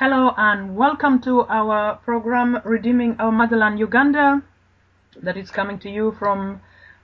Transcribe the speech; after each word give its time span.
Hello 0.00 0.32
and 0.38 0.76
welcome 0.76 1.20
to 1.20 1.42
our 1.50 1.96
program 1.96 2.62
Redeeming 2.64 3.16
Our 3.18 3.30
Motherland 3.30 3.78
Uganda 3.78 4.42
that 5.22 5.36
is 5.36 5.50
coming 5.50 5.78
to 5.80 5.90
you 5.90 6.12
from 6.18 6.62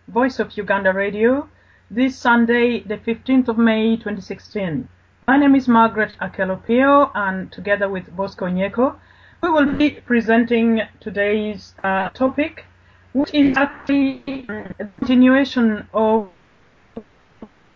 Voice 0.09 0.39
of 0.39 0.57
Uganda 0.57 0.95
Radio 0.95 1.47
this 1.91 2.17
Sunday, 2.17 2.81
the 2.81 2.97
15th 2.97 3.49
of 3.49 3.59
May 3.59 3.97
2016. 3.97 4.89
My 5.29 5.37
name 5.37 5.55
is 5.55 5.69
Margaret 5.69 6.17
Akelopio 6.23 7.11
and 7.15 7.53
together 7.53 7.87
with 7.87 8.17
Bosco 8.17 8.47
Nyeko, 8.47 8.97
we 9.43 9.51
will 9.51 9.75
be 9.75 9.91
presenting 9.91 10.81
today's 10.99 11.75
uh, 11.85 12.09
topic, 12.15 12.65
which 13.13 13.35
is 13.35 13.59
actually 13.59 14.23
a 14.49 14.87
continuation 15.01 15.87
of 15.93 16.31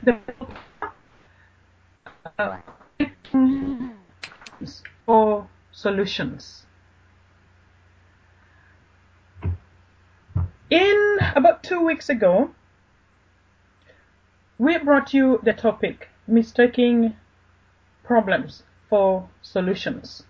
the 0.02 0.18
uh, 2.38 2.56
for 5.10 5.48
solutions. 5.72 6.66
In 10.70 11.18
about 11.34 11.64
two 11.64 11.84
weeks 11.84 12.08
ago, 12.08 12.52
we 14.56 14.78
brought 14.78 15.12
you 15.12 15.40
the 15.42 15.52
topic 15.52 16.10
mistaking 16.28 17.16
problems 18.04 18.62
for 18.88 19.28
solutions. 19.42 20.22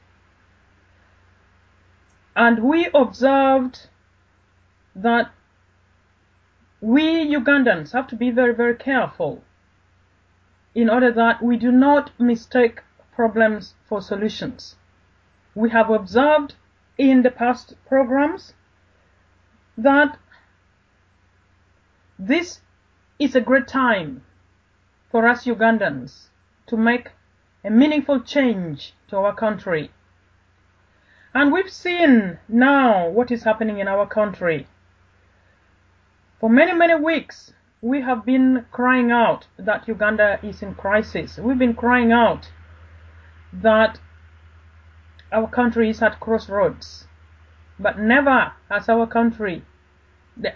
And 2.34 2.64
we 2.64 2.88
observed 2.94 3.88
that 4.96 5.30
we 6.80 7.36
Ugandans 7.36 7.92
have 7.92 8.06
to 8.06 8.16
be 8.16 8.30
very, 8.30 8.54
very 8.54 8.76
careful 8.76 9.44
in 10.74 10.88
order 10.88 11.12
that 11.12 11.42
we 11.42 11.58
do 11.58 11.70
not 11.70 12.18
mistake 12.18 12.80
problems 13.20 13.74
for 13.86 14.00
solutions. 14.00 14.76
We 15.54 15.68
have 15.68 15.90
observed 15.90 16.54
in 16.96 17.20
the 17.20 17.30
past 17.30 17.74
programs 17.86 18.54
that 19.76 20.18
this 22.18 22.60
is 23.18 23.36
a 23.36 23.42
great 23.42 23.68
time 23.68 24.22
for 25.10 25.28
us 25.28 25.44
Ugandans 25.44 26.30
to 26.68 26.78
make 26.78 27.08
a 27.62 27.68
meaningful 27.68 28.20
change 28.20 28.94
to 29.08 29.18
our 29.18 29.34
country. 29.34 29.90
And 31.34 31.52
we've 31.52 31.74
seen 31.86 32.38
now 32.48 33.06
what 33.06 33.30
is 33.30 33.44
happening 33.44 33.80
in 33.80 33.86
our 33.86 34.06
country. 34.06 34.66
For 36.40 36.48
many, 36.48 36.72
many 36.72 36.94
weeks, 36.94 37.52
we 37.82 38.00
have 38.00 38.24
been 38.24 38.64
crying 38.72 39.10
out 39.10 39.46
that 39.58 39.86
Uganda 39.86 40.38
is 40.42 40.62
in 40.62 40.74
crisis. 40.74 41.36
We've 41.36 41.58
been 41.58 41.74
crying 41.74 42.12
out 42.12 42.48
that 43.52 43.98
our 45.32 45.48
country 45.48 45.90
is 45.90 46.02
at 46.02 46.20
crossroads. 46.20 47.06
But 47.78 47.98
never 47.98 48.52
has 48.68 48.88
our 48.88 49.06
country, 49.06 49.64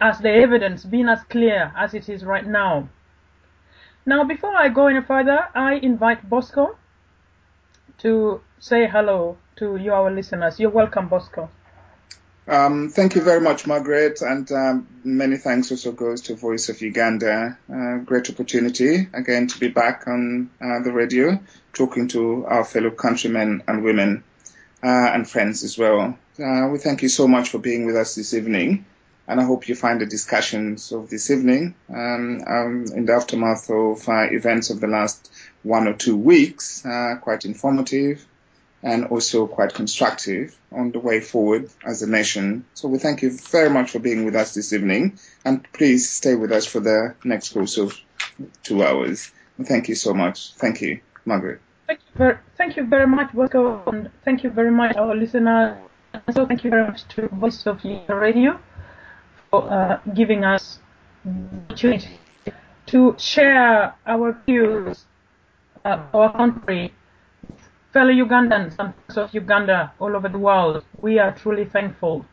as 0.00 0.19
the 0.20 0.31
evidence, 0.31 0.84
been 0.84 1.09
as 1.09 1.22
clear 1.25 1.72
as 1.77 1.95
it 1.95 2.09
is 2.09 2.25
right 2.25 2.47
now. 2.47 2.89
Now, 4.06 4.25
before 4.25 4.55
I 4.56 4.69
go 4.69 4.89
any 4.89 5.00
further, 5.00 5.48
I 5.55 5.75
invite 5.75 6.28
Bosco 6.28 6.77
to 7.98 8.42
say 8.59 8.87
hello 8.87 9.39
to 9.56 9.77
you, 9.77 9.92
our 9.92 10.11
listeners. 10.11 10.61
You're 10.61 10.70
welcome, 10.70 11.09
Bosco. 11.09 11.48
Um, 12.47 12.91
thank 12.91 13.14
you 13.14 13.23
very 13.23 13.41
much, 13.41 13.67
Margaret, 13.67 14.20
and 14.20 14.50
um, 14.53 14.87
many 15.03 15.39
thanks 15.39 15.70
also 15.70 15.92
goes 15.92 16.20
to 16.23 16.34
Voice 16.34 16.69
of 16.69 16.83
Uganda. 16.83 17.56
Uh, 17.73 17.98
great 17.98 18.28
opportunity 18.28 19.09
again 19.14 19.47
to 19.47 19.59
be 19.59 19.69
back 19.69 20.06
on 20.06 20.50
uh, 20.61 20.81
the 20.81 20.92
radio, 20.92 21.41
talking 21.72 22.09
to 22.09 22.45
our 22.45 22.65
fellow 22.65 22.91
countrymen 22.91 23.62
and 23.67 23.83
women 23.83 24.25
uh, 24.83 24.87
and 24.87 25.28
friends 25.28 25.65
as 25.65 25.78
well. 25.78 26.19
Uh, 26.39 26.69
we 26.70 26.78
thank 26.78 27.03
you 27.03 27.09
so 27.09 27.27
much 27.27 27.48
for 27.48 27.59
being 27.59 27.87
with 27.87 27.97
us 27.97 28.15
this 28.15 28.34
evening, 28.34 28.84
and 29.27 29.41
I 29.41 29.45
hope 29.45 29.67
you 29.67 29.75
find 29.75 29.98
the 29.98 30.06
discussions 30.06 30.92
of 30.92 31.09
this 31.09 31.31
evening 31.31 31.75
um, 31.88 32.43
um 32.47 32.84
in 32.94 33.06
the 33.06 33.15
aftermath 33.15 33.71
of 33.71 34.06
uh, 34.06 34.27
events 34.31 34.69
of 34.69 34.81
the 34.81 34.87
last 34.87 35.33
one 35.62 35.88
or 35.88 35.94
two 35.94 36.16
weeks 36.16 36.84
uh, 36.84 37.16
quite 37.22 37.47
informative 37.47 38.27
and 38.84 39.06
also 39.06 39.47
quite 39.47 39.72
constructive 39.72 40.55
on 40.71 40.93
the 40.93 41.00
way 41.00 41.19
forward 41.21 41.71
as 41.84 42.03
a 42.03 42.06
nation. 42.09 42.67
So 42.75 42.87
we 42.87 42.99
thank 42.99 43.22
you 43.22 43.31
very 43.31 43.71
much 43.71 43.91
for 43.91 43.99
being 43.99 44.27
with 44.27 44.37
us 44.37 44.53
this 44.53 44.75
evening 44.75 45.19
and 45.45 45.67
please 45.72 46.11
stay 46.11 46.34
with 46.34 46.53
us 46.53 46.67
for 46.67 46.81
the 46.81 47.15
next 47.25 47.55
course 47.55 47.78
of 47.78 47.99
two 48.62 48.84
hours. 48.84 49.33
Thank 49.62 49.89
you 49.89 49.95
so 49.95 50.12
much. 50.12 50.53
Thank 50.56 50.83
you, 50.83 51.00
Margaret. 51.25 51.61
Thank 51.87 52.00
you 52.00 52.19
very, 52.19 52.39
thank 52.59 52.77
you 52.77 52.84
very 52.84 53.06
much, 53.06 53.33
Bosco, 53.33 53.83
and 53.87 54.11
thank 54.25 54.45
you 54.45 54.50
very 54.50 54.71
much, 54.71 54.97
our 54.97 55.15
listeners. 55.15 55.78
So 56.33 56.47
thank 56.47 56.62
you 56.62 56.71
very 56.71 56.87
much 56.87 57.09
to 57.16 57.28
Voice 57.28 57.66
of 57.66 57.83
Radio 58.09 58.61
for 59.51 59.71
uh, 59.71 59.99
giving 60.12 60.45
us 60.45 60.78
the 61.25 61.31
opportunity 61.65 62.19
to 62.87 63.16
share 63.19 63.95
our 64.06 64.39
views 64.45 65.06
uh, 65.84 65.99
our 66.12 66.33
country 66.33 66.93
fellow 67.94 68.10
Ugandans 68.10 68.75
and 68.81 68.93
friends 68.93 69.16
of 69.16 69.32
Uganda 69.32 69.93
all 70.00 70.16
over 70.16 70.28
the 70.28 70.37
world, 70.37 70.84
we 71.00 71.21
are 71.21 71.31
truly 71.31 71.65
thankful. 71.65 72.27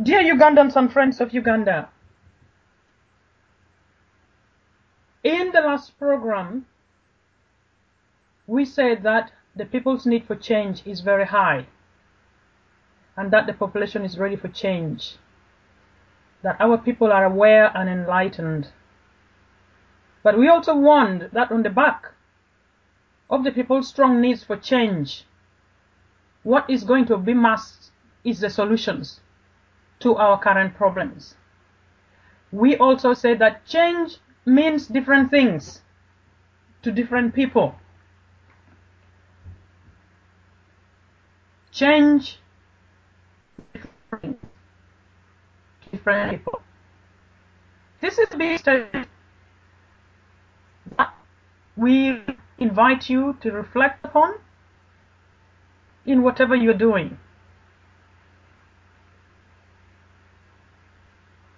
Dear 0.00 0.22
Ugandans 0.22 0.76
and 0.76 0.92
friends 0.92 1.20
of 1.20 1.34
Uganda, 1.34 1.88
in 5.24 5.50
the 5.50 5.60
last 5.60 5.98
program, 5.98 6.66
we 8.46 8.64
said 8.64 9.02
that 9.02 9.32
the 9.56 9.64
people's 9.64 10.06
need 10.06 10.24
for 10.24 10.36
change 10.36 10.82
is 10.86 11.00
very 11.00 11.26
high 11.26 11.66
and 13.16 13.32
that 13.32 13.48
the 13.48 13.52
population 13.52 14.04
is 14.04 14.16
ready 14.16 14.36
for 14.36 14.46
change, 14.46 15.16
that 16.42 16.56
our 16.60 16.78
people 16.78 17.10
are 17.10 17.24
aware 17.24 17.76
and 17.76 17.90
enlightened. 17.90 18.68
But 20.22 20.38
we 20.38 20.46
also 20.46 20.76
warned 20.76 21.30
that 21.32 21.50
on 21.50 21.64
the 21.64 21.70
back 21.70 22.12
of 23.30 23.44
the 23.44 23.50
people's 23.52 23.88
strong 23.88 24.20
needs 24.20 24.42
for 24.42 24.56
change. 24.56 25.24
What 26.42 26.68
is 26.68 26.84
going 26.84 27.06
to 27.06 27.16
be 27.16 27.34
must 27.34 27.90
is 28.24 28.40
the 28.40 28.50
solutions 28.50 29.20
to 30.00 30.16
our 30.16 30.38
current 30.38 30.74
problems. 30.74 31.34
We 32.50 32.76
also 32.76 33.12
say 33.14 33.34
that 33.34 33.66
change 33.66 34.18
means 34.46 34.86
different 34.86 35.30
things 35.30 35.82
to 36.82 36.90
different 36.90 37.34
people. 37.34 37.74
Change 41.70 42.38
different 45.92 46.30
people. 46.30 46.62
This 48.00 48.18
is 48.18 48.28
based 48.30 48.68
on 48.68 49.06
we 51.76 52.20
invite 52.58 53.08
you 53.08 53.36
to 53.40 53.52
reflect 53.52 54.04
upon 54.04 54.34
in 56.04 56.22
whatever 56.22 56.54
you're 56.54 56.74
doing. 56.74 57.18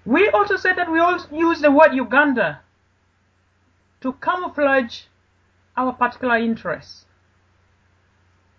We 0.05 0.29
also 0.29 0.57
said 0.57 0.77
that 0.77 0.91
we 0.91 0.99
all 0.99 1.19
use 1.31 1.61
the 1.61 1.71
word 1.71 1.95
Uganda 1.95 2.61
to 4.01 4.13
camouflage 4.15 5.03
our 5.77 5.93
particular 5.93 6.37
interests. 6.37 7.05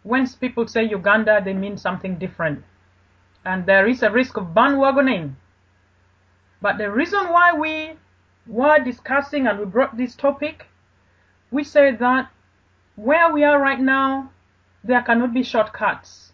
When 0.04 0.28
people 0.28 0.68
say 0.68 0.84
Uganda, 0.84 1.42
they 1.44 1.54
mean 1.54 1.78
something 1.78 2.18
different. 2.18 2.64
And 3.44 3.66
there 3.66 3.88
is 3.88 4.02
a 4.02 4.12
risk 4.12 4.38
of 4.38 4.54
bandwagoning. 4.54 5.36
But 6.62 6.78
the 6.78 6.92
reason 6.92 7.30
why 7.30 7.54
we 7.54 7.94
were 8.48 8.80
discussing 8.80 9.48
and 9.48 9.60
we 9.60 9.66
brought 9.66 9.98
this 9.98 10.16
topic 10.16 10.68
we 11.52 11.64
say 11.64 11.92
that 11.92 12.32
where 12.96 13.32
we 13.32 13.44
are 13.44 13.62
right 13.62 13.80
now, 13.80 14.32
there 14.84 15.02
cannot 15.02 15.34
be 15.34 15.44
shortcuts. 15.44 16.32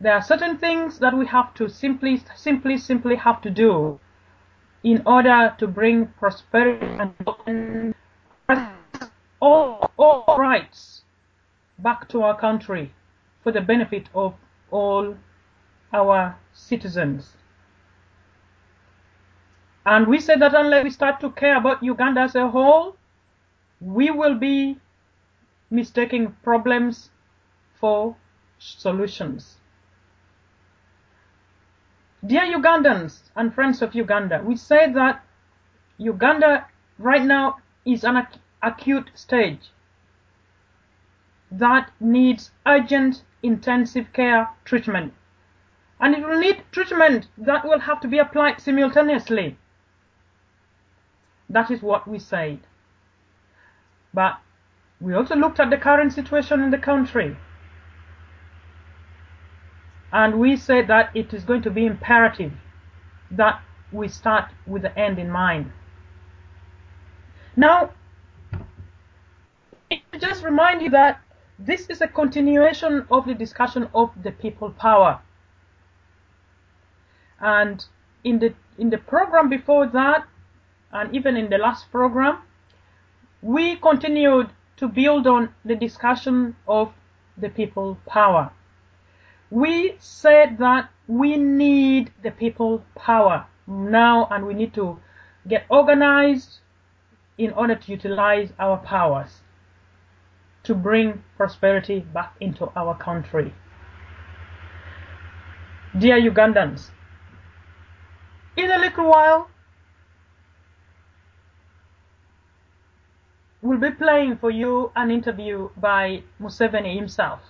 There 0.00 0.14
are 0.14 0.22
certain 0.22 0.58
things 0.58 1.00
that 1.00 1.16
we 1.16 1.26
have 1.26 1.52
to 1.54 1.68
simply, 1.68 2.22
simply, 2.36 2.78
simply 2.78 3.16
have 3.16 3.42
to 3.42 3.50
do 3.50 3.98
in 4.84 5.02
order 5.04 5.54
to 5.58 5.66
bring 5.66 6.06
prosperity 6.18 6.86
and 7.46 7.94
all, 9.40 9.90
all 9.96 10.36
rights 10.38 11.02
back 11.78 12.08
to 12.08 12.22
our 12.22 12.38
country 12.38 12.94
for 13.42 13.50
the 13.50 13.60
benefit 13.60 14.08
of 14.14 14.34
all 14.70 15.16
our 15.92 16.36
citizens. 16.52 17.32
And 19.84 20.06
we 20.06 20.20
said 20.20 20.40
that 20.42 20.54
unless 20.54 20.84
we 20.84 20.90
start 20.90 21.18
to 21.20 21.30
care 21.30 21.56
about 21.56 21.82
Uganda 21.82 22.20
as 22.20 22.34
a 22.34 22.48
whole, 22.48 22.96
we 23.80 24.10
will 24.10 24.34
be 24.34 24.80
mistaking 25.70 26.36
problems 26.42 27.10
for 27.80 28.16
solutions. 28.58 29.58
Dear 32.26 32.46
Ugandans 32.58 33.30
and 33.36 33.54
friends 33.54 33.82
of 33.82 33.94
Uganda, 33.94 34.42
we 34.44 34.56
say 34.56 34.92
that 34.92 35.24
Uganda 35.98 36.66
right 36.98 37.24
now 37.24 37.58
is 37.84 38.04
an 38.04 38.16
ac 38.16 38.38
acute 38.62 39.10
stage. 39.14 39.70
that 41.50 41.90
needs 42.00 42.52
urgent 42.66 43.24
intensive 43.42 44.12
care 44.12 44.50
treatment. 44.64 45.14
And 46.00 46.14
it 46.14 46.22
will 46.26 46.38
need 46.38 46.64
treatment 46.72 47.28
that 47.38 47.64
will 47.64 47.80
have 47.80 48.00
to 48.02 48.08
be 48.08 48.18
applied 48.18 48.60
simultaneously. 48.60 49.58
That 51.48 51.70
is 51.70 51.82
what 51.82 52.06
we 52.06 52.18
said. 52.18 52.67
But 54.18 54.40
we 55.00 55.14
also 55.14 55.36
looked 55.36 55.60
at 55.60 55.70
the 55.70 55.76
current 55.76 56.12
situation 56.12 56.60
in 56.60 56.70
the 56.72 56.78
country. 56.78 57.36
And 60.12 60.40
we 60.40 60.56
said 60.56 60.88
that 60.88 61.14
it 61.14 61.32
is 61.32 61.44
going 61.44 61.62
to 61.62 61.70
be 61.70 61.86
imperative 61.86 62.52
that 63.30 63.62
we 63.92 64.08
start 64.08 64.46
with 64.66 64.82
the 64.82 64.98
end 64.98 65.20
in 65.20 65.30
mind. 65.30 65.70
Now, 67.54 67.92
to 69.88 70.18
just 70.18 70.42
remind 70.42 70.82
you 70.82 70.90
that 70.90 71.20
this 71.56 71.86
is 71.88 72.00
a 72.00 72.08
continuation 72.08 73.06
of 73.12 73.24
the 73.24 73.34
discussion 73.34 73.88
of 73.94 74.10
the 74.20 74.32
people 74.32 74.70
power. 74.70 75.20
And 77.40 77.86
in 78.24 78.40
the 78.40 78.52
in 78.78 78.90
the 78.90 78.98
program 78.98 79.48
before 79.48 79.86
that, 79.86 80.26
and 80.90 81.14
even 81.14 81.36
in 81.36 81.50
the 81.50 81.58
last 81.58 81.92
program, 81.92 82.38
we 83.42 83.76
continued 83.76 84.50
to 84.76 84.88
build 84.88 85.26
on 85.26 85.54
the 85.64 85.74
discussion 85.74 86.56
of 86.66 86.92
the 87.36 87.48
people 87.48 87.98
power. 88.06 88.52
We 89.50 89.96
said 89.98 90.58
that 90.58 90.90
we 91.06 91.36
need 91.36 92.12
the 92.22 92.30
people 92.30 92.84
power 92.94 93.46
now 93.66 94.28
and 94.30 94.46
we 94.46 94.54
need 94.54 94.74
to 94.74 94.98
get 95.46 95.64
organized 95.68 96.58
in 97.38 97.52
order 97.52 97.76
to 97.76 97.92
utilize 97.92 98.52
our 98.58 98.76
powers 98.78 99.40
to 100.64 100.74
bring 100.74 101.22
prosperity 101.36 102.00
back 102.00 102.34
into 102.40 102.70
our 102.76 102.96
country. 102.96 103.54
Dear 105.96 106.20
Ugandans, 106.20 106.90
in 108.56 108.70
a 108.70 108.78
little 108.78 109.08
while, 109.08 109.48
we'll 113.60 113.78
be 113.78 113.90
playing 113.90 114.36
for 114.36 114.50
you 114.50 114.92
an 114.94 115.10
interview 115.10 115.70
by 115.76 116.22
Museveni 116.40 116.94
himself. 116.94 117.40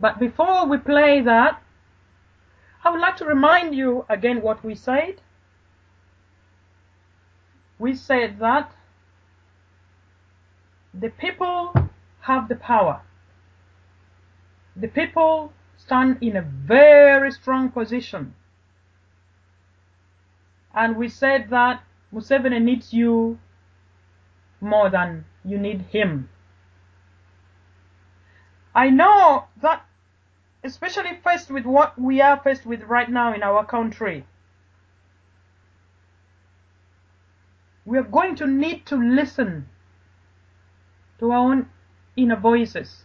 But 0.00 0.18
before 0.18 0.66
we 0.66 0.78
play 0.78 1.20
that, 1.22 1.62
I 2.84 2.90
would 2.90 3.00
like 3.00 3.16
to 3.16 3.24
remind 3.24 3.74
you 3.74 4.04
again 4.08 4.42
what 4.42 4.62
we 4.62 4.74
said. 4.74 5.22
We 7.78 7.94
said 7.94 8.38
that 8.38 8.70
the 10.92 11.08
people 11.08 11.72
have 12.20 12.48
the 12.48 12.56
power. 12.56 13.00
The 14.76 14.88
people 14.88 15.52
stand 15.76 16.18
in 16.20 16.36
a 16.36 16.42
very 16.42 17.30
strong 17.32 17.70
position. 17.70 18.34
And 20.74 20.96
we 20.96 21.08
said 21.08 21.50
that 21.50 21.82
Museveni 22.12 22.60
needs 22.62 22.92
you 22.92 23.38
more 24.60 24.90
than 24.90 25.24
you 25.44 25.58
need 25.58 25.82
him. 25.82 26.28
I 28.74 28.90
know 28.90 29.44
that 29.62 29.84
especially 30.64 31.14
faced 31.22 31.50
with 31.50 31.64
what 31.64 32.00
we 32.00 32.20
are 32.20 32.40
faced 32.40 32.66
with 32.66 32.82
right 32.84 33.08
now 33.08 33.34
in 33.34 33.42
our 33.42 33.64
country, 33.64 34.24
we 37.84 37.98
are 37.98 38.02
going 38.02 38.34
to 38.36 38.46
need 38.46 38.86
to 38.86 38.96
listen 38.96 39.68
to 41.18 41.30
our 41.30 41.38
own 41.38 41.68
inner 42.16 42.36
voices. 42.36 43.04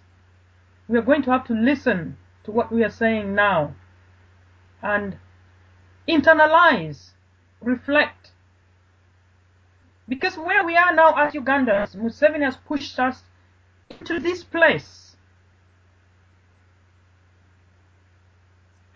We 0.87 0.97
are 0.97 1.03
going 1.03 1.21
to 1.23 1.31
have 1.31 1.45
to 1.47 1.53
listen 1.53 2.17
to 2.45 2.51
what 2.51 2.71
we 2.71 2.83
are 2.83 2.89
saying 2.89 3.35
now 3.35 3.75
and 4.81 5.17
internalize, 6.07 7.11
reflect. 7.61 8.31
Because 10.07 10.37
where 10.37 10.65
we 10.65 10.75
are 10.75 10.93
now 10.93 11.13
as 11.15 11.33
Ugandans, 11.33 11.95
Museveni 11.95 12.43
has 12.43 12.57
pushed 12.67 12.99
us 12.99 13.23
into 13.89 14.19
this 14.19 14.43
place. 14.43 15.15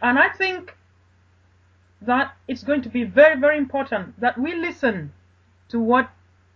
And 0.02 0.20
I 0.20 0.30
think 0.30 0.76
that 2.02 2.36
it's 2.48 2.64
going 2.64 2.82
to 2.82 2.90
be 2.90 3.04
very, 3.04 3.40
very 3.40 3.58
important 3.58 4.20
that 4.20 4.38
we 4.38 4.54
listen 4.54 5.14
to 5.70 5.80
what 5.80 6.10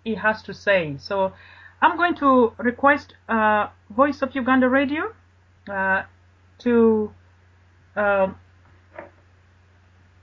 he 0.04 0.16
has 0.16 0.42
to 0.44 0.54
say. 0.54 0.98
So 0.98 1.34
I'm 1.82 1.96
going 1.96 2.16
to 2.16 2.54
request 2.58 3.14
uh, 3.30 3.68
Voice 3.90 4.22
of 4.22 4.36
Uganda 4.36 4.68
Radio 4.68 5.14
uh, 5.72 6.04
to 6.60 7.14
uh, 7.96 8.28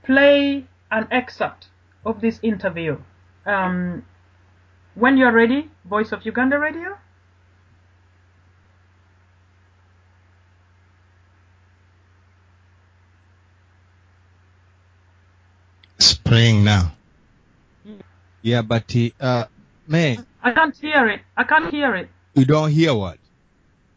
play 0.03 0.65
an 0.91 1.07
excerpt 1.09 1.69
of 2.05 2.21
this 2.21 2.39
interview. 2.43 2.97
Um, 3.45 4.05
when 4.93 5.17
you're 5.17 5.31
ready, 5.31 5.69
Voice 5.83 6.11
of 6.11 6.25
Uganda 6.25 6.57
Radio. 6.59 6.97
It's 15.97 16.13
playing 16.13 16.63
now. 16.63 16.91
Yeah, 18.41 18.61
but 18.61 18.93
uh, 19.19 19.45
May. 19.87 20.19
I 20.43 20.51
can't 20.51 20.77
hear 20.77 21.07
it. 21.09 21.21
I 21.35 21.43
can't 21.43 21.71
hear 21.71 21.95
it. 21.95 22.09
you 22.35 22.45
don't 22.45 22.71
hear 22.71 22.93
what? 22.93 23.17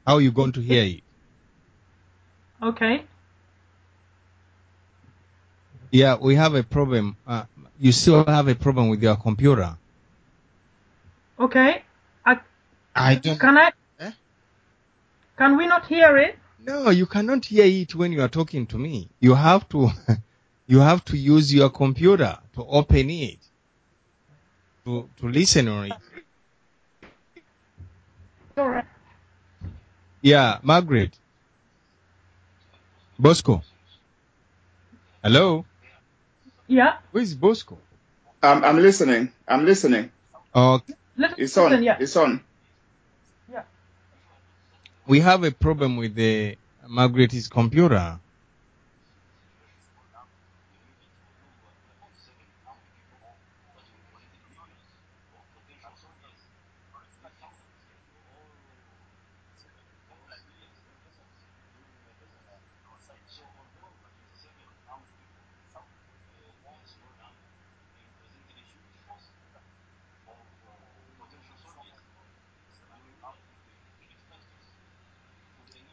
How 0.07 0.15
are 0.15 0.21
you 0.23 0.31
going 0.33 0.53
to 0.53 0.61
hear 0.61 0.85
it? 0.85 1.03
Okay. 2.63 3.05
Yeah, 5.91 6.17
we 6.21 6.35
have 6.35 6.55
a 6.55 6.63
problem. 6.63 7.17
Uh, 7.27 7.45
you 7.79 7.93
still 7.93 8.25
have 8.25 8.49
a 8.49 8.55
problem 8.55 8.89
with 8.89 9.03
your 9.03 9.17
computer. 9.17 9.77
Okay. 11.39 11.83
I, 12.27 12.41
I 12.95 13.15
don't. 13.15 13.39
can 13.39 13.57
I? 13.57 13.73
Eh? 14.01 14.11
Can 15.37 15.57
we 15.57 15.67
not 15.67 15.87
hear 15.87 16.17
it? 16.19 16.37
No, 16.61 16.91
you 16.91 17.07
cannot 17.07 17.45
hear 17.45 17.65
it 17.65 17.95
when 17.95 18.13
you 18.13 18.21
are 18.23 18.29
talking 18.29 18.67
to 18.67 18.79
me. 18.79 19.09
You 19.21 19.35
have 19.35 19.69
to, 19.71 19.91
you 20.67 20.81
have 20.81 21.05
to 21.07 21.17
use 21.17 21.55
your 21.55 21.71
computer 21.71 22.37
to 22.55 22.65
open 22.65 23.09
it, 23.11 23.39
to 24.85 25.09
to 25.19 25.29
listen 25.29 25.69
on 25.69 25.87
it. 25.87 25.93
All 28.57 28.69
right. 28.69 28.85
Yeah, 30.21 30.59
Margaret. 30.63 31.17
Bosco. 33.19 33.63
Hello. 35.23 35.65
Yeah. 36.69 36.99
Who 37.13 37.19
is 37.19 37.35
Bosco? 37.35 37.79
I'm, 38.43 38.63
I'm 38.63 38.79
listening. 38.79 39.33
I'm 39.49 39.65
listening. 39.65 40.13
Okay. 40.55 40.95
It's 41.37 41.57
on. 41.59 41.71
listen. 41.71 41.83
Yeah. 41.83 41.97
It's 41.99 42.17
on. 42.17 42.41
Yeah. 43.51 43.63
we 45.07 45.21
have 45.21 45.43
a 45.43 45.51
problem 45.51 45.97
with 45.97 46.15
the 46.15 46.57
Margaret's 46.87 47.49
computer. 47.49 48.21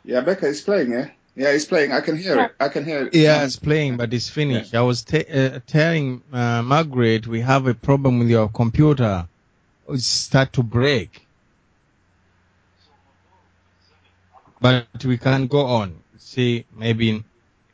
Yeah, 0.06 0.22
Becca 0.22 0.46
is 0.48 0.62
playing, 0.62 0.92
yeah? 0.92 1.10
Yeah, 1.36 1.50
it's 1.50 1.66
playing. 1.66 1.92
I 1.92 2.00
can 2.02 2.16
hear 2.16 2.40
it. 2.40 2.56
I 2.60 2.70
can 2.70 2.86
hear 2.86 3.08
it. 3.08 3.14
Yeah, 3.14 3.44
it's 3.44 3.58
playing, 3.58 3.98
but 3.98 4.14
it's 4.14 4.30
finished. 4.30 4.74
I 4.74 4.82
was 4.82 5.04
ta 5.04 5.18
uh, 5.18 5.60
telling 5.68 6.22
uh, 6.32 6.62
Margaret 6.62 7.28
we 7.28 7.42
have 7.42 7.68
a 7.68 7.74
problem 7.74 8.20
with 8.20 8.30
your 8.30 8.48
computer. 8.48 9.28
It 9.90 10.02
start 10.02 10.54
to 10.54 10.64
break, 10.64 11.28
but 14.62 14.88
we 15.04 15.18
can 15.18 15.48
go 15.48 15.66
on. 15.66 16.04
See, 16.18 16.66
maybe 16.74 17.24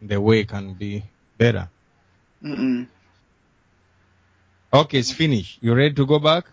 the 0.02 0.20
way 0.20 0.44
can 0.46 0.74
be 0.74 1.04
better. 1.38 1.70
Mm-mm. 2.44 2.88
Okay, 4.74 5.00
it's 5.00 5.12
finished. 5.12 5.60
You 5.62 5.76
ready 5.76 5.94
to 5.96 6.06
go 6.06 6.18
back? 6.18 6.46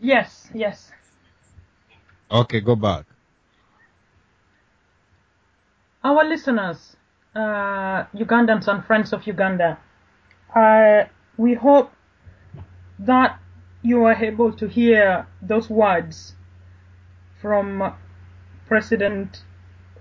Yes. 0.00 0.48
Yes. 0.54 0.90
Okay, 2.30 2.60
go 2.60 2.74
back. 2.74 3.04
Our 6.04 6.22
listeners, 6.22 6.96
uh, 7.34 8.04
Ugandans 8.14 8.68
and 8.68 8.84
friends 8.84 9.14
of 9.14 9.26
Uganda, 9.26 9.78
uh, 10.54 11.04
we 11.38 11.54
hope 11.54 11.92
that 12.98 13.40
you 13.80 14.00
were 14.00 14.12
able 14.12 14.52
to 14.52 14.68
hear 14.68 15.26
those 15.40 15.70
words 15.70 16.34
from 17.40 17.94
President, 18.66 19.44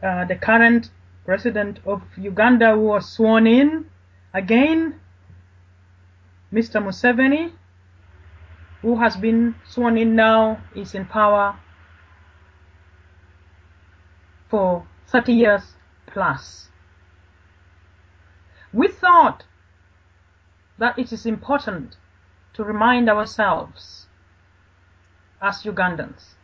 uh, 0.04 0.26
the 0.26 0.36
current 0.36 0.92
president 1.24 1.80
of 1.86 2.02
Uganda 2.18 2.74
who 2.74 2.82
was 2.82 3.10
sworn 3.10 3.48
in 3.48 3.86
again, 4.34 5.00
Mr. 6.52 6.84
Museveni, 6.84 7.54
who 8.82 9.00
has 9.00 9.16
been 9.16 9.56
sworn 9.66 9.98
in 9.98 10.18
now, 10.18 10.62
is 10.76 10.96
in 10.96 11.06
power 11.06 11.58
for 14.50 14.86
30 15.08 15.32
years 15.32 15.76
plus. 16.14 16.70
We 18.72 18.88
thought 18.88 19.44
that 20.78 20.98
it 20.98 21.12
is 21.12 21.26
important 21.26 21.98
to 22.54 22.64
remind 22.64 23.10
ourselves 23.10 24.08
as 25.42 25.64
Ugandans. 25.64 26.36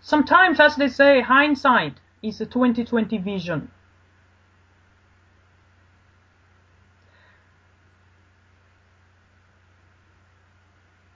Sometimes, 0.00 0.58
as 0.58 0.76
they 0.76 0.88
say, 0.88 1.20
hindsight 1.20 1.94
is 2.22 2.40
a 2.40 2.46
2020 2.46 3.18
vision. 3.18 3.70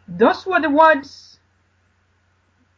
Those 0.07 0.47
were 0.47 0.61
the 0.61 0.71
words 0.71 1.41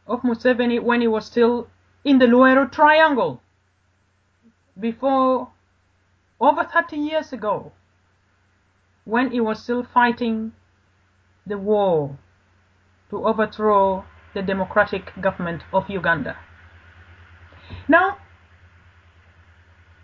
of 0.07 0.21
Museveni 0.21 0.81
when 0.81 1.01
he 1.01 1.07
was 1.07 1.25
still 1.25 1.67
in 2.03 2.19
the 2.19 2.25
Luwero 2.25 2.71
Triangle 2.71 3.41
before 4.79 5.49
over 6.39 6.63
30 6.63 6.97
years 6.97 7.33
ago 7.33 7.71
when 9.05 9.31
he 9.31 9.39
was 9.39 9.63
still 9.63 9.83
fighting 9.83 10.51
the 11.45 11.57
war 11.57 12.17
to 13.09 13.25
overthrow 13.25 14.05
the 14.33 14.41
democratic 14.41 15.11
government 15.21 15.63
of 15.73 15.89
Uganda. 15.89 16.37
Now, 17.87 18.17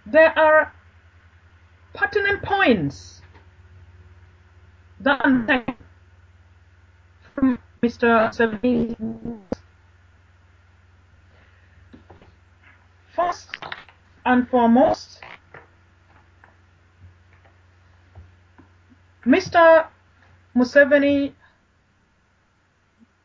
there 0.06 0.38
are 0.38 0.74
pertinent 1.94 2.42
points 2.44 3.22
that 5.00 5.22
from 7.36 7.60
Mr. 7.82 8.32
Savini. 8.34 8.96
First 13.16 13.50
and 14.26 14.50
foremost, 14.50 15.22
Mr. 19.26 19.88
Museveni 20.56 21.34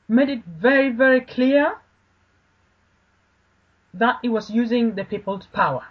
made 0.09 0.28
it 0.28 0.45
very, 0.45 0.90
very 0.90 1.21
clear 1.21 1.78
that 3.95 4.18
he 4.23 4.28
was 4.28 4.50
using 4.50 4.95
the 4.95 5.04
people's 5.04 5.47
power. 5.47 5.85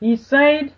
He 0.00 0.16
said, 0.16 0.74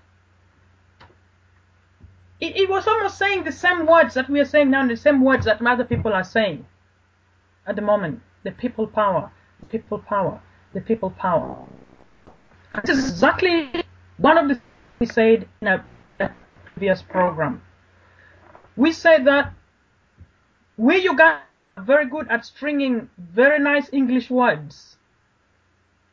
it, 2.41 2.71
was 2.71 2.87
almost 2.87 3.19
saying 3.19 3.45
the 3.45 3.53
same 3.53 3.87
words 3.87 4.15
that 4.15 4.31
we 4.31 4.41
are 4.41 4.47
saying 4.47 4.71
now, 4.71 4.87
the 4.87 4.97
same 4.97 5.23
words 5.23 5.45
that 5.45 5.61
other 5.61 5.85
people 5.85 6.13
are 6.15 6.25
saying 6.25 6.65
at 7.67 7.77
the 7.77 7.83
moment. 7.83 8.23
The 8.43 8.53
people 8.53 8.87
power, 8.87 9.31
people 9.67 9.99
power, 9.99 10.41
the 10.75 10.81
people 10.81 11.11
power. 11.11 11.67
This 12.85 12.99
is 12.99 13.11
exactly 13.11 13.85
one 14.19 14.39
of 14.39 14.49
the 14.49 14.55
things 14.55 14.65
we 15.01 15.07
said 15.07 15.49
in 15.61 15.69
a 15.69 15.85
previous 16.75 17.03
program. 17.03 17.63
We 18.77 18.93
said 18.93 19.25
that 19.27 19.53
we 20.77 20.99
Uganda 20.99 21.43
are 21.77 21.85
very 21.85 22.07
good 22.07 22.29
at 22.29 22.45
stringing 22.45 23.11
very 23.19 23.59
nice 23.59 23.93
English 23.93 24.31
words. 24.31 24.97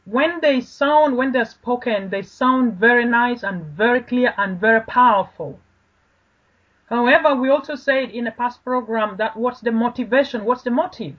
When 0.06 0.39
they 0.42 0.62
sound, 0.62 1.18
when 1.18 1.32
they're 1.32 1.46
spoken, 1.46 2.10
they 2.10 2.22
sound 2.22 2.74
very 2.74 3.06
nice 3.06 3.44
and 3.44 3.66
very 3.66 4.01
clear 4.01 4.34
and 4.38 4.60
very 4.60 4.82
powerful. 4.82 5.60
However, 6.89 7.36
we 7.36 7.50
also 7.50 7.75
said 7.75 8.10
in 8.12 8.27
a 8.27 8.32
past 8.32 8.63
program 8.63 9.18
that 9.18 9.36
what's 9.36 9.60
the 9.60 9.72
motivation, 9.72 10.46
what's 10.46 10.63
the 10.63 10.72
motive? 10.72 11.16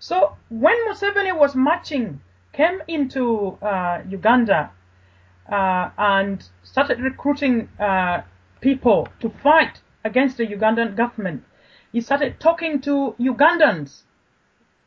So 0.00 0.38
when 0.48 0.76
Museveni 0.88 1.38
was 1.38 1.54
marching, 1.54 2.22
came 2.54 2.82
into 2.88 3.58
uh, 3.62 4.02
Uganda 4.08 4.72
uh, 5.52 5.90
and 5.98 6.42
started 6.62 7.00
recruiting 7.00 7.68
uh, 7.78 8.22
people 8.62 9.08
to 9.20 9.28
fight 9.28 9.82
against 10.02 10.38
the 10.38 10.46
Ugandan 10.46 10.96
government, 10.96 11.44
he 11.92 12.00
started 12.00 12.40
talking 12.40 12.80
to 12.80 13.14
Ugandans 13.20 14.04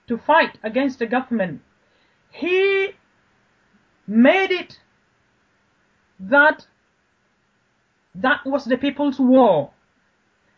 to 0.08 0.18
fight 0.18 0.58
against 0.64 0.98
the 0.98 1.06
government. 1.06 1.62
He 2.32 2.94
made 4.08 4.50
it 4.50 4.80
that 6.20 6.66
that 8.16 8.46
was 8.48 8.66
the 8.66 8.78
people's 8.78 9.20
war. 9.20 9.70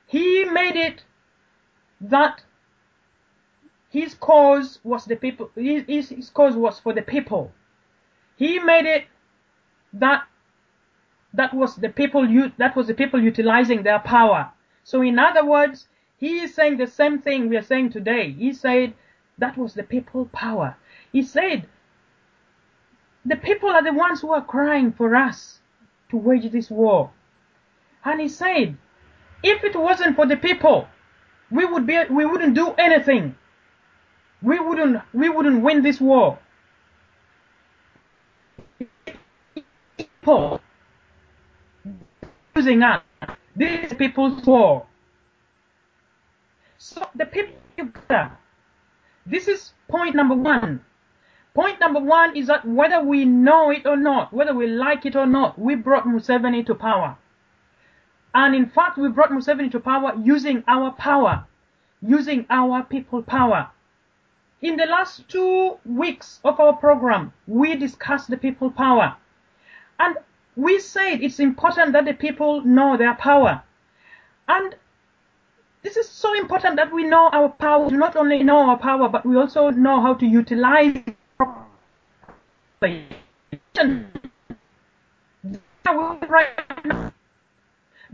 He 0.08 0.46
made 0.46 0.78
it 0.78 1.04
that 2.00 2.45
his 3.96 4.14
cause 4.16 4.80
was 4.84 5.06
the 5.06 5.16
people 5.16 5.50
his, 5.56 6.10
his 6.10 6.30
cause 6.30 6.54
was 6.54 6.82
for 6.82 6.92
the 6.92 7.02
people. 7.02 7.54
He 8.36 8.60
made 8.60 8.86
it 8.86 9.06
that 9.94 10.24
that 11.34 11.54
was 11.54 11.78
the 11.78 11.88
people 11.88 12.28
that 12.58 12.76
was 12.76 12.88
the 12.88 12.94
people 12.94 13.22
utilizing 13.22 13.84
their 13.84 14.00
power. 14.00 14.52
So 14.84 15.02
in 15.02 15.18
other 15.18 15.46
words, 15.46 15.88
he 16.18 16.40
is 16.40 16.54
saying 16.54 16.76
the 16.76 16.88
same 16.88 17.20
thing 17.22 17.48
we 17.48 17.56
are 17.56 17.70
saying 17.72 17.92
today. 17.92 18.32
He 18.32 18.52
said 18.52 18.94
that 19.38 19.58
was 19.58 19.74
the 19.74 19.84
people 19.84 20.26
power. 20.34 20.76
He 21.14 21.24
said 21.24 21.66
the 23.24 23.38
people 23.38 23.70
are 23.70 23.84
the 23.84 23.94
ones 23.94 24.20
who 24.20 24.34
are 24.34 24.44
crying 24.44 24.92
for 24.92 25.16
us 25.16 25.62
to 26.10 26.18
wage 26.18 26.52
this 26.52 26.70
war. 26.70 27.12
And 28.04 28.20
he 28.20 28.28
said, 28.28 28.78
if 29.42 29.64
it 29.64 29.76
wasn't 29.76 30.18
for 30.18 30.26
the 30.28 30.36
people, 30.36 30.90
we 31.50 31.64
would 31.64 31.88
be 31.88 31.98
we 32.10 32.26
wouldn't 32.26 32.56
do 32.56 32.74
anything. 32.78 33.36
We 34.42 34.60
wouldn't 34.60 35.02
we 35.14 35.30
wouldn't 35.30 35.64
win 35.64 35.84
this 35.84 36.00
war. 36.00 36.40
People 39.98 40.62
using 42.56 42.84
us. 42.84 43.02
This 43.56 43.92
is 43.92 43.98
people's 43.98 44.46
war. 44.46 44.86
So 46.78 47.08
the 47.16 47.26
people 47.26 47.56
this 49.26 49.48
is 49.48 49.74
point 49.88 50.16
number 50.16 50.36
one. 50.36 50.82
Point 51.54 51.80
number 51.80 52.00
one 52.00 52.36
is 52.36 52.48
that 52.48 52.68
whether 52.68 53.02
we 53.02 53.26
know 53.26 53.72
it 53.72 53.86
or 53.86 53.96
not, 53.98 54.34
whether 54.34 54.54
we 54.54 54.68
like 54.68 55.06
it 55.06 55.16
or 55.16 55.26
not, 55.26 55.58
we 55.58 55.76
brought 55.76 56.06
Museveni 56.06 56.66
to 56.66 56.76
power. 56.76 57.18
And 58.34 58.54
in 58.54 58.70
fact, 58.70 58.98
we 58.98 59.08
brought 59.10 59.32
Museveni 59.32 59.72
to 59.72 59.80
power 59.80 60.14
using 60.22 60.64
our 60.68 60.92
power, 60.92 61.48
using 62.02 62.46
our 62.50 62.84
people 62.84 63.24
power. 63.24 63.72
In 64.66 64.78
the 64.78 64.88
last 64.88 65.30
two 65.30 65.78
weeks 65.86 66.40
of 66.44 66.60
our 66.60 66.74
program, 66.74 67.34
we 67.46 67.76
discussed 67.76 68.32
the 68.32 68.38
people 68.38 68.72
power. 68.72 69.16
And 70.00 70.18
we 70.56 70.80
said 70.80 71.22
it's 71.22 71.40
important 71.40 71.94
that 71.94 72.06
the 72.06 72.16
people 72.16 72.62
know 72.66 72.98
their 72.98 73.14
power. 73.14 73.62
And 74.48 74.76
this 75.84 75.98
is 75.98 76.10
so 76.10 76.34
important 76.34 76.78
that 76.78 76.92
we 76.92 77.04
know 77.04 77.30
our 77.32 77.50
power, 77.50 77.86
we 77.86 77.96
not 77.96 78.16
only 78.16 78.42
know 78.42 78.58
our 78.58 78.80
power, 78.80 79.08
but 79.08 79.24
we 79.24 79.38
also 79.38 79.70
know 79.70 80.02
how 80.02 80.16
to 80.16 80.26
utilize 80.26 80.96
it. 80.96 81.16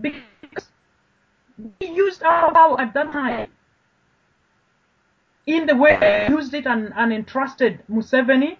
Because 0.01 0.67
we 1.79 1.87
used 1.87 2.23
our 2.23 2.51
power 2.51 2.81
at 2.81 2.93
that 2.93 3.13
time 3.13 3.47
in 5.45 5.65
the 5.65 5.75
way 5.75 5.97
he 6.27 6.33
used 6.33 6.53
it 6.53 6.65
and, 6.65 6.93
and 6.95 7.11
entrusted 7.11 7.79
Museveni, 7.89 8.57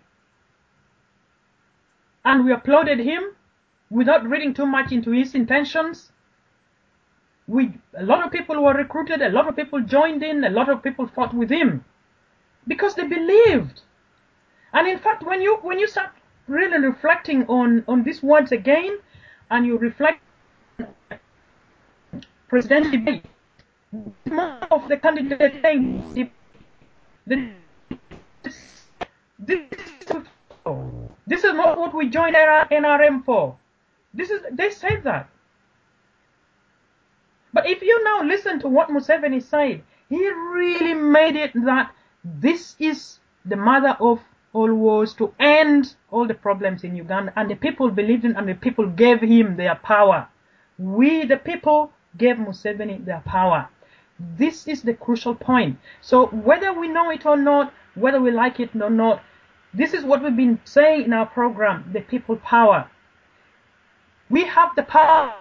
and 2.25 2.45
we 2.45 2.51
applauded 2.51 2.99
him 2.99 3.35
without 3.89 4.27
reading 4.27 4.53
too 4.53 4.65
much 4.65 4.91
into 4.91 5.11
his 5.11 5.35
intentions. 5.35 6.11
We, 7.47 7.73
a 7.97 8.03
lot 8.03 8.25
of 8.25 8.31
people 8.31 8.63
were 8.63 8.73
recruited, 8.73 9.21
a 9.21 9.29
lot 9.29 9.47
of 9.47 9.55
people 9.55 9.81
joined 9.81 10.23
in, 10.23 10.43
a 10.43 10.49
lot 10.49 10.69
of 10.69 10.81
people 10.81 11.07
fought 11.07 11.33
with 11.33 11.49
him 11.49 11.83
because 12.67 12.95
they 12.95 13.07
believed. 13.07 13.81
And 14.73 14.87
in 14.87 14.99
fact, 14.99 15.23
when 15.23 15.41
you 15.41 15.57
when 15.61 15.79
you 15.79 15.87
start 15.87 16.11
really 16.47 16.77
reflecting 16.79 17.45
on 17.47 17.83
on 17.87 18.03
these 18.03 18.23
words 18.23 18.51
again, 18.51 18.99
and 19.49 19.65
you 19.65 19.77
reflect 19.77 20.21
presidential 22.47 22.91
debate, 22.91 23.25
of 24.71 24.87
the 24.87 24.97
candidate 24.97 25.61
saying 25.61 26.31
this, 27.25 27.39
this, 29.39 29.71
this 31.27 31.43
is 31.43 31.53
not 31.53 31.77
what 31.77 31.93
we 31.93 32.09
joined 32.09 32.35
NRM 32.35 33.23
for. 33.25 33.57
This 34.13 34.29
is 34.29 34.41
they 34.51 34.69
said 34.69 35.03
that. 35.03 35.29
But 37.53 37.67
if 37.67 37.81
you 37.81 38.03
now 38.03 38.23
listen 38.23 38.59
to 38.59 38.67
what 38.67 38.89
Museveni 38.89 39.41
said, 39.43 39.83
he 40.09 40.29
really 40.29 40.93
made 40.93 41.35
it 41.35 41.51
that 41.53 41.93
this 42.23 42.75
is 42.79 43.19
the 43.45 43.55
mother 43.55 43.97
of 43.99 44.21
all 44.53 44.73
wars 44.73 45.13
to 45.15 45.33
end 45.39 45.95
all 46.11 46.27
the 46.27 46.33
problems 46.33 46.83
in 46.83 46.95
Uganda, 46.95 47.31
and 47.35 47.49
the 47.49 47.55
people 47.55 47.89
believed 47.89 48.25
in 48.25 48.35
and 48.35 48.47
the 48.47 48.53
people 48.53 48.87
gave 48.87 49.21
him 49.21 49.55
their 49.55 49.75
power. 49.75 50.27
We, 50.77 51.25
the 51.25 51.37
people, 51.37 51.91
gave 52.17 52.35
Museveni 52.35 53.05
their 53.05 53.21
power. 53.25 53.69
This 54.37 54.67
is 54.67 54.83
the 54.83 54.93
crucial 54.93 55.35
point. 55.35 55.79
So 56.01 56.27
whether 56.27 56.73
we 56.73 56.87
know 56.87 57.09
it 57.09 57.25
or 57.25 57.37
not, 57.37 57.73
whether 57.95 58.21
we 58.21 58.31
like 58.31 58.59
it 58.59 58.75
or 58.75 58.89
not, 58.89 59.23
this 59.73 59.93
is 59.93 60.03
what 60.03 60.21
we've 60.21 60.35
been 60.35 60.59
saying 60.63 61.05
in 61.05 61.13
our 61.13 61.25
program, 61.25 61.89
the 61.93 62.01
people 62.01 62.35
power. 62.37 62.89
We 64.29 64.45
have 64.45 64.75
the 64.75 64.83
power. 64.83 65.33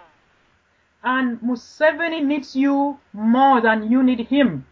And 1.02 1.40
Museveni 1.40 2.24
needs 2.24 2.54
you 2.54 2.98
more 3.12 3.60
than 3.60 3.90
you 3.90 4.02
need 4.02 4.20
him. 4.28 4.66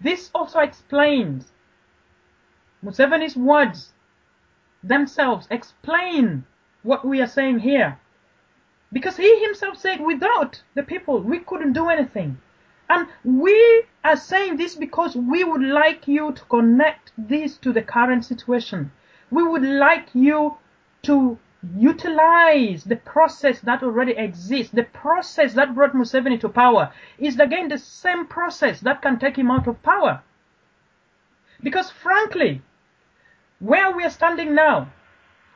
This 0.00 0.30
also 0.34 0.60
explains 0.60 1.52
Museveni's 2.84 3.36
words 3.36 3.92
themselves 4.82 5.46
explain 5.50 6.44
what 6.82 7.04
we 7.04 7.20
are 7.20 7.28
saying 7.28 7.60
here. 7.60 7.98
Because 8.92 9.16
he 9.16 9.44
himself 9.44 9.78
said, 9.78 10.00
without 10.00 10.62
the 10.74 10.82
people, 10.82 11.20
we 11.20 11.38
couldn't 11.38 11.72
do 11.72 11.88
anything. 11.88 12.38
And 12.92 13.08
we 13.24 13.84
are 14.04 14.16
saying 14.16 14.58
this 14.58 14.74
because 14.76 15.16
we 15.16 15.44
would 15.44 15.62
like 15.62 16.06
you 16.06 16.32
to 16.32 16.44
connect 16.44 17.10
this 17.16 17.56
to 17.64 17.72
the 17.72 17.80
current 17.80 18.22
situation. 18.22 18.92
We 19.30 19.42
would 19.42 19.62
like 19.64 20.08
you 20.12 20.58
to 21.04 21.38
utilize 21.74 22.84
the 22.84 22.96
process 22.96 23.60
that 23.60 23.82
already 23.82 24.12
exists. 24.12 24.74
The 24.74 24.82
process 24.82 25.54
that 25.54 25.74
brought 25.74 25.94
Museveni 25.94 26.38
to 26.40 26.50
power 26.50 26.92
is 27.18 27.40
again 27.40 27.68
the 27.68 27.78
same 27.78 28.26
process 28.26 28.80
that 28.80 29.00
can 29.00 29.18
take 29.18 29.36
him 29.38 29.50
out 29.50 29.66
of 29.66 29.82
power. 29.82 30.22
Because 31.62 31.90
frankly, 31.90 32.60
where 33.58 33.90
we 33.96 34.04
are 34.04 34.10
standing 34.10 34.54
now, 34.54 34.92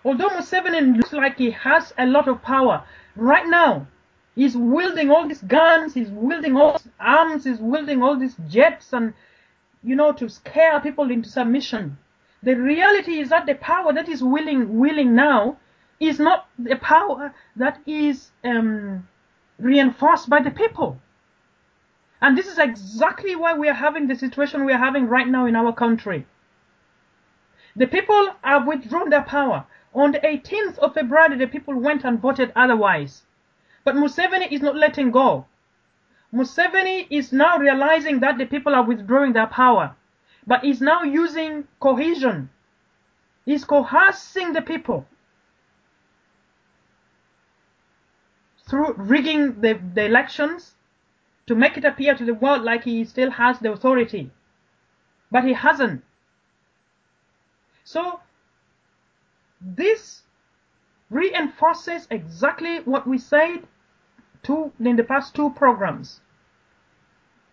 although 0.06 0.30
Museveni 0.30 0.96
looks 0.96 1.12
like 1.12 1.36
he 1.36 1.50
has 1.50 1.92
a 1.98 2.06
lot 2.06 2.28
of 2.28 2.40
power, 2.40 2.84
right 3.14 3.46
now, 3.46 3.88
he's 4.36 4.56
wielding 4.56 5.10
all 5.10 5.26
these 5.26 5.42
guns, 5.42 5.94
he's 5.94 6.10
wielding 6.10 6.56
all 6.56 6.72
these 6.72 6.92
arms, 7.00 7.44
he's 7.44 7.58
wielding 7.58 8.02
all 8.02 8.16
these 8.16 8.36
jets 8.48 8.92
and, 8.92 9.14
you 9.82 9.96
know, 9.96 10.12
to 10.12 10.28
scare 10.28 10.78
people 10.80 11.10
into 11.10 11.28
submission. 11.28 11.98
The 12.42 12.54
reality 12.54 13.18
is 13.18 13.30
that 13.30 13.46
the 13.46 13.54
power 13.54 13.92
that 13.92 14.08
is 14.08 14.22
willing, 14.22 14.78
willing 14.78 15.16
now 15.16 15.56
is 15.98 16.20
not 16.20 16.48
the 16.58 16.76
power 16.76 17.34
that 17.56 17.80
is 17.86 18.30
um, 18.44 19.08
reinforced 19.58 20.28
by 20.28 20.40
the 20.42 20.50
people. 20.50 21.00
And 22.20 22.36
this 22.36 22.46
is 22.46 22.58
exactly 22.58 23.34
why 23.34 23.54
we 23.54 23.68
are 23.68 23.74
having 23.74 24.06
the 24.06 24.14
situation 24.14 24.64
we 24.64 24.72
are 24.72 24.78
having 24.78 25.08
right 25.08 25.26
now 25.26 25.46
in 25.46 25.56
our 25.56 25.72
country. 25.72 26.26
The 27.74 27.86
people 27.86 28.34
have 28.42 28.66
withdrawn 28.66 29.10
their 29.10 29.22
power. 29.22 29.64
On 29.94 30.12
the 30.12 30.20
18th 30.20 30.78
of 30.78 30.94
February, 30.94 31.36
the 31.36 31.46
people 31.46 31.74
went 31.74 32.04
and 32.04 32.20
voted 32.20 32.52
otherwise. 32.54 33.25
But 33.86 33.94
Museveni 33.94 34.50
is 34.50 34.62
not 34.62 34.74
letting 34.74 35.12
go. 35.12 35.46
Museveni 36.34 37.06
is 37.08 37.32
now 37.32 37.56
realizing 37.56 38.18
that 38.18 38.36
the 38.36 38.44
people 38.44 38.74
are 38.74 38.82
withdrawing 38.82 39.32
their 39.32 39.46
power, 39.46 39.94
but 40.44 40.64
is 40.64 40.80
now 40.80 41.04
using 41.04 41.68
cohesion. 41.78 42.50
He's 43.44 43.64
coercing 43.64 44.54
the 44.54 44.60
people 44.60 45.06
through 48.68 48.94
rigging 48.94 49.60
the, 49.60 49.74
the 49.94 50.04
elections 50.04 50.74
to 51.46 51.54
make 51.54 51.76
it 51.76 51.84
appear 51.84 52.16
to 52.16 52.24
the 52.24 52.34
world 52.34 52.62
like 52.62 52.82
he 52.82 53.04
still 53.04 53.30
has 53.30 53.60
the 53.60 53.70
authority. 53.70 54.32
But 55.30 55.44
he 55.44 55.52
hasn't. 55.52 56.02
So 57.84 58.18
this 59.60 60.22
reinforces 61.08 62.08
exactly 62.10 62.80
what 62.80 63.06
we 63.06 63.18
said 63.18 63.62
two, 64.46 64.72
in 64.80 64.96
the 64.96 65.04
past 65.04 65.34
two 65.34 65.50
programs. 65.50 66.20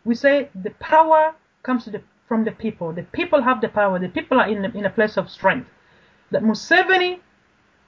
We 0.06 0.16
say 0.16 0.50
the 0.54 0.72
power 0.72 1.36
comes 1.64 1.86
the, 1.86 2.02
from 2.28 2.44
the 2.44 2.52
people. 2.52 2.94
The 2.94 3.04
people 3.04 3.42
have 3.42 3.62
the 3.62 3.70
power. 3.70 4.00
The 4.00 4.10
people 4.10 4.40
are 4.40 4.48
in, 4.48 4.66
in 4.66 4.86
a 4.86 4.90
place 4.90 5.18
of 5.18 5.30
strength. 5.30 5.70
That 6.32 6.44
Museveni 6.44 7.20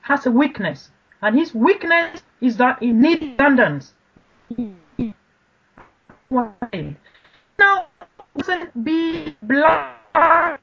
has 0.02 0.26
a 0.26 0.32
weakness. 0.32 0.92
And 1.22 1.38
his 1.38 1.54
weakness 1.54 2.24
is 2.42 2.58
that 2.58 2.80
he 2.80 2.92
needs 2.92 3.22
Ugandans. 3.22 3.94
Now, 7.60 7.88
doesn't 8.38 8.84
be 8.84 9.36
blinded 9.42 10.60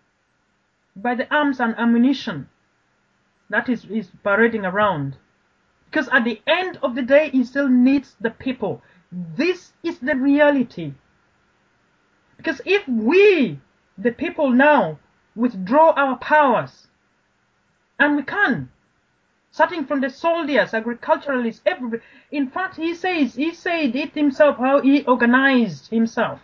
by 0.96 1.14
the 1.14 1.26
arms 1.34 1.58
and 1.60 1.74
ammunition 1.78 2.48
that 3.52 3.68
is, 3.68 3.84
is 3.84 4.08
parading 4.24 4.64
around. 4.64 5.16
Because 5.92 6.08
at 6.08 6.24
the 6.24 6.40
end 6.46 6.78
of 6.82 6.94
the 6.94 7.02
day, 7.02 7.28
he 7.28 7.44
still 7.44 7.68
needs 7.68 8.16
the 8.18 8.30
people. 8.30 8.80
This 9.12 9.74
is 9.82 9.98
the 9.98 10.16
reality. 10.16 10.94
Because 12.38 12.62
if 12.64 12.88
we, 12.88 13.60
the 13.98 14.10
people 14.10 14.50
now, 14.50 14.98
withdraw 15.36 15.90
our 15.90 16.16
powers, 16.16 16.86
and 17.98 18.16
we 18.16 18.22
can, 18.22 18.70
starting 19.50 19.84
from 19.84 20.00
the 20.00 20.08
soldiers, 20.08 20.72
agriculturalists, 20.72 21.60
everybody. 21.66 22.02
In 22.30 22.48
fact, 22.48 22.76
he 22.76 22.94
says, 22.94 23.34
he 23.34 23.52
said 23.52 23.94
it 23.94 24.14
himself, 24.14 24.56
how 24.56 24.80
he 24.80 25.04
organized 25.04 25.90
himself. 25.90 26.40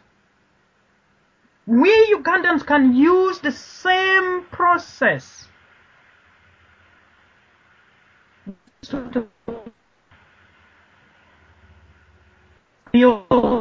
We 1.67 2.15
Ugandans 2.15 2.67
can 2.67 2.95
use 2.95 3.39
the 3.39 3.53
same 3.53 4.45
process 4.51 5.49
to 8.45 8.55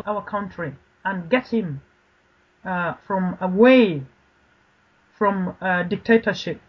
our 0.08 0.24
country 0.26 0.76
and 1.04 1.30
get 1.30 1.48
him 1.48 1.82
uh, 2.66 2.94
from 3.06 3.38
away 3.42 4.04
from 5.18 5.56
uh, 5.62 5.84
dictatorship 5.84 6.62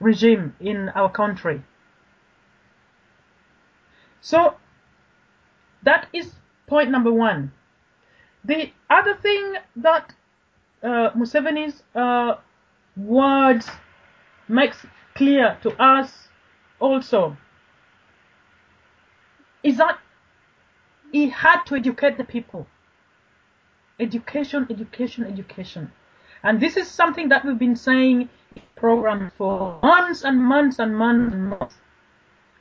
regime 0.00 0.54
in 0.60 0.88
our 0.90 1.10
country. 1.10 1.62
So 4.20 4.56
that 5.82 6.08
is 6.12 6.32
point 6.66 6.90
number 6.90 7.12
one. 7.12 7.52
The 8.44 8.72
other 8.88 9.14
thing 9.14 9.54
that 9.76 10.12
uh, 10.82 11.10
Museveni's 11.16 11.82
uh, 11.94 12.36
words 12.96 13.68
makes 14.48 14.86
clear 15.14 15.58
to 15.62 15.70
us 15.82 16.29
also 16.80 17.36
is 19.62 19.76
that 19.76 19.98
he 21.12 21.28
had 21.28 21.62
to 21.64 21.76
educate 21.76 22.16
the 22.16 22.24
people. 22.24 22.66
Education, 23.98 24.66
education, 24.70 25.24
education. 25.24 25.92
And 26.42 26.60
this 26.60 26.76
is 26.76 26.88
something 26.88 27.28
that 27.28 27.44
we've 27.44 27.58
been 27.58 27.76
saying 27.76 28.28
in 28.56 28.62
program 28.74 29.30
for 29.36 29.78
months 29.82 30.24
and 30.24 30.42
months 30.42 30.78
and 30.78 30.96
months 30.96 31.34
and 31.34 31.50
months. 31.50 31.74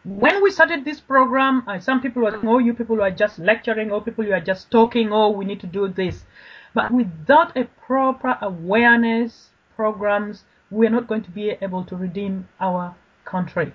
When 0.03 0.43
we 0.43 0.51
started 0.51 0.83
this 0.83 0.99
program, 0.99 1.63
some 1.79 2.01
people 2.01 2.23
were 2.23 2.31
saying, 2.31 2.47
oh, 2.47 2.57
you 2.57 2.73
people 2.73 3.01
are 3.01 3.11
just 3.11 3.39
lecturing, 3.39 3.91
oh, 3.91 4.01
people 4.01 4.25
you 4.25 4.33
are 4.33 4.41
just 4.41 4.69
talking, 4.71 5.13
oh, 5.13 5.29
we 5.29 5.45
need 5.45 5.61
to 5.61 5.67
do 5.67 5.87
this. 5.87 6.25
But 6.73 6.91
without 6.91 7.55
a 7.55 7.65
proper 7.85 8.37
awareness 8.41 9.51
programs, 9.75 10.43
we're 10.71 10.89
not 10.89 11.07
going 11.07 11.23
to 11.23 11.31
be 11.31 11.51
able 11.61 11.83
to 11.85 11.95
redeem 11.95 12.47
our 12.59 12.95
country. 13.25 13.73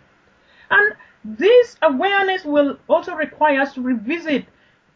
And 0.70 0.94
this 1.24 1.77
awareness 1.83 2.44
will 2.44 2.79
also 2.88 3.14
require 3.14 3.61
us 3.61 3.74
to 3.74 3.83
revisit 3.83 4.46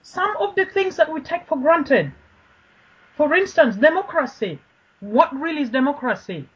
some 0.03 0.37
of 0.39 0.55
the 0.55 0.65
things 0.65 0.97
that 0.97 1.13
we 1.13 1.21
take 1.21 1.47
for 1.47 1.59
granted. 1.59 2.13
For 3.17 3.35
instance, 3.35 3.77
democracy. 3.77 4.61
What 5.01 5.35
really 5.35 5.63
is 5.63 5.71
democracy? 5.71 6.49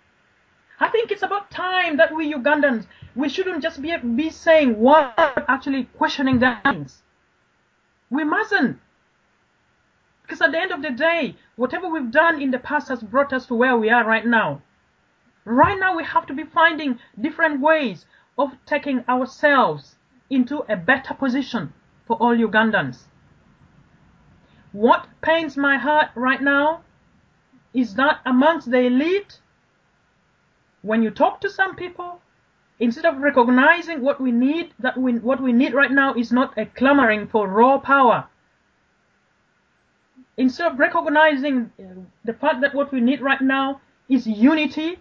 I 0.81 0.89
think 0.89 1.11
it's 1.11 1.23
about 1.23 1.51
time 1.51 1.97
that 1.99 2.15
we 2.15 2.35
Ugandans, 2.35 2.87
we 3.15 3.29
shouldn't 3.29 3.63
just 3.63 3.81
be, 3.81 3.97
be 3.97 4.31
saying 4.31 4.79
what, 4.79 5.15
actually 5.49 5.85
questioning 5.97 6.41
things. 6.41 7.03
We 8.11 8.25
mustn't. 8.25 8.79
Because 10.23 10.41
at 10.41 10.53
the 10.53 10.61
end 10.61 10.73
of 10.73 10.83
the 10.83 10.91
day, 10.91 11.37
whatever 11.57 11.89
we've 11.89 12.11
done 12.11 12.41
in 12.41 12.51
the 12.51 12.59
past 12.59 12.89
has 12.89 13.03
brought 13.03 13.33
us 13.33 13.47
to 13.47 13.55
where 13.55 13.77
we 13.77 13.91
are 13.91 14.05
right 14.05 14.27
now. 14.27 14.63
Right 15.45 15.79
now, 15.79 15.97
we 15.97 16.05
have 16.05 16.27
to 16.27 16.35
be 16.35 16.45
finding 16.45 16.99
different 17.21 17.61
ways 17.61 18.07
of 18.39 18.53
taking 18.67 19.05
ourselves 19.09 19.97
into 20.31 20.65
a 20.69 20.77
better 20.77 21.15
position 21.15 21.73
for 22.07 22.17
all 22.17 22.37
Ugandans. 22.37 23.05
What 24.73 25.07
pains 25.21 25.57
my 25.57 25.77
heart 25.77 26.09
right 26.15 26.41
now 26.41 26.83
is 27.75 27.95
that 27.95 28.21
amongst 28.25 28.71
the 28.71 28.81
elite, 28.81 29.41
when 30.83 31.03
you 31.03 31.11
talk 31.11 31.41
to 31.43 31.51
some 31.51 31.77
people, 31.77 32.21
instead 32.79 33.05
of 33.05 33.19
recognizing 33.19 34.01
what 34.01 34.21
we 34.21 34.33
need, 34.33 34.73
that 34.79 34.97
we, 34.97 35.19
what 35.19 35.43
we 35.43 35.53
need 35.53 35.75
right 35.75 35.91
now 35.93 36.15
is 36.15 36.33
not 36.33 36.57
a 36.59 36.67
clamoring 36.67 37.29
for 37.29 37.47
raw 37.47 37.79
power. 37.79 38.29
instead 40.37 40.73
of 40.73 40.79
recognizing 40.79 41.71
uh, 41.79 41.83
the 42.25 42.33
fact 42.33 42.61
that 42.63 42.75
what 42.75 42.93
we 42.93 43.01
need 43.01 43.21
right 43.21 43.41
now 43.41 43.81
is 44.09 44.27
unity 44.27 44.99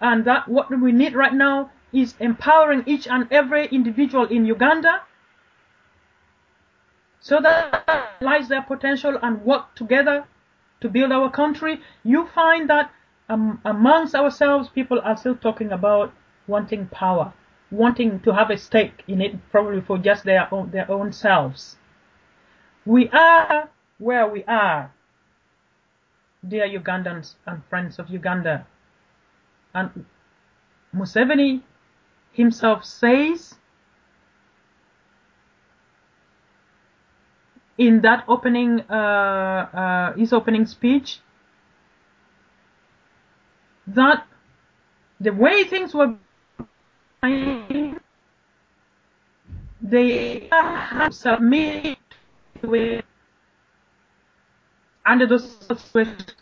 and 0.00 0.24
that 0.24 0.48
what 0.48 0.68
we 0.80 0.92
need 0.92 1.14
right 1.14 1.32
now 1.32 1.70
is 1.92 2.14
empowering 2.20 2.82
each 2.86 3.06
and 3.06 3.26
every 3.30 3.66
individual 3.66 4.26
in 4.26 4.44
Uganda 4.46 5.02
so 7.20 7.40
that 7.40 8.16
lies 8.20 8.48
their 8.48 8.62
potential 8.62 9.16
and 9.22 9.44
work 9.44 9.74
together 9.76 10.24
to 10.80 10.88
build 10.88 11.12
our 11.12 11.30
country, 11.30 11.80
you 12.02 12.28
find 12.34 12.68
that 12.68 12.90
um, 13.28 13.60
amongst 13.64 14.14
ourselves, 14.14 14.68
people 14.68 15.00
are 15.04 15.16
still 15.16 15.36
talking 15.36 15.70
about 15.70 16.12
wanting 16.48 16.86
power, 16.88 17.32
wanting 17.70 18.18
to 18.20 18.34
have 18.34 18.50
a 18.50 18.58
stake 18.58 19.04
in 19.06 19.20
it, 19.20 19.50
probably 19.50 19.80
for 19.80 19.96
just 19.98 20.24
their 20.24 20.52
own, 20.52 20.72
their 20.72 20.90
own 20.90 21.12
selves. 21.12 21.76
We 22.84 23.08
are 23.10 23.70
where 23.98 24.28
we 24.28 24.42
are, 24.44 24.92
dear 26.46 26.66
Ugandans 26.66 27.36
and 27.46 27.62
friends 27.70 28.00
of 28.00 28.10
Uganda. 28.10 28.66
And 29.72 30.04
Museveni 30.94 31.62
himself 32.32 32.84
says 32.84 33.54
in 37.78 38.00
that 38.02 38.24
opening, 38.28 38.80
uh, 38.90 38.94
uh, 38.94 40.12
his 40.14 40.32
opening 40.32 40.66
speech, 40.66 41.20
that 43.86 44.26
the 45.20 45.32
way 45.32 45.64
things 45.64 45.94
were 45.94 46.14
they 49.82 50.48
have 50.50 51.14
submit 51.14 51.98
with 52.62 53.04
under 55.04 55.26
those 55.26 55.56
situations 55.66 56.34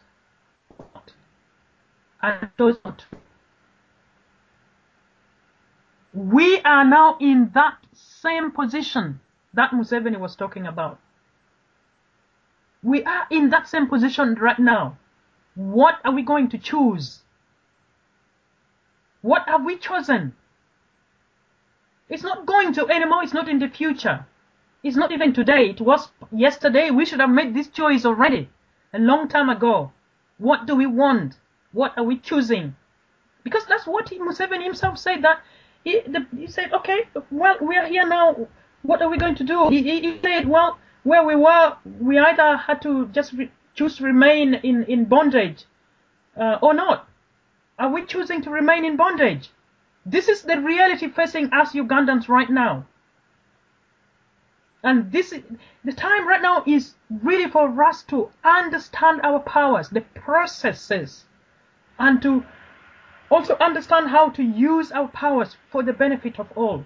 and 2.22 2.50
those 2.58 2.76
not. 2.84 3.04
We 6.12 6.60
are 6.62 6.84
now 6.84 7.16
in 7.20 7.50
that 7.54 7.78
same 7.92 8.50
position 8.50 9.20
that 9.54 9.70
Museveni 9.70 10.18
was 10.18 10.34
talking 10.34 10.66
about. 10.66 10.98
We 12.82 13.04
are 13.04 13.26
in 13.30 13.50
that 13.50 13.68
same 13.68 13.86
position 13.86 14.34
right 14.34 14.58
now. 14.58 14.98
What 15.54 15.96
are 16.04 16.12
we 16.12 16.22
going 16.22 16.48
to 16.50 16.58
choose? 16.58 17.20
What 19.22 19.42
have 19.46 19.64
we 19.64 19.76
chosen? 19.76 20.34
It's 22.08 22.22
not 22.22 22.46
going 22.46 22.72
to 22.74 22.88
anymore, 22.88 23.22
it's 23.22 23.34
not 23.34 23.48
in 23.48 23.58
the 23.58 23.68
future. 23.68 24.26
It's 24.82 24.96
not 24.96 25.12
even 25.12 25.32
today, 25.32 25.70
it 25.70 25.80
was 25.80 26.10
yesterday. 26.32 26.90
We 26.90 27.04
should 27.04 27.20
have 27.20 27.30
made 27.30 27.54
this 27.54 27.68
choice 27.68 28.04
already, 28.04 28.48
a 28.92 28.98
long 28.98 29.28
time 29.28 29.50
ago. 29.50 29.92
What 30.38 30.66
do 30.66 30.74
we 30.74 30.86
want? 30.86 31.36
What 31.72 31.96
are 31.98 32.02
we 32.02 32.18
choosing? 32.18 32.74
Because 33.44 33.66
that's 33.66 33.86
what 33.86 34.06
Museveni 34.06 34.64
himself 34.64 34.98
said 34.98 35.22
that 35.22 35.40
he, 35.84 36.00
the, 36.00 36.26
he 36.36 36.46
said, 36.46 36.72
okay, 36.72 37.08
well, 37.30 37.56
we 37.60 37.76
are 37.76 37.86
here 37.86 38.06
now. 38.06 38.48
What 38.82 39.02
are 39.02 39.10
we 39.10 39.18
going 39.18 39.34
to 39.36 39.44
do? 39.44 39.68
He, 39.68 39.82
he, 39.82 40.00
he 40.00 40.20
said, 40.22 40.48
well, 40.48 40.78
where 41.02 41.24
we 41.24 41.36
were, 41.36 41.76
we 42.00 42.18
either 42.18 42.56
had 42.56 42.82
to 42.82 43.08
just 43.08 43.32
re- 43.32 43.50
choose 43.74 43.96
to 43.96 44.04
remain 44.04 44.54
in, 44.54 44.84
in 44.84 45.04
bondage 45.04 45.64
uh, 46.36 46.58
or 46.62 46.74
not. 46.74 47.08
Are 47.78 47.90
we 47.92 48.04
choosing 48.04 48.42
to 48.42 48.50
remain 48.50 48.84
in 48.84 48.96
bondage? 48.96 49.50
This 50.04 50.28
is 50.28 50.42
the 50.42 50.60
reality 50.60 51.08
facing 51.08 51.52
us 51.52 51.72
Ugandans 51.72 52.28
right 52.28 52.50
now. 52.50 52.86
And 54.82 55.12
this 55.12 55.32
is, 55.32 55.42
the 55.84 55.92
time 55.92 56.26
right 56.26 56.40
now 56.40 56.62
is 56.66 56.94
really 57.10 57.50
for 57.50 57.82
us 57.84 58.02
to 58.04 58.30
understand 58.42 59.20
our 59.22 59.40
powers, 59.40 59.90
the 59.90 60.00
processes, 60.00 61.24
and 61.98 62.22
to 62.22 62.44
also 63.30 63.56
understand 63.58 64.08
how 64.08 64.30
to 64.30 64.42
use 64.42 64.90
our 64.92 65.08
powers 65.08 65.56
for 65.70 65.82
the 65.82 65.92
benefit 65.92 66.38
of 66.38 66.50
all. 66.56 66.84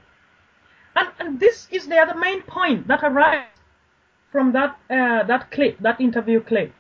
And, 0.97 1.09
and 1.19 1.41
this 1.41 1.67
is 1.71 1.87
the 1.87 1.99
other 1.99 2.19
main 2.19 2.43
point 2.43 2.87
that 2.89 3.03
arises 3.03 3.49
from 4.31 4.53
that 4.53 4.79
uh, 4.91 5.23
that 5.25 5.51
clip, 5.51 5.79
that 5.81 6.01
interview 6.01 6.41
clip. 6.41 6.73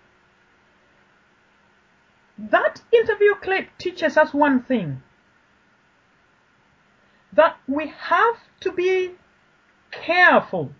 That 2.37 2.83
interview 2.93 3.35
clip 3.41 3.69
teaches 3.79 4.17
us 4.17 4.35
one 4.35 4.63
thing 4.63 5.03
that 7.33 7.57
we 7.67 7.93
have 7.97 8.37
to 8.61 8.73
be 8.73 9.13
careful 9.91 10.73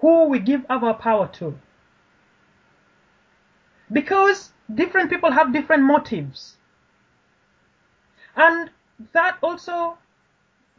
who 0.00 0.28
we 0.28 0.38
give 0.38 0.66
our 0.68 0.94
power 0.94 1.28
to. 1.38 1.58
Because 3.90 4.52
different 4.74 5.10
people 5.10 5.32
have 5.32 5.52
different 5.52 5.82
motives. 5.82 6.56
And 8.36 8.70
that 9.12 9.38
also, 9.42 9.98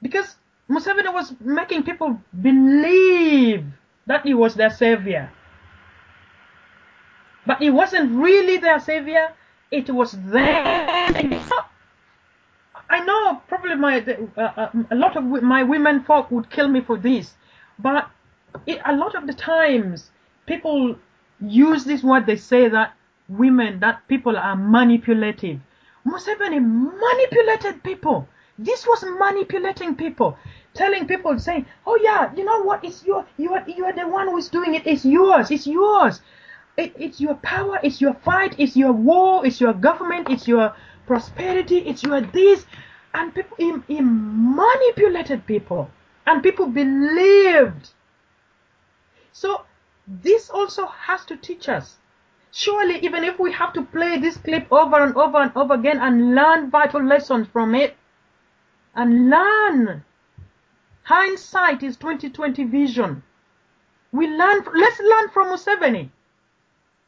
because 0.01 0.35
Museveni 0.69 1.13
was 1.13 1.33
making 1.39 1.83
people 1.83 2.19
believe 2.41 3.65
that 4.07 4.25
he 4.25 4.33
was 4.33 4.55
their 4.55 4.69
savior. 4.69 5.31
But 7.45 7.59
he 7.59 7.69
wasn't 7.69 8.11
really 8.11 8.57
their 8.57 8.79
savior, 8.79 9.33
it 9.71 9.89
was 9.89 10.11
them. 10.11 11.41
I 12.89 13.03
know 13.03 13.41
probably 13.47 13.75
my 13.75 13.99
uh, 14.37 14.41
uh, 14.41 14.69
a 14.91 14.95
lot 14.95 15.17
of 15.17 15.23
my 15.23 15.63
women 15.63 16.03
folk 16.03 16.29
would 16.31 16.49
kill 16.49 16.67
me 16.67 16.81
for 16.81 16.97
this, 16.97 17.33
but 17.79 18.09
it, 18.65 18.79
a 18.85 18.95
lot 18.95 19.15
of 19.15 19.27
the 19.27 19.33
times 19.33 20.11
people 20.45 20.95
use 21.41 21.83
this 21.83 22.03
word. 22.03 22.25
They 22.25 22.35
say 22.37 22.69
that 22.69 22.93
women, 23.27 23.79
that 23.79 24.07
people 24.07 24.37
are 24.37 24.55
manipulative. 24.55 25.59
Museveni 26.05 26.59
manipulated 26.61 27.83
people. 27.83 28.27
This 28.57 28.85
was 28.85 29.03
manipulating 29.03 29.95
people, 29.95 30.37
telling 30.73 31.07
people, 31.07 31.37
saying, 31.39 31.65
"Oh 31.85 31.97
yeah, 32.01 32.33
you 32.35 32.45
know 32.45 32.61
what? 32.63 32.83
It's 32.83 33.03
your, 33.03 33.25
you 33.37 33.53
are, 33.53 33.63
you 33.67 33.85
are 33.85 33.93
the 33.93 34.07
one 34.07 34.27
who 34.27 34.37
is 34.37 34.49
doing 34.49 34.75
it. 34.75 34.85
It's 34.85 35.03
yours. 35.03 35.51
It's 35.51 35.67
yours. 35.67 36.21
It, 36.77 36.93
it's 36.97 37.19
your 37.19 37.35
power. 37.35 37.79
It's 37.83 37.99
your 37.99 38.13
fight. 38.13 38.55
It's 38.57 38.77
your 38.77 38.93
war. 38.93 39.45
It's 39.45 39.59
your 39.59 39.73
government. 39.73 40.29
It's 40.29 40.47
your 40.47 40.73
prosperity. 41.07 41.79
It's 41.79 42.03
your 42.03 42.21
this." 42.21 42.65
And 43.13 43.33
people, 43.33 43.57
he, 43.57 43.73
he 43.87 44.01
manipulated 44.01 45.45
people, 45.45 45.89
and 46.27 46.43
people 46.43 46.67
believed. 46.67 47.89
So 49.31 49.65
this 50.07 50.49
also 50.49 50.85
has 50.85 51.25
to 51.25 51.37
teach 51.37 51.67
us. 51.67 51.97
Surely, 52.57 52.99
even 52.99 53.25
if 53.25 53.37
we 53.37 53.51
have 53.51 53.73
to 53.73 53.81
play 53.81 54.17
this 54.17 54.37
clip 54.37 54.71
over 54.71 55.03
and 55.03 55.13
over 55.17 55.39
and 55.39 55.51
over 55.57 55.73
again 55.73 55.99
and 55.99 56.33
learn 56.33 56.69
vital 56.69 57.03
lessons 57.03 57.49
from 57.49 57.75
it, 57.75 57.97
and 58.95 59.29
learn. 59.29 60.05
Hindsight 61.03 61.83
is 61.83 61.97
2020 61.97 62.63
vision. 62.63 63.23
We 64.13 64.27
learn. 64.27 64.63
Let's 64.73 65.01
learn 65.01 65.29
from 65.33 65.49
Museveni. 65.49 66.11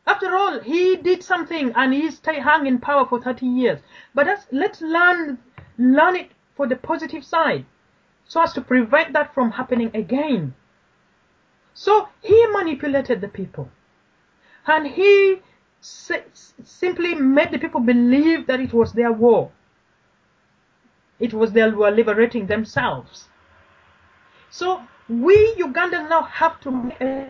After 0.05 0.35
all, 0.35 0.59
he 0.59 0.97
did 0.97 1.23
something 1.23 1.71
and 1.77 1.93
he 1.93 2.11
stayed 2.11 2.41
hung 2.41 2.67
in 2.67 2.79
power 2.79 3.05
for 3.05 3.21
30 3.21 3.45
years. 3.45 3.79
But 4.13 4.27
let's, 4.27 4.47
let's 4.51 4.81
learn 4.81 5.37
learn 5.77 6.17
it 6.17 6.31
for 6.55 6.67
the 6.67 6.75
positive 6.75 7.23
side, 7.23 7.65
so 8.25 8.41
as 8.41 8.51
to 8.51 8.61
prevent 8.61 9.13
that 9.13 9.33
from 9.33 9.51
happening 9.51 9.91
again. 9.93 10.55
So 11.73 12.09
he 12.21 12.47
manipulated 12.47 13.21
the 13.21 13.29
people, 13.29 13.69
and 14.67 14.87
he 14.87 15.41
simply 15.81 17.15
made 17.15 17.51
the 17.51 17.57
people 17.57 17.79
believe 17.79 18.47
that 18.47 18.59
it 18.59 18.73
was 18.73 18.93
their 18.93 19.11
war. 19.11 19.51
It 21.19 21.33
was 21.33 21.51
they 21.53 21.69
were 21.69 21.91
liberating 21.91 22.47
themselves. 22.47 23.27
So 24.49 24.83
we 25.09 25.55
Ugandans 25.57 26.09
now 26.09 26.23
have 26.23 26.59
to 26.61 26.71
make 26.71 27.01
a 27.01 27.23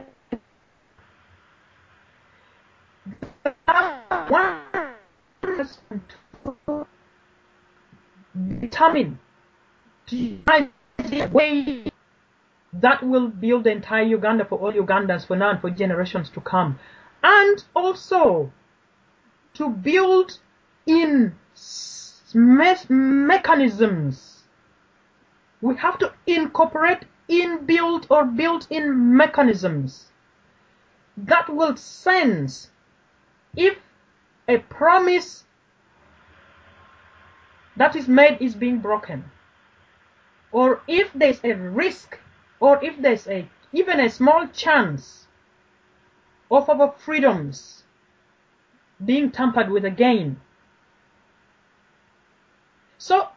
determine 8.60 9.20
the 10.10 11.30
way 11.32 11.84
that 12.74 13.02
will 13.04 13.28
build 13.30 13.64
the 13.64 13.72
entire 13.72 14.04
Uganda 14.04 14.46
for 14.46 14.60
all 14.60 14.72
Ugandans 14.72 15.26
for 15.26 15.36
now 15.36 15.52
and 15.52 15.62
for 15.62 15.70
generations 15.70 16.30
to 16.30 16.42
come. 16.42 16.80
And 17.30 17.62
also 17.76 18.54
to 19.56 19.70
build 19.70 20.40
in 20.86 21.36
me 22.34 22.76
mechanisms. 22.88 24.44
We 25.60 25.76
have 25.76 26.00
to 26.00 26.14
incorporate 26.26 27.04
inbuilt 27.30 28.06
or 28.10 28.24
built-in 28.24 29.18
mechanisms 29.18 30.06
that 31.18 31.50
will 31.50 31.76
sense 31.76 32.70
if 33.58 33.78
a 34.48 34.60
promise 34.60 35.44
that 37.76 37.96
is 37.96 38.08
made 38.08 38.38
is 38.40 38.56
being 38.56 38.80
broken 38.80 39.26
or 40.54 40.82
if 40.88 41.12
there's 41.14 41.44
a 41.44 41.54
risk 41.54 42.18
or 42.62 42.82
if 42.82 43.02
there's 43.02 43.28
a 43.28 43.50
even 43.74 44.00
a 44.00 44.10
small 44.10 44.48
chance 44.48 45.27
of 46.50 46.70
our 46.70 46.94
freedoms 46.98 47.84
being 49.04 49.32
tampered 49.32 49.70
with 49.70 49.86
again. 49.86 50.40
So, 52.98 53.30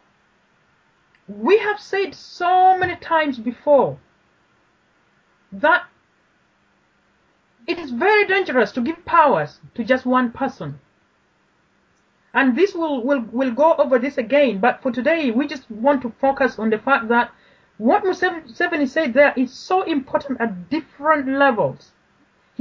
we 1.29 1.59
have 1.59 1.79
said 1.79 2.15
so 2.15 2.77
many 2.79 2.97
times 2.97 3.39
before 3.39 3.99
that 5.53 5.85
it 7.67 7.79
is 7.79 7.91
very 7.91 8.27
dangerous 8.27 8.73
to 8.73 8.81
give 8.81 9.05
powers 9.05 9.61
to 9.75 9.85
just 9.85 10.07
one 10.07 10.33
person. 10.33 10.81
And 12.33 12.57
this 12.57 12.75
will, 12.75 13.05
will, 13.05 13.21
will 13.33 13.53
go 13.53 13.75
over 13.75 13.99
this 13.99 14.17
again, 14.17 14.61
but 14.61 14.83
for 14.83 14.93
today, 14.93 15.31
we 15.31 15.47
just 15.47 15.69
want 15.71 16.03
to 16.03 16.13
focus 16.21 16.59
on 16.59 16.71
the 16.71 16.79
fact 16.79 17.09
that 17.09 17.33
what 17.77 18.05
Museveni 18.05 18.89
said 18.89 19.15
there 19.15 19.35
is 19.37 19.53
so 19.53 19.83
important 19.83 20.41
at 20.41 20.71
different 20.71 21.29
levels. 21.29 21.93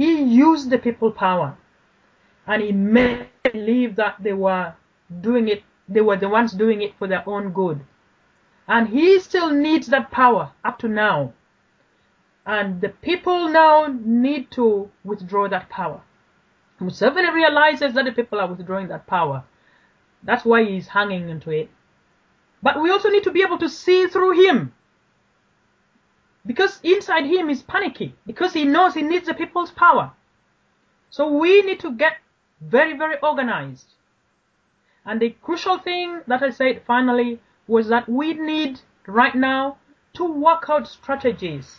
He 0.00 0.22
used 0.22 0.70
the 0.70 0.78
people 0.78 1.12
power, 1.12 1.58
and 2.46 2.62
he 2.62 2.72
made 2.72 3.26
believe 3.52 3.96
that 3.96 4.16
they 4.22 4.32
were 4.32 4.72
doing 5.20 5.46
it, 5.48 5.62
they 5.90 6.00
were 6.00 6.16
the 6.16 6.30
ones 6.30 6.52
doing 6.52 6.80
it 6.80 6.94
for 6.98 7.06
their 7.06 7.22
own 7.28 7.52
good. 7.52 7.80
And 8.66 8.88
he 8.88 9.18
still 9.20 9.50
needs 9.50 9.88
that 9.88 10.10
power 10.10 10.52
up 10.64 10.78
to 10.78 10.88
now. 10.88 11.34
And 12.46 12.80
the 12.80 12.88
people 12.88 13.48
now 13.48 13.94
need 14.02 14.50
to 14.52 14.90
withdraw 15.04 15.48
that 15.48 15.68
power. 15.68 16.00
Museveni 16.80 17.34
realizes 17.34 17.92
that 17.92 18.06
the 18.06 18.12
people 18.12 18.40
are 18.40 18.48
withdrawing 18.48 18.88
that 18.88 19.06
power. 19.06 19.44
That's 20.22 20.46
why 20.46 20.64
he's 20.64 20.88
hanging 20.88 21.28
into 21.28 21.50
it. 21.50 21.68
But 22.62 22.80
we 22.80 22.90
also 22.90 23.10
need 23.10 23.24
to 23.24 23.32
be 23.32 23.42
able 23.42 23.58
to 23.58 23.68
see 23.68 24.06
through 24.06 24.46
him. 24.46 24.72
Because 26.46 26.80
inside 26.82 27.26
him 27.26 27.50
is 27.50 27.62
panicky. 27.62 28.14
Because 28.26 28.52
he 28.54 28.64
knows 28.64 28.94
he 28.94 29.02
needs 29.02 29.26
the 29.26 29.34
people's 29.34 29.70
power. 29.70 30.12
So 31.10 31.30
we 31.30 31.62
need 31.62 31.80
to 31.80 31.92
get 31.92 32.18
very, 32.60 32.96
very 32.96 33.16
organized. 33.22 33.94
And 35.04 35.20
the 35.20 35.30
crucial 35.42 35.78
thing 35.78 36.20
that 36.26 36.42
I 36.42 36.50
said 36.50 36.82
finally 36.86 37.40
was 37.66 37.88
that 37.88 38.08
we 38.08 38.34
need 38.34 38.80
right 39.06 39.34
now 39.34 39.78
to 40.14 40.24
work 40.24 40.64
out 40.68 40.86
strategies 40.88 41.78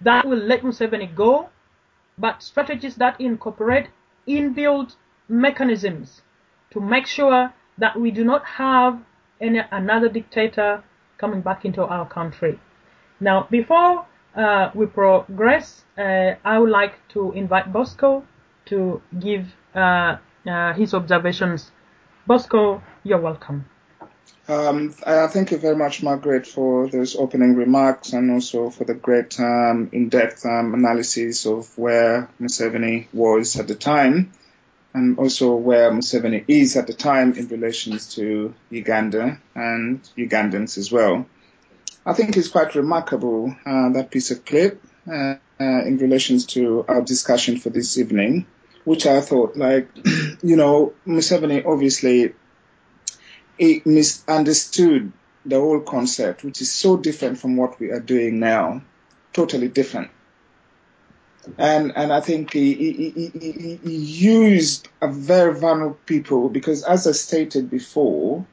that 0.00 0.26
will 0.26 0.38
let 0.38 0.62
Museveni 0.62 1.14
go, 1.14 1.48
but 2.18 2.42
strategies 2.42 2.96
that 2.96 3.20
incorporate 3.20 3.88
inbuilt 4.28 4.96
mechanisms 5.28 6.22
to 6.70 6.80
make 6.80 7.06
sure 7.06 7.52
that 7.78 7.98
we 7.98 8.10
do 8.10 8.24
not 8.24 8.44
have 8.44 9.00
any 9.40 9.60
another 9.70 10.08
dictator 10.08 10.84
coming 11.18 11.40
back 11.40 11.64
into 11.64 11.82
our 11.82 12.06
country. 12.06 12.60
Now, 13.24 13.48
before 13.50 14.04
uh, 14.36 14.70
we 14.74 14.84
progress, 14.84 15.82
uh, 15.96 16.34
I 16.44 16.58
would 16.58 16.68
like 16.68 16.92
to 17.14 17.32
invite 17.32 17.72
Bosco 17.72 18.22
to 18.66 19.00
give 19.18 19.46
uh, 19.74 20.18
uh 20.46 20.74
his 20.74 20.92
observations. 20.92 21.70
Bosco, 22.26 22.82
you're 23.02 23.22
welcome. 23.30 23.64
Um, 24.46 24.90
thank 24.90 25.52
you 25.52 25.56
very 25.56 25.76
much, 25.76 26.02
Margaret, 26.02 26.46
for 26.46 26.86
those 26.90 27.16
opening 27.16 27.56
remarks 27.56 28.12
and 28.12 28.30
also 28.30 28.68
for 28.68 28.84
the 28.84 28.92
great 28.92 29.40
um, 29.40 29.88
in-depth 29.90 30.44
um, 30.44 30.74
analysis 30.74 31.46
of 31.46 31.78
where 31.78 32.28
Museveni 32.38 33.06
was 33.14 33.58
at 33.58 33.68
the 33.68 33.74
time 33.74 34.32
and 34.92 35.18
also 35.18 35.54
where 35.54 35.90
Museveni 35.90 36.44
is 36.46 36.76
at 36.76 36.86
the 36.86 36.92
time 36.92 37.32
in 37.32 37.48
relation 37.48 37.96
to 38.16 38.52
Uganda 38.68 39.40
and 39.54 40.02
Ugandans 40.18 40.76
as 40.76 40.92
well. 40.92 41.24
I 42.06 42.12
think 42.12 42.36
it's 42.36 42.48
quite 42.48 42.74
remarkable, 42.74 43.54
uh, 43.64 43.88
that 43.90 44.10
piece 44.10 44.30
of 44.30 44.44
clip 44.44 44.82
uh, 45.10 45.36
uh, 45.60 45.84
in 45.84 45.96
relation 45.98 46.38
to 46.38 46.84
our 46.86 47.00
discussion 47.00 47.58
for 47.58 47.70
this 47.70 47.96
evening, 47.96 48.46
which 48.84 49.06
I 49.06 49.20
thought 49.22 49.56
like, 49.56 49.88
you 50.42 50.56
know, 50.56 50.92
Museveni 51.06 51.64
obviously 51.64 52.34
he 53.58 53.82
misunderstood 53.84 55.12
the 55.46 55.58
whole 55.58 55.80
concept, 55.80 56.44
which 56.44 56.60
is 56.60 56.70
so 56.70 56.96
different 56.96 57.38
from 57.38 57.56
what 57.56 57.78
we 57.80 57.90
are 57.90 58.00
doing 58.00 58.38
now, 58.38 58.82
totally 59.32 59.68
different. 59.68 60.10
And 61.58 61.92
and 61.94 62.10
I 62.10 62.20
think 62.20 62.54
he, 62.54 62.72
he, 62.72 63.10
he, 63.10 63.78
he 63.84 63.96
used 63.96 64.88
a 65.02 65.08
very 65.12 65.54
vulnerable 65.54 65.98
people 66.06 66.48
because, 66.48 66.82
as 66.84 67.06
I 67.06 67.12
stated 67.12 67.68
before, 67.68 68.46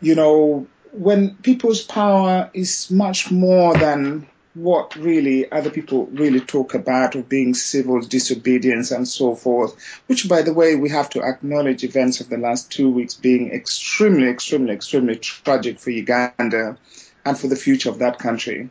you 0.00 0.14
know, 0.14 0.66
when 0.92 1.36
people's 1.36 1.82
power 1.82 2.50
is 2.54 2.90
much 2.90 3.30
more 3.30 3.74
than 3.76 4.28
what 4.54 4.96
really 4.96 5.50
other 5.50 5.70
people 5.70 6.06
really 6.06 6.40
talk 6.40 6.74
about 6.74 7.14
of 7.14 7.28
being 7.28 7.54
civil 7.54 8.00
disobedience 8.00 8.90
and 8.90 9.06
so 9.06 9.34
forth, 9.34 9.76
which 10.06 10.28
by 10.28 10.42
the 10.42 10.52
way, 10.52 10.74
we 10.74 10.88
have 10.88 11.10
to 11.10 11.22
acknowledge 11.22 11.84
events 11.84 12.20
of 12.20 12.28
the 12.28 12.38
last 12.38 12.70
two 12.72 12.90
weeks 12.90 13.14
being 13.14 13.52
extremely, 13.52 14.28
extremely, 14.28 14.72
extremely 14.72 15.16
tragic 15.16 15.78
for 15.78 15.90
Uganda 15.90 16.76
and 17.24 17.38
for 17.38 17.46
the 17.46 17.56
future 17.56 17.90
of 17.90 18.00
that 18.00 18.18
country. 18.18 18.68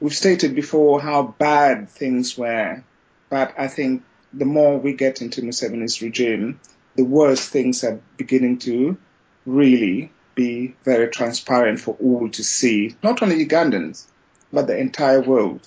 We've 0.00 0.14
stated 0.14 0.54
before 0.54 1.00
how 1.00 1.34
bad 1.38 1.90
things 1.90 2.38
were, 2.38 2.82
but 3.28 3.54
I 3.58 3.68
think 3.68 4.02
the 4.32 4.46
more 4.46 4.78
we 4.78 4.94
get 4.94 5.20
into 5.20 5.42
Museveni's 5.42 6.00
regime, 6.00 6.58
the 6.96 7.04
worse 7.04 7.46
things 7.46 7.84
are 7.84 8.00
beginning 8.16 8.58
to 8.60 8.96
really 9.44 10.10
be 10.34 10.74
very 10.84 11.08
transparent 11.08 11.80
for 11.80 11.96
all 12.02 12.28
to 12.30 12.44
see, 12.44 12.96
not 13.02 13.22
only 13.22 13.44
Ugandans, 13.46 14.06
but 14.52 14.66
the 14.66 14.76
entire 14.78 15.20
world. 15.20 15.66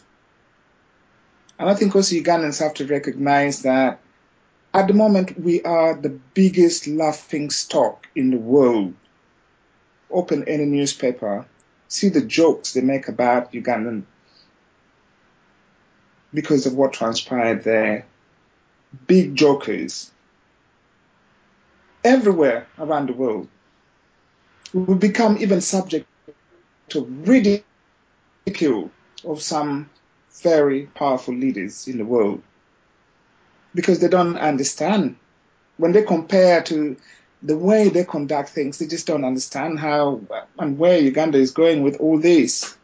And 1.59 1.69
I 1.69 1.75
think 1.75 1.95
also 1.95 2.15
Ugandans 2.15 2.59
have 2.59 2.73
to 2.75 2.85
recognize 2.87 3.61
that 3.61 3.99
at 4.73 4.87
the 4.87 4.93
moment 4.93 5.39
we 5.39 5.61
are 5.63 5.93
the 5.93 6.09
biggest 6.09 6.87
laughing 6.87 7.49
stock 7.49 8.07
in 8.15 8.31
the 8.31 8.37
world. 8.37 8.93
Open 10.09 10.47
any 10.47 10.65
newspaper, 10.65 11.45
see 11.87 12.09
the 12.09 12.21
jokes 12.21 12.73
they 12.73 12.81
make 12.81 13.07
about 13.07 13.51
Ugandan 13.53 14.03
because 16.33 16.65
of 16.65 16.73
what 16.73 16.93
transpired 16.93 17.63
there. 17.63 18.05
Big 19.07 19.35
jokers 19.35 20.11
everywhere 22.03 22.67
around 22.77 23.07
the 23.07 23.13
world. 23.13 23.47
We 24.73 24.95
become 24.95 25.37
even 25.37 25.61
subject 25.61 26.07
to 26.89 27.05
ridicule 27.05 28.91
of 29.23 29.41
some 29.41 29.89
very 30.41 30.87
powerful 30.87 31.33
leaders 31.33 31.87
in 31.87 31.97
the 31.97 32.05
world 32.05 32.41
because 33.75 33.99
they 33.99 34.07
don't 34.07 34.37
understand. 34.37 35.15
When 35.77 35.91
they 35.91 36.03
compare 36.03 36.61
to 36.63 36.95
the 37.41 37.57
way 37.57 37.89
they 37.89 38.05
conduct 38.05 38.49
things, 38.49 38.79
they 38.79 38.87
just 38.87 39.05
don't 39.05 39.25
understand 39.25 39.79
how 39.79 40.21
and 40.57 40.77
where 40.77 40.97
Uganda 40.97 41.37
is 41.37 41.51
going 41.51 41.83
with 41.83 41.97
all 41.97 42.17
this. 42.19 42.75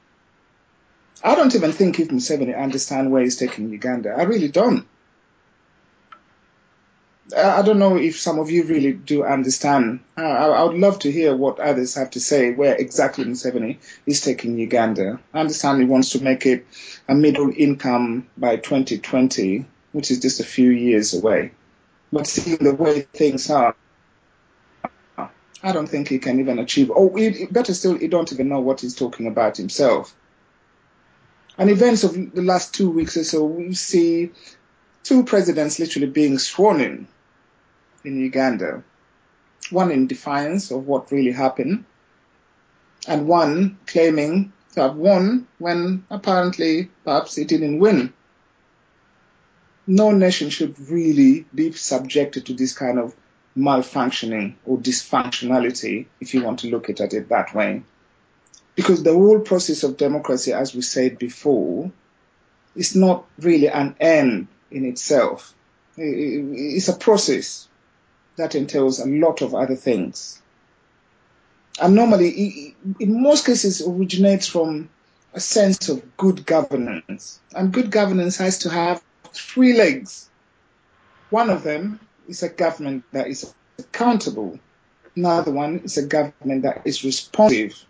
I 1.24 1.36
don't 1.36 1.56
even 1.56 1.72
think 1.72 2.00
if 2.00 2.10
Museveni 2.10 2.58
understand 2.58 3.12
where 3.12 3.24
he's 3.24 3.36
taking 3.36 3.70
Uganda. 3.70 4.12
I 4.12 4.24
really 4.24 4.48
don't. 4.48 4.88
I 7.36 7.62
don't 7.62 7.78
know 7.78 7.96
if 7.96 8.20
some 8.20 8.40
of 8.40 8.50
you 8.50 8.64
really 8.64 8.94
do 8.94 9.24
understand. 9.24 10.00
I, 10.18 10.24
I 10.24 10.64
would 10.64 10.78
love 10.78 11.00
to 11.00 11.12
hear 11.12 11.36
what 11.36 11.60
others 11.60 11.94
have 11.96 12.10
to 12.12 12.20
say 12.20 12.52
where 12.52 12.76
exactly 12.76 13.24
Museveni 13.26 13.78
is 14.08 14.22
taking 14.22 14.58
Uganda. 14.58 15.20
I 15.34 15.42
understand 15.42 15.80
he 15.80 15.86
wants 15.86 16.12
to 16.12 16.24
make 16.24 16.46
it 16.48 16.66
a 17.08 17.14
middle 17.14 17.52
income 17.56 18.28
by 18.36 18.56
2020, 18.56 19.66
which 19.92 20.10
is 20.10 20.20
just 20.20 20.40
a 20.40 20.44
few 20.44 20.72
years 20.72 21.14
away. 21.14 21.52
But 22.12 22.26
seeing 22.26 22.58
the 22.58 22.74
way 22.74 23.02
things 23.02 23.50
are, 23.52 23.76
I 25.62 25.72
don't 25.72 25.88
think 25.88 26.08
he 26.08 26.18
can 26.18 26.40
even 26.40 26.58
achieve. 26.58 26.92
Oh, 26.96 27.16
better 27.52 27.74
still, 27.76 27.98
he 27.98 28.08
don't 28.08 28.32
even 28.34 28.50
know 28.50 28.62
what 28.62 28.82
he's 28.82 28.96
talking 28.96 29.28
about 29.28 29.58
himself. 29.58 30.16
And 31.60 31.70
events 31.70 32.04
of 32.04 32.14
the 32.34 32.42
last 32.42 32.74
two 32.74 32.90
weeks 32.90 33.18
or 33.18 33.24
so, 33.24 33.44
we 33.44 33.74
see 33.76 34.32
two 35.04 35.26
presidents 35.26 35.78
literally 35.78 36.08
being 36.08 36.40
sworn 36.40 36.82
in 36.82 37.08
in 38.10 38.20
Uganda. 38.20 38.84
One 39.70 39.92
in 39.92 40.08
defiance 40.08 40.72
of 40.72 40.88
what 40.88 41.12
really 41.12 41.32
happened, 41.32 41.86
and 43.08 43.28
one 43.28 43.78
claiming 43.86 44.52
to 44.74 44.82
have 44.82 44.96
won 44.96 45.48
when 45.60 46.06
apparently 46.10 46.90
perhaps 47.04 47.38
it 47.38 47.48
didn't 47.48 47.80
win. 47.80 48.14
No 49.86 50.12
nation 50.12 50.50
should 50.50 50.80
really 50.90 51.46
be 51.54 51.72
subjected 51.72 52.46
to 52.48 52.54
this 52.54 52.74
kind 52.74 53.00
of 53.00 53.16
malfunctioning 53.58 54.56
or 54.66 54.78
dysfunctionality, 54.78 56.06
if 56.20 56.34
you 56.34 56.44
want 56.44 56.60
to 56.60 56.70
look 56.70 56.90
at 56.90 57.14
it 57.14 57.30
that 57.30 57.54
way. 57.54 57.84
Because 58.76 59.04
the 59.04 59.14
whole 59.14 59.40
process 59.40 59.84
of 59.84 59.98
democracy, 59.98 60.54
as 60.54 60.74
we 60.74 60.82
said 60.82 61.20
before, 61.20 61.92
is 62.76 62.96
not 62.96 63.26
really 63.40 63.68
an 63.68 63.96
end 64.00 64.48
in 64.72 64.86
itself. 64.86 65.54
It's 65.98 66.88
a 66.88 66.94
process 66.94 67.69
that 68.40 68.56
entails 68.56 69.00
a 69.00 69.06
lot 69.06 69.42
of 69.42 69.54
other 69.54 69.76
things. 69.76 70.42
And 71.82 71.96
normally, 71.96 72.76
in 73.00 73.22
most 73.22 73.46
cases, 73.46 73.82
originates 73.82 74.48
from 74.48 74.90
a 75.34 75.40
sense 75.40 75.90
of 75.90 76.18
good 76.18 76.46
governance. 76.46 77.40
And 77.56 77.72
good 77.72 77.92
governance 77.92 78.38
has 78.38 78.60
to 78.60 78.70
have 78.70 79.02
three 79.34 79.74
legs. 79.74 80.30
One 81.30 81.50
of 81.50 81.64
them 81.64 82.00
is 82.28 82.44
a 82.44 82.50
government 82.50 83.04
that 83.12 83.28
is 83.28 83.54
accountable. 83.78 84.60
Another 85.16 85.52
one 85.52 85.80
is 85.80 85.98
a 85.98 86.06
government 86.06 86.64
that 86.64 86.82
is 86.86 87.04
responsive. 87.04 87.86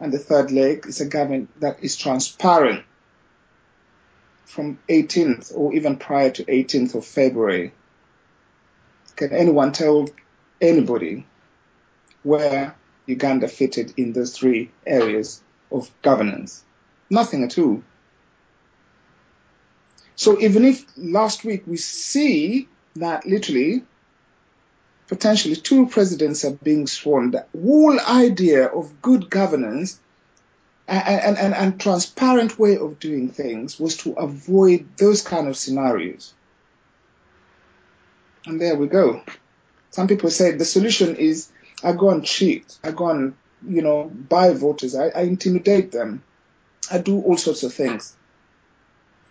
And 0.00 0.12
the 0.12 0.18
third 0.18 0.50
leg 0.50 0.86
is 0.86 1.00
a 1.00 1.06
government 1.06 1.60
that 1.60 1.82
is 1.82 1.96
transparent 1.96 2.84
from 4.46 4.78
18th 4.88 5.52
or 5.54 5.74
even 5.74 5.96
prior 5.96 6.30
to 6.30 6.44
18th 6.44 6.94
of 6.94 7.04
February. 7.04 7.72
Can 9.18 9.32
anyone 9.32 9.72
tell 9.72 10.08
anybody 10.60 11.26
where 12.22 12.76
Uganda 13.06 13.48
fitted 13.48 13.94
in 13.96 14.12
those 14.12 14.38
three 14.38 14.70
areas 14.86 15.42
of 15.72 15.90
governance? 16.02 16.62
Nothing 17.10 17.42
at 17.42 17.58
all. 17.58 17.82
So 20.14 20.40
even 20.40 20.64
if 20.64 20.84
last 20.96 21.44
week 21.44 21.64
we 21.66 21.78
see 21.78 22.68
that 22.94 23.26
literally 23.26 23.82
potentially 25.08 25.56
two 25.56 25.88
presidents 25.88 26.44
are 26.44 26.52
being 26.52 26.86
sworn, 26.86 27.32
the 27.32 27.44
whole 27.60 27.98
idea 27.98 28.66
of 28.66 29.02
good 29.02 29.28
governance 29.28 29.98
and, 30.86 31.36
and, 31.36 31.54
and, 31.54 31.80
transparent 31.80 32.56
way 32.56 32.76
of 32.76 33.00
doing 33.00 33.30
things 33.30 33.80
was 33.80 33.96
to 33.96 34.12
avoid 34.12 34.86
those 34.96 35.22
kind 35.22 35.48
of 35.48 35.56
scenarios. 35.56 36.34
And 38.46 38.60
there 38.60 38.76
we 38.76 38.86
go. 38.86 39.22
Some 39.90 40.06
people 40.06 40.30
say 40.30 40.52
the 40.52 40.64
solution 40.64 41.16
is 41.16 41.50
I 41.82 41.92
go 41.92 42.10
and 42.10 42.24
cheat, 42.24 42.78
I 42.82 42.90
go 42.90 43.08
and, 43.08 43.34
you 43.66 43.82
know, 43.82 44.04
buy 44.04 44.52
voters, 44.52 44.94
I, 44.94 45.08
I 45.08 45.22
intimidate 45.22 45.92
them, 45.92 46.22
I 46.90 46.98
do 46.98 47.20
all 47.20 47.36
sorts 47.36 47.62
of 47.62 47.72
things 47.72 48.16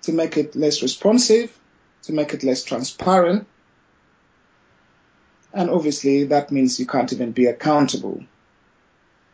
to 0.04 0.13
make 0.13 0.38
it 0.38 0.56
less 0.56 0.82
responsive, 0.82 1.58
to 2.04 2.13
make 2.13 2.34
it 2.34 2.43
less 2.43 2.63
transparent. 2.63 3.48
And 5.54 5.70
obviously 5.70 6.26
that 6.26 6.52
means 6.52 6.80
you 6.80 6.86
can't 6.86 7.12
even 7.12 7.32
be 7.32 7.46
accountable 7.46 8.24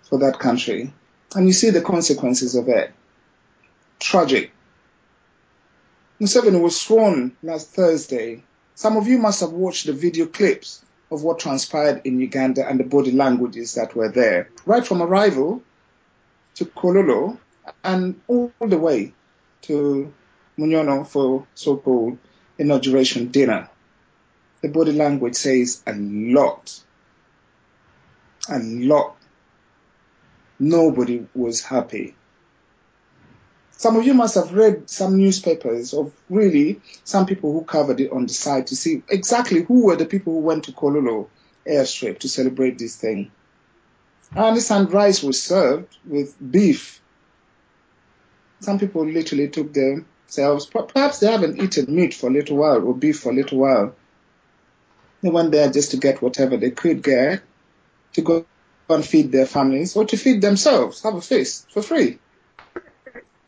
for 0.04 0.20
that 0.20 0.40
country. 0.40 0.94
And 1.36 1.48
you 1.48 1.54
see 1.54 1.70
the 1.70 1.82
consequences 1.82 2.56
of 2.56 2.70
it. 2.70 2.92
Tragic. 4.00 4.52
Museveni 6.20 6.62
was 6.62 6.80
sworn 6.80 7.36
last 7.42 7.72
Thursday. 7.72 8.44
Some 8.76 8.98
of 8.98 9.08
you 9.08 9.20
must 9.20 9.42
have 9.42 9.52
watched 9.52 9.86
the 9.86 9.94
video 9.94 10.26
clips 10.26 10.84
of 11.12 11.24
what 11.24 11.40
transpired 11.40 12.02
in 12.06 12.20
Uganda 12.20 12.68
and 12.68 12.80
the 12.80 12.84
body 12.84 13.12
languages 13.12 13.76
that 13.76 13.96
were 13.96 14.10
there, 14.10 14.50
right 14.66 14.86
from 14.86 15.02
arrival 15.02 15.62
to 16.56 16.66
Kololo 16.66 17.38
and 17.84 18.20
all 18.28 18.52
the 18.60 18.78
way 18.78 19.14
to 19.64 20.12
Munyonyo 20.58 21.08
for 21.08 21.46
so-called 21.54 22.18
inauguration 22.58 23.28
dinner. 23.28 23.70
The 24.62 24.70
body 24.70 24.94
language 24.94 25.36
says 25.36 25.84
a 25.86 25.94
lot. 25.94 26.80
A 28.50 28.60
lot. 28.60 29.18
Nobody 30.60 31.28
was 31.36 31.62
happy. 31.62 32.16
Some 33.84 33.98
of 33.98 34.06
you 34.06 34.14
must 34.14 34.36
have 34.36 34.54
read 34.54 34.90
some 34.90 35.18
newspapers 35.18 35.94
of 35.94 36.14
really 36.30 36.80
some 37.04 37.26
people 37.26 37.52
who 37.52 37.66
covered 37.66 38.00
it 38.00 38.14
on 38.14 38.26
the 38.26 38.34
side 38.34 38.68
to 38.68 38.78
see 38.78 39.04
exactly 39.10 39.62
who 39.62 39.84
were 39.84 39.98
the 39.98 40.06
people 40.06 40.32
who 40.32 40.40
went 40.40 40.64
to 40.64 40.72
Kololo 40.72 41.28
airstrip 41.68 42.20
to 42.20 42.30
celebrate 42.30 42.80
this 42.80 42.96
thing. 42.96 43.30
I 44.34 44.48
understand 44.48 44.94
rice 44.94 45.22
was 45.22 45.44
served 45.44 45.98
with 46.06 46.34
beef. 46.40 47.02
Some 48.62 48.80
people 48.80 49.06
literally 49.06 49.50
took 49.50 49.74
themselves, 49.74 50.66
perhaps 50.66 51.20
they 51.20 51.30
haven't 51.30 51.62
eaten 51.62 51.94
meat 51.94 52.14
for 52.14 52.28
a 52.30 52.34
little 52.34 52.56
while 52.56 52.88
or 52.88 52.96
beef 52.96 53.20
for 53.20 53.34
a 53.34 53.36
little 53.36 53.58
while. 53.58 53.94
They 55.22 55.30
went 55.30 55.52
there 55.52 55.70
just 55.70 55.92
to 55.92 55.98
get 55.98 56.22
whatever 56.22 56.56
they 56.56 56.72
could 56.72 57.04
get 57.04 57.42
to 58.14 58.22
go 58.22 58.46
and 58.90 59.06
feed 59.06 59.34
their 59.34 59.46
families 59.46 59.94
or 59.98 60.06
to 60.06 60.16
feed 60.16 60.42
themselves, 60.42 61.04
have 61.04 61.16
a 61.16 61.22
feast 61.22 61.70
for 61.70 61.82
free. 61.82 62.20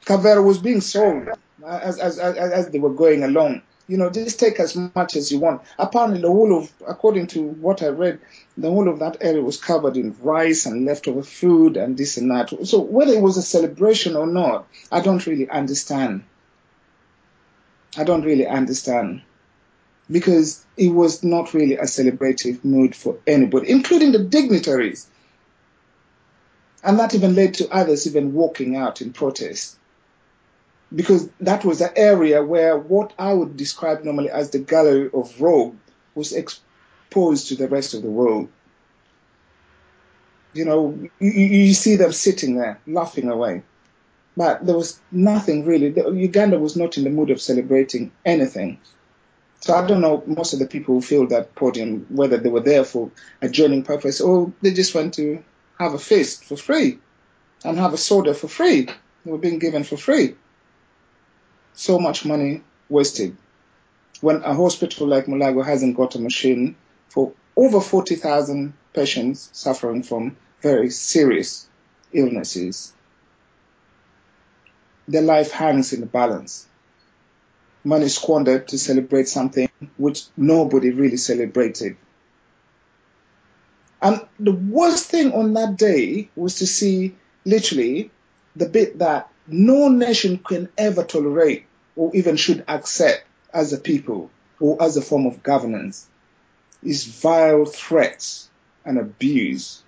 Kavera 0.05 0.43
was 0.43 0.59
being 0.59 0.81
sold 0.81 1.29
as, 1.65 1.99
as, 1.99 2.19
as, 2.19 2.37
as 2.37 2.69
they 2.69 2.79
were 2.79 2.93
going 2.93 3.23
along. 3.23 3.61
You 3.87 3.97
know, 3.97 4.09
just 4.09 4.39
take 4.39 4.59
as 4.59 4.75
much 4.75 5.15
as 5.15 5.31
you 5.31 5.39
want. 5.39 5.61
Apparently, 5.77 6.19
the 6.19 6.27
whole 6.27 6.57
of, 6.57 6.71
according 6.87 7.27
to 7.27 7.41
what 7.43 7.83
I 7.83 7.87
read, 7.87 8.19
the 8.57 8.69
whole 8.69 8.89
of 8.89 8.99
that 8.99 9.17
area 9.21 9.41
was 9.41 9.61
covered 9.61 9.95
in 9.95 10.15
rice 10.21 10.65
and 10.65 10.85
leftover 10.85 11.21
food 11.21 11.77
and 11.77 11.95
this 11.95 12.17
and 12.17 12.31
that. 12.31 12.67
So 12.67 12.79
whether 12.79 13.13
it 13.13 13.21
was 13.21 13.37
a 13.37 13.43
celebration 13.43 14.15
or 14.15 14.25
not, 14.25 14.67
I 14.91 15.01
don't 15.01 15.25
really 15.27 15.47
understand. 15.49 16.23
I 17.97 18.03
don't 18.03 18.25
really 18.25 18.47
understand 18.47 19.21
because 20.09 20.65
it 20.77 20.89
was 20.89 21.23
not 21.23 21.53
really 21.53 21.75
a 21.75 21.83
celebrative 21.83 22.63
mood 22.63 22.95
for 22.95 23.17
anybody, 23.25 23.69
including 23.69 24.11
the 24.11 24.23
dignitaries. 24.23 25.07
And 26.83 26.99
that 26.99 27.15
even 27.15 27.35
led 27.35 27.55
to 27.55 27.69
others 27.69 28.05
even 28.05 28.33
walking 28.33 28.75
out 28.75 29.01
in 29.01 29.13
protest. 29.13 29.77
Because 30.93 31.29
that 31.39 31.65
was 31.65 31.79
the 31.79 31.97
area 31.97 32.43
where 32.43 32.77
what 32.77 33.13
I 33.17 33.33
would 33.33 33.57
describe 33.57 34.03
normally 34.03 34.29
as 34.29 34.51
the 34.51 34.59
gallery 34.59 35.09
of 35.13 35.41
rogue 35.41 35.75
was 36.13 36.31
exposed 36.31 37.47
to 37.49 37.55
the 37.55 37.67
rest 37.67 37.93
of 37.93 38.01
the 38.01 38.09
world. 38.09 38.49
You 40.53 40.65
know, 40.65 40.97
you, 41.19 41.31
you 41.31 41.73
see 41.73 41.95
them 41.97 42.11
sitting 42.11 42.55
there 42.55 42.79
laughing 42.87 43.29
away. 43.29 43.63
But 44.37 44.65
there 44.65 44.75
was 44.75 44.99
nothing 45.11 45.65
really. 45.65 45.87
Uganda 45.87 46.59
was 46.59 46.75
not 46.75 46.97
in 46.97 47.03
the 47.03 47.09
mood 47.09 47.29
of 47.29 47.41
celebrating 47.41 48.11
anything. 48.25 48.79
So 49.61 49.73
I 49.73 49.87
don't 49.87 50.01
know 50.01 50.23
most 50.27 50.53
of 50.53 50.59
the 50.59 50.67
people 50.67 50.95
who 50.95 51.01
filled 51.01 51.29
that 51.29 51.55
podium, 51.55 52.05
whether 52.09 52.37
they 52.37 52.49
were 52.49 52.59
there 52.59 52.83
for 52.83 53.11
a 53.41 53.49
joining 53.49 53.83
purpose 53.83 54.21
or 54.21 54.53
they 54.61 54.73
just 54.73 54.93
went 54.93 55.15
to 55.15 55.43
have 55.79 55.93
a 55.93 55.99
feast 55.99 56.45
for 56.45 56.57
free 56.57 56.99
and 57.63 57.77
have 57.77 57.93
a 57.93 57.97
soda 57.97 58.33
for 58.33 58.47
free. 58.47 58.83
They 58.83 59.31
were 59.31 59.37
being 59.37 59.59
given 59.59 59.83
for 59.83 59.97
free. 59.97 60.35
So 61.75 61.99
much 61.99 62.25
money 62.25 62.63
wasted. 62.89 63.35
When 64.21 64.37
a 64.43 64.53
hospital 64.53 65.07
like 65.07 65.25
Mulago 65.25 65.63
hasn't 65.63 65.97
got 65.97 66.15
a 66.15 66.19
machine 66.19 66.75
for 67.09 67.33
over 67.55 67.81
40,000 67.81 68.73
patients 68.93 69.49
suffering 69.51 70.03
from 70.03 70.37
very 70.61 70.89
serious 70.89 71.67
illnesses, 72.13 72.93
their 75.07 75.21
life 75.21 75.51
hangs 75.51 75.93
in 75.93 75.99
the 75.99 76.05
balance. 76.05 76.65
Money 77.83 78.07
squandered 78.07 78.67
to 78.69 78.77
celebrate 78.77 79.27
something 79.27 79.69
which 79.97 80.23
nobody 80.35 80.89
really 80.91 81.17
celebrated. 81.17 81.97
And 84.01 84.21
the 84.39 84.53
worst 84.53 85.05
thing 85.05 85.33
on 85.33 85.53
that 85.53 85.77
day 85.77 86.29
was 86.35 86.55
to 86.59 86.67
see 86.67 87.15
literally 87.43 88.11
the 88.55 88.67
bit 88.67 88.99
that 88.99 89.29
no 89.47 89.89
nation 89.89 90.37
can 90.37 90.69
ever 90.77 91.03
tolerate 91.03 91.65
or 91.95 92.15
even 92.15 92.35
should 92.35 92.63
accept 92.67 93.23
as 93.53 93.73
a 93.73 93.77
people 93.77 94.29
or 94.59 94.81
as 94.81 94.97
a 94.97 95.01
form 95.01 95.25
of 95.25 95.43
governance 95.43 96.07
is 96.83 97.05
vile 97.05 97.65
threats 97.65 98.49
and 98.85 98.97
abuse. 98.97 99.83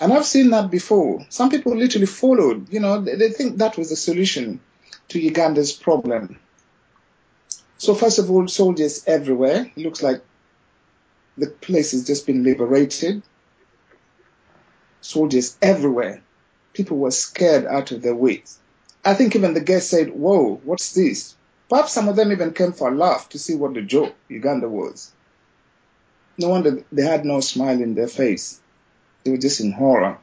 And 0.00 0.12
I've 0.12 0.26
seen 0.26 0.50
that 0.50 0.70
before. 0.70 1.24
Some 1.28 1.50
people 1.50 1.76
literally 1.76 2.06
followed, 2.06 2.72
you 2.72 2.80
know, 2.80 3.00
they, 3.00 3.14
they 3.14 3.30
think 3.30 3.58
that 3.58 3.78
was 3.78 3.90
the 3.90 3.96
solution 3.96 4.60
to 5.08 5.20
Uganda's 5.20 5.72
problem. 5.72 6.38
So 7.78 7.94
first 7.94 8.18
of 8.18 8.30
all, 8.30 8.48
soldiers 8.48 9.04
everywhere. 9.06 9.70
It 9.76 9.82
looks 9.82 10.02
like 10.02 10.22
the 11.36 11.48
place 11.48 11.92
has 11.92 12.06
just 12.06 12.26
been 12.26 12.42
liberated. 12.42 13.22
Soldiers 15.04 15.58
everywhere. 15.60 16.22
People 16.72 16.96
were 16.96 17.10
scared 17.10 17.66
out 17.66 17.92
of 17.92 18.00
their 18.00 18.14
wits. 18.14 18.58
I 19.04 19.12
think 19.12 19.36
even 19.36 19.52
the 19.52 19.60
guests 19.60 19.90
said, 19.90 20.10
whoa, 20.10 20.58
what's 20.64 20.94
this? 20.94 21.34
Perhaps 21.68 21.92
some 21.92 22.08
of 22.08 22.16
them 22.16 22.32
even 22.32 22.54
came 22.54 22.72
for 22.72 22.88
a 22.90 22.94
laugh 22.94 23.28
to 23.28 23.38
see 23.38 23.54
what 23.54 23.74
the 23.74 23.82
joke 23.82 24.14
Uganda 24.30 24.66
was. 24.66 25.12
No 26.38 26.48
wonder 26.48 26.82
they 26.90 27.02
had 27.02 27.26
no 27.26 27.40
smile 27.40 27.82
in 27.82 27.94
their 27.94 28.08
face. 28.08 28.58
They 29.22 29.30
were 29.30 29.36
just 29.36 29.60
in 29.60 29.72
horror. 29.72 30.16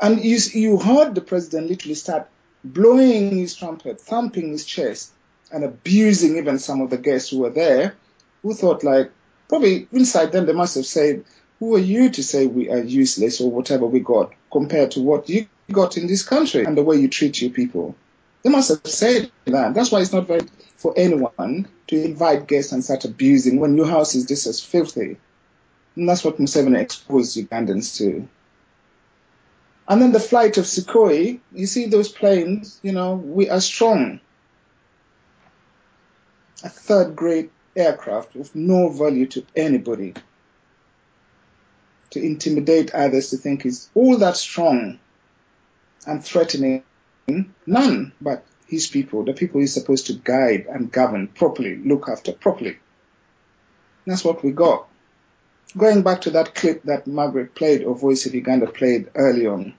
And 0.00 0.22
you, 0.24 0.38
you 0.52 0.78
heard 0.78 1.16
the 1.16 1.20
president 1.20 1.68
literally 1.68 1.96
start 1.96 2.28
blowing 2.62 3.36
his 3.36 3.56
trumpet, 3.56 4.00
thumping 4.00 4.52
his 4.52 4.64
chest, 4.64 5.10
and 5.50 5.64
abusing 5.64 6.36
even 6.36 6.60
some 6.60 6.82
of 6.82 6.90
the 6.90 6.98
guests 6.98 7.30
who 7.30 7.40
were 7.40 7.50
there 7.50 7.96
who 8.42 8.54
thought 8.54 8.84
like, 8.84 9.10
probably 9.48 9.88
inside 9.90 10.30
them 10.30 10.46
they 10.46 10.52
must 10.52 10.76
have 10.76 10.86
said, 10.86 11.24
who 11.58 11.74
are 11.74 11.80
you 11.80 12.10
to 12.10 12.22
say 12.22 12.46
we 12.46 12.70
are 12.70 12.82
useless 12.82 13.40
or 13.40 13.50
whatever 13.50 13.86
we 13.86 14.00
got 14.00 14.32
compared 14.50 14.92
to 14.92 15.02
what 15.02 15.28
you 15.28 15.46
got 15.72 15.96
in 15.96 16.06
this 16.06 16.22
country 16.22 16.64
and 16.64 16.76
the 16.76 16.82
way 16.82 16.96
you 16.96 17.08
treat 17.08 17.40
your 17.42 17.50
people? 17.50 17.94
They 18.42 18.50
must 18.50 18.68
have 18.68 18.80
said 18.84 19.30
that. 19.46 19.74
That's 19.74 19.90
why 19.90 20.00
it's 20.00 20.12
not 20.12 20.26
very 20.26 20.42
for 20.76 20.94
anyone 20.96 21.68
to 21.88 22.04
invite 22.04 22.46
guests 22.46 22.70
and 22.70 22.84
start 22.84 23.04
abusing 23.04 23.58
when 23.58 23.76
your 23.76 23.86
house 23.86 24.14
is 24.14 24.26
just 24.26 24.46
as 24.46 24.62
filthy. 24.62 25.16
And 25.96 26.08
that's 26.08 26.24
what 26.24 26.38
Museveni 26.38 26.78
exposed 26.78 27.36
Ugandans 27.36 27.98
to. 27.98 28.28
And 29.88 30.00
then 30.00 30.12
the 30.12 30.20
flight 30.20 30.56
of 30.58 30.66
Sukhoi, 30.66 31.40
you 31.52 31.66
see 31.66 31.86
those 31.86 32.08
planes, 32.08 32.78
you 32.82 32.92
know, 32.92 33.14
we 33.14 33.50
are 33.50 33.60
strong. 33.60 34.20
A 36.62 36.68
third 36.68 37.16
grade 37.16 37.50
aircraft 37.74 38.36
of 38.36 38.54
no 38.54 38.90
value 38.90 39.26
to 39.26 39.44
anybody. 39.56 40.14
To 42.10 42.22
intimidate 42.22 42.94
others 42.94 43.30
to 43.30 43.36
think 43.36 43.62
he's 43.62 43.90
all 43.94 44.16
that 44.18 44.36
strong 44.36 44.98
and 46.06 46.24
threatening 46.24 46.82
none 47.66 48.12
but 48.20 48.44
his 48.66 48.86
people, 48.86 49.24
the 49.24 49.32
people 49.32 49.60
he's 49.60 49.74
supposed 49.74 50.06
to 50.06 50.14
guide 50.14 50.66
and 50.70 50.92
govern 50.92 51.28
properly, 51.28 51.76
look 51.76 52.08
after 52.08 52.32
properly. 52.32 52.78
That's 54.06 54.24
what 54.24 54.42
we 54.42 54.52
got. 54.52 54.88
Going 55.76 56.02
back 56.02 56.22
to 56.22 56.30
that 56.30 56.54
clip 56.54 56.82
that 56.84 57.06
Margaret 57.06 57.54
played 57.54 57.84
or 57.84 57.94
Voice 57.94 58.24
of 58.24 58.34
Uganda 58.34 58.66
played 58.66 59.10
early 59.14 59.46
on, 59.46 59.74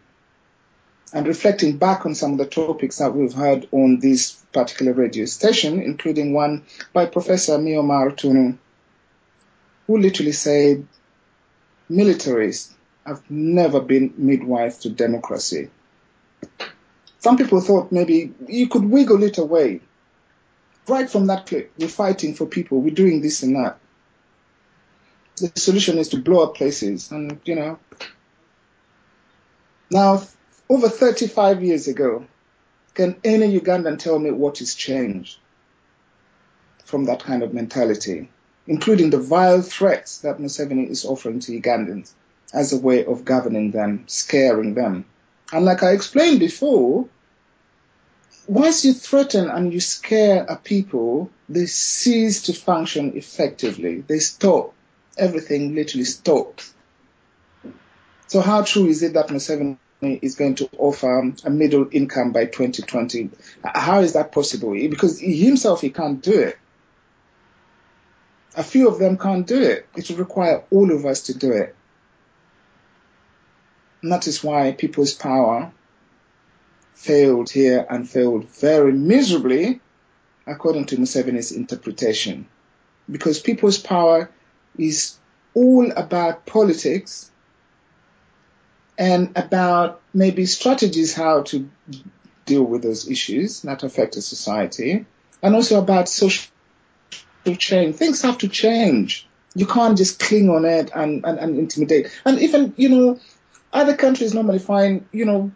and 1.12 1.28
reflecting 1.28 1.78
back 1.78 2.06
on 2.06 2.14
some 2.14 2.34
of 2.34 2.38
the 2.38 2.46
topics 2.46 3.00
that 3.00 3.16
we've 3.16 3.34
heard 3.34 3.68
on 3.72 4.00
this 4.00 4.34
particular 4.54 4.94
radio 4.94 5.26
station, 5.26 5.82
including 5.82 6.34
one 6.34 6.64
by 6.94 7.08
Professor 7.08 7.58
Miomar 7.58 8.16
Tunu, 8.16 8.56
who 9.88 9.98
literally 9.98 10.32
said 10.32 10.86
militaries 11.90 12.72
have 13.06 13.22
never 13.30 13.80
been 13.80 14.14
midwives 14.18 14.80
to 14.80 14.90
democracy. 14.90 15.70
Some 17.20 17.38
people 17.38 17.60
thought 17.62 17.92
maybe 17.92 18.34
you 18.48 18.68
could 18.68 18.86
wiggle 18.86 19.24
it 19.24 19.38
away. 19.38 19.82
Right 20.88 21.10
from 21.10 21.28
that 21.28 21.46
clip, 21.46 21.72
we're 21.78 21.88
fighting 21.88 22.34
for 22.34 22.46
people, 22.46 22.82
we're 22.82 22.94
doing 22.94 23.22
this 23.22 23.44
and 23.44 23.56
that. 23.56 23.78
The 25.36 25.52
solution 25.60 25.98
is 25.98 26.10
to 26.10 26.18
blow 26.18 26.44
up 26.44 26.56
places 26.56 27.12
and, 27.12 27.40
you 27.46 27.56
know. 27.56 27.80
Now, 29.92 30.24
over 30.70 30.90
35 30.90 31.64
years 31.64 31.88
ago, 31.88 32.26
can 32.94 33.16
any 33.24 33.60
Ugandan 33.60 33.98
tell 34.00 34.20
me 34.20 34.32
what 34.32 34.60
has 34.60 34.76
changed 34.76 35.38
from 36.86 37.06
that 37.06 37.24
kind 37.24 37.44
of 37.44 37.54
mentality, 37.54 38.30
including 38.70 39.10
the 39.10 39.18
vile 39.18 39.64
threats 39.64 40.20
that 40.20 40.38
Museveni 40.38 40.88
is 40.88 41.04
offering 41.04 41.40
to 41.40 41.60
Ugandans 41.60 42.12
as 42.54 42.72
a 42.72 42.78
way 42.78 43.04
of 43.04 43.26
governing 43.26 43.72
them, 43.72 44.04
scaring 44.06 44.76
them? 44.76 45.06
And 45.52 45.66
like 45.66 45.82
I 45.82 45.92
explained 45.94 46.40
before, 46.40 47.08
once 48.48 48.86
you 48.86 48.94
threaten 48.94 49.50
and 49.50 49.74
you 49.74 49.80
scare 49.80 50.46
a 50.48 50.56
people, 50.56 51.32
they 51.50 51.66
cease 51.66 52.44
to 52.44 52.54
function 52.54 53.18
effectively. 53.18 54.02
They 54.02 54.20
stop. 54.20 54.76
Everything 55.18 55.74
literally 55.74 56.06
stops. 56.06 56.72
So 58.28 58.40
how 58.42 58.62
true 58.62 58.86
is 58.86 59.02
it 59.02 59.14
that 59.14 59.30
Museveni 59.30 59.78
is 60.22 60.36
going 60.36 60.56
to 60.56 60.70
offer 60.78 61.34
a 61.44 61.50
middle 61.50 61.88
income 61.92 62.34
by 62.34 62.46
2020? 62.46 63.32
How 63.66 64.02
is 64.02 64.14
that 64.14 64.32
possible? 64.32 64.74
Because 64.74 65.20
he 65.20 65.44
himself, 65.44 65.82
he 65.82 65.90
can't 65.90 66.22
do 66.22 66.40
it. 66.40 66.58
A 68.56 68.64
few 68.64 68.88
of 68.88 69.00
them 69.00 69.18
can't 69.18 69.46
do 69.46 69.62
it. 69.62 69.88
It 69.96 70.10
will 70.10 70.18
require 70.18 70.64
all 70.72 70.92
of 70.92 71.06
us 71.06 71.24
to 71.24 71.38
do 71.38 71.52
it. 71.52 71.76
And 74.02 74.12
that 74.12 74.28
is 74.28 74.44
why 74.44 74.72
people's 74.72 75.14
power 75.14 75.72
failed 76.96 77.50
here 77.50 77.86
and 77.90 78.10
failed 78.10 78.50
very 78.50 78.92
miserably, 78.94 79.80
according 80.48 80.86
to 80.88 80.98
Museveni's 80.98 81.52
interpretation. 81.52 82.48
Because 83.10 83.40
people's 83.40 83.78
power 83.78 84.30
is 84.78 85.18
all 85.54 85.92
about 85.92 86.46
politics 86.46 87.32
and 88.98 89.32
about 89.38 90.02
maybe 90.14 90.46
strategies 90.46 91.14
how 91.14 91.44
to 91.44 91.70
deal 92.46 92.64
with 92.64 92.82
those 92.84 93.10
issues 93.10 93.62
that 93.62 93.84
affect 93.84 94.18
a 94.18 94.22
society, 94.22 95.06
and 95.42 95.56
also 95.56 95.80
about 95.80 96.10
social 96.10 96.52
change. 97.46 97.96
Things 97.96 98.22
have 98.22 98.38
to 98.40 98.48
change. 98.48 99.28
You 99.56 99.66
can't 99.66 99.98
just 99.98 100.20
cling 100.20 100.50
on 100.50 100.66
it 100.66 100.92
and, 100.94 101.26
and, 101.26 101.40
and 101.40 101.60
intimidate. 101.60 102.08
And 102.26 102.40
even, 102.40 102.74
you 102.78 102.90
know, 102.90 103.20
other 103.74 103.96
countries 103.96 104.34
normally 104.34 104.60
find, 104.60 105.06
you 105.12 105.26
know, 105.26 105.52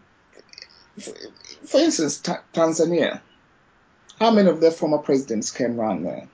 for 1.65 1.79
instance, 1.79 2.21
Tanzania, 2.53 3.21
how 4.19 4.31
many 4.31 4.49
of 4.49 4.61
their 4.61 4.71
former 4.71 4.99
presidents 4.99 5.51
came 5.51 5.79
around 5.79 6.03
there? 6.03 6.27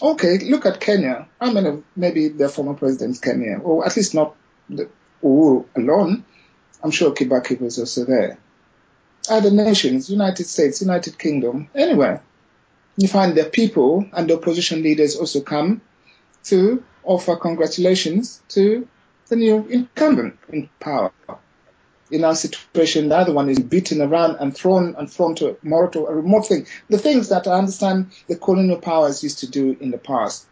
Okay, 0.00 0.38
look 0.38 0.66
at 0.66 0.80
Kenya. 0.80 1.26
How 1.40 1.50
many 1.50 1.68
of 1.68 1.82
maybe 1.94 2.28
their 2.28 2.50
former 2.50 2.74
presidents 2.74 3.18
came 3.18 3.40
here? 3.40 3.60
Or 3.62 3.86
at 3.86 3.96
least 3.96 4.14
not 4.14 4.34
the 4.68 4.88
Uhuru 5.22 5.64
alone. 5.76 6.24
I'm 6.82 6.90
sure 6.90 7.12
Kibaki 7.12 7.58
was 7.58 7.78
also 7.78 8.04
there. 8.04 8.38
Other 9.28 9.50
nations, 9.50 10.10
United 10.10 10.44
States, 10.44 10.82
United 10.82 11.18
Kingdom, 11.18 11.68
anywhere. 11.74 12.22
You 12.96 13.08
find 13.08 13.36
their 13.36 13.50
people 13.50 14.06
and 14.12 14.28
the 14.28 14.36
opposition 14.36 14.82
leaders 14.82 15.16
also 15.16 15.40
come 15.40 15.82
to 16.44 16.82
offer 17.04 17.36
congratulations 17.36 18.42
to 18.50 18.88
the 19.28 19.36
new 19.36 19.66
incumbent 19.66 20.38
in 20.48 20.68
power 20.80 21.12
in 22.10 22.24
our 22.24 22.34
situation, 22.34 23.08
the 23.08 23.16
other 23.16 23.32
one 23.32 23.48
is 23.48 23.58
beaten 23.58 24.00
around 24.00 24.36
and 24.36 24.56
thrown 24.56 24.94
and 24.96 25.10
thrown 25.10 25.34
to 25.36 25.56
more 25.62 25.88
to 25.90 26.06
a 26.06 26.14
remote 26.14 26.46
thing. 26.46 26.66
The 26.88 26.98
things 26.98 27.28
that 27.30 27.46
I 27.46 27.58
understand 27.58 28.12
the 28.28 28.36
colonial 28.36 28.78
powers 28.78 29.22
used 29.22 29.40
to 29.40 29.50
do 29.50 29.76
in 29.80 29.90
the 29.90 29.98
past. 29.98 30.46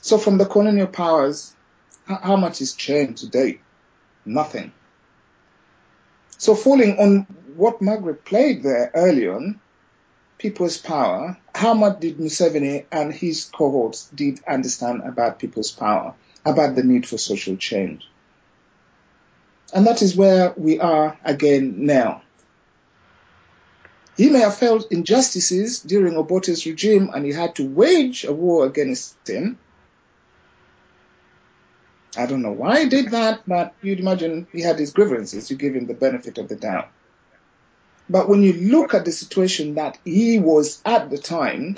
So 0.00 0.18
from 0.18 0.38
the 0.38 0.46
colonial 0.46 0.86
powers, 0.86 1.54
how 2.06 2.36
much 2.36 2.60
is 2.60 2.72
changed 2.72 3.18
today? 3.18 3.60
Nothing. 4.24 4.72
So 6.38 6.54
falling 6.54 6.98
on 6.98 7.26
what 7.56 7.82
Margaret 7.82 8.24
played 8.24 8.62
there 8.62 8.90
early 8.94 9.28
on, 9.28 9.60
people's 10.38 10.78
power, 10.78 11.36
how 11.54 11.74
much 11.74 12.00
did 12.00 12.18
Museveni 12.18 12.84
and 12.92 13.12
his 13.12 13.46
cohorts 13.46 14.08
did 14.14 14.40
understand 14.46 15.02
about 15.02 15.38
people's 15.38 15.70
power, 15.70 16.14
about 16.44 16.74
the 16.76 16.82
need 16.82 17.06
for 17.06 17.18
social 17.18 17.56
change? 17.56 18.08
And 19.72 19.86
that 19.86 20.02
is 20.02 20.16
where 20.16 20.52
we 20.56 20.78
are 20.78 21.18
again 21.24 21.86
now. 21.86 22.22
He 24.16 24.30
may 24.30 24.40
have 24.40 24.56
felt 24.56 24.90
injustices 24.90 25.80
during 25.80 26.16
Obote's 26.16 26.64
regime 26.64 27.10
and 27.14 27.24
he 27.24 27.32
had 27.32 27.54
to 27.56 27.68
wage 27.68 28.24
a 28.24 28.32
war 28.32 28.64
against 28.64 29.14
him. 29.28 29.58
I 32.16 32.24
don't 32.24 32.40
know 32.40 32.52
why 32.52 32.84
he 32.84 32.88
did 32.88 33.10
that, 33.10 33.42
but 33.46 33.74
you'd 33.82 34.00
imagine 34.00 34.46
he 34.52 34.62
had 34.62 34.78
his 34.78 34.92
grievances. 34.92 35.50
You 35.50 35.58
give 35.58 35.76
him 35.76 35.86
the 35.86 35.92
benefit 35.92 36.38
of 36.38 36.48
the 36.48 36.56
doubt. 36.56 36.88
But 38.08 38.28
when 38.28 38.42
you 38.42 38.52
look 38.52 38.94
at 38.94 39.04
the 39.04 39.12
situation 39.12 39.74
that 39.74 39.98
he 40.04 40.38
was 40.38 40.80
at 40.84 41.10
the 41.10 41.18
time, 41.18 41.76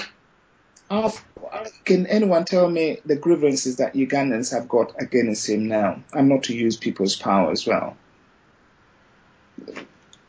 can 1.85 2.07
anyone 2.07 2.45
tell 2.45 2.69
me 2.69 2.99
the 3.05 3.17
grievances 3.17 3.77
that 3.77 3.95
Ugandans 3.95 4.53
have 4.53 4.69
got 4.69 4.95
against 5.01 5.49
him 5.49 5.69
now? 5.69 6.03
And 6.13 6.29
not 6.29 6.45
to 6.45 6.55
use 6.55 6.77
people's 6.77 7.17
power 7.17 7.51
as 7.51 7.67
well. 7.67 7.97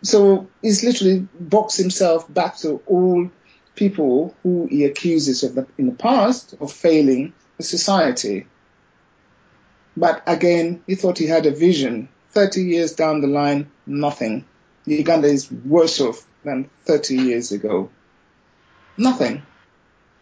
So 0.02 0.48
he's 0.62 0.84
literally 0.84 1.28
boxed 1.40 1.78
himself 1.78 2.32
back 2.34 2.58
to 2.60 2.82
all 2.86 3.30
people 3.76 4.36
who 4.44 4.68
he 4.68 4.86
accuses 4.86 5.44
of 5.44 5.56
the, 5.56 5.68
in 5.78 5.88
the 5.88 5.96
past 5.96 6.56
of 6.62 6.72
failing 6.72 7.34
the 7.58 7.64
society. 7.64 8.48
But 9.98 10.24
again, 10.26 10.82
he 10.88 10.96
thought 10.96 11.18
he 11.18 11.28
had 11.28 11.46
a 11.46 11.52
vision. 11.52 12.08
30 12.32 12.62
years 12.62 12.94
down 12.94 13.22
the 13.22 13.28
line, 13.28 13.70
nothing. 13.86 14.46
Uganda 14.98 15.28
is 15.28 15.52
worse 15.52 16.00
off 16.02 16.26
than 16.44 16.70
30 16.86 17.16
years 17.16 17.52
ago. 17.52 17.90
Nothing 18.98 19.44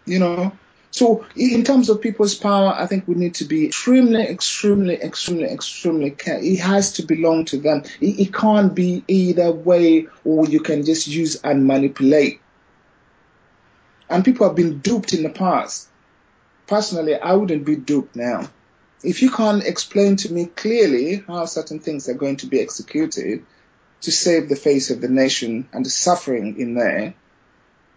you 0.07 0.19
know. 0.19 0.51
So 0.89 1.25
in 1.35 1.63
terms 1.63 1.89
of 1.89 2.01
people's 2.01 2.33
power, 2.33 2.73
I 2.75 2.87
think 2.87 3.07
we 3.07 3.15
need 3.15 3.35
to 3.35 3.45
be 3.45 3.67
extremely, 3.67 4.23
extremely, 4.23 4.95
extremely, 4.95 5.45
extremely 5.45 6.11
careful. 6.11 6.47
It 6.47 6.59
has 6.59 6.93
to 6.93 7.03
belong 7.03 7.45
to 7.45 7.57
them. 7.57 7.83
It, 8.01 8.19
it 8.19 8.33
can't 8.33 8.73
be 8.73 9.03
either 9.07 9.51
way 9.51 10.07
or 10.23 10.47
you 10.47 10.61
can 10.61 10.85
just 10.85 11.05
use 11.05 11.35
and 11.43 11.67
manipulate. 11.67 12.41
And 14.09 14.23
people 14.23 14.47
have 14.47 14.55
been 14.55 14.79
duped 14.79 15.13
in 15.13 15.23
the 15.23 15.29
past. 15.29 15.89
Personally, 16.65 17.15
I 17.15 17.33
wouldn't 17.33 17.65
be 17.65 17.75
duped 17.75 18.15
now. 18.15 18.49
If 19.03 19.21
you 19.21 19.29
can't 19.29 19.63
explain 19.63 20.15
to 20.17 20.33
me 20.33 20.45
clearly 20.45 21.23
how 21.27 21.45
certain 21.45 21.79
things 21.79 22.09
are 22.09 22.15
going 22.15 22.37
to 22.37 22.47
be 22.47 22.59
executed 22.59 23.45
to 24.01 24.11
save 24.11 24.49
the 24.49 24.55
face 24.55 24.89
of 24.91 25.01
the 25.01 25.09
nation 25.09 25.67
and 25.73 25.85
the 25.85 25.89
suffering 25.89 26.59
in 26.59 26.75
there, 26.75 27.13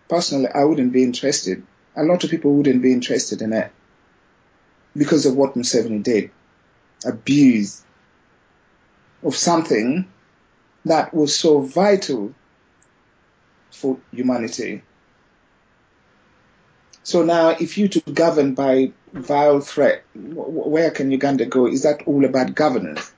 personally, 0.09 0.49
I 0.55 0.65
wouldn't 0.65 0.93
be 0.93 1.03
interested 1.03 1.65
a 1.97 2.05
lot 2.05 2.25
of 2.25 2.31
people 2.31 2.55
wouldn't 2.55 2.83
be 2.83 2.93
interested 2.93 3.43
in 3.43 3.53
it 3.53 3.71
because 4.97 5.27
of 5.27 5.37
what 5.37 5.55
Museveni 5.55 6.03
did. 6.03 6.31
Abuse 7.05 7.83
of 9.23 9.35
something 9.35 10.09
that 10.85 11.13
was 11.13 11.37
so 11.37 11.61
vital 11.61 12.35
for 13.71 13.99
humanity. 14.13 14.83
So 17.03 17.23
now, 17.23 17.51
if 17.51 17.79
you 17.79 17.89
to 17.89 18.01
govern 18.01 18.55
by 18.55 18.93
vile 19.13 19.61
threat, 19.61 20.05
where 20.15 20.91
can 20.91 21.11
Uganda 21.11 21.47
go? 21.47 21.67
Is 21.67 21.83
that 21.83 22.03
all 22.07 22.25
about 22.25 22.55
governance? 22.55 23.13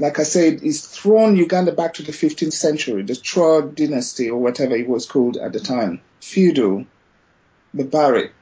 Like 0.00 0.18
I 0.18 0.22
said, 0.22 0.62
is 0.62 0.86
thrown 0.86 1.36
Uganda 1.36 1.72
back 1.72 1.92
to 1.94 2.02
the 2.02 2.12
15th 2.12 2.54
century, 2.54 3.02
the 3.02 3.14
Tro 3.14 3.68
dynasty 3.68 4.30
or 4.30 4.40
whatever 4.40 4.74
it 4.74 4.88
was 4.88 5.04
called 5.04 5.36
at 5.36 5.52
the 5.52 5.60
time, 5.60 6.00
feudal, 6.22 6.86
barbaric, 7.74 8.32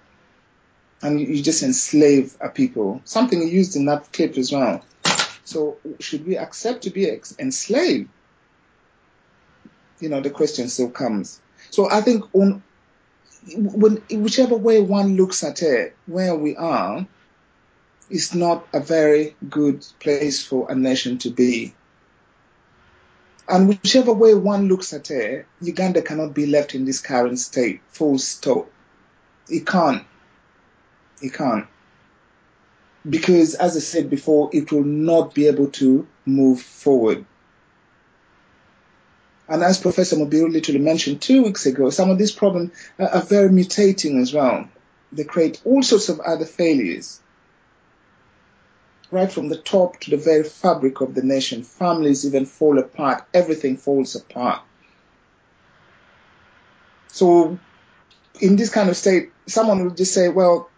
and 1.02 1.20
you 1.20 1.42
just 1.42 1.64
enslave 1.64 2.36
a 2.40 2.48
people. 2.48 3.02
Something 3.04 3.46
used 3.46 3.74
in 3.74 3.86
that 3.86 4.12
clip 4.12 4.38
as 4.38 4.52
well. 4.52 4.84
So 5.44 5.78
should 5.98 6.24
we 6.28 6.38
accept 6.38 6.82
to 6.84 6.90
be 6.90 7.10
enslaved? 7.40 8.08
You 9.98 10.10
know, 10.10 10.20
the 10.20 10.30
question 10.30 10.68
still 10.68 10.90
comes. 10.90 11.40
So 11.70 11.90
I 11.90 12.02
think 12.02 12.24
on 12.34 12.62
when, 13.56 13.96
whichever 14.10 14.56
way 14.56 14.80
one 14.80 15.16
looks 15.16 15.42
at 15.42 15.62
it, 15.62 15.96
where 16.06 16.36
we 16.36 16.54
are, 16.54 17.04
is 18.10 18.34
not 18.34 18.66
a 18.72 18.80
very 18.80 19.36
good 19.48 19.86
place 20.00 20.44
for 20.44 20.70
a 20.70 20.74
nation 20.74 21.18
to 21.18 21.30
be. 21.30 21.74
And 23.48 23.68
whichever 23.68 24.12
way 24.12 24.34
one 24.34 24.68
looks 24.68 24.92
at 24.92 25.10
it, 25.10 25.46
Uganda 25.60 26.02
cannot 26.02 26.34
be 26.34 26.46
left 26.46 26.74
in 26.74 26.84
this 26.84 27.00
current 27.00 27.38
state, 27.38 27.80
full 27.88 28.18
stop. 28.18 28.70
It 29.48 29.66
can't. 29.66 30.04
It 31.22 31.32
can't. 31.32 31.66
Because, 33.08 33.54
as 33.54 33.76
I 33.76 33.80
said 33.80 34.10
before, 34.10 34.50
it 34.52 34.70
will 34.70 34.84
not 34.84 35.34
be 35.34 35.46
able 35.46 35.68
to 35.68 36.06
move 36.26 36.60
forward. 36.60 37.24
And 39.48 39.62
as 39.62 39.80
Professor 39.80 40.16
Mubiru 40.16 40.52
literally 40.52 40.80
mentioned 40.80 41.22
two 41.22 41.42
weeks 41.42 41.64
ago, 41.64 41.88
some 41.88 42.10
of 42.10 42.18
these 42.18 42.32
problems 42.32 42.72
are 42.98 43.22
very 43.22 43.48
mutating 43.48 44.20
as 44.20 44.34
well. 44.34 44.68
They 45.10 45.24
create 45.24 45.62
all 45.64 45.82
sorts 45.82 46.10
of 46.10 46.20
other 46.20 46.44
failures 46.44 47.20
right 49.10 49.30
from 49.30 49.48
the 49.48 49.56
top 49.56 50.00
to 50.00 50.10
the 50.10 50.16
very 50.16 50.44
fabric 50.44 51.00
of 51.00 51.14
the 51.14 51.22
nation. 51.22 51.62
Families 51.62 52.26
even 52.26 52.46
fall 52.46 52.78
apart. 52.78 53.24
Everything 53.32 53.76
falls 53.76 54.14
apart. 54.14 54.62
So 57.08 57.58
in 58.40 58.56
this 58.56 58.70
kind 58.70 58.88
of 58.88 58.96
state, 58.96 59.32
someone 59.46 59.84
would 59.84 59.96
just 59.96 60.14
say, 60.14 60.28
well, 60.28 60.68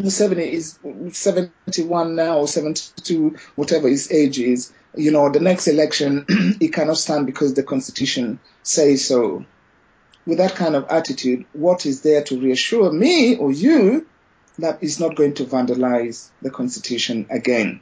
Museveni 0.00 0.48
is 0.52 0.78
71 1.12 2.14
now 2.14 2.38
or 2.38 2.48
72, 2.48 3.36
whatever 3.56 3.88
his 3.88 4.12
age 4.12 4.38
is. 4.38 4.72
You 4.94 5.10
know, 5.10 5.30
the 5.30 5.40
next 5.40 5.66
election, 5.66 6.26
he 6.60 6.68
cannot 6.68 6.98
stand 6.98 7.26
because 7.26 7.54
the 7.54 7.62
constitution 7.62 8.38
says 8.62 9.04
so. 9.04 9.44
With 10.24 10.38
that 10.38 10.54
kind 10.54 10.76
of 10.76 10.86
attitude, 10.88 11.46
what 11.52 11.84
is 11.84 12.02
there 12.02 12.22
to 12.24 12.40
reassure 12.40 12.92
me 12.92 13.36
or 13.36 13.50
you 13.50 14.06
that 14.58 14.82
is 14.82 15.00
not 15.00 15.16
going 15.16 15.34
to 15.34 15.44
vandalize 15.44 16.28
the 16.42 16.50
Constitution 16.50 17.26
again 17.30 17.80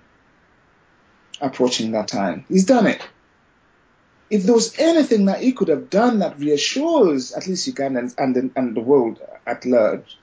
approaching 1.41 1.93
that 1.93 2.09
time. 2.09 2.45
He's 2.49 2.67
done 2.67 2.87
it. 2.87 3.07
If 4.29 4.45
there 4.45 4.55
was 4.55 4.79
anything 4.79 5.25
that 5.25 5.43
he 5.43 5.53
could 5.53 5.69
have 5.69 5.91
done 5.91 6.21
that 6.21 6.39
reassures 6.39 7.33
at 7.33 7.47
least 7.49 7.69
Ugandans 7.69 8.15
and 8.17 8.53
and 8.55 8.77
the 8.77 8.81
world 8.81 9.21
at 9.47 9.65
large, 9.65 10.19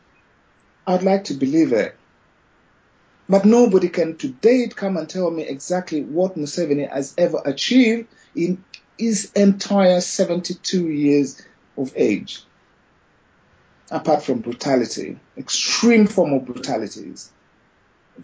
I'd 0.85 1.03
like 1.03 1.25
to 1.25 1.33
believe 1.33 1.73
it. 1.73 1.95
But 3.27 3.43
nobody 3.43 3.89
can 3.89 4.15
to 4.17 4.29
date 4.29 4.77
come 4.77 4.95
and 4.95 5.09
tell 5.09 5.29
me 5.29 5.43
exactly 5.43 6.01
what 6.01 6.37
Museveni 6.37 6.89
has 6.89 7.13
ever 7.17 7.41
achieved 7.43 8.07
in 8.33 8.63
his 8.97 9.31
entire 9.33 9.99
72 9.99 10.89
years 10.89 11.41
of 11.77 11.91
age 11.97 12.46
apart 13.89 14.23
from 14.23 14.39
brutality, 14.39 15.17
extreme 15.37 16.07
form 16.07 16.33
of 16.33 16.45
brutalities. 16.45 17.31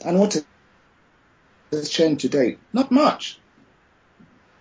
And 0.03 0.19
what 0.19 0.43
has 1.71 1.89
changed 1.89 2.21
today? 2.21 2.57
Not 2.73 2.91
much. 2.91 3.39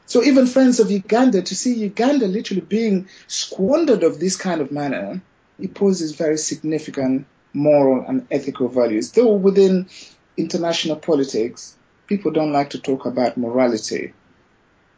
So 0.06 0.22
even 0.22 0.46
friends 0.46 0.78
of 0.80 0.90
Uganda, 0.90 1.42
to 1.42 1.54
see 1.54 1.74
Uganda 1.74 2.26
literally 2.26 2.60
being 2.60 3.08
squandered 3.26 4.02
of 4.02 4.20
this 4.20 4.36
kind 4.36 4.60
of 4.60 4.70
manner, 4.70 5.22
it 5.58 5.74
poses 5.74 6.12
very 6.12 6.36
significant 6.36 7.26
moral 7.54 8.04
and 8.06 8.26
ethical 8.30 8.68
values. 8.68 9.12
Though 9.12 9.32
within 9.34 9.88
international 10.36 10.96
politics, 10.96 11.76
people 12.06 12.30
don't 12.30 12.52
like 12.52 12.70
to 12.70 12.80
talk 12.80 13.06
about 13.06 13.36
morality. 13.36 14.12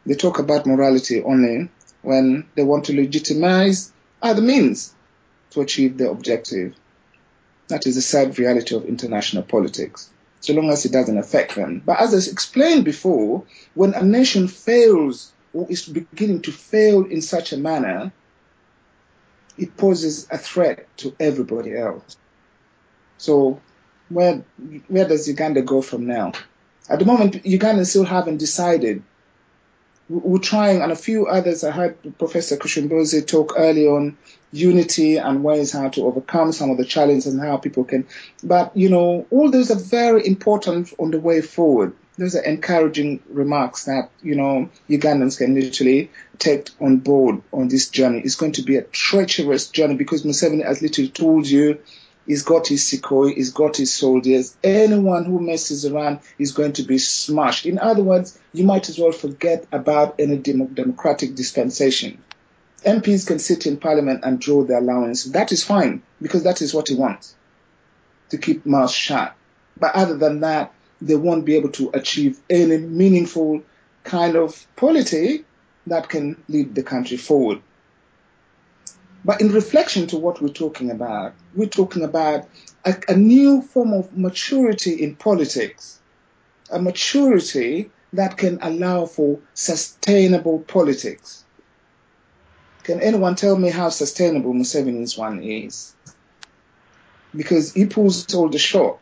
They 0.05 0.15
talk 0.15 0.39
about 0.39 0.65
morality 0.65 1.23
only 1.23 1.69
when 2.01 2.47
they 2.55 2.63
want 2.63 2.85
to 2.85 2.95
legitimize 2.95 3.91
other 4.21 4.41
means 4.41 4.94
to 5.55 5.61
achieve 5.61 5.97
their 5.97 6.11
objective. 6.11 6.75
That 7.69 7.87
is 7.87 7.95
the 7.95 8.01
sad 8.01 8.37
reality 8.37 8.75
of 8.75 8.85
international 8.85 9.43
politics, 9.43 10.09
so 10.41 10.53
long 10.53 10.69
as 10.69 10.85
it 10.85 10.91
doesn't 10.91 11.17
affect 11.17 11.55
them. 11.55 11.81
But 11.83 11.99
as 11.99 12.13
I 12.13 12.31
explained 12.31 12.85
before, 12.85 13.43
when 13.73 13.93
a 13.93 14.03
nation 14.03 14.47
fails 14.47 15.31
or 15.53 15.65
is 15.69 15.85
beginning 15.85 16.41
to 16.43 16.51
fail 16.51 17.05
in 17.05 17.21
such 17.21 17.53
a 17.53 17.57
manner, 17.57 18.11
it 19.57 19.75
poses 19.77 20.27
a 20.29 20.37
threat 20.37 20.85
to 20.97 21.15
everybody 21.19 21.75
else. 21.75 22.17
So 23.17 23.61
where 24.09 24.43
where 24.87 25.07
does 25.07 25.27
Uganda 25.27 25.61
go 25.61 25.81
from 25.81 26.05
now? 26.05 26.33
At 26.89 26.99
the 26.99 27.05
moment, 27.05 27.45
Uganda 27.45 27.85
still 27.85 28.03
haven't 28.03 28.37
decided 28.37 29.01
we're 30.09 30.39
trying, 30.39 30.81
and 30.81 30.91
a 30.91 30.95
few 30.95 31.27
others. 31.27 31.63
I 31.63 31.71
heard 31.71 31.97
Professor 32.17 32.57
Kushumbozi 32.57 33.25
talk 33.25 33.53
early 33.57 33.87
on 33.87 34.17
unity 34.51 35.17
and 35.17 35.43
ways 35.43 35.71
how 35.71 35.89
to 35.89 36.05
overcome 36.05 36.51
some 36.51 36.69
of 36.69 36.77
the 36.77 36.85
challenges 36.85 37.27
and 37.27 37.41
how 37.41 37.57
people 37.57 37.83
can. 37.83 38.07
But, 38.43 38.75
you 38.77 38.89
know, 38.89 39.25
all 39.31 39.51
those 39.51 39.71
are 39.71 39.79
very 39.79 40.25
important 40.25 40.93
on 40.99 41.11
the 41.11 41.19
way 41.19 41.41
forward. 41.41 41.93
Those 42.17 42.35
are 42.35 42.43
encouraging 42.43 43.21
remarks 43.29 43.85
that, 43.85 44.09
you 44.21 44.35
know, 44.35 44.69
Ugandans 44.89 45.37
can 45.37 45.53
literally 45.53 46.11
take 46.37 46.69
on 46.79 46.97
board 46.97 47.41
on 47.51 47.67
this 47.67 47.89
journey. 47.89 48.21
It's 48.23 48.35
going 48.35 48.53
to 48.53 48.61
be 48.61 48.77
a 48.77 48.83
treacherous 48.83 49.67
journey 49.67 49.95
because 49.95 50.23
Museveni 50.23 50.63
has 50.63 50.81
literally 50.81 51.09
told 51.09 51.45
you 51.47 51.79
He's 52.25 52.43
got 52.43 52.67
his 52.67 52.83
Sukhoi, 52.83 53.35
he's 53.35 53.51
got 53.51 53.77
his 53.77 53.93
soldiers. 53.93 54.55
Anyone 54.63 55.25
who 55.25 55.39
messes 55.39 55.85
around 55.85 56.19
is 56.39 56.51
going 56.51 56.73
to 56.73 56.83
be 56.83 56.97
smashed. 56.97 57.65
In 57.65 57.77
other 57.77 58.03
words, 58.03 58.39
you 58.51 58.63
might 58.63 58.89
as 58.89 58.97
well 58.97 59.11
forget 59.11 59.65
about 59.71 60.15
any 60.19 60.37
democratic 60.37 61.35
dispensation. 61.35 62.17
MPs 62.83 63.27
can 63.27 63.39
sit 63.39 63.65
in 63.65 63.77
parliament 63.77 64.21
and 64.23 64.39
draw 64.39 64.63
their 64.63 64.79
allowance. 64.79 65.25
That 65.25 65.51
is 65.51 65.63
fine 65.63 66.01
because 66.21 66.43
that 66.43 66.61
is 66.61 66.73
what 66.73 66.87
he 66.87 66.95
wants 66.95 67.35
to 68.29 68.37
keep 68.37 68.65
mouths 68.65 68.93
shut. 68.93 69.35
But 69.77 69.95
other 69.95 70.17
than 70.17 70.39
that, 70.41 70.73
they 71.01 71.15
won't 71.15 71.45
be 71.45 71.55
able 71.55 71.69
to 71.73 71.91
achieve 71.93 72.39
any 72.49 72.77
meaningful 72.77 73.61
kind 74.03 74.35
of 74.35 74.65
polity 74.75 75.45
that 75.87 76.09
can 76.09 76.41
lead 76.47 76.73
the 76.73 76.83
country 76.83 77.17
forward. 77.17 77.61
But 79.25 79.41
in 79.41 79.51
reflection 79.51 80.05
to 80.07 80.17
what 80.17 80.39
we're 80.39 80.49
talking 80.49 80.91
about, 80.91 81.33
we're 81.55 81.67
talking 81.67 82.03
about 82.03 82.47
a, 82.85 82.95
a 83.09 83.15
new 83.15 83.63
form 83.63 83.91
of 83.91 84.15
maturity 84.15 85.01
in 85.01 85.15
politics, 85.15 85.99
a 86.69 86.79
maturity 86.79 87.89
that 88.13 88.37
can 88.37 88.59
allow 88.61 89.07
for 89.07 89.39
sustainable 89.55 90.59
politics. 90.59 91.43
Can 92.83 93.01
anyone 93.01 93.35
tell 93.35 93.57
me 93.57 93.71
how 93.71 93.89
sustainable 93.89 94.53
Museveni's 94.53 95.17
one 95.17 95.41
is? 95.41 95.95
Because 97.35 97.73
he 97.73 97.87
pulls 97.87 98.31
all 98.35 98.49
the 98.49 98.59
shot. 98.59 98.99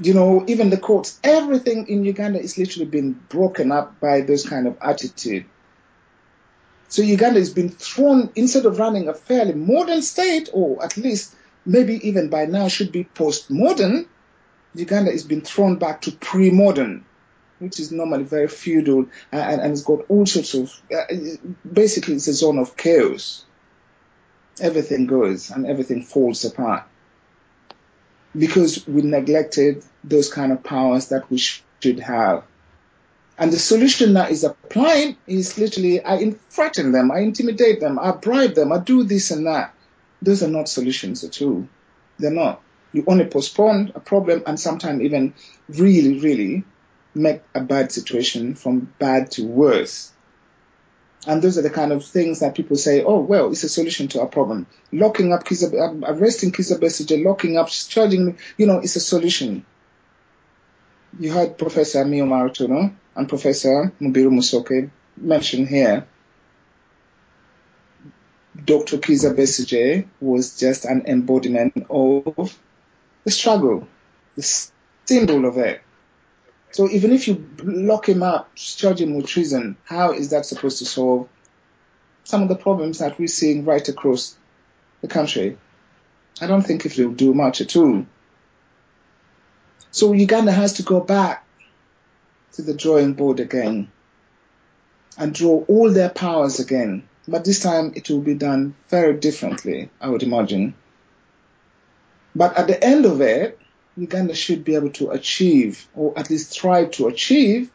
You 0.00 0.14
know, 0.14 0.44
even 0.48 0.70
the 0.70 0.76
courts, 0.76 1.20
everything 1.22 1.86
in 1.86 2.04
Uganda 2.04 2.40
is 2.40 2.58
literally 2.58 2.86
been 2.86 3.12
broken 3.12 3.70
up 3.70 4.00
by 4.00 4.22
this 4.22 4.48
kind 4.48 4.66
of 4.66 4.76
attitude. 4.82 5.44
So 6.92 7.00
Uganda 7.00 7.38
has 7.38 7.48
been 7.48 7.70
thrown, 7.70 8.30
instead 8.34 8.66
of 8.66 8.78
running 8.78 9.08
a 9.08 9.14
fairly 9.14 9.54
modern 9.54 10.02
state, 10.02 10.50
or 10.52 10.84
at 10.84 10.98
least 10.98 11.34
maybe 11.64 12.06
even 12.06 12.28
by 12.28 12.44
now 12.44 12.68
should 12.68 12.92
be 12.92 13.04
post-modern, 13.04 14.04
Uganda 14.74 15.10
has 15.10 15.24
been 15.24 15.40
thrown 15.40 15.76
back 15.76 16.02
to 16.02 16.12
pre-modern, 16.12 17.06
which 17.60 17.80
is 17.80 17.92
normally 17.92 18.24
very 18.24 18.46
feudal 18.46 19.06
and, 19.32 19.62
and 19.62 19.72
it's 19.72 19.84
got 19.84 20.04
all 20.10 20.26
sorts 20.26 20.52
of, 20.52 20.70
uh, 20.94 21.14
basically 21.72 22.16
it's 22.16 22.28
a 22.28 22.34
zone 22.34 22.58
of 22.58 22.76
chaos. 22.76 23.46
Everything 24.60 25.06
goes 25.06 25.50
and 25.50 25.66
everything 25.66 26.02
falls 26.02 26.44
apart 26.44 26.82
because 28.36 28.86
we 28.86 29.00
neglected 29.00 29.82
those 30.04 30.30
kind 30.30 30.52
of 30.52 30.62
powers 30.62 31.08
that 31.08 31.30
we 31.30 31.38
should 31.38 32.00
have. 32.00 32.44
And 33.38 33.52
the 33.52 33.58
solution 33.58 34.14
that 34.14 34.30
is 34.30 34.44
applied 34.44 35.16
is 35.26 35.58
literally 35.58 36.04
I 36.04 36.32
threaten 36.50 36.92
them, 36.92 37.10
I 37.10 37.20
intimidate 37.20 37.80
them, 37.80 37.98
I 37.98 38.12
bribe 38.12 38.54
them, 38.54 38.72
I 38.72 38.78
do 38.78 39.04
this 39.04 39.30
and 39.30 39.46
that. 39.46 39.74
Those 40.20 40.42
are 40.42 40.48
not 40.48 40.68
solutions 40.68 41.24
at 41.24 41.40
all. 41.42 41.66
They're 42.18 42.30
not. 42.30 42.62
You 42.92 43.04
only 43.06 43.24
postpone 43.24 43.92
a 43.94 44.00
problem 44.00 44.42
and 44.46 44.60
sometimes 44.60 45.00
even 45.02 45.34
really, 45.68 46.20
really 46.20 46.64
make 47.14 47.42
a 47.54 47.60
bad 47.60 47.90
situation 47.90 48.54
from 48.54 48.92
bad 48.98 49.30
to 49.32 49.46
worse. 49.46 50.12
And 51.26 51.40
those 51.40 51.56
are 51.56 51.62
the 51.62 51.70
kind 51.70 51.92
of 51.92 52.04
things 52.04 52.40
that 52.40 52.54
people 52.54 52.76
say, 52.76 53.02
oh, 53.02 53.20
well, 53.20 53.50
it's 53.52 53.62
a 53.62 53.68
solution 53.68 54.08
to 54.08 54.20
our 54.20 54.26
problem. 54.26 54.66
Locking 54.90 55.32
up, 55.32 55.42
uh, 55.50 55.94
arresting 56.04 56.50
Kizza 56.50 57.24
locking 57.24 57.56
up, 57.56 57.68
charging, 57.68 58.38
you 58.58 58.66
know, 58.66 58.78
it's 58.78 58.96
a 58.96 59.00
solution. 59.00 59.64
You 61.18 61.32
had 61.32 61.58
Professor 61.58 62.04
Mio 62.04 62.24
Martono 62.24 62.94
and 63.14 63.28
Professor 63.28 63.92
Mubiru 64.00 64.30
Musoke 64.30 64.90
mention 65.16 65.66
here. 65.66 66.06
Dr. 68.64 68.98
Kizza 68.98 69.34
Besigye 69.34 70.06
was 70.20 70.58
just 70.58 70.84
an 70.84 71.04
embodiment 71.06 71.86
of 71.90 72.58
the 73.24 73.30
struggle, 73.30 73.88
the 74.36 74.42
symbol 75.04 75.46
of 75.46 75.58
it. 75.58 75.82
So 76.70 76.88
even 76.88 77.12
if 77.12 77.28
you 77.28 77.46
lock 77.62 78.08
him 78.08 78.22
up, 78.22 78.54
charge 78.54 79.00
him 79.00 79.14
with 79.14 79.26
treason, 79.26 79.76
how 79.84 80.12
is 80.12 80.30
that 80.30 80.46
supposed 80.46 80.78
to 80.78 80.86
solve 80.86 81.28
some 82.24 82.42
of 82.42 82.48
the 82.48 82.56
problems 82.56 82.98
that 82.98 83.18
we're 83.18 83.26
seeing 83.26 83.64
right 83.64 83.86
across 83.88 84.36
the 85.02 85.08
country? 85.08 85.58
I 86.40 86.46
don't 86.46 86.62
think 86.62 86.86
it 86.86 86.96
will 86.96 87.12
do 87.12 87.34
much 87.34 87.60
at 87.60 87.76
all. 87.76 88.06
So 89.90 90.12
Uganda 90.12 90.52
has 90.52 90.74
to 90.74 90.82
go 90.82 91.00
back 91.00 91.44
to 92.52 92.62
the 92.62 92.74
drawing 92.74 93.14
board 93.14 93.40
again 93.40 93.90
and 95.18 95.34
draw 95.34 95.64
all 95.68 95.90
their 95.90 96.08
powers 96.10 96.60
again. 96.60 97.08
But 97.28 97.44
this 97.44 97.60
time 97.60 97.92
it 97.94 98.08
will 98.08 98.20
be 98.20 98.34
done 98.34 98.74
very 98.88 99.14
differently, 99.18 99.90
I 100.00 100.08
would 100.08 100.22
imagine. 100.22 100.74
But 102.34 102.56
at 102.56 102.66
the 102.66 102.82
end 102.82 103.06
of 103.06 103.20
it, 103.20 103.58
Uganda 103.96 104.34
should 104.34 104.64
be 104.64 104.74
able 104.74 104.90
to 104.90 105.10
achieve, 105.10 105.86
or 105.94 106.18
at 106.18 106.30
least 106.30 106.56
try 106.56 106.86
to 106.86 107.08
achieve, 107.08 107.70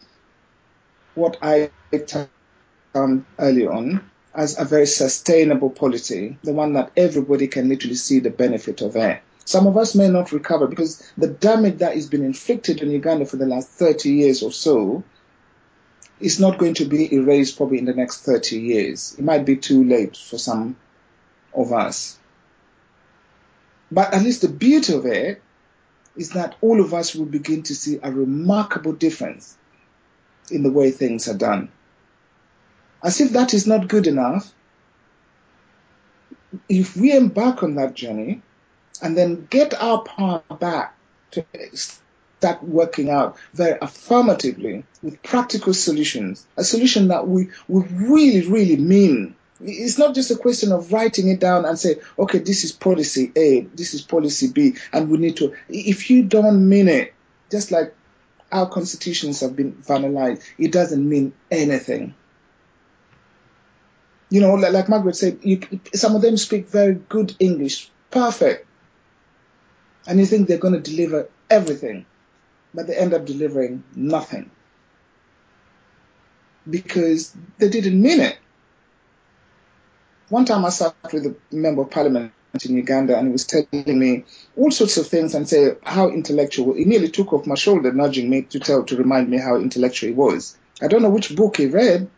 what 1.13 1.37
I 1.41 1.69
termed 2.07 3.25
earlier 3.37 3.71
on 3.71 4.09
as 4.37 4.57
a 4.59 4.63
very 4.63 4.85
sustainable 4.85 5.71
policy, 5.71 6.37
the 6.43 6.53
one 6.53 6.73
that 6.73 6.91
everybody 6.95 7.47
can 7.47 7.67
literally 7.67 7.95
see 7.95 8.19
the 8.19 8.29
benefit 8.29 8.81
of 8.81 8.95
it. 8.95 9.19
Some 9.45 9.65
of 9.65 9.77
us 9.77 9.95
may 9.95 10.09
not 10.09 10.31
recover 10.31 10.67
because 10.67 11.01
the 11.17 11.27
damage 11.27 11.79
that 11.79 11.95
has 11.95 12.07
been 12.07 12.23
inflicted 12.23 12.81
on 12.81 12.91
Uganda 12.91 13.25
for 13.25 13.37
the 13.37 13.47
last 13.47 13.69
30 13.69 14.11
years 14.11 14.43
or 14.43 14.51
so 14.51 15.03
is 16.19 16.39
not 16.39 16.59
going 16.59 16.75
to 16.75 16.85
be 16.85 17.11
erased 17.13 17.57
probably 17.57 17.79
in 17.79 17.85
the 17.85 17.95
next 17.95 18.21
30 18.21 18.59
years. 18.59 19.15
It 19.17 19.25
might 19.25 19.43
be 19.43 19.55
too 19.55 19.83
late 19.83 20.15
for 20.15 20.37
some 20.37 20.75
of 21.53 21.73
us. 21.73 22.19
But 23.91 24.13
at 24.13 24.21
least 24.21 24.41
the 24.41 24.49
beauty 24.49 24.93
of 24.93 25.05
it 25.07 25.41
is 26.15 26.31
that 26.31 26.55
all 26.61 26.79
of 26.79 26.93
us 26.93 27.15
will 27.15 27.25
begin 27.25 27.63
to 27.63 27.75
see 27.75 27.99
a 28.03 28.11
remarkable 28.11 28.93
difference 28.93 29.57
in 30.51 30.61
the 30.61 30.71
way 30.71 30.91
things 30.91 31.27
are 31.27 31.37
done. 31.37 31.71
As 33.03 33.21
if 33.21 33.31
that 33.31 33.53
is 33.53 33.67
not 33.67 33.87
good 33.87 34.07
enough, 34.07 34.51
if 36.69 36.95
we 36.95 37.15
embark 37.15 37.63
on 37.63 37.75
that 37.75 37.93
journey, 37.93 38.41
and 39.01 39.17
then 39.17 39.47
get 39.49 39.79
our 39.79 40.01
power 40.03 40.41
back 40.59 40.95
to 41.31 41.45
start 41.73 42.63
working 42.63 43.09
out 43.09 43.37
very 43.53 43.77
affirmatively 43.81 44.83
with 45.01 45.21
practical 45.23 45.73
solutions, 45.73 46.45
a 46.55 46.63
solution 46.63 47.09
that 47.09 47.27
we, 47.27 47.49
we 47.67 47.83
really, 47.83 48.47
really 48.47 48.77
mean. 48.77 49.35
It's 49.59 49.97
not 49.97 50.13
just 50.13 50.29
a 50.29 50.35
question 50.35 50.71
of 50.71 50.93
writing 50.93 51.29
it 51.29 51.39
down 51.39 51.65
and 51.65 51.77
say, 51.77 51.99
okay, 52.17 52.39
this 52.39 52.63
is 52.63 52.71
policy 52.71 53.31
A, 53.35 53.61
this 53.61 53.93
is 53.93 54.01
policy 54.01 54.49
B, 54.51 54.75
and 54.93 55.09
we 55.09 55.17
need 55.17 55.37
to. 55.37 55.53
If 55.67 56.09
you 56.11 56.23
don't 56.23 56.69
mean 56.69 56.87
it, 56.87 57.13
just 57.49 57.71
like 57.71 57.95
our 58.51 58.69
constitutions 58.69 59.39
have 59.41 59.55
been 59.55 59.73
vandalized, 59.73 60.43
it 60.59 60.71
doesn't 60.71 61.07
mean 61.07 61.33
anything. 61.49 62.13
You 64.29 64.41
know, 64.41 64.55
like, 64.55 64.89
Margaret 64.89 65.15
said, 65.15 65.39
you, 65.41 65.61
some 65.93 66.15
of 66.15 66.21
them 66.21 66.35
speak 66.37 66.67
very 66.67 66.95
good 66.95 67.35
English, 67.39 67.89
perfect 68.11 68.67
and 70.07 70.19
you 70.19 70.25
think 70.25 70.47
they're 70.47 70.57
going 70.57 70.73
to 70.73 70.79
deliver 70.79 71.29
everything, 71.49 72.05
but 72.73 72.87
they 72.87 72.95
end 72.95 73.13
up 73.13 73.25
delivering 73.25 73.83
nothing 73.95 74.49
because 76.67 77.35
they 77.59 77.69
didn't 77.69 78.01
mean 78.01 78.21
it. 78.21 78.37
One 80.29 80.45
time 80.45 80.65
I 80.65 80.69
sat 80.69 80.95
with 81.13 81.25
a 81.25 81.35
member 81.51 81.83
of 81.83 81.91
parliament 81.91 82.31
in 82.65 82.75
Uganda 82.75 83.17
and 83.17 83.27
he 83.27 83.31
was 83.31 83.45
telling 83.45 83.99
me 83.99 84.25
all 84.57 84.71
sorts 84.71 84.97
of 84.97 85.07
things 85.07 85.35
and 85.35 85.47
say 85.47 85.75
how 85.83 86.09
intellectual. 86.09 86.73
He 86.73 86.85
nearly 86.85 87.09
took 87.09 87.31
off 87.31 87.45
my 87.45 87.55
shoulder, 87.55 87.93
nudging 87.93 88.29
me 88.29 88.41
to 88.43 88.59
tell 88.59 88.83
to 88.83 88.97
remind 88.97 89.29
me 89.29 89.37
how 89.37 89.57
intellectual 89.57 90.09
he 90.09 90.15
was. 90.15 90.57
I 90.81 90.87
don't 90.87 91.01
know 91.01 91.09
which 91.09 91.35
book 91.35 91.57
he 91.57 91.67
read, 91.67 92.09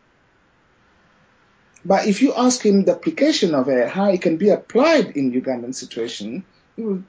but 1.85 2.07
if 2.07 2.21
you 2.21 2.33
ask 2.33 2.65
him 2.65 2.85
the 2.85 2.93
application 2.93 3.55
of 3.55 3.69
it, 3.69 3.87
how 3.89 4.09
it 4.09 4.21
can 4.21 4.37
be 4.37 4.49
applied 4.49 5.17
in 5.17 5.31
Ugandan 5.31 5.73
situation, 5.73 6.43
he, 6.75 7.03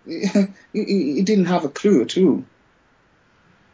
he, 0.73 1.23
didn't 1.23 1.47
have 1.47 1.65
a 1.65 1.69
clue 1.69 2.03
at 2.03 2.17
all. 2.19 2.45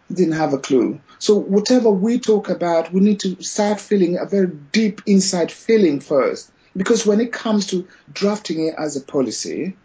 He 0.08 0.14
didn't 0.14 0.34
have 0.34 0.52
a 0.52 0.58
clue. 0.58 1.00
So 1.18 1.36
whatever 1.36 1.90
we 1.90 2.18
talk 2.18 2.48
about, 2.48 2.92
we 2.92 3.00
need 3.00 3.20
to 3.20 3.42
start 3.42 3.80
feeling 3.80 4.18
a 4.18 4.26
very 4.26 4.48
deep 4.72 5.02
inside 5.06 5.50
feeling 5.50 6.00
first. 6.00 6.50
Because 6.76 7.06
when 7.06 7.20
it 7.20 7.32
comes 7.32 7.66
to 7.68 7.86
drafting 8.12 8.66
it 8.66 8.74
as 8.76 8.96
a 8.96 9.00
policy 9.00 9.76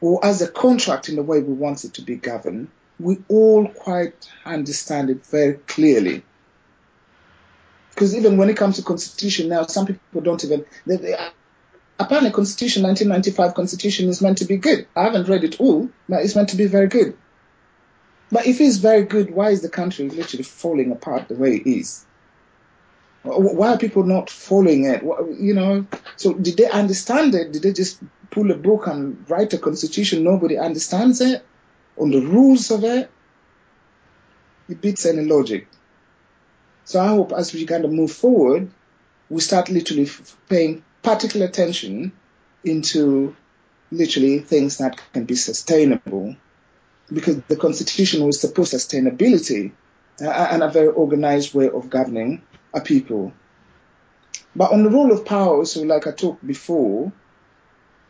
or 0.00 0.24
as 0.24 0.40
a 0.40 0.48
contract 0.48 1.08
in 1.08 1.16
the 1.16 1.22
way 1.22 1.40
we 1.40 1.52
want 1.52 1.84
it 1.84 1.94
to 1.94 2.02
be 2.02 2.16
governed, 2.16 2.68
we 2.98 3.18
all 3.28 3.68
quite 3.68 4.14
understand 4.44 5.10
it 5.10 5.24
very 5.26 5.54
clearly. 5.54 6.22
Because 8.00 8.16
even 8.16 8.38
when 8.38 8.48
it 8.48 8.56
comes 8.56 8.76
to 8.76 8.82
constitution 8.82 9.50
now, 9.50 9.66
some 9.66 9.84
people 9.84 10.22
don't 10.22 10.42
even, 10.42 10.64
they, 10.86 10.96
they, 10.96 11.14
apparently 11.98 12.30
Constitution 12.30 12.82
1995 12.82 13.54
Constitution 13.54 14.08
is 14.08 14.22
meant 14.22 14.38
to 14.38 14.46
be 14.46 14.56
good. 14.56 14.86
I 14.96 15.02
haven't 15.02 15.28
read 15.28 15.44
it 15.44 15.60
all, 15.60 15.90
but 16.08 16.24
it's 16.24 16.34
meant 16.34 16.48
to 16.48 16.56
be 16.56 16.64
very 16.64 16.86
good. 16.86 17.14
But 18.32 18.46
if 18.46 18.58
it's 18.58 18.78
very 18.78 19.04
good, 19.04 19.30
why 19.30 19.50
is 19.50 19.60
the 19.60 19.68
country 19.68 20.08
literally 20.08 20.44
falling 20.44 20.92
apart 20.92 21.28
the 21.28 21.34
way 21.34 21.56
it 21.56 21.66
is? 21.66 22.06
Why 23.22 23.74
are 23.74 23.78
people 23.78 24.04
not 24.04 24.30
following 24.30 24.86
it? 24.86 25.02
You 25.02 25.52
know, 25.52 25.84
so 26.16 26.32
did 26.32 26.56
they 26.56 26.70
understand 26.70 27.34
it? 27.34 27.52
Did 27.52 27.64
they 27.64 27.74
just 27.74 27.98
pull 28.30 28.50
a 28.50 28.56
book 28.56 28.86
and 28.86 29.28
write 29.28 29.52
a 29.52 29.58
constitution? 29.58 30.24
Nobody 30.24 30.56
understands 30.56 31.20
it 31.20 31.44
on 31.98 32.12
the 32.12 32.22
rules 32.22 32.70
of 32.70 32.82
it. 32.82 33.10
It 34.70 34.80
beats 34.80 35.04
any 35.04 35.26
logic. 35.26 35.68
So 36.90 37.00
I 37.00 37.06
hope 37.06 37.32
as 37.32 37.54
we 37.54 37.66
kind 37.66 37.84
of 37.84 37.92
move 37.92 38.10
forward, 38.10 38.68
we 39.28 39.40
start 39.40 39.68
literally 39.68 40.10
paying 40.48 40.82
particular 41.04 41.46
attention 41.46 42.10
into 42.64 43.36
literally 43.92 44.40
things 44.40 44.78
that 44.78 45.00
can 45.12 45.24
be 45.24 45.36
sustainable 45.36 46.34
because 47.12 47.42
the 47.42 47.54
constitution 47.54 48.24
will 48.24 48.32
support 48.32 48.66
sustainability 48.66 49.70
uh, 50.20 50.48
and 50.50 50.64
a 50.64 50.68
very 50.68 50.88
organized 50.88 51.54
way 51.54 51.70
of 51.70 51.90
governing 51.90 52.42
a 52.74 52.80
people. 52.80 53.32
But 54.56 54.72
on 54.72 54.82
the 54.82 54.90
role 54.90 55.12
of 55.12 55.24
power, 55.24 55.64
so 55.66 55.82
like 55.82 56.08
I 56.08 56.10
talked 56.10 56.44
before, 56.44 57.12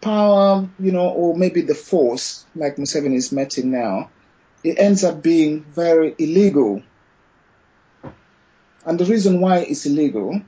power, 0.01 0.67
you 0.79 0.93
know, 0.93 1.11
or 1.11 1.37
maybe 1.37 1.61
the 1.61 1.75
force, 1.75 2.47
like 2.55 2.77
Museveni 2.77 3.17
is 3.17 3.31
meting 3.31 3.71
now, 3.71 4.09
it 4.65 4.79
ends 4.79 5.05
up 5.05 5.23
being 5.23 5.65
very 5.65 6.15
illegal. 6.19 6.83
And 8.85 8.99
the 8.99 9.05
reason 9.05 9.41
why 9.41 9.59
it's 9.59 9.87
illegal 9.87 10.41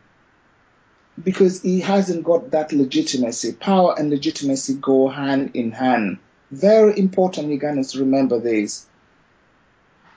because 1.23 1.63
he 1.63 1.81
hasn't 1.81 2.25
got 2.25 2.51
that 2.53 2.73
legitimacy. 2.73 3.53
Power 3.53 3.95
and 3.99 4.11
legitimacy 4.11 4.75
go 4.75 5.09
hand 5.09 5.51
in 5.55 5.73
hand. 5.73 6.19
Very 6.51 6.99
important 6.99 7.49
Ugandans 7.49 7.93
to 7.93 8.01
remember 8.01 8.39
this. 8.39 8.87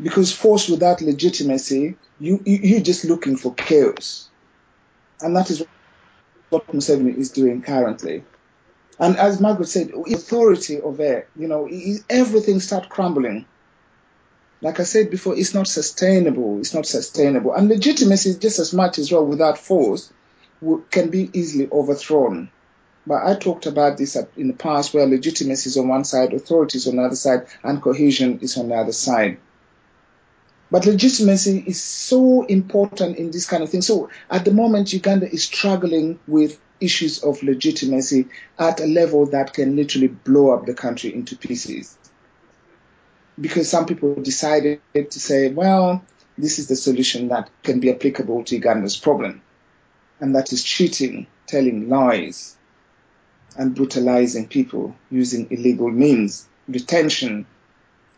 Because 0.01 0.31
force 0.31 0.69
without 0.69 1.01
legitimacy, 1.01 1.95
you, 2.19 2.41
you, 2.45 2.59
you're 2.63 2.81
just 2.81 3.05
looking 3.05 3.37
for 3.37 3.53
chaos. 3.53 4.29
And 5.21 5.35
that 5.35 5.49
is 5.49 5.63
what 6.49 6.67
Museveni 6.67 7.15
is 7.17 7.31
doing 7.31 7.61
currently. 7.61 8.23
And 8.99 9.17
as 9.17 9.41
Margaret 9.41 9.67
said, 9.67 9.91
authority 9.91 10.75
it, 10.75 11.27
you 11.37 11.47
know, 11.47 11.69
everything 12.09 12.59
start 12.59 12.89
crumbling. 12.89 13.45
Like 14.61 14.79
I 14.79 14.83
said 14.83 15.11
before, 15.11 15.37
it's 15.37 15.53
not 15.53 15.67
sustainable. 15.67 16.59
It's 16.59 16.73
not 16.73 16.85
sustainable. 16.85 17.53
And 17.53 17.69
legitimacy 17.69 18.35
just 18.39 18.59
as 18.59 18.73
much 18.73 18.97
as 18.97 19.11
well 19.11 19.25
without 19.25 19.57
force 19.57 20.11
can 20.89 21.09
be 21.09 21.29
easily 21.33 21.69
overthrown. 21.71 22.49
But 23.05 23.23
I 23.23 23.35
talked 23.35 23.67
about 23.67 23.97
this 23.97 24.17
in 24.35 24.47
the 24.47 24.53
past 24.53 24.93
where 24.93 25.05
legitimacy 25.05 25.69
is 25.69 25.77
on 25.77 25.89
one 25.89 26.05
side, 26.05 26.33
authority 26.33 26.79
is 26.79 26.87
on 26.87 26.95
the 26.95 27.03
other 27.03 27.15
side, 27.15 27.45
and 27.63 27.81
cohesion 27.81 28.39
is 28.41 28.57
on 28.57 28.69
the 28.69 28.75
other 28.75 28.93
side. 28.93 29.37
But 30.71 30.87
legitimacy 30.87 31.63
is 31.67 31.83
so 31.83 32.43
important 32.45 33.17
in 33.17 33.29
this 33.29 33.45
kind 33.45 33.61
of 33.61 33.69
thing. 33.69 33.83
So 33.83 34.09
at 34.31 34.45
the 34.45 34.51
moment, 34.51 34.91
Uganda 34.93 35.31
is 35.31 35.43
struggling 35.43 36.17
with 36.27 36.59
issues 36.79 37.19
of 37.23 37.43
legitimacy 37.43 38.27
at 38.57 38.79
a 38.79 38.87
level 38.87 39.27
that 39.27 39.53
can 39.53 39.75
literally 39.75 40.07
blow 40.07 40.49
up 40.51 40.65
the 40.65 40.73
country 40.73 41.13
into 41.13 41.37
pieces. 41.37 41.95
Because 43.39 43.69
some 43.69 43.85
people 43.85 44.15
decided 44.15 44.81
to 44.93 45.19
say, 45.19 45.49
well, 45.49 46.03
this 46.37 46.59
is 46.59 46.67
the 46.67 46.75
solution 46.75 47.29
that 47.29 47.49
can 47.63 47.79
be 47.79 47.91
applicable 47.91 48.43
to 48.45 48.55
Uganda's 48.55 48.97
problem 48.97 49.41
and 50.19 50.35
that 50.35 50.53
is 50.53 50.63
cheating, 50.63 51.27
telling 51.45 51.89
lies, 51.89 52.55
and 53.57 53.75
brutalizing 53.75 54.47
people 54.47 54.95
using 55.11 55.47
illegal 55.49 55.89
means, 55.91 56.47
detention 56.69 57.45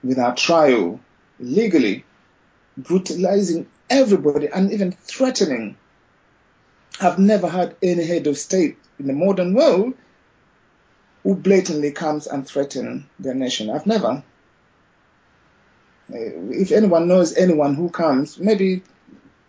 without 0.04 0.38
trial, 0.38 1.00
illegally. 1.40 2.04
brutalizing 2.78 3.68
everybody 3.90 4.48
and 4.48 4.72
even 4.72 4.92
threatening. 4.92 5.76
I've 7.02 7.18
never 7.18 7.48
had 7.48 7.76
any 7.82 8.06
head 8.06 8.28
of 8.28 8.38
state 8.38 8.78
in 9.00 9.08
the 9.08 9.14
modern 9.14 9.54
world 9.54 9.94
who 11.24 11.36
blatantly 11.36 11.92
comes 11.92 12.28
and 12.28 12.48
threatens 12.48 13.04
their 13.20 13.34
nation. 13.34 13.70
I've 13.70 13.88
never. 13.88 14.24
Eh, 16.14 16.32
if 16.52 16.72
anyone 16.72 17.08
knows 17.08 17.36
anyone 17.36 17.76
who 17.76 17.90
comes, 17.90 18.40
maybe 18.40 18.84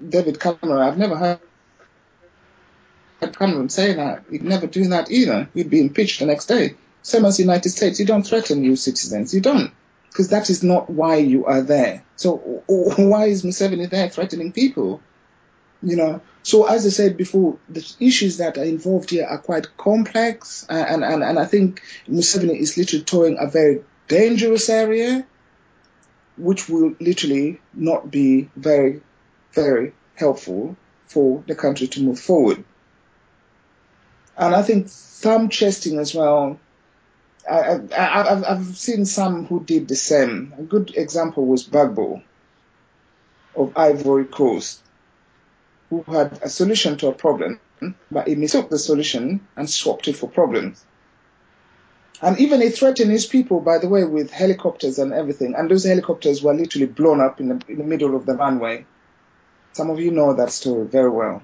David 0.07 0.41
Cameron, 0.41 0.79
I've 0.79 0.99
never 0.99 1.17
heard 1.17 1.41
Cameron 3.33 3.69
say 3.69 3.95
that. 3.95 4.25
He'd 4.31 4.45
never 4.45 4.67
do 4.67 4.89
that 4.89 5.11
either. 5.11 5.49
He'd 5.55 5.71
be 5.71 5.81
impeached 5.81 6.21
the 6.21 6.27
next 6.27 6.47
day. 6.47 6.75
Same 7.03 7.25
as 7.25 7.37
the 7.37 7.43
United 7.43 7.71
States, 7.71 7.99
you 8.01 8.07
don't 8.07 8.27
threaten 8.27 8.65
your 8.65 8.77
citizens. 8.77 9.35
You 9.35 9.41
don't. 9.41 9.73
Because 10.11 10.29
that 10.29 10.51
is 10.51 10.63
not 10.63 10.91
why 10.91 11.17
you 11.17 11.47
are 11.47 11.63
there. 11.63 12.03
So 12.17 12.37
why 12.67 13.27
is 13.27 13.43
Museveni 13.45 13.89
there 13.89 14.09
threatening 14.09 14.53
people? 14.53 15.01
You 15.83 15.97
know, 15.97 16.21
so 16.43 16.67
as 16.67 16.87
I 16.87 16.89
said 16.89 17.17
before, 17.17 17.59
the 17.69 17.87
issues 18.01 18.39
that 18.39 18.59
are 18.59 18.65
involved 18.65 19.11
here 19.11 19.27
are 19.27 19.39
quite 19.39 19.77
complex, 19.77 20.67
and, 20.69 21.05
and, 21.05 21.23
and 21.23 21.39
I 21.39 21.45
think 21.45 21.83
Museveni 22.09 22.59
is 22.59 22.77
literally 22.77 23.05
towing 23.05 23.37
a 23.39 23.47
very 23.47 23.85
dangerous 24.09 24.69
area, 24.69 25.25
which 26.39 26.69
will 26.69 26.95
literally 27.01 27.61
not 27.75 28.11
be 28.11 28.49
very, 28.57 29.03
very 29.53 29.93
helpful 30.15 30.77
for 31.07 31.43
the 31.47 31.55
country 31.55 31.87
to 31.89 32.03
move 32.03 32.21
forward. 32.21 32.65
And 34.37 34.55
I 34.55 34.63
think 34.63 34.89
thumb 34.89 35.49
chesting 35.49 35.99
as 35.99 36.15
well. 36.15 36.59
I, 37.51 37.81
have 38.47 38.77
seen 38.77 39.05
some 39.07 39.47
who 39.47 39.65
did 39.65 39.89
the 39.89 39.97
same. 39.97 40.55
A 40.59 40.63
good 40.63 40.95
example 40.97 41.47
was 41.47 41.67
Gbagbo 41.67 42.23
of 43.57 43.77
Ivory 43.77 44.27
Coast, 44.27 44.81
who 45.89 46.03
had 46.03 46.39
a 46.43 46.49
solution 46.51 46.99
to 46.99 47.09
a 47.09 47.13
problem, 47.13 47.59
but 48.11 48.29
he 48.29 48.35
mistook 48.35 48.69
the 48.69 48.79
solution 48.79 49.47
and 49.57 49.69
swapped 49.69 50.09
it 50.09 50.17
for 50.17 50.29
problems. 50.29 50.85
And 52.21 52.39
even 52.41 52.61
he 52.61 52.71
threatened 52.71 53.13
his 53.13 53.27
people, 53.27 53.61
by 53.61 53.79
the 53.79 53.89
way, 53.89 54.05
with 54.05 54.31
helicopters 54.31 54.99
and 54.99 55.13
everything. 55.13 55.55
And 55.55 55.71
those 55.71 55.85
helicopters 55.85 56.43
were 56.43 56.55
literally 56.55 56.87
blown 56.87 57.21
up 57.21 57.41
in 57.41 57.49
the, 57.49 57.61
in 57.69 57.79
the 57.79 57.85
middle 57.85 58.17
of 58.17 58.27
the 58.27 58.35
runway. 58.35 58.87
Some 59.73 59.91
of 59.91 60.01
you 60.01 60.11
know 60.11 60.35
that 60.35 60.51
story 60.51 60.87
very 60.87 61.11
well. 61.11 61.43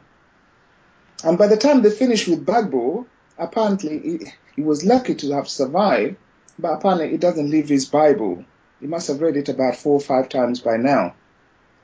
And 1.23 1.39
by 1.39 1.47
the 1.47 1.57
time 1.57 1.83
they 1.83 1.91
finished 1.91 2.27
with 2.27 2.45
Gbagbo, 2.45 3.07
apparently 3.39 3.99
he, 4.01 4.33
he 4.57 4.63
was 4.63 4.85
lucky 4.85 5.15
to 5.15 5.33
have 5.33 5.49
survived, 5.49 6.17
but 6.59 6.73
apparently 6.73 7.11
he 7.11 7.19
doesn't 7.19 7.51
leave 7.51 7.69
his 7.69 7.87
Bible. 7.87 8.45
He 8.81 8.89
must 8.89 9.09
have 9.09 9.21
read 9.21 9.37
it 9.37 9.49
about 9.49 9.77
four 9.77 9.95
or 9.95 10.01
five 10.01 10.29
times 10.29 10.61
by 10.61 10.77
now, 10.77 11.15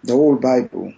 the 0.03 0.15
whole 0.15 0.37
Bible. 0.37 0.93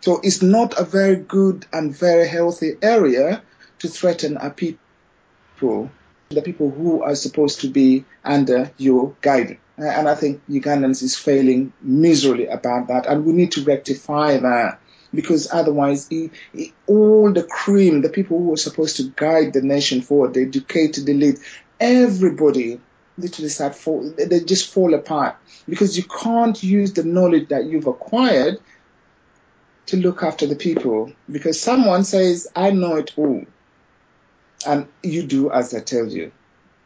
So 0.00 0.20
it's 0.22 0.40
not 0.42 0.78
a 0.78 0.84
very 0.84 1.16
good 1.16 1.66
and 1.72 1.94
very 1.94 2.26
healthy 2.26 2.76
area 2.80 3.42
to 3.80 3.88
threaten 3.88 4.36
a 4.36 4.50
people, 4.50 5.90
the 6.28 6.42
people 6.42 6.70
who 6.70 7.02
are 7.02 7.14
supposed 7.14 7.60
to 7.60 7.68
be 7.68 8.04
under 8.24 8.70
your 8.78 9.14
guidance. 9.20 9.60
Uh, 9.78 9.84
and 9.84 10.08
I 10.08 10.14
think 10.14 10.42
Ugandans 10.48 11.02
is 11.02 11.16
failing 11.16 11.72
miserably 11.82 12.46
about 12.46 12.88
that, 12.88 13.06
and 13.06 13.24
we 13.24 13.32
need 13.32 13.52
to 13.52 13.64
rectify 13.64 14.38
that 14.38 14.80
because 15.14 15.48
otherwise 15.52 16.08
it, 16.10 16.32
it, 16.54 16.72
all 16.86 17.32
the 17.32 17.42
cream, 17.42 18.02
the 18.02 18.08
people 18.08 18.38
who 18.38 18.52
are 18.52 18.58
supposed 18.58 18.96
to 18.96 19.04
guide 19.16 19.52
the 19.52 19.62
nation 19.62 20.00
forward, 20.00 20.34
the 20.34 20.42
educated 20.42 21.08
elite, 21.08 21.38
everybody 21.78 22.80
literally 23.18 23.48
start 23.48 23.74
fall, 23.74 24.12
they 24.18 24.40
just 24.40 24.72
fall 24.72 24.94
apart 24.94 25.36
because 25.68 25.96
you 25.96 26.04
can't 26.04 26.62
use 26.62 26.92
the 26.92 27.04
knowledge 27.04 27.48
that 27.48 27.64
you've 27.64 27.86
acquired 27.86 28.58
to 29.86 29.96
look 29.96 30.22
after 30.22 30.46
the 30.46 30.56
people 30.56 31.12
because 31.30 31.60
someone 31.60 32.04
says, 32.04 32.48
I 32.56 32.70
know 32.70 32.96
it 32.96 33.12
all. 33.16 33.44
And 34.64 34.86
you 35.02 35.24
do 35.24 35.50
as 35.50 35.74
I 35.74 35.80
tell 35.80 36.06
you 36.06 36.32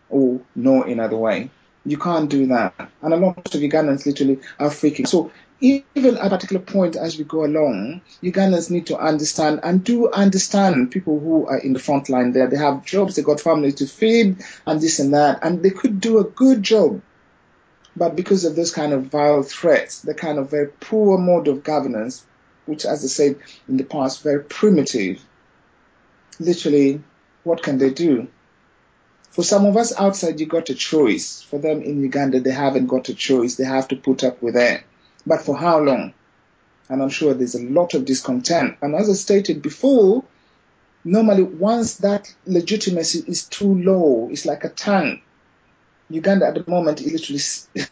or 0.09 0.41
no 0.55 0.83
in 0.83 1.01
other 1.01 1.17
way. 1.17 1.51
You 1.85 1.97
can't 1.97 2.29
do 2.29 2.47
that. 2.47 2.75
And 3.01 3.15
a 3.15 3.17
lot 3.17 3.39
of 3.39 3.61
Ugandans 3.61 4.05
literally 4.05 4.41
are 4.59 4.69
freaking. 4.69 5.07
So 5.07 5.31
even 5.61 6.17
at 6.17 6.27
a 6.27 6.31
particular 6.31 6.63
point 6.63 6.97
as 6.97 7.19
we 7.19 7.25
go 7.25 7.45
along, 7.45 8.01
Ugandans 8.23 8.71
need 8.71 8.87
to 8.87 8.99
understand 8.99 9.61
and 9.63 9.85
do 9.85 10.11
understand 10.11 10.91
people 10.91 11.19
who 11.19 11.47
are 11.47 11.59
in 11.59 11.73
the 11.73 11.79
front 11.79 12.09
line 12.09 12.33
there. 12.33 12.49
They 12.49 12.57
have 12.57 12.85
jobs, 12.85 13.17
they 13.17 13.23
got 13.23 13.41
families 13.41 13.77
to 13.77 13.87
feed 13.87 14.45
and 14.67 14.81
this 14.81 14.99
and 14.99 15.15
that, 15.15 15.41
and 15.43 15.63
they 15.63 15.71
could 15.71 16.01
do 16.01 16.19
a 16.19 16.25
good 16.25 16.63
job. 16.63 17.03
But 17.97 18.17
because 18.17 18.45
of 18.45 18.57
those 18.57 18.73
kind 18.73 18.93
of 18.93 19.07
vile 19.07 19.43
threats, 19.43 20.01
the 20.01 20.15
kind 20.15 20.39
of 20.39 20.51
very 20.51 20.69
poor 20.69 21.19
mode 21.19 21.49
of 21.49 21.65
governance, 21.65 22.25
which 22.67 22.85
as 22.87 23.05
I 23.05 23.09
said 23.09 23.37
in 23.69 23.77
the 23.77 23.85
past, 23.85 24.23
very 24.23 24.43
primitive, 24.45 25.21
literally, 26.39 27.03
what 27.45 27.63
can 27.63 27.79
they 27.79 27.91
do? 27.91 28.29
For 29.31 29.45
some 29.45 29.65
of 29.65 29.77
us 29.77 29.99
outside, 29.99 30.41
you 30.41 30.47
got 30.47 30.71
a 30.71 30.75
choice. 30.75 31.41
For 31.43 31.59
them 31.59 31.83
in 31.83 32.03
Uganda, 32.03 32.41
they 32.41 32.51
haven't 32.51 32.89
got 32.89 33.09
a 33.09 33.15
choice. 33.15 33.55
They 33.55 33.65
have 33.65 33.89
to 33.89 33.97
put 33.97 34.25
up 34.25 34.43
with 34.43 34.57
it. 34.57 34.83
But 35.27 35.43
for 35.43 35.57
how 35.57 35.79
long? 35.79 36.13
And 36.89 37.01
I'm 37.01 37.09
sure 37.09 37.33
there's 37.33 37.55
a 37.55 37.63
lot 37.63 37.95
of 37.95 38.05
discontent. 38.05 38.77
And 38.83 38.95
as 38.95 39.09
I 39.09 39.13
stated 39.13 39.63
before, 39.63 40.25
normally 41.05 41.45
once 41.45 41.97
that 41.99 42.35
legitimacy 42.47 43.25
is 43.29 43.45
too 43.45 43.75
low, 43.83 44.29
it's 44.33 44.47
like 44.47 44.65
a 44.65 44.69
tank. 44.69 45.23
Uganda 46.09 46.47
at 46.47 46.55
the 46.55 46.69
moment, 46.69 47.01
it 47.01 47.13
literally 47.13 47.41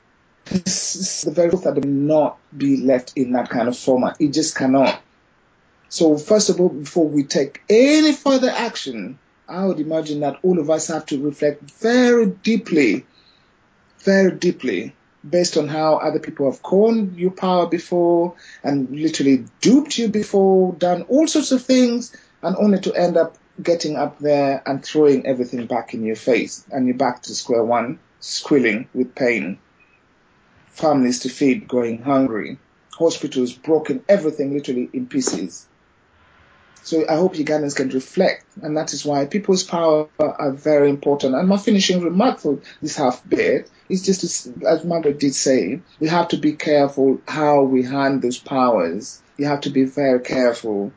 the 0.45 1.33
very 1.33 1.51
truth 1.51 1.65
that 1.65 1.77
will 1.77 1.87
not 1.87 2.39
be 2.57 2.79
left 2.79 3.13
in 3.17 3.33
that 3.33 3.49
kind 3.49 3.69
of 3.69 3.79
format. 3.79 4.21
It 4.21 4.33
just 4.33 4.57
cannot. 4.57 5.01
So 5.89 6.19
first 6.19 6.51
of 6.51 6.61
all, 6.61 6.69
before 6.69 7.09
we 7.09 7.23
take 7.23 7.63
any 7.71 8.13
further 8.13 8.51
action, 8.51 9.19
I 9.49 9.65
would 9.65 9.81
imagine 9.81 10.21
that 10.21 10.39
all 10.43 10.59
of 10.59 10.69
us 10.69 10.89
have 10.89 11.07
to 11.07 11.23
reflect 11.23 11.71
very 11.71 12.27
deeply, 12.27 13.07
very 14.01 14.33
deeply 14.33 14.95
based 15.29 15.57
on 15.57 15.69
how 15.69 15.97
other 15.97 16.19
people 16.19 16.51
have 16.51 16.63
cornered 16.63 17.17
your 17.17 17.31
power 17.31 17.67
before 17.67 18.35
and 18.63 18.91
literally 18.91 19.47
duped 19.61 19.99
you 19.99 20.09
before, 20.09 20.75
done 20.75 21.03
all 21.03 21.27
sorts 21.27 21.53
of 21.53 21.63
things, 21.63 22.15
and 22.43 22.57
only 22.57 22.79
to 22.81 22.95
end 22.95 23.17
up 23.17 23.37
getting 23.63 23.97
up 23.97 24.19
there 24.19 24.63
and 24.67 24.85
throwing 24.85 25.27
everything 25.27 25.67
back 25.67 25.95
in 25.95 26.05
your 26.05 26.17
face, 26.17 26.65
and 26.71 26.87
you're 26.87 26.97
back 26.97 27.23
to 27.23 27.35
square 27.35 27.65
one, 27.65 27.99
squealing 28.21 28.89
with 28.95 29.15
pain. 29.15 29.59
Families 30.71 31.21
to 31.21 31.29
feed 31.29 31.67
going 31.67 32.03
hungry, 32.03 32.59
hospitals 32.93 33.53
broken, 33.53 34.05
everything 34.09 34.53
literally 34.53 34.89
in 34.93 35.07
pieces. 35.07 35.68
So 36.89 37.05
I 37.07 37.17
hope 37.17 37.35
Ugandans 37.35 37.77
can 37.77 37.91
reflect, 37.91 38.47
and 38.63 38.75
that 38.79 38.95
is 38.95 39.05
why 39.05 39.27
people's 39.27 39.63
power 39.63 40.09
are 40.19 40.53
very 40.53 40.89
important. 40.89 41.35
And 41.35 41.47
my 41.47 41.59
finishing 41.59 42.01
remark 42.03 42.39
for 42.39 42.61
this 42.81 42.97
half 42.97 43.23
bit 43.29 43.71
is 43.91 44.07
just, 44.07 44.23
to, 44.23 44.67
as 44.67 44.87
Margaret 44.87 45.21
did 45.21 45.35
say, 45.35 45.83
we 46.01 46.09
have 46.09 46.29
to 46.29 46.39
be 46.39 46.55
careful 46.55 47.21
how 47.29 47.65
we 47.65 47.83
hand 47.83 48.23
those 48.23 48.39
powers. 48.39 49.21
You 49.37 49.45
have 49.45 49.61
to 49.63 49.71
be 49.71 49.85
very 49.85 50.21
careful. 50.21 50.91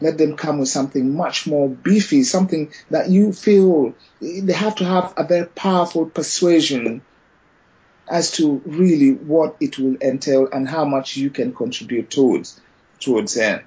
Let 0.00 0.16
them 0.16 0.36
come 0.36 0.60
with 0.60 0.68
something 0.68 1.16
much 1.16 1.44
more 1.44 1.68
beefy, 1.68 2.22
something 2.22 2.72
that 2.90 3.10
you 3.10 3.32
feel 3.32 3.94
they 4.20 4.52
have 4.52 4.76
to 4.76 4.84
have 4.84 5.14
a 5.16 5.24
very 5.24 5.46
powerful 5.46 6.06
persuasion 6.06 7.02
as 8.08 8.30
to 8.36 8.62
really 8.64 9.10
what 9.12 9.56
it 9.58 9.76
will 9.76 9.96
entail 10.00 10.46
and 10.52 10.68
how 10.68 10.84
much 10.84 11.16
you 11.16 11.30
can 11.30 11.52
contribute 11.52 12.10
towards 12.10 12.60
towards 13.00 13.36
it. 13.36 13.64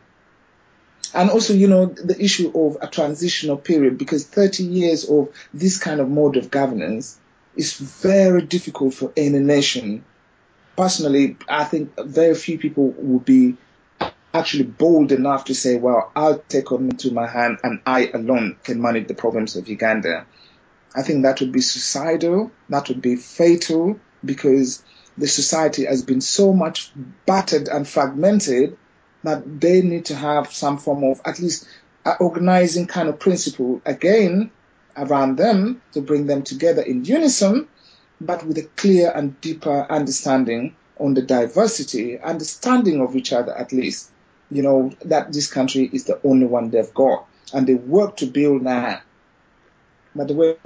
And 1.13 1.29
also, 1.29 1.53
you 1.53 1.67
know, 1.67 1.85
the 1.85 2.19
issue 2.19 2.51
of 2.55 2.77
a 2.81 2.87
transitional 2.87 3.57
period, 3.57 3.97
because 3.97 4.25
30 4.25 4.63
years 4.63 5.09
of 5.09 5.29
this 5.53 5.77
kind 5.77 5.99
of 6.01 6.09
mode 6.09 6.37
of 6.37 6.49
governance 6.49 7.19
is 7.55 7.73
very 7.73 8.41
difficult 8.41 8.95
for 8.95 9.13
any 9.15 9.39
nation. 9.39 10.03
Personally, 10.75 11.37
I 11.47 11.65
think 11.65 11.91
very 11.99 12.33
few 12.33 12.57
people 12.57 12.89
would 12.97 13.25
be 13.25 13.57
actually 14.33 14.63
bold 14.63 15.11
enough 15.11 15.45
to 15.45 15.53
say, 15.53 15.77
well, 15.77 16.11
I'll 16.15 16.39
take 16.39 16.71
on 16.71 16.89
into 16.89 17.11
my 17.11 17.27
hand 17.27 17.59
and 17.63 17.79
I 17.85 18.09
alone 18.11 18.57
can 18.63 18.81
manage 18.81 19.07
the 19.07 19.13
problems 19.13 19.55
of 19.55 19.67
Uganda. 19.67 20.25
I 20.95 21.03
think 21.03 21.23
that 21.23 21.39
would 21.39 21.51
be 21.51 21.61
suicidal. 21.61 22.51
That 22.69 22.89
would 22.89 23.01
be 23.01 23.15
fatal 23.15 23.99
because 24.25 24.83
the 25.15 25.27
society 25.27 25.85
has 25.85 26.01
been 26.01 26.21
so 26.21 26.53
much 26.53 26.91
battered 27.27 27.67
and 27.67 27.87
fragmented 27.87 28.77
that 29.23 29.61
they 29.61 29.81
need 29.81 30.05
to 30.05 30.15
have 30.15 30.51
some 30.51 30.77
form 30.77 31.03
of 31.03 31.21
at 31.25 31.39
least 31.39 31.67
organizing 32.19 32.85
kind 32.85 33.07
of 33.09 33.19
principle 33.19 33.81
again 33.85 34.51
around 34.97 35.37
them 35.37 35.81
to 35.93 36.01
bring 36.01 36.27
them 36.27 36.43
together 36.43 36.81
in 36.81 37.05
unison, 37.05 37.67
but 38.19 38.45
with 38.45 38.57
a 38.57 38.63
clear 38.75 39.11
and 39.15 39.39
deeper 39.41 39.87
understanding 39.89 40.75
on 40.99 41.13
the 41.13 41.21
diversity, 41.21 42.19
understanding 42.19 43.01
of 43.01 43.15
each 43.15 43.33
other 43.33 43.55
at 43.57 43.71
least. 43.71 44.09
You 44.51 44.61
know, 44.61 44.91
that 45.05 45.33
this 45.33 45.51
country 45.51 45.89
is 45.91 46.03
the 46.03 46.19
only 46.23 46.45
one 46.45 46.69
they've 46.69 46.93
got. 46.93 47.25
And 47.53 47.65
they 47.65 47.73
work 47.73 48.17
to 48.17 48.27
build 48.27 48.65
that. 48.65 49.03
But 50.13 50.27
the 50.27 50.35
way 50.35 50.57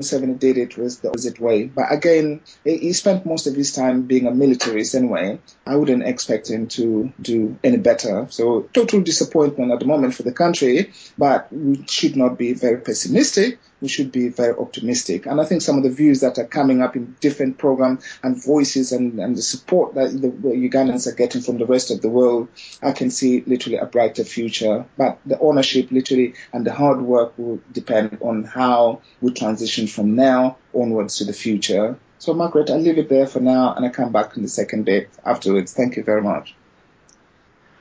Museveni 0.00 0.38
did 0.38 0.58
it 0.58 0.76
was 0.76 0.98
the 0.98 1.08
opposite 1.08 1.40
way. 1.40 1.64
But 1.64 1.92
again, 1.92 2.40
he 2.64 2.92
spent 2.92 3.26
most 3.26 3.46
of 3.46 3.54
his 3.54 3.72
time 3.72 4.02
being 4.02 4.26
a 4.26 4.30
militarist 4.30 4.94
anyway. 4.94 5.38
I 5.66 5.76
wouldn't 5.76 6.04
expect 6.04 6.50
him 6.50 6.68
to 6.68 7.12
do 7.20 7.58
any 7.64 7.78
better. 7.78 8.26
So 8.30 8.62
total 8.72 9.00
disappointment 9.00 9.72
at 9.72 9.80
the 9.80 9.86
moment 9.86 10.14
for 10.14 10.22
the 10.22 10.32
country, 10.32 10.92
but 11.16 11.52
we 11.52 11.84
should 11.88 12.16
not 12.16 12.38
be 12.38 12.52
very 12.52 12.80
pessimistic 12.80 13.58
we 13.80 13.88
should 13.88 14.10
be 14.12 14.28
very 14.28 14.56
optimistic. 14.56 15.26
And 15.26 15.40
I 15.40 15.44
think 15.44 15.62
some 15.62 15.76
of 15.76 15.82
the 15.84 15.90
views 15.90 16.20
that 16.20 16.38
are 16.38 16.44
coming 16.44 16.82
up 16.82 16.96
in 16.96 17.16
different 17.20 17.58
programs 17.58 18.04
and 18.22 18.42
voices 18.42 18.92
and, 18.92 19.18
and 19.20 19.36
the 19.36 19.42
support 19.42 19.94
that 19.94 20.10
the 20.10 20.28
Ugandans 20.28 21.06
are 21.06 21.14
getting 21.14 21.42
from 21.42 21.58
the 21.58 21.66
rest 21.66 21.90
of 21.90 22.02
the 22.02 22.08
world, 22.08 22.48
I 22.82 22.92
can 22.92 23.10
see 23.10 23.42
literally 23.46 23.78
a 23.78 23.86
brighter 23.86 24.24
future. 24.24 24.86
But 24.96 25.18
the 25.24 25.38
ownership 25.38 25.90
literally 25.90 26.34
and 26.52 26.66
the 26.66 26.72
hard 26.72 27.00
work 27.02 27.34
will 27.38 27.60
depend 27.72 28.18
on 28.20 28.44
how 28.44 29.02
we 29.20 29.32
transition 29.32 29.86
from 29.86 30.14
now 30.14 30.56
onwards 30.74 31.18
to 31.18 31.24
the 31.24 31.32
future. 31.32 31.98
So 32.18 32.34
Margaret, 32.34 32.70
I'll 32.70 32.78
leave 32.80 32.98
it 32.98 33.08
there 33.08 33.26
for 33.26 33.40
now 33.40 33.74
and 33.74 33.86
I 33.86 33.90
come 33.90 34.12
back 34.12 34.36
in 34.36 34.42
the 34.42 34.48
second 34.48 34.84
bit 34.84 35.08
afterwards. 35.24 35.72
Thank 35.72 35.96
you 35.96 36.02
very 36.02 36.22
much. 36.22 36.54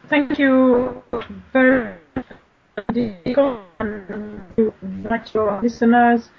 Thank 0.10 0.38
you 0.40 1.04
very 1.52 1.96
much, 2.16 2.26
your 5.34 5.62
listeners. 5.62 6.30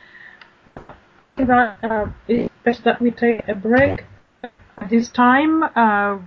That 1.37 1.79
uh, 1.83 2.07
it's 2.27 2.53
best 2.65 2.85
that 2.85 3.01
we 3.01 3.11
take 3.11 3.47
a 3.47 3.55
break 3.55 4.05
at 4.43 4.91
this 4.91 5.09
time. 5.09 5.63
Uh, 5.63 6.19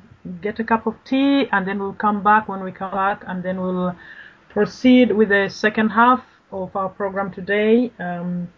get 0.42 0.60
a 0.60 0.64
cup 0.64 0.88
of 0.88 0.96
tea, 1.04 1.48
and 1.52 1.68
then 1.68 1.80
we'll 1.80 1.94
come 1.94 2.24
back. 2.24 2.48
When 2.48 2.64
we 2.64 2.72
come 2.72 2.92
back, 2.92 3.24
and 3.28 3.44
then 3.44 3.60
we'll 3.60 3.96
proceed 4.50 5.12
with 5.12 5.30
the 5.30 5.50
second 5.50 5.90
half 5.90 6.24
of 6.52 6.76
our 6.76 6.90
program 6.90 7.32
today. 7.32 7.92
Um, 8.00 8.50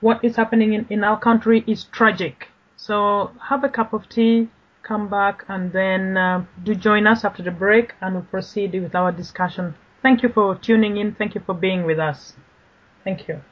what 0.00 0.22
is 0.22 0.36
happening 0.36 0.74
in, 0.74 0.86
in 0.90 1.02
our 1.02 1.18
country 1.18 1.64
is 1.66 1.84
tragic. 1.84 2.48
So 2.76 3.30
have 3.48 3.64
a 3.64 3.68
cup 3.70 3.94
of 3.94 4.08
tea, 4.08 4.50
come 4.82 5.08
back, 5.08 5.44
and 5.48 5.72
then 5.72 6.18
uh, 6.18 6.44
do 6.62 6.74
join 6.74 7.06
us 7.06 7.24
after 7.24 7.42
the 7.42 7.50
break, 7.50 7.94
and 8.02 8.14
we'll 8.14 8.24
proceed 8.24 8.74
with 8.74 8.94
our 8.94 9.12
discussion. 9.12 9.76
Thank 10.02 10.22
you 10.22 10.28
for 10.28 10.54
tuning 10.56 10.98
in. 10.98 11.14
Thank 11.14 11.34
you 11.34 11.40
for 11.40 11.54
being 11.54 11.84
with 11.84 11.98
us. 11.98 12.34
Thank 13.04 13.28
you. 13.28 13.42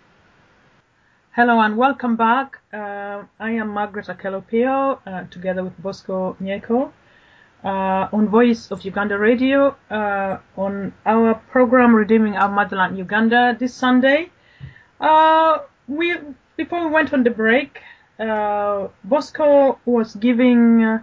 Hello 1.32 1.60
and 1.60 1.76
welcome 1.76 2.16
back. 2.16 2.60
Uh, 2.72 3.24
I 3.38 3.50
am 3.50 3.68
Margaret 3.68 4.06
Akello 4.06 4.42
Opio, 4.42 4.98
uh, 5.06 5.24
together 5.30 5.62
with 5.62 5.76
Bosco 5.82 6.38
Nyeko, 6.40 6.90
uh, 7.62 8.08
on 8.14 8.28
Voice 8.28 8.70
of 8.70 8.82
Uganda 8.82 9.18
Radio, 9.18 9.76
uh, 9.90 10.38
on 10.56 10.94
our 11.04 11.34
program 11.50 11.94
Redeeming 11.94 12.34
Our 12.34 12.48
Motherland 12.48 12.96
Uganda 12.96 13.54
this 13.60 13.74
Sunday. 13.74 14.30
Uh, 14.98 15.58
we 15.86 16.16
before 16.56 16.86
we 16.86 16.90
went 16.90 17.12
on 17.12 17.22
the 17.22 17.30
break, 17.30 17.78
uh, 18.18 18.88
Bosco 19.04 19.78
was 19.84 20.14
giving 20.14 20.98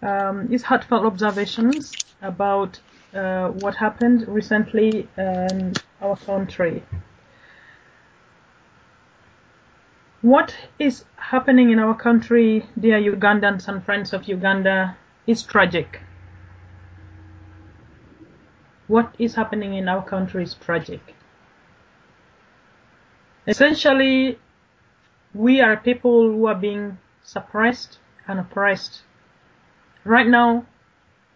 um, 0.00 0.48
his 0.48 0.62
heartfelt 0.62 1.04
observations 1.04 1.92
about 2.22 2.78
what 3.12 3.74
happened 3.74 4.28
recently 4.28 5.08
in 5.18 5.72
our 6.00 6.16
country. 6.16 6.84
What 10.24 10.56
is 10.78 11.04
happening 11.16 11.68
in 11.68 11.78
our 11.78 11.94
country, 11.94 12.64
dear 12.80 12.98
Ugandans 12.98 13.68
and 13.68 13.84
friends 13.84 14.14
of 14.14 14.26
Uganda, 14.26 14.96
is 15.26 15.42
tragic. 15.42 16.00
What 18.86 19.14
is 19.18 19.34
happening 19.34 19.74
in 19.74 19.86
our 19.86 20.02
country 20.02 20.44
is 20.44 20.54
tragic. 20.54 21.14
Essentially, 23.46 24.38
we 25.34 25.60
are 25.60 25.76
people 25.76 26.32
who 26.32 26.46
are 26.46 26.54
being 26.54 26.96
suppressed 27.22 27.98
and 28.26 28.40
oppressed. 28.40 29.02
Right 30.04 30.26
now, 30.26 30.64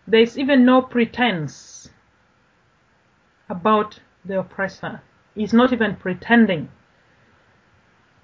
there 0.07 0.22
is 0.22 0.39
even 0.39 0.64
no 0.64 0.80
pretense 0.80 1.91
about 3.51 4.01
the 4.24 4.39
oppressor. 4.39 5.03
He's 5.34 5.53
not 5.53 5.74
even 5.74 5.97
pretending. 5.97 6.70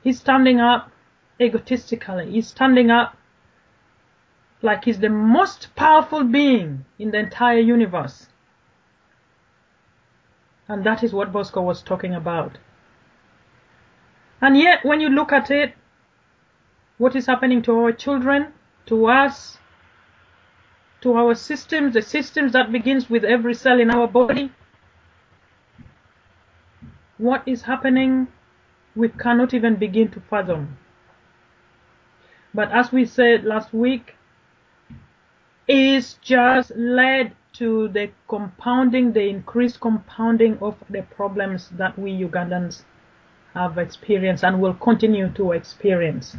He's 0.04 0.20
standing 0.20 0.60
up 0.60 0.92
egotistically. 1.40 2.30
He's 2.30 2.46
standing 2.46 2.90
up 2.90 3.16
like 4.60 4.84
he's 4.84 4.98
the 5.00 5.08
most 5.08 5.74
powerful 5.74 6.24
being 6.24 6.84
in 6.98 7.10
the 7.10 7.18
entire 7.18 7.58
universe. 7.58 8.28
And 10.68 10.84
that 10.84 11.02
is 11.02 11.12
what 11.12 11.32
Bosco 11.32 11.62
was 11.62 11.82
talking 11.82 12.14
about. 12.14 12.58
And 14.40 14.56
yet, 14.56 14.84
when 14.84 15.00
you 15.00 15.08
look 15.08 15.32
at 15.32 15.50
it, 15.50 15.74
what 16.98 17.16
is 17.16 17.26
happening 17.26 17.62
to 17.62 17.72
our 17.78 17.92
children, 17.92 18.52
to 18.86 19.06
us, 19.06 19.58
to 21.00 21.14
our 21.14 21.34
systems, 21.34 21.94
the 21.94 22.02
systems 22.02 22.52
that 22.52 22.72
begins 22.72 23.08
with 23.08 23.24
every 23.24 23.54
cell 23.54 23.80
in 23.80 23.90
our 23.90 24.06
body, 24.06 24.52
what 27.18 27.42
is 27.46 27.62
happening, 27.62 28.28
we 28.96 29.08
cannot 29.08 29.54
even 29.54 29.76
begin 29.76 30.10
to 30.10 30.20
fathom. 30.20 30.76
But 32.52 32.70
as 32.72 32.92
we 32.92 33.04
said 33.04 33.44
last 33.44 33.74
week, 33.74 34.14
is 35.66 36.14
just 36.22 36.70
led 36.76 37.32
to 37.54 37.88
the 37.88 38.10
compounding, 38.28 39.12
the 39.12 39.28
increased 39.28 39.80
compounding 39.80 40.58
of 40.58 40.76
the 40.90 41.02
problems 41.02 41.68
that 41.70 41.98
we 41.98 42.12
Ugandans 42.12 42.82
have 43.54 43.78
experienced 43.78 44.44
and 44.44 44.60
will 44.60 44.74
continue 44.74 45.28
to 45.30 45.52
experience. 45.52 46.36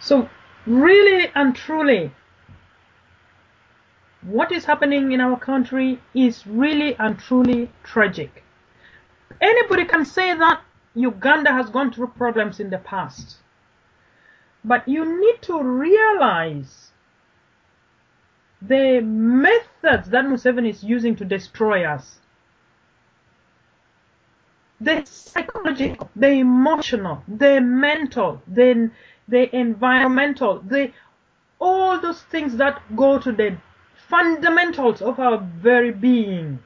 So, 0.00 0.28
really 0.66 1.30
and 1.34 1.56
truly, 1.56 2.12
what 4.22 4.52
is 4.52 4.64
happening 4.64 5.12
in 5.12 5.20
our 5.20 5.38
country 5.38 6.00
is 6.14 6.46
really 6.46 6.94
and 6.96 7.18
truly 7.18 7.70
tragic. 7.82 8.44
Anybody 9.40 9.84
can 9.84 10.04
say 10.04 10.36
that 10.36 10.60
Uganda 10.98 11.52
has 11.52 11.70
gone 11.70 11.92
through 11.92 12.08
problems 12.08 12.60
in 12.60 12.70
the 12.70 12.78
past. 12.78 13.38
But 14.64 14.88
you 14.88 15.20
need 15.20 15.40
to 15.42 15.62
realize 15.62 16.90
the 18.60 19.00
methods 19.00 20.10
that 20.10 20.24
Museveni 20.24 20.70
is 20.70 20.82
using 20.82 21.14
to 21.16 21.24
destroy 21.24 21.84
us. 21.84 22.18
The 24.80 25.04
psychological, 25.04 26.10
the 26.14 26.30
emotional, 26.30 27.22
the 27.26 27.60
mental, 27.60 28.42
the, 28.46 28.90
the 29.28 29.54
environmental, 29.56 30.60
the 30.60 30.92
all 31.60 32.00
those 32.00 32.22
things 32.22 32.56
that 32.56 32.80
go 32.94 33.18
to 33.18 33.32
the 33.32 33.56
fundamentals 34.08 35.02
of 35.02 35.18
our 35.18 35.38
very 35.38 35.90
being. 35.90 36.60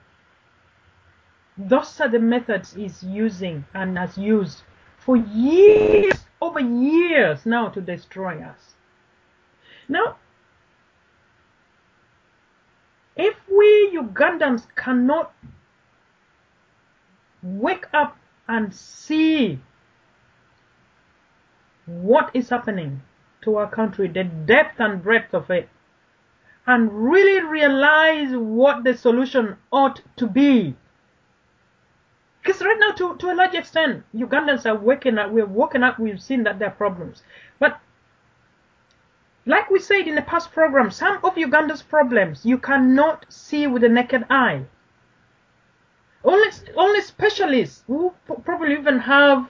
Those 1.68 2.00
are 2.00 2.08
the 2.08 2.18
methods 2.18 2.74
he's 2.74 3.02
using 3.02 3.64
and 3.74 3.96
has 3.96 4.18
used 4.18 4.62
for 4.98 5.16
years, 5.16 6.14
over 6.40 6.60
years 6.60 7.44
now 7.46 7.68
to 7.68 7.80
destroy 7.80 8.40
us. 8.42 8.74
Now, 9.88 10.16
if 13.16 13.36
we 13.48 13.96
Ugandans 13.96 14.66
cannot 14.74 15.34
wake 17.42 17.86
up 17.92 18.16
and 18.48 18.74
see 18.74 19.60
what 21.86 22.30
is 22.34 22.48
happening 22.48 23.02
to 23.42 23.56
our 23.56 23.68
country, 23.68 24.08
the 24.08 24.24
depth 24.24 24.80
and 24.80 25.02
breadth 25.02 25.34
of 25.34 25.50
it, 25.50 25.68
and 26.66 27.10
really 27.10 27.40
realize 27.44 28.30
what 28.32 28.84
the 28.84 28.96
solution 28.96 29.56
ought 29.72 30.00
to 30.16 30.26
be. 30.26 30.76
Because 32.42 32.60
right 32.60 32.76
now, 32.78 32.92
to, 32.92 33.16
to 33.16 33.32
a 33.32 33.34
large 33.34 33.54
extent, 33.54 34.04
Ugandans 34.14 34.66
are 34.66 34.76
waking 34.76 35.18
up, 35.18 35.30
we're 35.30 35.46
waking 35.46 35.84
up, 35.84 35.98
we've 35.98 36.20
seen 36.20 36.42
that 36.42 36.58
there 36.58 36.68
are 36.68 36.72
problems. 36.74 37.22
But 37.60 37.78
like 39.46 39.70
we 39.70 39.78
said 39.78 40.08
in 40.08 40.16
the 40.16 40.22
past 40.22 40.52
program, 40.52 40.90
some 40.90 41.18
of 41.24 41.38
Uganda's 41.38 41.82
problems 41.82 42.44
you 42.44 42.58
cannot 42.58 43.26
see 43.32 43.66
with 43.66 43.82
the 43.82 43.88
naked 43.88 44.24
eye. 44.28 44.64
Only, 46.24 46.48
only 46.76 47.00
specialists 47.00 47.84
who 47.86 48.12
probably 48.44 48.74
even 48.74 48.98
have 49.00 49.48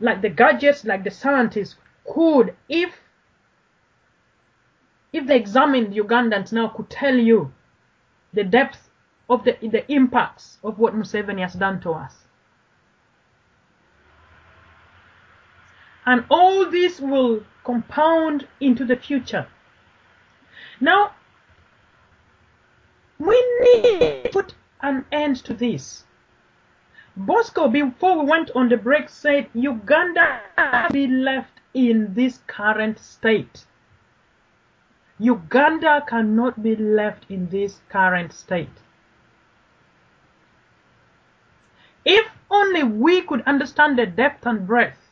like 0.00 0.22
the 0.22 0.28
gadgets, 0.28 0.84
like 0.84 1.04
the 1.04 1.10
scientists, 1.10 1.76
could, 2.04 2.54
if 2.68 2.94
if 5.12 5.26
they 5.26 5.36
examined 5.36 5.94
Ugandans 5.94 6.52
now, 6.52 6.68
could 6.68 6.90
tell 6.90 7.14
you 7.14 7.52
the 8.32 8.44
depth 8.44 8.90
of 9.28 9.44
the, 9.44 9.56
the 9.62 9.90
impacts 9.90 10.58
of 10.62 10.78
what 10.78 10.94
Museveni 10.94 11.40
has 11.40 11.54
done 11.54 11.80
to 11.80 11.92
us. 11.92 12.27
And 16.08 16.24
all 16.30 16.70
this 16.70 17.00
will 17.00 17.44
compound 17.64 18.48
into 18.60 18.86
the 18.86 18.96
future. 18.96 19.46
Now, 20.80 21.12
we 23.18 23.36
need 23.60 24.22
to 24.22 24.30
put 24.32 24.54
an 24.80 25.04
end 25.12 25.36
to 25.44 25.52
this. 25.52 26.04
Bosco, 27.14 27.68
before 27.68 28.20
we 28.20 28.30
went 28.30 28.50
on 28.52 28.70
the 28.70 28.78
break, 28.78 29.10
said 29.10 29.50
Uganda 29.52 30.40
cannot 30.56 30.92
be 30.94 31.06
left 31.06 31.60
in 31.74 32.14
this 32.14 32.38
current 32.46 32.98
state. 32.98 33.66
Uganda 35.18 36.02
cannot 36.08 36.62
be 36.62 36.74
left 36.74 37.26
in 37.28 37.50
this 37.50 37.80
current 37.90 38.32
state. 38.32 38.80
If 42.06 42.26
only 42.50 42.82
we 42.82 43.20
could 43.20 43.42
understand 43.42 43.98
the 43.98 44.06
depth 44.06 44.46
and 44.46 44.66
breadth. 44.66 45.07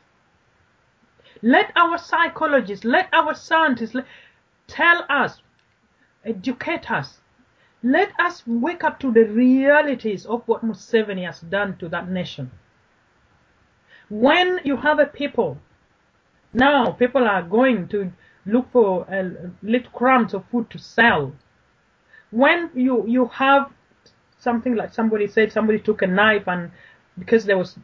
Let 1.41 1.71
our 1.75 1.97
psychologists, 1.97 2.85
let 2.85 3.09
our 3.13 3.33
scientists 3.33 3.93
let, 3.93 4.05
tell 4.67 5.05
us, 5.09 5.41
educate 6.25 6.89
us. 6.91 7.19
Let 7.83 8.11
us 8.19 8.43
wake 8.47 8.83
up 8.83 8.99
to 9.01 9.11
the 9.11 9.25
realities 9.25 10.25
of 10.25 10.43
what 10.47 10.65
Museveni 10.65 11.25
has 11.25 11.41
done 11.41 11.77
to 11.77 11.89
that 11.89 12.09
nation. 12.09 12.51
When 14.09 14.59
you 14.63 14.77
have 14.77 14.99
a 14.99 15.05
people, 15.05 15.59
now 16.53 16.91
people 16.91 17.27
are 17.27 17.43
going 17.43 17.87
to 17.89 18.11
look 18.45 18.71
for 18.71 19.05
little 19.61 19.91
crumbs 19.91 20.33
of 20.33 20.45
food 20.49 20.69
to 20.71 20.79
sell. 20.79 21.33
When 22.31 22.71
you 22.73 23.05
you 23.07 23.27
have 23.27 23.71
something 24.39 24.75
like 24.75 24.93
somebody 24.93 25.27
said 25.27 25.51
somebody 25.51 25.79
took 25.79 26.01
a 26.01 26.07
knife 26.07 26.47
and 26.47 26.71
because 27.17 27.45
there 27.45 27.57
was 27.57 27.77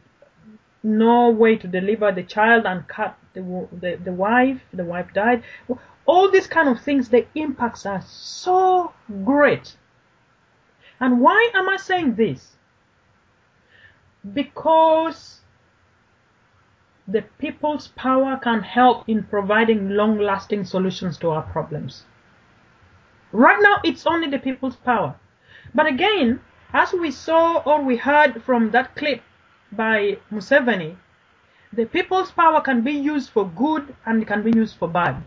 no 0.84 1.30
way 1.30 1.56
to 1.56 1.66
deliver 1.66 2.12
the 2.12 2.22
child 2.22 2.66
and 2.66 2.86
cut 2.86 3.18
the, 3.32 3.68
the, 3.72 3.98
the 4.04 4.12
wife, 4.12 4.60
the 4.72 4.84
wife 4.84 5.12
died. 5.14 5.42
All 6.06 6.30
these 6.30 6.46
kind 6.46 6.68
of 6.68 6.80
things, 6.80 7.08
the 7.08 7.26
impacts 7.34 7.86
are 7.86 8.02
so 8.02 8.92
great. 9.24 9.76
And 11.00 11.20
why 11.20 11.50
am 11.54 11.68
I 11.68 11.76
saying 11.76 12.14
this? 12.16 12.56
Because 14.32 15.40
the 17.08 17.22
people's 17.38 17.88
power 17.88 18.38
can 18.42 18.62
help 18.62 19.08
in 19.08 19.24
providing 19.24 19.90
long 19.90 20.18
lasting 20.18 20.64
solutions 20.64 21.18
to 21.18 21.30
our 21.30 21.42
problems. 21.42 22.04
Right 23.32 23.58
now, 23.60 23.80
it's 23.84 24.06
only 24.06 24.30
the 24.30 24.38
people's 24.38 24.76
power. 24.76 25.16
But 25.74 25.86
again, 25.86 26.40
as 26.72 26.92
we 26.92 27.10
saw 27.10 27.62
or 27.64 27.82
we 27.82 27.96
heard 27.96 28.42
from 28.42 28.70
that 28.70 28.94
clip 28.96 29.22
by 29.76 30.18
Museveni, 30.32 30.96
the 31.72 31.86
people's 31.86 32.30
power 32.30 32.60
can 32.60 32.82
be 32.82 32.92
used 32.92 33.30
for 33.30 33.48
good 33.48 33.94
and 34.06 34.26
can 34.26 34.42
be 34.42 34.52
used 34.52 34.76
for 34.76 34.88
bad. 34.88 35.22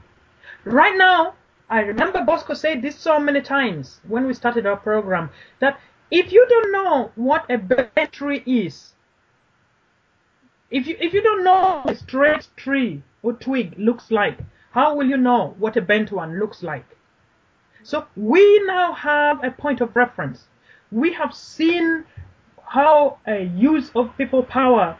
Right 0.63 0.97
now, 0.97 1.35
I 1.69 1.81
remember 1.81 2.23
Bosco 2.23 2.53
said 2.53 2.81
this 2.81 2.97
so 2.97 3.19
many 3.19 3.41
times 3.41 3.99
when 4.07 4.25
we 4.25 4.33
started 4.33 4.65
our 4.65 4.77
program 4.77 5.29
that 5.59 5.79
if 6.09 6.31
you 6.31 6.45
don't 6.47 6.71
know 6.71 7.11
what 7.15 7.45
a 7.49 7.57
bent 7.57 8.11
tree 8.13 8.43
is, 8.45 8.93
if 10.69 10.87
you 10.87 10.95
if 10.99 11.13
you 11.13 11.21
don't 11.21 11.43
know 11.43 11.81
a 11.85 11.95
straight 11.95 12.47
tree 12.55 13.03
or 13.21 13.33
twig 13.33 13.75
looks 13.77 14.11
like, 14.11 14.39
how 14.71 14.95
will 14.95 15.07
you 15.07 15.17
know 15.17 15.55
what 15.59 15.75
a 15.75 15.81
bent 15.81 16.11
one 16.11 16.39
looks 16.39 16.63
like? 16.63 16.85
So 17.83 18.07
we 18.15 18.63
now 18.65 18.93
have 18.93 19.43
a 19.43 19.51
point 19.51 19.81
of 19.81 19.95
reference. 19.95 20.47
We 20.91 21.13
have 21.13 21.33
seen 21.33 22.05
how 22.69 23.17
a 23.25 23.43
use 23.43 23.91
of 23.95 24.15
people 24.17 24.43
power 24.43 24.97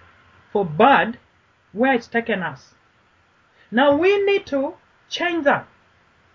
for 0.51 0.65
bad, 0.65 1.18
where 1.74 1.93
it's 1.93 2.07
taken 2.07 2.41
us. 2.41 2.74
Now 3.72 3.95
we 3.95 4.24
need 4.26 4.45
to 4.47 4.76
change 5.09 5.43
that 5.43 5.68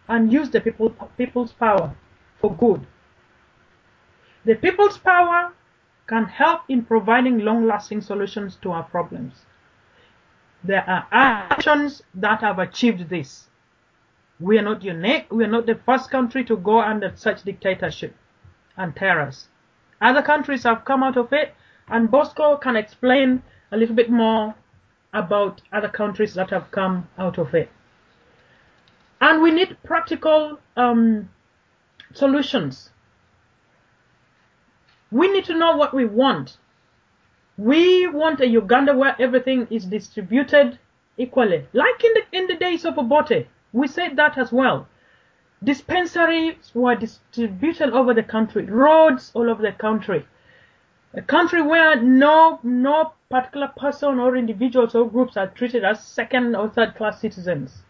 and 0.09 0.33
use 0.33 0.51
the 0.51 0.61
people, 0.61 0.91
people's 1.16 1.53
power 1.53 1.95
for 2.41 2.55
good. 2.55 2.87
The 4.45 4.55
people's 4.57 4.99
power 4.99 5.53
can 6.07 6.24
help 6.26 6.62
in 6.68 6.85
providing 6.85 7.39
long-lasting 7.39 8.03
solutions 8.03 8.57
to 8.62 8.72
our 8.72 8.83
problems. 8.83 9.47
There 10.64 10.85
are 10.89 11.07
actions 11.11 12.03
that 12.14 12.41
have 12.41 12.59
achieved 12.59 13.09
this. 13.09 13.49
We 14.39 14.59
are 14.59 14.62
not 14.62 14.83
unique. 14.83 15.33
We 15.33 15.45
are 15.45 15.49
not 15.49 15.66
the 15.66 15.80
first 15.87 16.11
country 16.11 16.45
to 16.45 16.57
go 16.57 16.80
under 16.80 17.12
such 17.14 17.45
dictatorship 17.45 18.14
and 18.76 18.95
terrors. 18.95 19.49
Other 20.03 20.20
countries 20.20 20.64
have 20.64 20.84
come 20.84 21.05
out 21.05 21.16
of 21.16 21.32
it, 21.32 21.55
and 21.88 22.11
Bosco 22.11 22.57
can 22.57 22.74
explain 22.74 23.42
a 23.70 23.76
little 23.76 23.94
bit 23.94 24.11
more 24.11 24.55
about 25.14 25.62
other 25.72 25.88
countries 25.88 26.34
that 26.34 26.50
have 26.50 26.72
come 26.72 27.09
out 27.16 27.38
of 27.38 27.55
it. 27.55 27.70
And 29.20 29.40
we 29.40 29.53
need 29.53 29.76
practical 29.84 30.59
um, 30.76 31.30
solutions. 32.12 32.90
We 35.12 35.30
need 35.30 35.44
to 35.44 35.55
know 35.57 35.76
what 35.76 35.94
we 35.94 36.05
want. 36.05 36.57
We 37.57 38.09
want 38.09 38.40
a 38.40 38.48
Uganda 38.48 38.94
where 38.94 39.14
everything 39.20 39.68
is 39.70 39.84
distributed 39.84 40.80
equally, 41.16 41.66
like 41.72 42.03
in 42.03 42.12
the 42.14 42.22
in 42.38 42.46
the 42.48 42.57
days 42.57 42.84
of 42.84 42.98
Obote. 42.98 43.46
We 43.72 43.86
said 43.86 44.16
that 44.16 44.36
as 44.36 44.50
well. 44.50 44.88
Dispensaries 45.65 46.73
were 46.75 46.97
distributed 46.97 47.91
over 47.91 48.13
the 48.13 48.23
country, 48.25 48.65
roads 48.65 49.31
all 49.35 49.49
over 49.49 49.63
the 49.63 49.73
country. 49.73 50.27
A 51.15 51.23
country 51.23 51.63
where 51.63 51.95
no 52.01 52.59
no 52.65 53.13
particular 53.31 53.69
person 53.77 54.19
or 54.19 54.37
individuals 54.37 54.95
or 54.95 55.09
groups 55.09 55.37
are 55.37 55.47
treated 55.47 55.85
as 55.85 56.05
second 56.05 56.57
or 56.57 56.69
third 56.69 56.97
class 56.97 57.21
citizens. 57.21 57.83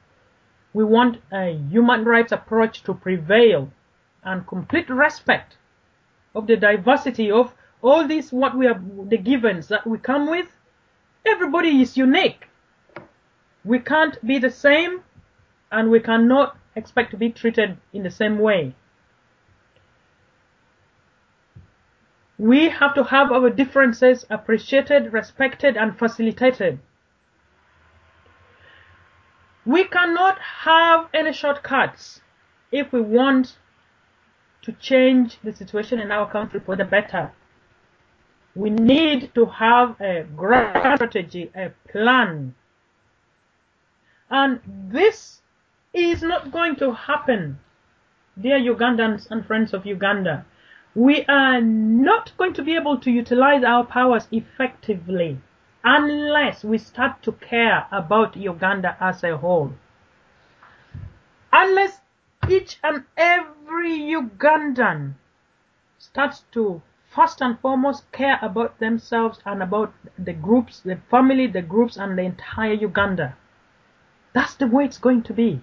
We 0.75 0.85
want 0.85 1.23
a 1.33 1.53
human 1.70 2.05
rights 2.05 2.33
approach 2.33 2.83
to 2.83 2.95
prevail 2.95 3.73
and 4.23 4.47
complete 4.47 4.91
respect 4.91 5.57
of 6.35 6.47
the 6.47 6.57
diversity 6.57 7.31
of 7.31 7.55
all 7.81 8.07
these 8.07 8.33
what 8.33 8.57
we 8.57 8.66
have 8.66 9.09
the 9.09 9.18
givens 9.18 9.68
that 9.68 9.87
we 9.87 9.99
come 9.99 10.29
with. 10.31 10.49
Everybody 11.25 11.81
is 11.81 11.97
unique. 11.97 12.49
We 13.64 13.79
can't 13.79 14.25
be 14.27 14.39
the 14.39 14.51
same 14.51 15.05
and 15.70 15.91
we 15.91 16.01
cannot 16.01 16.57
expect 16.75 17.11
to 17.11 17.16
be 17.16 17.31
treated 17.31 17.79
in 17.93 18.03
the 18.03 18.11
same 18.11 18.39
way. 18.39 18.75
We 22.39 22.70
have 22.70 22.95
to 22.95 23.05
have 23.05 23.31
our 23.31 23.51
differences 23.51 24.27
appreciated, 24.29 25.12
respected, 25.12 25.77
and 25.77 25.97
facilitated. 25.97 26.81
We 29.64 29.85
cannot 29.85 30.39
have 30.41 31.09
any 31.14 31.33
shortcuts 31.33 32.20
if 32.73 32.93
we 32.93 33.01
want 33.01 33.59
to 34.62 34.73
change 34.73 35.39
the 35.45 35.53
situation 35.53 36.01
in 36.01 36.11
our 36.11 36.29
country 36.29 36.59
for 36.59 36.75
the 36.75 36.85
better. 36.85 37.33
We 38.57 38.70
need 38.70 39.35
to 39.35 39.47
have 39.47 40.01
a 40.01 40.25
grand 40.37 40.97
strategy, 40.97 41.51
a 41.55 41.70
plan. 41.91 42.55
And 44.31 44.61
this 44.66 45.41
is 45.95 46.22
not 46.22 46.51
going 46.51 46.74
to 46.76 46.93
happen, 46.93 47.59
dear 48.40 48.59
Ugandans 48.59 49.30
and 49.30 49.45
friends 49.45 49.74
of 49.74 49.84
Uganda. 49.84 50.47
We 50.95 51.24
are 51.26 51.61
not 51.61 52.32
going 52.38 52.55
to 52.55 52.62
be 52.62 52.74
able 52.76 52.99
to 53.01 53.11
utilize 53.11 53.62
our 53.62 53.84
powers 53.84 54.26
effectively 54.30 55.38
unless 55.84 56.64
we 56.64 56.78
start 56.78 57.22
to 57.22 57.32
care 57.32 57.86
about 57.90 58.36
Uganda 58.36 58.97
as 59.01 59.22
a 59.22 59.36
whole. 59.36 59.72
Unless 61.53 62.01
each 62.49 62.78
and 62.82 63.05
every 63.16 63.99
Ugandan 63.99 65.14
starts 65.99 66.45
to 66.53 66.80
first 67.14 67.43
and 67.43 67.59
foremost 67.61 68.11
care 68.12 68.38
about 68.40 68.78
themselves 68.78 69.40
and 69.45 69.62
about 69.62 69.93
the 70.18 70.32
groups, 70.32 70.80
the 70.80 70.97
family, 71.11 71.47
the 71.47 71.61
groups, 71.61 71.99
and 71.99 72.16
the 72.16 72.22
entire 72.22 72.72
Uganda. 72.72 73.36
That's 74.32 74.55
the 74.55 74.66
way 74.66 74.86
it's 74.86 74.99
going 74.99 75.22
to 75.24 75.34
be. 75.34 75.61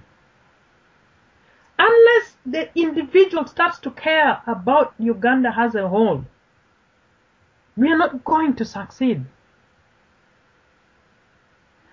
The 2.50 2.68
individual 2.74 3.46
starts 3.46 3.78
to 3.80 3.92
care 3.92 4.42
about 4.48 4.96
Uganda 4.98 5.54
as 5.56 5.76
a 5.76 5.88
whole, 5.88 6.26
we 7.78 7.92
are 7.92 7.98
not 7.98 8.26
going 8.26 8.56
to 8.56 8.66
succeed. 8.66 9.24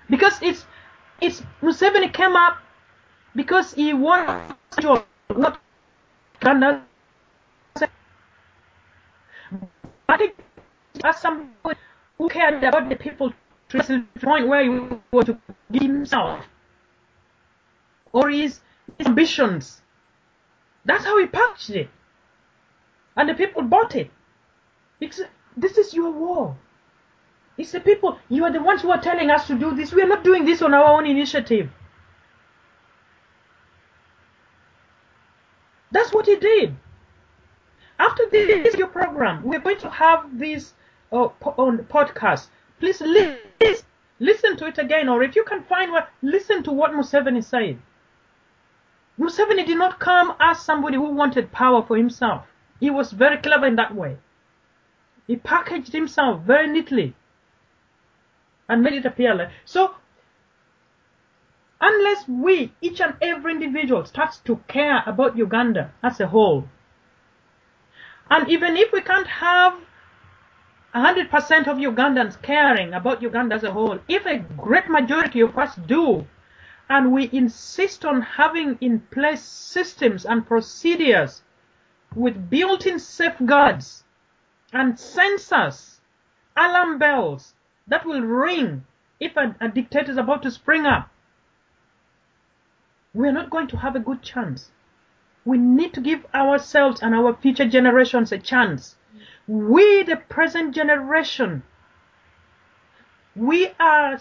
Because 0.09 0.41
it's 0.41 0.65
it's 1.21 1.43
Museveni 1.61 2.11
came 2.13 2.37
up 2.37 2.57
because 3.35 3.75
he 3.75 3.93
wants 3.93 4.77
to 4.81 5.05
not 5.37 5.61
Uganda. 6.41 6.83
I 10.09 10.17
think 10.17 10.37
as 11.05 11.21
somebody 11.21 11.79
who 12.17 12.29
cared 12.31 12.65
about 12.65 12.89
the 12.89 12.97
people 12.97 13.33
to 13.69 13.79
the 13.79 14.05
point 14.21 14.49
where 14.49 14.63
he 14.63 14.71
want 14.71 15.27
to 15.27 15.39
give 15.71 15.83
himself 15.83 16.47
or 18.13 18.31
his 18.31 18.61
ambitions. 19.05 19.83
That's 20.87 21.05
how 21.05 21.19
he 21.19 21.27
packaged 21.27 21.71
it. 21.71 21.91
And 23.17 23.29
the 23.29 23.35
people 23.35 23.63
bought 23.63 23.95
it. 23.95 24.11
Because 24.99 25.23
this 25.57 25.77
is 25.77 25.93
your 25.93 26.11
war. 26.11 26.57
It's 27.59 27.73
the 27.73 27.81
people, 27.81 28.19
you 28.29 28.45
are 28.45 28.53
the 28.53 28.63
ones 28.63 28.83
who 28.83 28.91
are 28.91 29.01
telling 29.01 29.31
us 29.31 29.47
to 29.49 29.55
do 29.59 29.75
this. 29.75 29.93
We 29.93 30.03
are 30.03 30.09
not 30.09 30.25
doing 30.25 30.45
this 30.45 30.63
on 30.63 30.73
our 30.73 30.97
own 30.97 31.07
initiative. 31.07 31.71
That's 35.91 36.13
what 36.13 36.27
he 36.27 36.37
did. 36.37 36.77
After 37.99 38.25
this 38.31 38.67
is 38.67 38.75
your 38.75 38.89
program, 38.89 39.43
we're 39.43 39.61
going 39.61 39.79
to 39.79 39.91
have 39.91 40.39
this 40.39 40.75
or 41.11 41.31
po- 41.41 41.55
on 41.57 41.79
podcast, 41.85 42.49
please 42.79 43.01
li- 43.01 43.39
listen 44.19 44.57
to 44.59 44.67
it 44.67 44.79
again, 44.79 45.09
or 45.09 45.23
if 45.23 45.37
you 45.37 45.45
can 45.45 45.63
find 45.65 45.93
what, 45.93 46.09
listen 46.23 46.63
to 46.65 46.73
what 46.73 46.93
Museveni 46.93 47.43
said. 47.43 47.79
Museveni 49.19 49.67
did 49.67 49.79
not 49.79 49.99
come 49.99 50.35
as 50.41 50.61
somebody 50.61 50.97
who 50.97 51.11
wanted 51.11 51.53
power 51.53 51.83
for 51.83 51.97
himself. 51.97 52.47
He 52.81 52.91
was 52.91 53.13
very 53.13 53.39
clever 53.39 53.67
in 53.67 53.77
that 53.77 53.95
way. 53.95 54.19
He 55.27 55.37
packaged 55.37 55.93
himself 55.93 56.43
very 56.43 56.67
neatly 56.69 57.15
and 58.69 58.83
made 58.83 58.95
it 58.95 59.07
appear 59.07 59.35
like 59.35 59.51
so. 59.65 59.95
Unless 61.81 62.29
we, 62.29 62.73
each 62.81 63.01
and 63.01 63.15
every 63.21 63.53
individual, 63.53 64.05
starts 64.05 64.39
to 64.39 64.57
care 64.69 65.03
about 65.07 65.37
Uganda 65.37 65.93
as 66.03 66.21
a 66.21 66.27
whole, 66.27 66.69
and 68.31 68.49
even 68.49 68.77
if 68.77 68.93
we 68.93 69.01
can't 69.01 69.27
have 69.27 69.75
100% 70.95 71.69
of 71.69 71.77
Ugandans 71.77 72.41
caring 72.41 72.95
about 72.95 73.23
Uganda 73.23 73.55
as 73.55 73.63
a 73.63 73.73
whole, 73.73 73.99
if 74.09 74.25
a 74.27 74.39
great 74.57 74.89
majority 74.89 75.41
of 75.41 75.57
us 75.57 75.77
do, 75.77 76.27
and 76.89 77.13
we 77.13 77.29
insist 77.33 78.05
on 78.05 78.23
having 78.23 78.79
in 78.81 79.01
place 79.01 79.43
systems 79.43 80.25
and 80.25 80.47
procedures 80.47 81.43
with 82.15 82.49
built-in 82.49 82.99
safeguards 82.99 84.05
and 84.73 84.95
sensors, 84.95 85.99
alarm 86.57 86.99
bells 86.99 87.55
that 87.87 88.05
will 88.07 88.23
ring 88.23 88.85
if 89.19 89.37
a, 89.37 89.55
a 89.61 89.69
dictator 89.69 90.11
is 90.11 90.17
about 90.17 90.43
to 90.43 90.51
spring 90.51 90.87
up, 90.87 91.11
we're 93.15 93.33
not 93.33 93.51
going 93.51 93.67
to 93.69 93.79
have 93.79 93.97
a 93.97 94.01
good 94.01 94.23
chance. 94.23 94.71
We 95.45 95.59
need 95.59 95.95
to 95.95 96.01
give 96.01 96.27
ourselves 96.35 97.01
and 97.03 97.15
our 97.15 97.35
future 97.35 97.69
generations 97.69 98.33
a 98.33 98.39
chance. 98.39 98.97
We, 99.47 100.03
the 100.03 100.17
present 100.17 100.75
generation, 100.75 101.63
we 103.35 103.71
are 103.79 104.19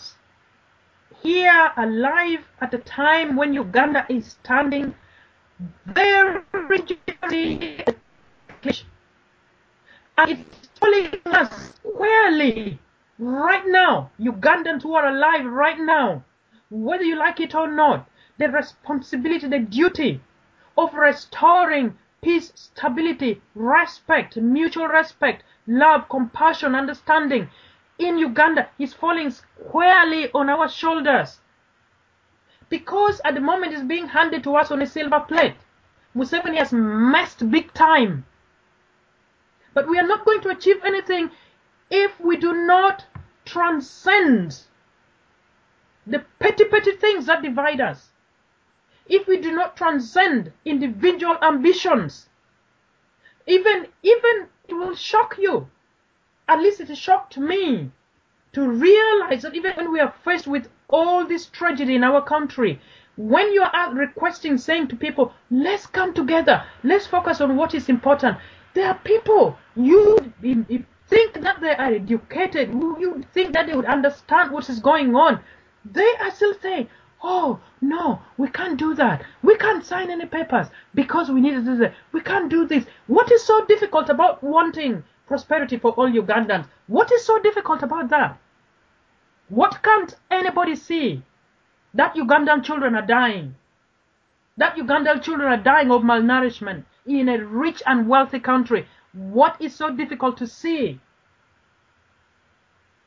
here 1.25 1.71
alive 1.77 2.45
at 2.61 2.71
a 2.75 2.77
time 2.77 3.35
when 3.35 3.51
Uganda 3.51 4.05
is 4.09 4.37
standing 4.43 4.93
very 5.87 6.41
and 10.17 10.29
it's 10.29 10.69
telling 10.79 11.19
us 11.25 11.73
squarely 11.73 12.77
right 13.17 13.65
now, 13.65 14.11
Ugandans 14.19 14.83
who 14.83 14.93
are 14.93 15.07
alive 15.07 15.45
right 15.45 15.79
now, 15.79 16.23
whether 16.69 17.03
you 17.03 17.15
like 17.15 17.39
it 17.39 17.55
or 17.55 17.71
not, 17.71 18.07
the 18.37 18.47
responsibility, 18.49 19.47
the 19.47 19.59
duty 19.59 20.21
of 20.77 20.93
restoring 20.93 21.97
peace, 22.21 22.51
stability, 22.53 23.41
respect, 23.55 24.37
mutual 24.37 24.87
respect, 24.87 25.43
love, 25.65 26.07
compassion, 26.07 26.75
understanding 26.75 27.49
in 27.97 28.17
Uganda 28.17 28.69
is 28.77 28.93
falling 28.93 29.31
squarely 29.31 30.31
on 30.33 30.49
our 30.49 30.67
shoulders. 30.67 31.39
Because 32.69 33.21
at 33.23 33.35
the 33.35 33.41
moment 33.41 33.73
it's 33.73 33.83
being 33.83 34.07
handed 34.07 34.43
to 34.43 34.55
us 34.55 34.71
on 34.71 34.81
a 34.81 34.87
silver 34.87 35.19
plate. 35.19 35.55
Museveni 36.15 36.57
has 36.57 36.73
messed 36.73 37.49
big 37.51 37.73
time. 37.73 38.25
But 39.73 39.87
we 39.87 39.99
are 39.99 40.07
not 40.07 40.25
going 40.25 40.41
to 40.41 40.49
achieve 40.49 40.83
anything 40.83 41.31
if 41.89 42.19
we 42.19 42.37
do 42.37 42.53
not 42.53 43.05
transcend 43.43 44.63
the 46.07 46.23
petty, 46.39 46.65
petty 46.65 46.93
things 46.93 47.25
that 47.25 47.41
divide 47.41 47.81
us. 47.81 48.09
If 49.07 49.27
we 49.27 49.37
do 49.37 49.51
not 49.51 49.75
transcend 49.75 50.51
individual 50.63 51.37
ambitions, 51.41 52.27
even, 53.45 53.87
even 54.01 54.47
it 54.67 54.73
will 54.73 54.95
shock 54.95 55.37
you. 55.37 55.69
At 56.47 56.59
least 56.59 56.79
it 56.79 56.95
shocked 56.95 57.37
me 57.37 57.91
to 58.53 58.69
realize 58.69 59.41
that 59.41 59.55
even 59.55 59.73
when 59.73 59.91
we 59.91 59.99
are 59.99 60.13
faced 60.23 60.47
with 60.47 60.69
all 60.89 61.25
this 61.25 61.47
tragedy 61.47 61.95
in 61.95 62.03
our 62.03 62.21
country, 62.21 62.79
when 63.17 63.51
you 63.53 63.63
are 63.63 63.93
requesting, 63.93 64.57
saying 64.57 64.89
to 64.89 64.95
people, 64.95 65.33
let's 65.49 65.87
come 65.87 66.13
together, 66.13 66.63
let's 66.83 67.07
focus 67.07 67.41
on 67.41 67.55
what 67.55 67.73
is 67.73 67.89
important, 67.89 68.37
there 68.73 68.87
are 68.87 68.99
people 69.03 69.57
you 69.75 70.17
think 71.07 71.33
that 71.41 71.61
they 71.61 71.75
are 71.75 71.93
educated, 71.93 72.69
you 72.69 73.23
think 73.33 73.53
that 73.53 73.67
they 73.67 73.75
would 73.75 73.85
understand 73.85 74.51
what 74.51 74.69
is 74.69 74.79
going 74.79 75.15
on. 75.15 75.39
They 75.83 76.13
are 76.21 76.31
still 76.31 76.53
saying, 76.61 76.89
oh, 77.23 77.59
no, 77.81 78.19
we 78.37 78.49
can't 78.49 78.77
do 78.77 78.93
that. 78.95 79.23
We 79.41 79.55
can't 79.57 79.85
sign 79.85 80.11
any 80.11 80.25
papers 80.25 80.67
because 80.93 81.31
we 81.31 81.41
need 81.41 81.53
to 81.53 81.61
do 81.61 81.77
that. 81.77 81.93
We 82.11 82.21
can't 82.21 82.49
do 82.49 82.67
this. 82.67 82.85
What 83.07 83.31
is 83.31 83.43
so 83.43 83.65
difficult 83.65 84.09
about 84.09 84.43
wanting 84.43 85.03
prosperity 85.27 85.77
for 85.77 85.91
all 85.91 86.09
Ugandans? 86.09 86.67
What 86.87 87.11
is 87.11 87.25
so 87.25 87.39
difficult 87.39 87.83
about 87.83 88.09
that? 88.09 88.37
What 89.49 89.81
can't 89.83 90.15
anybody 90.31 90.75
see? 90.75 91.23
That 91.93 92.15
Ugandan 92.15 92.63
children 92.63 92.95
are 92.95 93.05
dying. 93.05 93.55
That 94.57 94.75
Ugandan 94.75 95.21
children 95.21 95.51
are 95.51 95.63
dying 95.63 95.91
of 95.91 96.01
malnourishment 96.01 96.83
in 97.05 97.29
a 97.29 97.43
rich 97.43 97.81
and 97.85 98.07
wealthy 98.07 98.39
country. 98.39 98.87
What 99.13 99.61
is 99.61 99.75
so 99.75 99.95
difficult 99.95 100.37
to 100.37 100.47
see? 100.47 100.99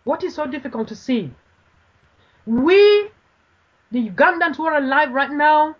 What 0.04 0.22
is 0.24 0.34
so 0.34 0.46
difficult 0.46 0.88
to 0.88 0.94
see? 0.94 1.30
We, 2.46 3.10
the 3.90 4.08
Ugandans 4.08 4.56
who 4.56 4.66
are 4.66 4.78
alive 4.78 5.12
right 5.12 5.30
now, 5.30 5.76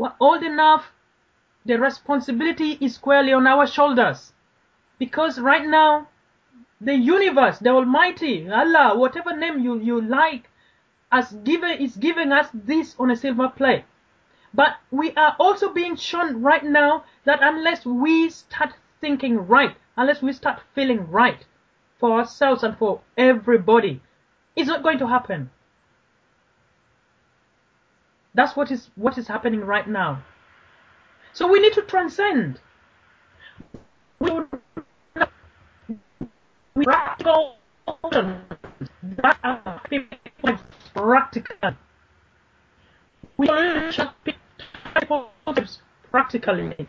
are 0.00 0.14
old 0.20 0.42
enough, 0.42 0.92
the 1.64 1.78
responsibility 1.78 2.78
is 2.80 2.94
squarely 2.94 3.32
on 3.32 3.46
our 3.46 3.66
shoulders. 3.66 4.32
Because 4.98 5.38
right 5.38 5.66
now, 5.66 6.08
the 6.80 6.94
universe, 6.94 7.58
the 7.58 7.70
Almighty, 7.70 8.48
Allah, 8.50 8.98
whatever 8.98 9.36
name 9.36 9.60
you, 9.60 9.78
you 9.80 10.00
like, 10.00 10.48
has 11.10 11.32
given 11.44 11.70
is 11.78 11.96
giving 11.96 12.32
us 12.32 12.48
this 12.52 12.94
on 12.98 13.10
a 13.10 13.16
silver 13.16 13.48
plate. 13.48 13.84
But 14.54 14.76
we 14.90 15.12
are 15.12 15.36
also 15.38 15.72
being 15.72 15.96
shown 15.96 16.42
right 16.42 16.64
now 16.64 17.04
that 17.24 17.40
unless 17.42 17.84
we 17.84 18.30
start 18.30 18.74
thinking 19.00 19.46
right, 19.46 19.76
unless 19.96 20.22
we 20.22 20.32
start 20.32 20.60
feeling 20.74 21.10
right 21.10 21.44
for 21.98 22.18
ourselves 22.18 22.62
and 22.62 22.76
for 22.76 23.00
everybody, 23.16 24.00
it's 24.56 24.68
not 24.68 24.82
going 24.82 24.98
to 24.98 25.06
happen. 25.06 25.50
That's 28.34 28.56
what 28.56 28.70
is 28.70 28.90
what 28.94 29.18
is 29.18 29.26
happening 29.26 29.60
right 29.60 29.88
now. 29.88 30.22
So 31.32 31.50
we 31.50 31.60
need 31.60 31.72
to 31.74 31.82
transcend. 31.82 32.60
We 34.20 34.30
we 36.74 36.77
practical 36.88 37.56
practical. 40.94 41.74
We 43.36 43.46
practically. 46.10 46.88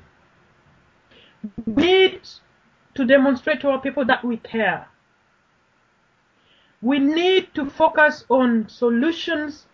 We 1.65 1.73
need 1.75 2.21
to 2.95 3.05
demonstrate 3.05 3.59
to 3.61 3.69
our 3.69 3.81
people 3.81 4.05
that 4.05 4.23
we 4.23 4.37
care. 4.37 4.87
We 6.81 6.99
need 6.99 7.53
to 7.55 7.69
focus 7.69 8.23
on 8.29 8.69
solutions. 8.69 9.67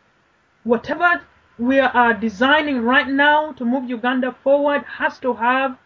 Whatever 0.63 1.21
we 1.59 1.79
are 1.79 2.13
designing 2.15 2.81
right 2.81 3.07
now 3.07 3.51
to 3.53 3.63
move 3.63 3.87
Uganda 3.87 4.35
forward 4.43 4.83
has 4.97 5.19
to 5.19 5.35
have 5.35 5.77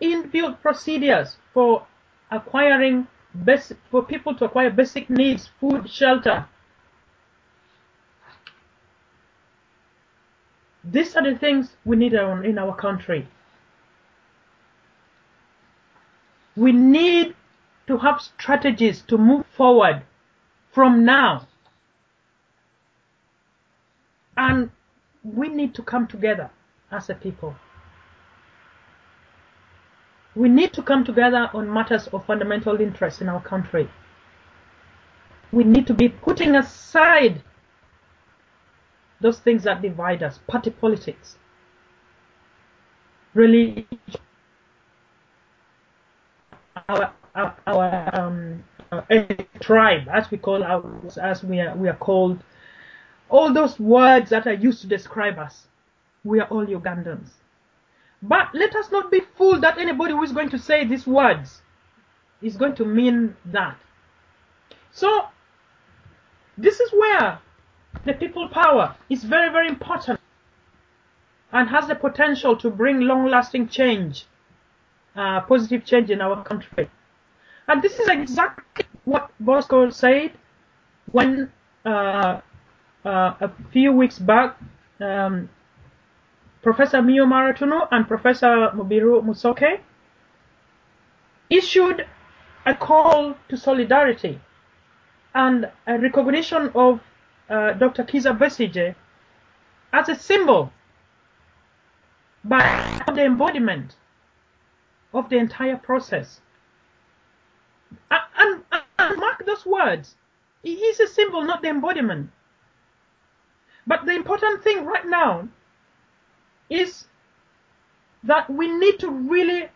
inbuilt 0.00 0.62
procedures 0.62 1.36
for 1.52 1.86
acquiring 2.30 3.06
basic, 3.44 3.76
for 3.90 4.02
people 4.04 4.34
to 4.36 4.44
acquire 4.44 4.70
basic 4.70 5.10
needs, 5.10 5.50
food, 5.60 5.88
shelter. 5.90 6.46
These 10.84 11.16
are 11.16 11.22
the 11.22 11.38
things 11.38 11.76
we 11.84 11.96
need 11.96 12.12
in 12.12 12.58
our 12.58 12.76
country. 12.76 13.26
We 16.56 16.72
need 16.72 17.34
to 17.86 17.98
have 17.98 18.20
strategies 18.20 19.02
to 19.08 19.18
move 19.18 19.44
forward 19.56 20.02
from 20.72 21.04
now. 21.04 21.48
And 24.36 24.70
we 25.24 25.48
need 25.48 25.74
to 25.74 25.82
come 25.82 26.06
together 26.06 26.50
as 26.90 27.08
a 27.08 27.14
people. 27.14 27.56
We 30.36 30.48
need 30.48 30.72
to 30.74 30.82
come 30.82 31.04
together 31.04 31.50
on 31.54 31.72
matters 31.72 32.08
of 32.08 32.24
fundamental 32.26 32.80
interest 32.80 33.20
in 33.20 33.28
our 33.28 33.40
country. 33.40 33.88
We 35.52 35.64
need 35.64 35.86
to 35.86 35.94
be 35.94 36.08
putting 36.08 36.56
aside 36.56 37.42
those 39.20 39.38
things 39.38 39.62
that 39.64 39.80
divide 39.82 40.22
us, 40.22 40.38
party 40.48 40.70
politics, 40.70 41.38
religion, 43.34 43.86
our 46.88 47.12
our, 47.34 47.56
our 47.66 48.20
um, 48.20 48.64
uh, 48.92 49.02
tribe, 49.60 50.08
as 50.12 50.30
we 50.30 50.38
call 50.38 50.62
ours, 50.64 51.18
as 51.18 51.42
we 51.44 51.60
are 51.60 51.76
we 51.76 51.88
are 51.88 51.96
called, 51.96 52.42
all 53.28 53.52
those 53.52 53.78
words 53.78 54.30
that 54.30 54.46
are 54.46 54.52
used 54.54 54.80
to 54.82 54.86
describe 54.88 55.38
us. 55.38 55.66
We 56.24 56.40
are 56.40 56.48
all 56.48 56.66
Ugandans. 56.66 57.30
But 58.26 58.54
let 58.54 58.74
us 58.74 58.90
not 58.90 59.10
be 59.10 59.20
fooled 59.36 59.60
that 59.62 59.76
anybody 59.76 60.14
who 60.14 60.22
is 60.22 60.32
going 60.32 60.48
to 60.50 60.58
say 60.58 60.86
these 60.86 61.06
words 61.06 61.60
is 62.40 62.56
going 62.56 62.74
to 62.76 62.84
mean 62.86 63.36
that. 63.44 63.76
So, 64.92 65.28
this 66.56 66.80
is 66.80 66.90
where 66.92 67.38
the 68.06 68.14
people 68.14 68.48
power 68.48 68.96
is 69.10 69.24
very, 69.24 69.52
very 69.52 69.68
important 69.68 70.18
and 71.52 71.68
has 71.68 71.86
the 71.86 71.94
potential 71.94 72.56
to 72.56 72.70
bring 72.70 73.00
long 73.00 73.28
lasting 73.28 73.68
change, 73.68 74.24
uh, 75.14 75.42
positive 75.42 75.84
change 75.84 76.10
in 76.10 76.22
our 76.22 76.42
country. 76.44 76.90
And 77.68 77.82
this 77.82 77.98
is 77.98 78.08
exactly 78.08 78.86
what 79.04 79.30
Bosco 79.38 79.90
said 79.90 80.32
when 81.12 81.52
uh, 81.84 82.40
uh, 83.04 83.34
a 83.40 83.50
few 83.70 83.92
weeks 83.92 84.18
back, 84.18 84.56
um, 85.00 85.50
Professor 86.64 87.02
Mio 87.02 87.26
Maratuno 87.26 87.86
and 87.90 88.08
Professor 88.08 88.70
Mubiru 88.74 89.22
Musoke 89.22 89.80
issued 91.50 92.06
a 92.64 92.74
call 92.74 93.36
to 93.50 93.56
solidarity 93.58 94.40
and 95.34 95.70
a 95.86 95.98
recognition 95.98 96.70
of 96.74 97.00
uh, 97.50 97.74
Dr. 97.74 98.04
Kizza 98.04 98.32
Besigye 98.38 98.94
as 99.92 100.08
a 100.08 100.14
symbol 100.14 100.72
by 102.42 102.98
the 103.14 103.24
embodiment 103.24 103.96
of 105.12 105.28
the 105.28 105.36
entire 105.36 105.76
process. 105.76 106.40
And, 108.10 108.62
and, 108.72 108.82
and 108.98 109.20
mark 109.20 109.44
those 109.44 109.66
words. 109.66 110.16
He 110.62 110.72
is 110.72 110.98
a 110.98 111.08
symbol, 111.08 111.42
not 111.42 111.60
the 111.60 111.68
embodiment. 111.68 112.30
But 113.86 114.06
the 114.06 114.12
important 114.12 114.64
thing 114.64 114.86
right 114.86 115.06
now 115.06 115.48
is 116.70 117.06
that 118.22 118.48
we 118.50 118.68
need 118.68 118.98
to 119.00 119.10
really 119.10 119.68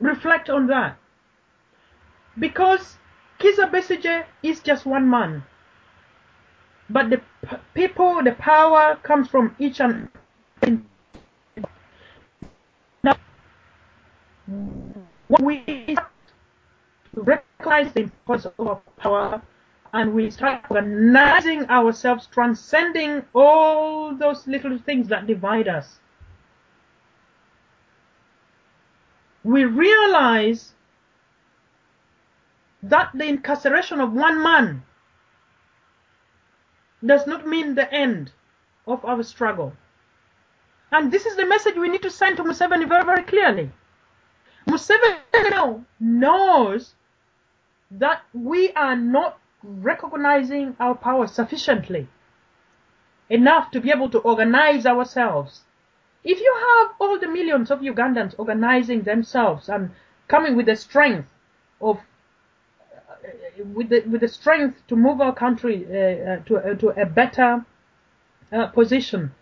reflect 0.00 0.48
on 0.50 0.66
that. 0.68 0.96
Because 2.38 2.98
Kizza 3.38 3.70
Besigye 3.70 4.24
is 4.42 4.60
just 4.60 4.86
one 4.86 5.08
man. 5.08 5.44
But 6.90 7.10
the 7.10 7.18
p- 7.48 7.56
people, 7.74 8.22
the 8.22 8.32
power 8.32 8.96
comes 9.02 9.28
from 9.28 9.54
each 9.58 9.80
and 9.80 10.08
now 13.02 13.16
what 15.28 15.42
we 15.42 15.96
recognize 17.14 17.92
the 17.92 18.00
importance 18.02 18.46
of 18.58 18.66
our 18.66 18.80
power 18.96 19.42
and 19.94 20.12
we 20.12 20.28
start 20.28 20.60
organizing 20.70 21.64
ourselves, 21.70 22.26
transcending 22.26 23.22
all 23.32 24.12
those 24.12 24.44
little 24.48 24.76
things 24.76 25.06
that 25.06 25.28
divide 25.28 25.68
us. 25.68 26.00
We 29.44 29.64
realize 29.64 30.72
that 32.82 33.10
the 33.14 33.24
incarceration 33.24 34.00
of 34.00 34.12
one 34.12 34.42
man 34.42 34.82
does 37.06 37.28
not 37.28 37.46
mean 37.46 37.76
the 37.76 37.90
end 37.94 38.32
of 38.88 39.04
our 39.04 39.22
struggle. 39.22 39.74
And 40.90 41.12
this 41.12 41.24
is 41.24 41.36
the 41.36 41.46
message 41.46 41.76
we 41.76 41.88
need 41.88 42.02
to 42.02 42.10
send 42.10 42.36
to 42.38 42.42
Museveni 42.42 42.88
very, 42.88 43.04
very 43.04 43.22
clearly. 43.22 43.70
Museveni 44.66 45.50
now 45.50 45.84
knows 46.00 46.94
that 47.92 48.22
we 48.32 48.72
are 48.72 48.96
not 48.96 49.38
recognizing 49.64 50.76
our 50.78 50.94
power 50.94 51.26
sufficiently 51.26 52.06
enough 53.30 53.70
to 53.70 53.80
be 53.80 53.90
able 53.90 54.10
to 54.10 54.18
organize 54.18 54.84
ourselves. 54.86 55.62
If 56.22 56.40
you 56.40 56.54
have 56.68 56.94
all 57.00 57.18
the 57.18 57.28
millions 57.28 57.70
of 57.70 57.80
Ugandans 57.80 58.34
organizing 58.38 59.02
themselves 59.02 59.68
and 59.68 59.90
coming 60.28 60.56
with 60.56 60.66
the 60.66 60.76
strength 60.76 61.28
of 61.80 62.00
with 63.72 63.88
the 63.88 64.00
with 64.00 64.20
the 64.20 64.28
strength 64.28 64.86
to 64.88 64.96
move 64.96 65.20
our 65.20 65.34
country 65.34 65.86
uh, 65.88 66.32
uh, 66.32 66.36
to 66.44 66.56
uh, 66.56 66.74
to 66.74 66.88
a 67.00 67.06
better 67.06 67.64
uh, 68.52 68.66
position, 68.68 69.32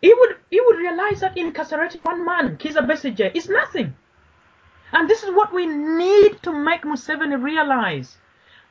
he 0.00 0.12
would 0.14 0.36
he 0.50 0.60
would 0.60 0.78
realize 0.78 1.20
that 1.20 1.36
incarcerating 1.36 2.00
one 2.02 2.24
man, 2.24 2.56
Kizza 2.56 2.86
Besigye, 2.86 3.34
is 3.34 3.48
nothing. 3.48 3.94
And 4.92 5.10
this 5.10 5.24
is 5.24 5.30
what 5.30 5.52
we 5.52 5.66
need 5.66 6.42
to 6.42 6.52
make 6.52 6.82
Museveni 6.82 7.42
realize. 7.42 8.16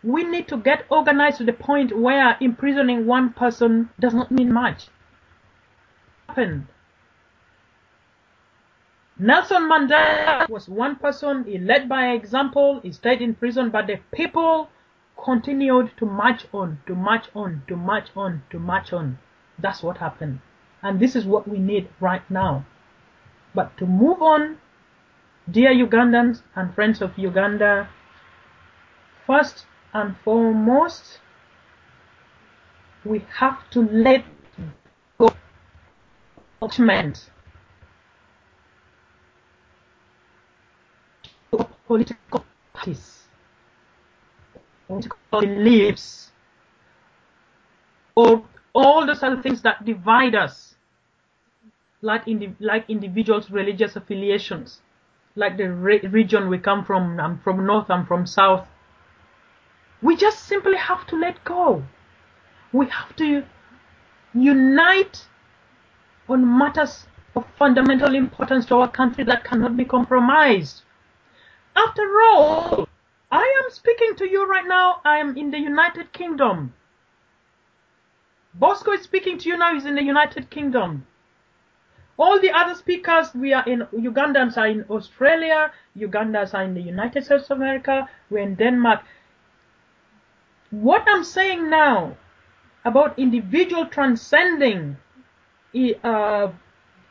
We 0.04 0.24
need 0.24 0.48
to 0.50 0.58
get 0.58 0.86
organized 0.90 1.38
to 1.38 1.46
the 1.46 1.54
point 1.54 1.98
where 1.98 2.38
imprisoning 2.42 3.06
one 3.06 3.32
person 3.32 3.90
does 4.00 4.14
not 4.14 4.32
mean 4.32 4.52
much. 4.52 4.88
Happened. 6.28 6.68
Nelson 9.18 9.70
Mandela 9.70 10.50
was 10.50 10.68
one 10.68 10.96
person, 10.98 11.46
he 11.46 11.58
led 11.58 11.88
by 11.88 12.12
example, 12.12 12.80
he 12.82 12.92
stayed 12.92 13.22
in 13.22 13.36
prison, 13.36 13.70
but 13.70 13.88
the 13.88 14.00
people 14.12 14.70
continued 15.24 15.92
to 15.98 16.06
march 16.06 16.46
on, 16.52 16.80
to 16.88 16.96
march 16.96 17.28
on, 17.36 17.62
to 17.68 17.76
march 17.76 18.10
on, 18.16 18.44
to 18.50 18.60
march 18.60 18.92
on. 18.92 19.20
That's 19.60 19.84
what 19.84 19.98
happened. 19.98 20.40
And 20.82 21.00
this 21.00 21.16
is 21.16 21.26
what 21.26 21.48
we 21.48 21.60
need 21.60 21.88
right 22.00 22.30
now. 22.30 22.66
But 23.56 23.78
to 23.78 23.86
move 23.86 24.22
on, 24.22 24.58
dear 25.50 25.72
Ugandans 25.72 26.42
and 26.56 26.74
friends 26.74 27.02
of 27.02 27.18
Uganda, 27.18 27.88
first 29.26 29.66
and 29.94 30.16
foremost, 30.24 31.20
we 33.06 33.26
have 33.40 33.70
to 33.72 33.82
let 33.82 34.24
go 35.18 35.28
of 36.62 36.72
judgment 36.72 37.30
political 41.88 42.46
parties, 42.74 43.24
political 44.88 45.18
beliefs, 45.32 46.32
or 48.16 48.44
all 48.74 49.06
those 49.06 49.22
other 49.22 49.42
things 49.42 49.62
that 49.62 49.84
divide 49.86 50.36
us, 50.36 50.76
like, 52.02 52.24
like 52.60 52.90
individuals' 52.90 53.52
religious 53.52 53.96
affiliations, 53.96 54.82
like 55.36 55.58
the 55.58 55.70
re- 55.70 56.00
region 56.00 56.50
we 56.50 56.58
come 56.58 56.84
from, 56.84 57.20
I'm 57.20 57.40
from 57.40 57.66
north, 57.66 57.90
I'm 57.90 58.06
from 58.06 58.26
south. 58.26 58.68
We 60.04 60.18
just 60.18 60.44
simply 60.44 60.76
have 60.76 61.08
to 61.08 61.16
let 61.16 61.44
go. 61.46 61.84
We 62.74 62.88
have 62.88 63.16
to 63.16 63.46
unite 64.34 65.26
on 66.28 66.58
matters 66.58 67.08
of 67.36 67.46
fundamental 67.58 68.14
importance 68.14 68.66
to 68.66 68.76
our 68.76 68.92
country 68.92 69.24
that 69.24 69.46
cannot 69.46 69.78
be 69.78 69.86
compromised. 69.86 70.82
After 71.76 72.04
all, 72.22 72.88
I 73.32 73.64
am 73.64 73.72
speaking 73.72 74.16
to 74.18 74.30
you 74.30 74.46
right 74.46 74.68
now. 74.68 75.02
I 75.06 75.20
am 75.20 75.38
in 75.38 75.52
the 75.52 75.58
United 75.58 76.12
Kingdom. 76.12 76.74
Bosco 78.54 78.92
is 78.92 79.02
speaking 79.02 79.38
to 79.40 79.50
you 79.50 79.58
now. 79.58 79.74
He's 79.74 79.86
in 79.86 79.96
the 79.96 80.04
United 80.04 80.50
Kingdom. 80.50 81.08
All 82.18 82.40
the 82.40 82.52
other 82.52 82.76
speakers, 82.76 83.34
we 83.34 83.54
are 83.54 83.66
in 83.66 83.88
Ugandans 83.92 84.56
are 84.58 84.68
in 84.68 84.84
Australia. 84.90 85.72
Ugandans 85.98 86.54
are 86.54 86.64
in 86.64 86.76
the 86.76 86.82
United 86.82 87.26
States 87.26 87.50
of 87.50 87.58
America. 87.58 88.08
We're 88.30 88.44
in 88.44 88.56
Denmark. 88.56 89.02
What 90.74 91.04
I'm 91.08 91.24
saying 91.24 91.70
now 91.70 92.18
about 92.84 93.20
individual 93.20 93.86
transcending 93.86 94.98
uh, 96.04 96.48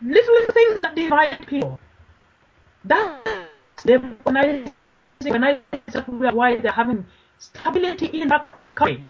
little 0.03 0.47
things 0.53 0.81
that 0.83 0.97
divide 0.97 1.47
people. 1.47 1.79
That's 2.85 3.23
the 3.85 4.03
organizing, 4.27 4.73
why 6.35 6.57
they're 6.57 6.73
having 6.73 7.07
stability 7.39 8.07
in 8.07 8.29
that 8.29 8.49
country. 8.75 9.05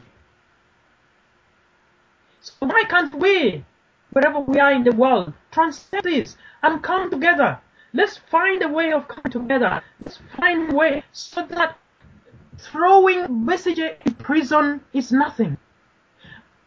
So 2.42 2.52
why 2.60 2.84
can't 2.84 3.14
we, 3.14 3.64
wherever 4.12 4.40
we 4.40 4.60
are 4.60 4.72
in 4.72 4.84
the 4.84 4.92
world, 4.92 5.32
transcend 5.50 6.04
this 6.04 6.36
and 6.62 6.82
come 6.82 7.10
together? 7.10 7.58
Let's 7.94 8.18
find 8.18 8.62
a 8.62 8.68
way 8.68 8.92
of 8.92 9.08
coming 9.08 9.32
together. 9.32 9.82
Let's 10.04 10.18
find 10.36 10.72
a 10.72 10.74
way 10.74 11.04
so 11.12 11.46
that 11.46 11.78
throwing 12.66 13.44
messages 13.44 13.96
in 14.06 14.14
prison 14.14 14.80
is 14.92 15.12
nothing. 15.12 15.56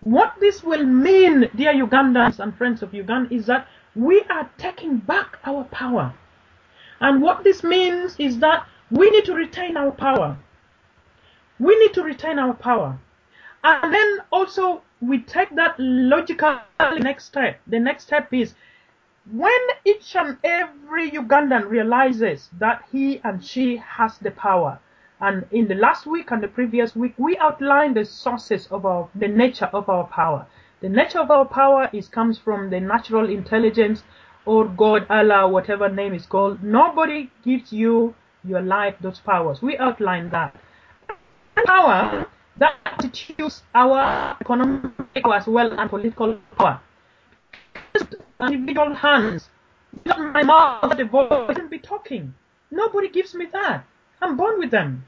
What 0.02 0.36
this 0.40 0.64
will 0.64 0.86
mean, 0.86 1.50
dear 1.56 1.74
Ugandans 1.74 2.40
and 2.40 2.56
friends 2.56 2.84
of 2.84 2.94
Uganda, 2.94 3.34
is 3.34 3.46
that 3.48 3.68
we 3.96 4.22
are 4.30 4.50
taking 4.58 4.98
back 4.98 5.40
our 5.46 5.64
power. 5.66 6.14
And 7.00 7.22
what 7.22 7.44
this 7.44 7.64
means 7.64 8.16
is 8.20 8.40
that 8.40 8.68
we 8.92 9.10
need 9.10 9.26
to 9.26 9.34
retain 9.34 9.78
our 9.78 9.92
power. 9.92 10.38
We 11.60 11.78
need 11.80 11.94
to 11.94 12.04
retain 12.04 12.38
our 12.40 12.54
power. 12.54 13.00
And 13.64 13.94
then 13.94 14.20
also 14.32 14.84
we 15.02 15.20
take 15.20 15.56
that 15.56 15.76
logical 15.80 16.60
next 17.00 17.26
step. 17.26 17.60
The 17.68 17.80
next 17.80 18.04
step 18.04 18.32
is 18.34 18.54
when 19.32 19.60
each 19.86 20.16
and 20.16 20.38
every 20.44 21.10
Ugandan 21.12 21.68
realizes 21.68 22.50
that 22.60 22.84
he 22.92 23.20
and 23.24 23.44
she 23.44 23.78
has 23.78 24.18
the 24.20 24.32
power. 24.32 24.80
And 25.22 25.46
in 25.52 25.68
the 25.68 25.76
last 25.76 26.06
week 26.06 26.32
and 26.32 26.44
the 26.44 26.48
previous 26.48 26.96
week, 26.96 27.14
we 27.18 27.38
outlined 27.38 27.96
the 27.96 28.06
sources 28.06 28.68
of 28.68 28.86
our, 28.86 29.10
the 29.16 29.28
nature 29.28 29.70
of 29.72 29.90
our 29.90 30.06
power. 30.08 30.46
The 30.82 30.90
nature 30.90 31.20
of 31.20 31.32
our 31.32 31.46
power 31.46 31.90
is 31.94 32.08
comes 32.08 32.38
from 32.38 32.70
the 32.70 32.80
natural 32.80 33.30
intelligence 33.30 34.04
or 34.46 34.68
God, 34.68 35.08
Allah, 35.10 35.48
whatever 35.48 35.90
name 35.90 36.14
is 36.14 36.26
called. 36.26 36.62
Nobody 36.64 37.32
gives 37.44 37.72
you 37.72 38.14
your 38.44 38.62
life 38.62 38.96
those 39.02 39.20
powers. 39.20 39.62
We 39.62 39.78
outline 39.78 40.30
that. 40.30 40.56
Power 41.66 42.28
that 42.58 42.74
constitutes 42.84 43.64
our 43.74 44.38
economic 44.42 44.92
as 45.34 45.48
well 45.48 45.78
and 45.80 45.90
political 45.90 46.38
power. 46.58 46.82
Just 47.94 48.16
individual 48.40 48.94
hands. 48.94 49.50
Not 50.06 50.20
my 50.20 50.44
mouth, 50.44 50.98
the 50.98 51.06
voice, 51.06 51.28
I 51.32 51.54
shouldn't 51.54 51.72
be 51.72 51.80
talking. 51.80 52.34
Nobody 52.70 53.10
gives 53.10 53.34
me 53.34 53.48
that. 53.54 53.86
I'm 54.26 54.38
born 54.38 54.58
with 54.58 54.72
them. 54.72 55.06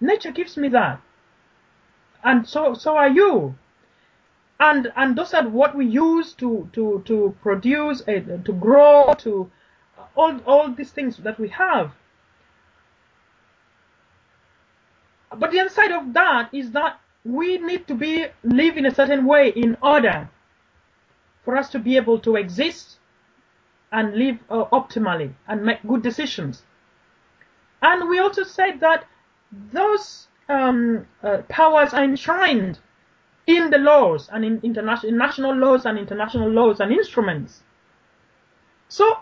Nature 0.00 0.30
gives 0.30 0.56
me 0.56 0.68
that. 0.68 1.00
And 2.22 2.48
so 2.48 2.74
so 2.74 2.96
are 2.96 3.08
you. 3.08 3.56
And 4.60 4.92
and 4.94 5.16
those 5.16 5.34
are 5.34 5.48
what 5.48 5.74
we 5.74 5.86
use 5.86 6.34
to 6.34 6.68
to 6.74 7.02
to 7.06 7.34
produce 7.42 8.02
uh, 8.02 8.38
to 8.44 8.52
grow 8.52 9.12
to 9.18 9.50
all 10.14 10.38
all 10.46 10.70
these 10.70 10.92
things 10.92 11.16
that 11.16 11.40
we 11.40 11.48
have. 11.48 11.90
But 15.36 15.50
the 15.50 15.60
other 15.60 15.70
side 15.70 15.92
of 15.92 16.12
that 16.14 16.54
is 16.54 16.70
that 16.70 17.00
we 17.24 17.58
need 17.58 17.88
to 17.88 17.94
be 17.94 18.26
live 18.44 18.76
in 18.76 18.86
a 18.86 18.94
certain 18.94 19.26
way 19.26 19.48
in 19.48 19.76
order 19.82 20.28
for 21.44 21.56
us 21.56 21.70
to 21.70 21.78
be 21.80 21.96
able 21.96 22.20
to 22.20 22.36
exist 22.36 22.98
and 23.90 24.14
live 24.14 24.38
uh, 24.48 24.64
optimally 24.66 25.32
and 25.48 25.64
make 25.64 25.82
good 25.86 26.02
decisions. 26.02 26.62
And 27.82 28.08
we 28.08 28.18
also 28.18 28.44
said 28.44 28.80
that 28.80 29.06
those 29.72 30.28
um, 30.48 31.06
uh, 31.22 31.38
powers 31.48 31.92
are 31.94 32.04
enshrined 32.04 32.78
in 33.46 33.70
the 33.70 33.78
laws 33.78 34.28
and 34.32 34.44
in 34.44 34.60
international 34.62 35.12
national 35.12 35.54
laws 35.54 35.86
and 35.86 35.98
international 35.98 36.50
laws 36.50 36.80
and 36.80 36.92
instruments. 36.92 37.62
So 38.88 39.18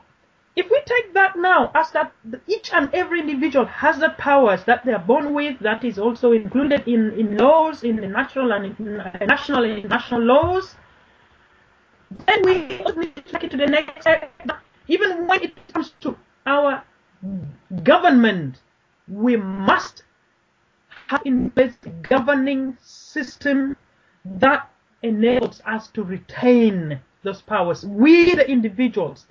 if 0.56 0.68
we 0.70 0.80
take 0.86 1.14
that 1.14 1.36
now 1.36 1.70
as 1.74 1.90
that 1.92 2.12
each 2.46 2.72
and 2.72 2.92
every 2.92 3.20
individual 3.20 3.66
has 3.66 3.98
the 3.98 4.10
powers 4.18 4.64
that 4.64 4.84
they 4.84 4.92
are 4.92 4.98
born 4.98 5.32
with, 5.34 5.58
that 5.60 5.84
is 5.84 5.98
also 5.98 6.32
included 6.32 6.86
in, 6.88 7.12
in 7.12 7.36
laws, 7.36 7.84
in 7.84 7.96
the 7.96 8.08
natural 8.08 8.52
and 8.52 8.78
in, 8.78 9.00
uh, 9.00 9.24
national 9.26 9.64
and 9.64 9.78
international 9.78 10.22
laws, 10.22 10.74
then 12.26 12.42
we 12.44 12.54
need 12.96 13.16
to 13.16 13.22
take 13.22 13.44
it 13.44 13.50
to 13.52 13.56
the 13.56 13.66
next. 13.66 14.06
Even 14.88 15.26
when 15.26 15.42
it 15.42 15.54
comes 15.72 15.92
to 16.00 16.16
our 16.46 16.82
government, 17.82 18.60
we 19.06 19.36
must 19.36 20.02
have 21.08 21.22
in 21.24 21.50
place 21.50 21.74
a 21.84 21.88
governing 21.88 22.76
system 22.80 23.76
that 24.24 24.70
enables 25.02 25.62
us 25.66 25.88
to 25.88 26.02
retain 26.02 27.00
those 27.22 27.40
powers. 27.42 27.84
We, 27.84 28.34
the 28.34 28.48
individuals, 28.48 29.26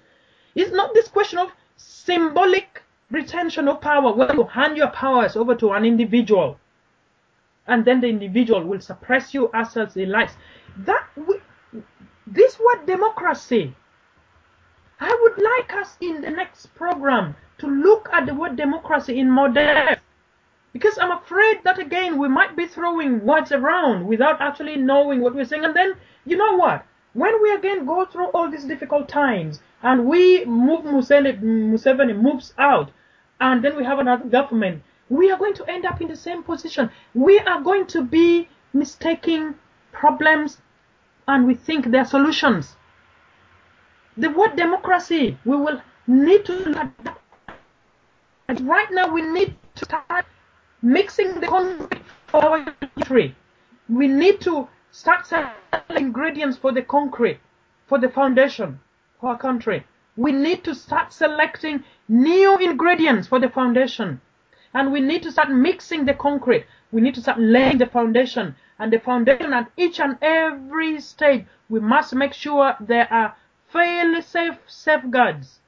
it's 0.55 0.72
not 0.72 0.93
this 0.93 1.07
question 1.07 1.39
of 1.39 1.51
symbolic 1.76 2.84
retention 3.11 3.68
of 3.68 3.80
power 3.80 4.11
where 4.14 4.34
you 4.34 4.43
hand 4.43 4.76
your 4.76 4.89
powers 4.89 5.35
over 5.35 5.55
to 5.55 5.72
an 5.72 5.85
individual 5.85 6.59
and 7.68 7.85
then 7.85 8.01
the 8.01 8.07
individual 8.07 8.64
will 8.64 8.80
suppress 8.80 9.34
you 9.34 9.49
as 9.53 9.76
he 9.93 10.05
likes. 10.05 10.34
That 10.77 11.05
we, 11.15 11.39
this 12.26 12.57
word 12.59 12.85
democracy. 12.85 13.76
I 14.99 15.15
would 15.22 15.43
like 15.43 15.73
us 15.73 15.95
in 16.01 16.22
the 16.22 16.30
next 16.31 16.73
program 16.76 17.35
to 17.59 17.67
look 17.67 18.09
at 18.13 18.25
the 18.25 18.34
word 18.34 18.55
democracy 18.55 19.19
in 19.19 19.31
more 19.31 19.49
depth. 19.49 20.01
Because 20.73 20.97
I'm 20.99 21.11
afraid 21.11 21.63
that 21.63 21.79
again 21.79 22.17
we 22.17 22.27
might 22.27 22.55
be 22.55 22.67
throwing 22.67 23.25
words 23.25 23.51
around 23.51 24.05
without 24.05 24.41
actually 24.41 24.75
knowing 24.75 25.21
what 25.21 25.34
we're 25.34 25.45
saying. 25.45 25.65
And 25.65 25.75
then 25.75 25.95
you 26.25 26.38
know 26.38 26.55
what? 26.55 26.85
When 27.13 27.41
we 27.41 27.53
again 27.53 27.85
go 27.85 28.05
through 28.05 28.27
all 28.27 28.51
these 28.51 28.65
difficult 28.65 29.09
times 29.09 29.59
and 29.81 30.05
we 30.05 30.45
move 30.45 30.81
Museveni, 30.85 32.15
moves 32.15 32.53
out 32.57 32.91
and 33.39 33.63
then 33.63 33.75
we 33.75 33.84
have 33.85 33.97
another 33.97 34.25
government, 34.25 34.84
we 35.09 35.31
are 35.31 35.38
going 35.38 35.55
to 35.55 35.65
end 35.65 35.85
up 35.85 36.01
in 36.01 36.09
the 36.09 36.15
same 36.15 36.43
position. 36.43 36.91
We 37.15 37.39
are 37.39 37.61
going 37.61 37.88
to 37.88 38.03
be 38.03 38.49
mistaking 38.73 39.55
problems 39.91 40.61
and 41.27 41.47
we 41.47 41.55
think 41.55 41.88
they're 41.88 42.05
solutions. 42.05 42.75
The 44.15 44.29
word 44.29 44.55
democracy, 44.55 45.38
we 45.45 45.57
will 45.57 45.81
need 46.07 46.45
to 46.45 46.53
look 46.53 46.77
at 46.77 46.97
that. 47.03 47.16
And 48.49 48.65
right 48.65 48.90
now 48.91 49.14
we 49.14 49.22
need 49.24 49.57
to 49.76 49.84
start 49.84 50.26
mixing 50.82 51.41
the 51.41 51.48
concrete 51.48 52.02
for 52.28 52.45
our 52.45 52.64
country. 52.95 53.36
We 53.90 54.07
need 54.07 54.40
to 54.41 54.69
start 54.90 55.28
selling 55.28 55.52
ingredients 55.90 56.57
for 56.57 56.72
the 56.72 56.82
concrete, 56.82 57.41
for 57.88 57.99
the 57.99 58.07
foundation 58.07 58.80
for 59.19 59.32
our 59.32 59.38
country. 59.38 59.86
We 60.15 60.32
need 60.32 60.64
to 60.64 60.74
start 60.74 61.11
selecting 61.11 61.84
new 62.07 62.57
ingredients 62.57 63.28
for 63.28 63.38
the 63.38 63.49
foundation. 63.49 64.22
And 64.74 64.94
we 64.94 65.02
need 65.02 65.24
to 65.24 65.32
start 65.34 65.49
mixing 65.52 66.06
the 66.06 66.14
concrete. 66.14 66.65
We 66.94 67.02
need 67.02 67.15
to 67.15 67.22
start 67.22 67.41
laying 67.41 67.80
the 67.80 67.86
foundation. 67.86 68.56
And 68.80 68.94
the 68.94 68.99
foundation 68.99 69.52
at 69.52 69.69
each 69.76 69.99
and 69.99 70.18
every 70.22 71.02
stage, 71.02 71.45
we 71.68 71.82
must 71.82 72.15
make 72.15 72.32
sure 72.32 72.78
there 72.80 73.11
are 73.11 73.36
fairly 73.68 74.22
safe 74.22 74.57
safeguards. 74.68 75.60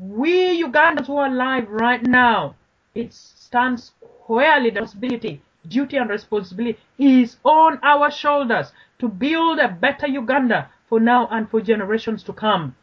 We 0.00 0.64
Ugandans 0.64 1.08
who 1.08 1.18
are 1.18 1.26
alive 1.26 1.68
right 1.68 2.02
now, 2.02 2.54
it 2.94 3.12
stands 3.12 3.92
squarely 4.22 4.70
the 4.70 4.80
responsibility, 4.80 5.42
duty 5.68 5.98
and 5.98 6.08
responsibility 6.08 6.78
is 6.96 7.36
on 7.44 7.78
our 7.82 8.10
shoulders 8.10 8.72
to 8.98 9.08
build 9.08 9.58
a 9.58 9.68
better 9.68 10.06
Uganda 10.06 10.70
for 10.88 11.00
now 11.00 11.26
and 11.30 11.50
for 11.50 11.60
generations 11.60 12.22
to 12.22 12.32
come. 12.32 12.76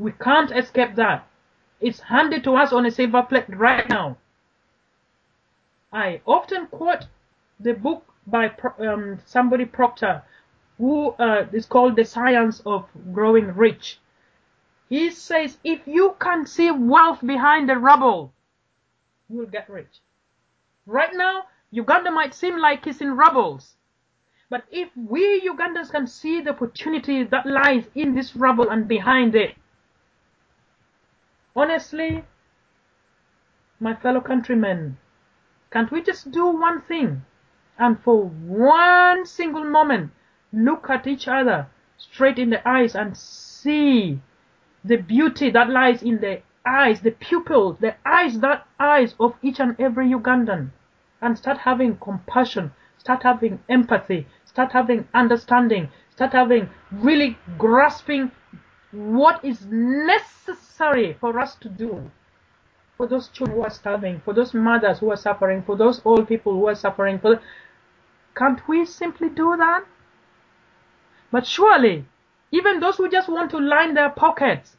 We 0.00 0.10
can't 0.10 0.50
escape 0.50 0.96
that. 0.96 1.28
It's 1.80 2.00
handed 2.00 2.42
to 2.42 2.56
us 2.56 2.72
on 2.72 2.84
a 2.84 2.90
silver 2.90 3.22
plate 3.22 3.44
right 3.48 3.88
now. 3.88 4.16
I 5.92 6.22
often 6.26 6.66
quote 6.66 7.06
the 7.60 7.74
book 7.74 8.04
by 8.26 8.50
um, 8.80 9.20
somebody 9.26 9.66
Proctor, 9.66 10.24
who 10.78 11.10
uh, 11.20 11.46
is 11.52 11.66
called 11.66 11.94
The 11.94 12.04
Science 12.04 12.62
of 12.66 12.88
Growing 13.12 13.54
Rich. 13.54 14.00
He 14.92 15.08
says, 15.08 15.56
if 15.64 15.86
you 15.86 16.16
can 16.20 16.44
see 16.44 16.70
wealth 16.70 17.20
behind 17.26 17.66
the 17.66 17.78
rubble, 17.78 18.34
you 19.30 19.38
will 19.38 19.46
get 19.46 19.70
rich. 19.70 20.02
Right 20.84 21.14
now, 21.14 21.44
Uganda 21.70 22.10
might 22.10 22.34
seem 22.34 22.58
like 22.58 22.86
it's 22.86 23.00
in 23.00 23.16
rubbles. 23.16 23.74
But 24.50 24.64
if 24.70 24.90
we 24.94 25.48
Ugandans 25.48 25.90
can 25.90 26.06
see 26.06 26.42
the 26.42 26.50
opportunity 26.50 27.22
that 27.22 27.46
lies 27.46 27.88
in 27.94 28.14
this 28.14 28.36
rubble 28.36 28.68
and 28.68 28.86
behind 28.86 29.34
it, 29.34 29.54
honestly, 31.56 32.26
my 33.80 33.94
fellow 33.94 34.20
countrymen, 34.20 34.98
can't 35.70 35.90
we 35.90 36.02
just 36.02 36.30
do 36.32 36.44
one 36.48 36.82
thing 36.82 37.24
and 37.78 37.98
for 37.98 38.24
one 38.26 39.24
single 39.24 39.64
moment 39.64 40.10
look 40.52 40.90
at 40.90 41.06
each 41.06 41.28
other 41.28 41.66
straight 41.96 42.38
in 42.38 42.50
the 42.50 42.68
eyes 42.68 42.94
and 42.94 43.16
see 43.16 44.20
the 44.84 44.96
beauty 44.96 45.50
that 45.50 45.70
lies 45.70 46.02
in 46.02 46.20
the 46.20 46.40
eyes, 46.66 47.00
the 47.00 47.10
pupils, 47.10 47.78
the 47.78 47.94
eyes, 48.04 48.40
that 48.40 48.66
eyes 48.78 49.14
of 49.18 49.34
each 49.42 49.60
and 49.60 49.78
every 49.78 50.08
Ugandan 50.10 50.70
and 51.20 51.38
start 51.38 51.58
having 51.58 51.96
compassion, 51.98 52.72
start 52.98 53.22
having 53.22 53.60
empathy, 53.68 54.26
start 54.44 54.72
having 54.72 55.06
understanding, 55.14 55.88
start 56.10 56.32
having 56.32 56.68
really 56.90 57.38
grasping 57.58 58.30
what 58.90 59.42
is 59.44 59.66
necessary 59.66 61.16
for 61.20 61.38
us 61.38 61.54
to 61.56 61.68
do 61.68 62.10
for 62.96 63.06
those 63.06 63.28
children 63.28 63.56
who 63.56 63.64
are 63.64 63.70
starving, 63.70 64.20
for 64.24 64.34
those 64.34 64.52
mothers 64.52 64.98
who 64.98 65.10
are 65.10 65.16
suffering, 65.16 65.62
for 65.62 65.76
those 65.76 66.02
old 66.04 66.28
people 66.28 66.52
who 66.52 66.66
are 66.68 66.74
suffering. 66.74 67.18
For 67.18 67.40
can't 68.36 68.66
we 68.68 68.84
simply 68.84 69.28
do 69.28 69.56
that? 69.56 69.84
But 71.30 71.46
surely, 71.46 72.04
even 72.52 72.80
those 72.80 72.96
who 72.96 73.08
just 73.08 73.28
want 73.28 73.50
to 73.50 73.58
line 73.58 73.94
their 73.94 74.10
pockets, 74.10 74.76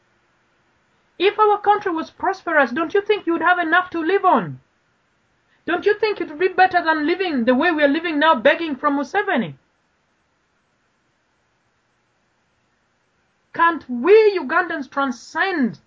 if 1.18 1.38
our 1.38 1.60
country 1.60 1.92
was 1.92 2.10
prosperous, 2.10 2.70
don't 2.70 2.94
you 2.94 3.02
think 3.02 3.26
you'd 3.26 3.42
have 3.42 3.58
enough 3.58 3.90
to 3.90 4.00
live 4.00 4.24
on? 4.24 4.60
Don't 5.66 5.84
you 5.84 5.98
think 5.98 6.20
it 6.20 6.28
would 6.28 6.38
be 6.38 6.48
better 6.48 6.82
than 6.82 7.06
living 7.06 7.44
the 7.44 7.54
way 7.54 7.70
we 7.70 7.82
are 7.82 7.88
living 7.88 8.18
now, 8.18 8.34
begging 8.34 8.76
from 8.76 8.96
Museveni? 8.96 9.54
Can't 13.54 13.88
we 13.88 14.38
Ugandans 14.38 14.90
transcend 14.90 15.78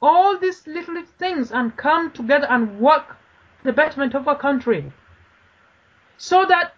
all 0.00 0.36
these 0.36 0.66
little 0.66 1.02
things 1.18 1.50
and 1.50 1.76
come 1.76 2.10
together 2.10 2.46
and 2.48 2.78
work 2.78 3.16
the 3.62 3.72
betterment 3.72 4.14
of 4.14 4.28
our 4.28 4.38
country? 4.38 4.92
So 6.18 6.44
that 6.44 6.74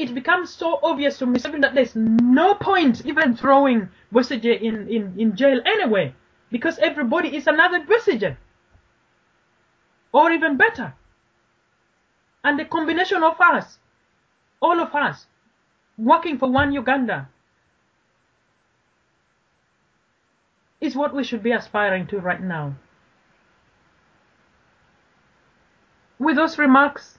it 0.00 0.14
becomes 0.14 0.48
so 0.48 0.80
obvious 0.82 1.18
to 1.18 1.26
Museveni 1.26 1.60
that 1.60 1.74
there's 1.74 1.94
no 1.94 2.54
point 2.54 3.04
even 3.04 3.36
throwing 3.36 3.90
Besigye 4.10 4.58
in, 4.58 4.88
in, 4.88 5.14
in 5.18 5.36
jail 5.36 5.60
anyway, 5.66 6.14
because 6.50 6.78
everybody 6.78 7.36
is 7.36 7.46
another 7.46 7.80
Besigye. 7.80 8.36
Or 10.12 10.30
even 10.32 10.56
better. 10.56 10.94
And 12.42 12.58
the 12.58 12.64
combination 12.64 13.22
of 13.22 13.38
us, 13.40 13.78
all 14.62 14.80
of 14.80 14.94
us, 14.94 15.26
working 15.98 16.38
for 16.38 16.50
one 16.50 16.72
Uganda, 16.72 17.28
is 20.80 20.96
what 20.96 21.14
we 21.14 21.24
should 21.24 21.42
be 21.42 21.52
aspiring 21.52 22.06
to 22.06 22.18
right 22.18 22.42
now. 22.42 22.74
With 26.18 26.36
those 26.36 26.56
remarks, 26.56 27.18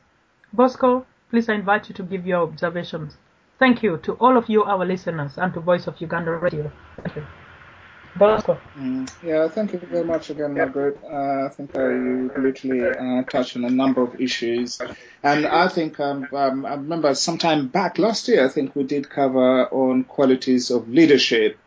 Bosco, 0.52 1.06
please 1.32 1.48
I 1.50 1.54
invite 1.56 1.88
you 1.90 1.96
to 1.96 2.04
give 2.04 2.28
your 2.28 2.44
observations. 2.44 3.16
Thank 3.58 3.82
you 3.82 3.98
to 4.04 4.14
all 4.14 4.38
of 4.38 4.50
you, 4.50 4.64
our 4.64 4.86
listeners, 4.86 5.38
and 5.38 5.54
to 5.54 5.62
Voice 5.62 5.88
of 5.88 6.00
Uganda 6.02 6.32
Radio. 6.32 6.72
Thank 6.98 7.16
you. 7.16 7.24
Bosco. 8.18 8.58
Mm, 8.78 9.10
yeah, 9.24 9.48
thank 9.48 9.72
you 9.72 9.80
very 9.80 10.04
much 10.04 10.30
again, 10.30 10.54
Margaret. 10.54 11.00
Uh, 11.04 11.46
I 11.46 11.50
think 11.50 11.74
uh, 11.74 11.88
you 11.88 12.32
literally 12.38 12.84
uh, 12.86 13.24
touched 13.24 13.56
on 13.56 13.64
a 13.64 13.70
number 13.70 14.02
of 14.02 14.20
issues. 14.20 14.82
And 15.24 15.46
I 15.46 15.70
think, 15.70 16.00
um, 16.00 16.28
um, 16.34 16.66
I 16.66 16.74
remember 16.74 17.16
sometime 17.16 17.70
back 17.70 17.98
last 17.98 18.28
year, 18.28 18.44
I 18.46 18.50
think 18.50 18.76
we 18.76 18.84
did 18.84 19.10
cover 19.10 19.68
on 19.68 20.04
qualities 20.04 20.72
of 20.72 20.90
leadership. 20.90 21.58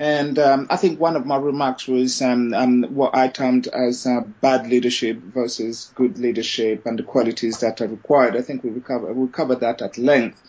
And 0.00 0.38
um, 0.38 0.68
I 0.70 0.76
think 0.76 1.00
one 1.00 1.16
of 1.16 1.26
my 1.26 1.36
remarks 1.36 1.88
was 1.88 2.22
um, 2.22 2.54
um, 2.54 2.84
what 2.94 3.16
I 3.16 3.28
termed 3.28 3.66
as 3.66 4.06
uh, 4.06 4.20
bad 4.40 4.68
leadership 4.68 5.18
versus 5.18 5.90
good 5.96 6.18
leadership 6.18 6.86
and 6.86 6.98
the 6.98 7.02
qualities 7.02 7.58
that 7.60 7.80
are 7.80 7.88
required. 7.88 8.36
I 8.36 8.42
think 8.42 8.62
we 8.62 8.80
cover 8.80 9.12
we 9.12 9.28
covered 9.28 9.60
that 9.60 9.82
at 9.82 9.98
length. 9.98 10.40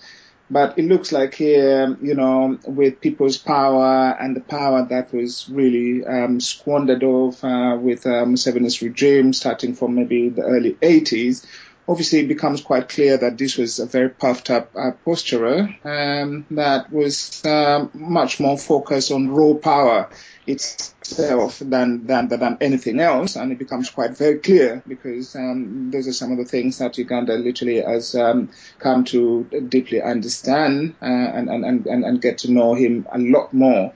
But 0.51 0.79
it 0.79 0.85
looks 0.85 1.11
like 1.11 1.35
here, 1.35 1.95
you 2.01 2.15
know, 2.15 2.57
with 2.65 3.01
people's 3.01 3.37
power 3.37 4.17
and 4.19 4.35
the 4.35 4.41
power 4.41 4.83
that 4.89 5.13
was 5.13 5.47
really 5.47 6.03
um, 6.03 6.39
squandered 6.39 7.03
off 7.03 7.43
uh, 7.43 7.77
with 7.79 8.07
uh, 8.07 8.25
Museveni's 8.25 8.81
regime, 8.81 9.31
starting 9.33 9.75
from 9.75 9.93
maybe 9.93 10.29
the 10.29 10.41
early 10.41 10.73
80s, 10.73 11.45
obviously 11.89 12.19
it 12.19 12.27
becomes 12.27 12.61
quite 12.61 12.87
clear 12.87 13.17
that 13.17 13.37
this 13.37 13.57
was 13.57 13.79
a 13.79 13.85
very 13.87 14.09
puffed 14.09 14.51
up 14.51 14.71
uh, 14.75 14.91
posturer 15.03 15.67
um, 15.83 16.45
that 16.51 16.93
was 16.93 17.43
um, 17.45 17.89
much 17.95 18.39
more 18.39 18.57
focused 18.57 19.11
on 19.11 19.31
raw 19.31 19.55
power 19.55 20.07
itself 20.45 21.59
than, 21.59 22.05
than 22.05 22.27
than 22.27 22.57
anything 22.61 22.99
else, 22.99 23.35
and 23.35 23.51
it 23.51 23.59
becomes 23.59 23.89
quite 23.89 24.17
very 24.17 24.39
clear 24.39 24.83
because 24.87 25.35
um, 25.35 25.91
those 25.91 26.07
are 26.07 26.13
some 26.13 26.31
of 26.31 26.37
the 26.37 26.45
things 26.45 26.77
that 26.77 26.97
Uganda 26.97 27.35
literally 27.35 27.81
has 27.81 28.15
um, 28.15 28.49
come 28.79 29.03
to 29.05 29.43
deeply 29.69 30.01
understand 30.01 30.95
uh, 31.01 31.05
and, 31.05 31.49
and, 31.49 31.85
and, 31.85 32.03
and 32.03 32.21
get 32.21 32.39
to 32.39 32.51
know 32.51 32.73
him 32.73 33.07
a 33.11 33.19
lot 33.19 33.53
more. 33.53 33.93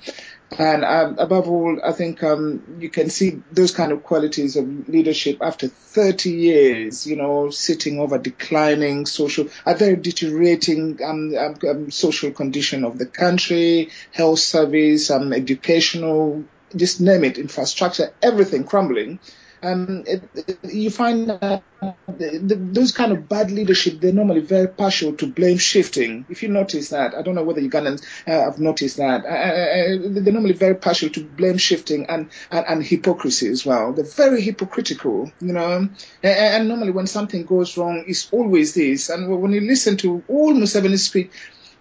And 0.60 0.86
um, 0.86 1.18
above 1.18 1.50
all, 1.50 1.80
I 1.84 1.92
think 1.92 2.24
um, 2.24 2.78
you 2.80 2.90
can 2.90 3.10
see 3.10 3.42
those 3.52 3.74
kind 3.74 3.92
of 3.92 4.04
qualities 4.04 4.56
of 4.56 4.88
leadership 4.88 5.38
after 5.42 5.68
30 5.68 6.32
years, 6.32 7.08
you 7.08 7.16
know, 7.16 7.50
sitting 7.50 8.00
over 8.00 8.18
declining 8.18 9.06
social, 9.06 9.48
a 9.66 9.76
very 9.76 9.96
deteriorating 9.96 11.00
um, 11.04 11.36
um, 11.36 11.56
um 11.68 11.92
social 11.92 12.32
condition 12.32 12.84
of 12.84 12.98
the 12.98 13.06
country, 13.06 13.90
health 14.12 14.40
service, 14.40 15.10
um, 15.10 15.34
educational, 15.34 16.44
just 16.76 17.02
name 17.02 17.24
it, 17.24 17.38
infrastructure, 17.38 18.14
everything 18.22 18.64
crumbling 18.64 19.20
um, 19.64 20.04
it, 20.06 20.24
it, 20.36 20.60
you 20.64 20.90
find 20.90 21.30
that 21.30 21.64
the, 22.08 22.38
the, 22.38 22.56
those 22.56 22.92
kind 22.92 23.12
of 23.12 23.30
bad 23.30 23.50
leadership, 23.50 24.00
they're 24.00 24.14
normally 24.14 24.42
very 24.42 24.68
partial 24.68 25.14
to 25.14 25.28
blame 25.28 25.58
shifting. 25.58 26.26
If 26.30 26.44
you 26.44 26.50
notice 26.50 26.90
that, 26.90 27.16
I 27.16 27.22
don't 27.22 27.36
know 27.36 27.44
whether 27.44 27.62
Ugandans 27.62 28.04
uh, 28.28 28.32
have 28.32 28.60
noticed 28.60 28.98
that, 28.98 29.26
uh, 29.26 29.28
uh, 29.28 30.08
uh, 30.08 30.22
they're 30.22 30.34
normally 30.34 30.54
very 30.54 30.76
partial 30.76 31.10
to 31.10 31.24
blame 31.24 31.58
shifting 31.58 32.08
and, 32.08 32.30
and, 32.52 32.66
and, 32.68 32.84
hypocrisy 32.84 33.48
as 33.48 33.66
well. 33.66 33.94
They're 33.94 34.06
very 34.06 34.42
hypocritical, 34.42 35.32
you 35.40 35.54
know, 35.54 35.78
and, 35.78 35.98
and, 36.24 36.68
normally 36.68 36.92
when 36.92 37.08
something 37.08 37.46
goes 37.46 37.78
wrong, 37.78 38.04
it's 38.08 38.32
always 38.32 38.74
this. 38.74 39.10
And 39.10 39.42
when 39.42 39.52
you 39.52 39.62
listen 39.62 39.98
to 39.98 40.24
all 40.28 40.54
Museveni 40.54 40.98
speak, 40.98 41.32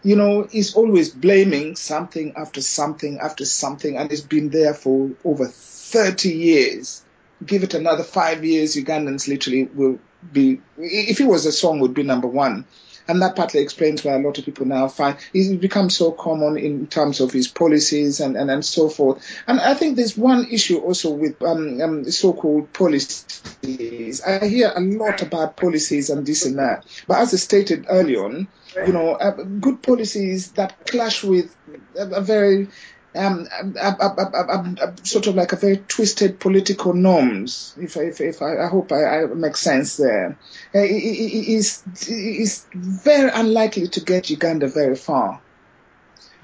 you 0.05 0.17
know, 0.17 0.49
he's 0.51 0.75
always 0.75 1.11
blaming 1.11 1.77
something 1.77 2.35
after 2.37 2.61
something 2.61 3.19
after 3.21 3.45
something, 3.45 3.97
and 3.97 4.11
it's 4.11 4.21
been 4.21 4.51
there 4.51 4.75
for 4.75 5.11
over 5.25 5.47
30 5.47 6.31
years 6.31 7.05
give 7.45 7.63
it 7.63 7.75
another 7.75 8.03
five 8.03 8.45
years, 8.45 8.77
Ugandans 8.77 9.29
literally 9.29 9.65
will 9.65 9.99
be, 10.33 10.61
if 10.79 11.21
it 11.21 11.27
was 11.27 11.47
a 11.47 11.53
song, 11.53 11.81
would 11.81 11.95
be 11.95 12.03
number 12.03 12.29
one. 12.29 12.67
And 13.09 13.21
that 13.23 13.35
partly 13.35 13.61
explains 13.61 14.05
why 14.05 14.15
a 14.15 14.21
lot 14.21 14.39
of 14.39 14.45
people 14.45 14.67
now 14.67 14.87
find 14.89 15.17
he's 15.33 15.53
become 15.57 15.91
so 15.91 16.13
common 16.13 16.57
in 16.57 16.87
terms 16.87 17.21
of 17.21 17.33
his 17.33 17.49
policies 17.49 18.21
and, 18.21 18.37
and, 18.37 18.51
and 18.51 18.65
so 18.65 18.89
forth. 18.89 19.27
And 19.47 19.61
I 19.61 19.75
think 19.75 19.97
there's 19.97 20.17
one 20.17 20.47
issue 20.51 20.79
also 20.79 21.11
with 21.11 21.43
um, 21.43 21.81
um, 21.81 22.11
so-called 22.11 22.73
policies. 22.73 24.23
I 24.23 24.47
hear 24.47 24.73
a 24.75 24.81
lot 24.81 25.23
about 25.23 25.57
policies 25.57 26.11
and 26.11 26.25
this 26.25 26.47
and 26.47 26.59
that. 26.59 26.87
But 27.09 27.19
as 27.19 27.35
I 27.35 27.39
stated 27.39 27.87
early 27.89 28.17
on, 28.17 28.47
you 28.87 28.93
know, 28.93 29.15
uh, 29.15 29.33
good 29.33 29.83
policies 29.83 30.53
that 30.53 30.87
clash 30.87 31.25
with 31.25 31.55
a, 31.99 32.07
a 32.07 32.21
very 32.21 32.69
Um, 33.15 33.47
um, 33.61 33.77
um, 33.79 34.77
um, 34.81 34.97
sort 35.03 35.27
of 35.27 35.35
like 35.35 35.53
a 35.53 35.57
very 35.57 35.77
twisted 35.77 36.41
political 36.41 36.95
norms. 36.95 37.75
If, 37.79 37.99
if, 37.99 38.23
if 38.23 38.41
I, 38.41 38.65
I 38.65 38.69
hope 38.69 38.91
I, 38.91 39.05
I 39.05 39.27
make 39.27 39.57
sense 39.59 39.99
there, 39.99 40.39
uh, 40.75 40.79
it, 40.79 40.91
it, 40.91 41.49
is 41.53 41.83
is 42.09 42.65
very 42.73 43.31
unlikely 43.31 43.89
to 43.89 44.01
get 44.01 44.31
Uganda 44.31 44.67
very 44.67 44.97
far. 44.97 45.43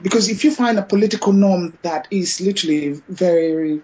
Because 0.02 0.28
if 0.28 0.44
you 0.44 0.50
find 0.50 0.78
a 0.78 0.82
political 0.82 1.32
norm 1.32 1.76
that 1.82 2.06
is 2.10 2.40
literally 2.42 3.00
very 3.08 3.80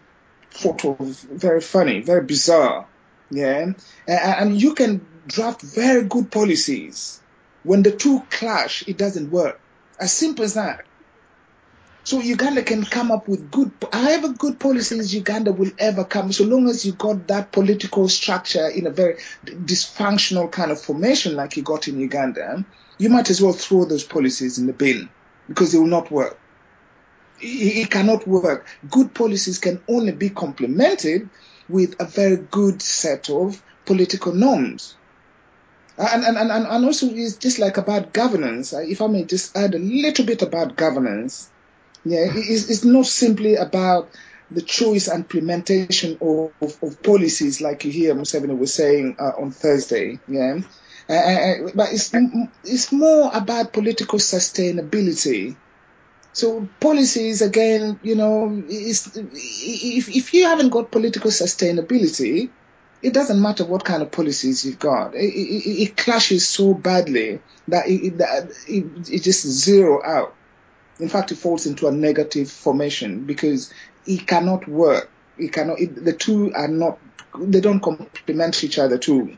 sort 0.50 0.84
of 0.84 0.98
very 0.98 1.62
funny, 1.62 2.00
very 2.00 2.22
bizarre, 2.22 2.86
yeah, 3.30 3.72
and 4.06 4.60
you 4.60 4.74
can 4.74 5.04
draft 5.26 5.62
very 5.62 6.04
good 6.04 6.30
policies, 6.30 7.20
when 7.62 7.82
the 7.82 7.90
two 7.90 8.22
clash, 8.30 8.86
it 8.86 8.98
doesn't 8.98 9.30
work. 9.30 9.58
As 9.98 10.12
simple 10.12 10.44
as 10.44 10.54
that. 10.54 10.84
So 12.04 12.20
Uganda 12.20 12.62
can 12.62 12.84
come 12.84 13.10
up 13.10 13.28
with 13.28 13.50
good, 13.50 13.72
however 13.90 14.28
good 14.28 14.60
policies 14.60 15.14
Uganda 15.14 15.52
will 15.52 15.70
ever 15.78 16.04
come, 16.04 16.32
so 16.32 16.44
long 16.44 16.68
as 16.68 16.84
you 16.84 16.92
got 16.92 17.28
that 17.28 17.50
political 17.50 18.10
structure 18.10 18.68
in 18.68 18.86
a 18.86 18.90
very 18.90 19.16
dysfunctional 19.46 20.52
kind 20.52 20.70
of 20.70 20.78
formation 20.78 21.34
like 21.34 21.56
you 21.56 21.62
got 21.62 21.88
in 21.88 21.98
Uganda, 21.98 22.62
you 22.98 23.08
might 23.08 23.30
as 23.30 23.40
well 23.40 23.54
throw 23.54 23.86
those 23.86 24.04
policies 24.04 24.58
in 24.58 24.66
the 24.66 24.74
bin 24.74 25.08
because 25.48 25.72
they 25.72 25.78
will 25.78 25.86
not 25.86 26.10
work. 26.10 26.38
It, 27.40 27.90
cannot 27.90 28.26
work. 28.26 28.66
Good 28.90 29.14
policies 29.14 29.58
can 29.58 29.82
only 29.88 30.12
be 30.12 30.28
complemented 30.28 31.30
with 31.70 32.00
a 32.00 32.04
very 32.04 32.36
good 32.36 32.82
set 32.82 33.30
of 33.30 33.62
political 33.86 34.34
norms. 34.34 34.94
And, 35.96 36.24
and, 36.24 36.36
and, 36.36 36.50
and 36.50 36.84
also 36.84 37.08
it's 37.08 37.36
just 37.36 37.58
like 37.58 37.78
about 37.78 38.12
governance. 38.12 38.74
If 38.74 39.00
I 39.00 39.06
may 39.06 39.24
just 39.24 39.56
add 39.56 39.74
a 39.74 39.78
little 39.78 40.26
bit 40.26 40.42
about 40.42 40.76
governance, 40.76 41.50
yeah, 42.04 42.26
it's, 42.34 42.70
it's 42.70 42.84
not 42.84 43.06
simply 43.06 43.56
about 43.56 44.10
the 44.50 44.62
choice 44.62 45.08
and 45.08 45.24
implementation 45.24 46.18
of, 46.20 46.52
of, 46.60 46.82
of, 46.82 47.02
policies 47.02 47.60
like 47.60 47.84
you 47.84 47.90
hear 47.90 48.14
Museveni 48.14 48.56
was 48.56 48.74
saying 48.74 49.16
uh, 49.18 49.32
on 49.38 49.50
Thursday. 49.50 50.18
Yeah, 50.28 50.60
uh, 51.08 51.12
uh, 51.12 51.16
uh 51.16 51.70
but 51.74 51.92
it's 51.92 52.12
it's 52.64 52.92
more 52.92 53.30
about 53.32 53.72
political 53.72 54.18
sustainability. 54.18 55.56
So 56.32 56.68
policies 56.80 57.42
again, 57.42 57.98
you 58.02 58.16
know, 58.16 58.62
if 58.68 59.16
if 59.16 60.34
you 60.34 60.44
haven't 60.44 60.70
got 60.70 60.90
political 60.90 61.30
sustainability, 61.30 62.50
it 63.02 63.12
doesn't 63.12 63.40
matter 63.40 63.64
what 63.64 63.84
kind 63.84 64.02
of 64.02 64.10
policies 64.10 64.64
you've 64.64 64.78
got. 64.78 65.14
It, 65.14 65.18
it, 65.18 65.82
it 65.82 65.96
clashes 65.96 66.48
so 66.48 66.74
badly 66.74 67.40
that 67.68 67.86
it, 67.86 68.18
that 68.18 68.50
it, 68.66 69.12
it 69.12 69.22
just 69.22 69.46
zero 69.46 70.02
out. 70.04 70.34
In 71.00 71.08
fact, 71.08 71.32
it 71.32 71.36
falls 71.36 71.66
into 71.66 71.88
a 71.88 71.92
negative 71.92 72.50
formation 72.50 73.24
because 73.24 73.72
it 74.06 74.26
cannot 74.26 74.68
work. 74.68 75.10
It 75.38 75.52
cannot. 75.52 75.80
It, 75.80 76.04
the 76.04 76.12
two 76.12 76.52
are 76.54 76.68
not. 76.68 76.98
They 77.38 77.60
don't 77.60 77.80
complement 77.80 78.62
each 78.62 78.78
other 78.78 78.98
too. 78.98 79.36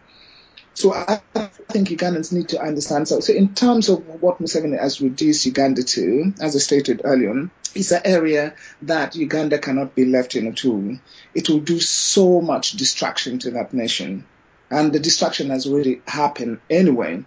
So 0.75 0.93
I 0.93 1.23
think 1.71 1.89
Ugandans 1.89 2.33
need 2.33 2.51
to 2.51 2.61
understand. 2.61 3.09
So, 3.09 3.21
so 3.21 3.33
in 3.33 3.55
terms 3.55 3.89
of 3.89 4.07
what 4.21 4.39
Museveni 4.39 4.79
has 4.79 5.01
reduced 5.01 5.47
Uganda 5.47 5.83
to, 5.83 6.35
as 6.39 6.55
I 6.55 6.59
stated 6.59 7.01
earlier 7.03 7.49
it's 7.77 7.93
an 7.93 8.01
area 8.05 8.55
that 8.83 9.17
Uganda 9.17 9.59
cannot 9.59 9.95
be 9.95 10.07
left 10.07 10.35
in 10.35 10.47
at 10.47 10.65
all. 10.65 10.97
It 11.35 11.49
will 11.49 11.61
do 11.61 11.79
so 11.79 12.41
much 12.41 12.73
distraction 12.73 13.39
to 13.41 13.51
that 13.53 13.75
nation. 13.75 14.25
And 14.71 14.93
the 14.93 14.99
distraction 14.99 15.51
has 15.51 15.67
already 15.67 16.01
happened 16.07 16.61
anyway 16.71 17.25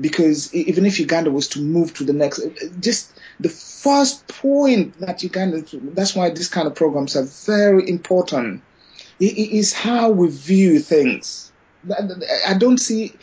because 0.00 0.52
even 0.54 0.86
if 0.86 1.00
Uganda 1.00 1.30
was 1.30 1.48
to 1.48 1.60
move 1.60 1.94
to 1.94 2.04
the 2.04 2.12
next, 2.12 2.40
uh, 2.40 2.50
just 2.80 3.12
the 3.40 3.48
first 3.48 4.26
point 4.28 4.98
that 5.00 5.22
Uganda, 5.22 5.64
that's 5.94 6.14
why 6.14 6.30
these 6.30 6.48
kind 6.48 6.66
of 6.66 6.74
programs 6.74 7.16
are 7.16 7.24
very 7.24 7.88
important, 7.88 8.62
is 9.20 9.72
how 9.72 10.10
we 10.10 10.28
view 10.28 10.78
things. 10.78 11.52
I 12.46 12.54
don't 12.54 12.78
see, 12.78 13.14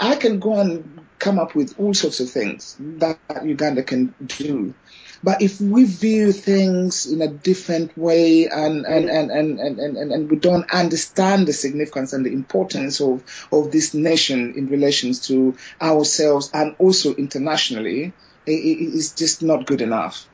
I 0.00 0.16
can 0.16 0.40
go 0.40 0.58
and 0.58 1.00
come 1.18 1.38
up 1.38 1.54
with 1.54 1.78
all 1.78 1.94
sorts 1.94 2.20
of 2.20 2.30
things 2.30 2.76
that 2.78 3.18
Uganda 3.44 3.82
can 3.82 4.14
do. 4.24 4.74
But 5.22 5.42
if 5.42 5.60
we 5.60 5.84
view 5.84 6.32
things 6.32 7.06
in 7.06 7.22
a 7.22 7.28
different 7.28 7.96
way 7.96 8.48
and, 8.48 8.84
and, 8.84 9.08
and, 9.08 9.30
and, 9.30 9.58
and, 9.60 9.78
and, 9.78 10.12
and 10.12 10.30
we 10.30 10.36
don't 10.36 10.70
understand 10.72 11.48
the 11.48 11.52
significance 11.52 12.12
and 12.12 12.24
the 12.24 12.32
importance 12.32 13.00
of, 13.00 13.24
of 13.50 13.72
this 13.72 13.94
nation 13.94 14.54
in 14.56 14.68
relations 14.68 15.26
to 15.28 15.56
ourselves 15.80 16.50
and 16.52 16.76
also 16.78 17.14
internationally, 17.14 18.12
it, 18.46 18.52
it's 18.52 19.12
just 19.12 19.42
not 19.42 19.66
good 19.66 19.80
enough. 19.80 20.28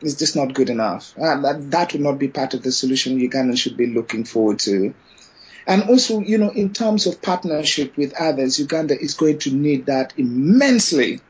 It's 0.00 0.14
just 0.14 0.36
not 0.36 0.52
good 0.52 0.70
enough. 0.70 1.14
Uh, 1.16 1.40
that, 1.40 1.70
that 1.70 1.92
would 1.92 2.02
not 2.02 2.18
be 2.18 2.28
part 2.28 2.54
of 2.54 2.62
the 2.62 2.72
solution 2.72 3.18
Uganda 3.18 3.56
should 3.56 3.76
be 3.76 3.86
looking 3.86 4.24
forward 4.24 4.58
to. 4.60 4.94
And 5.66 5.84
also, 5.84 6.20
you 6.20 6.36
know, 6.38 6.50
in 6.50 6.74
terms 6.74 7.06
of 7.06 7.22
partnership 7.22 7.96
with 7.96 8.12
others, 8.20 8.58
Uganda 8.58 8.98
is 8.98 9.14
going 9.14 9.38
to 9.40 9.54
need 9.54 9.86
that 9.86 10.12
immensely. 10.18 11.20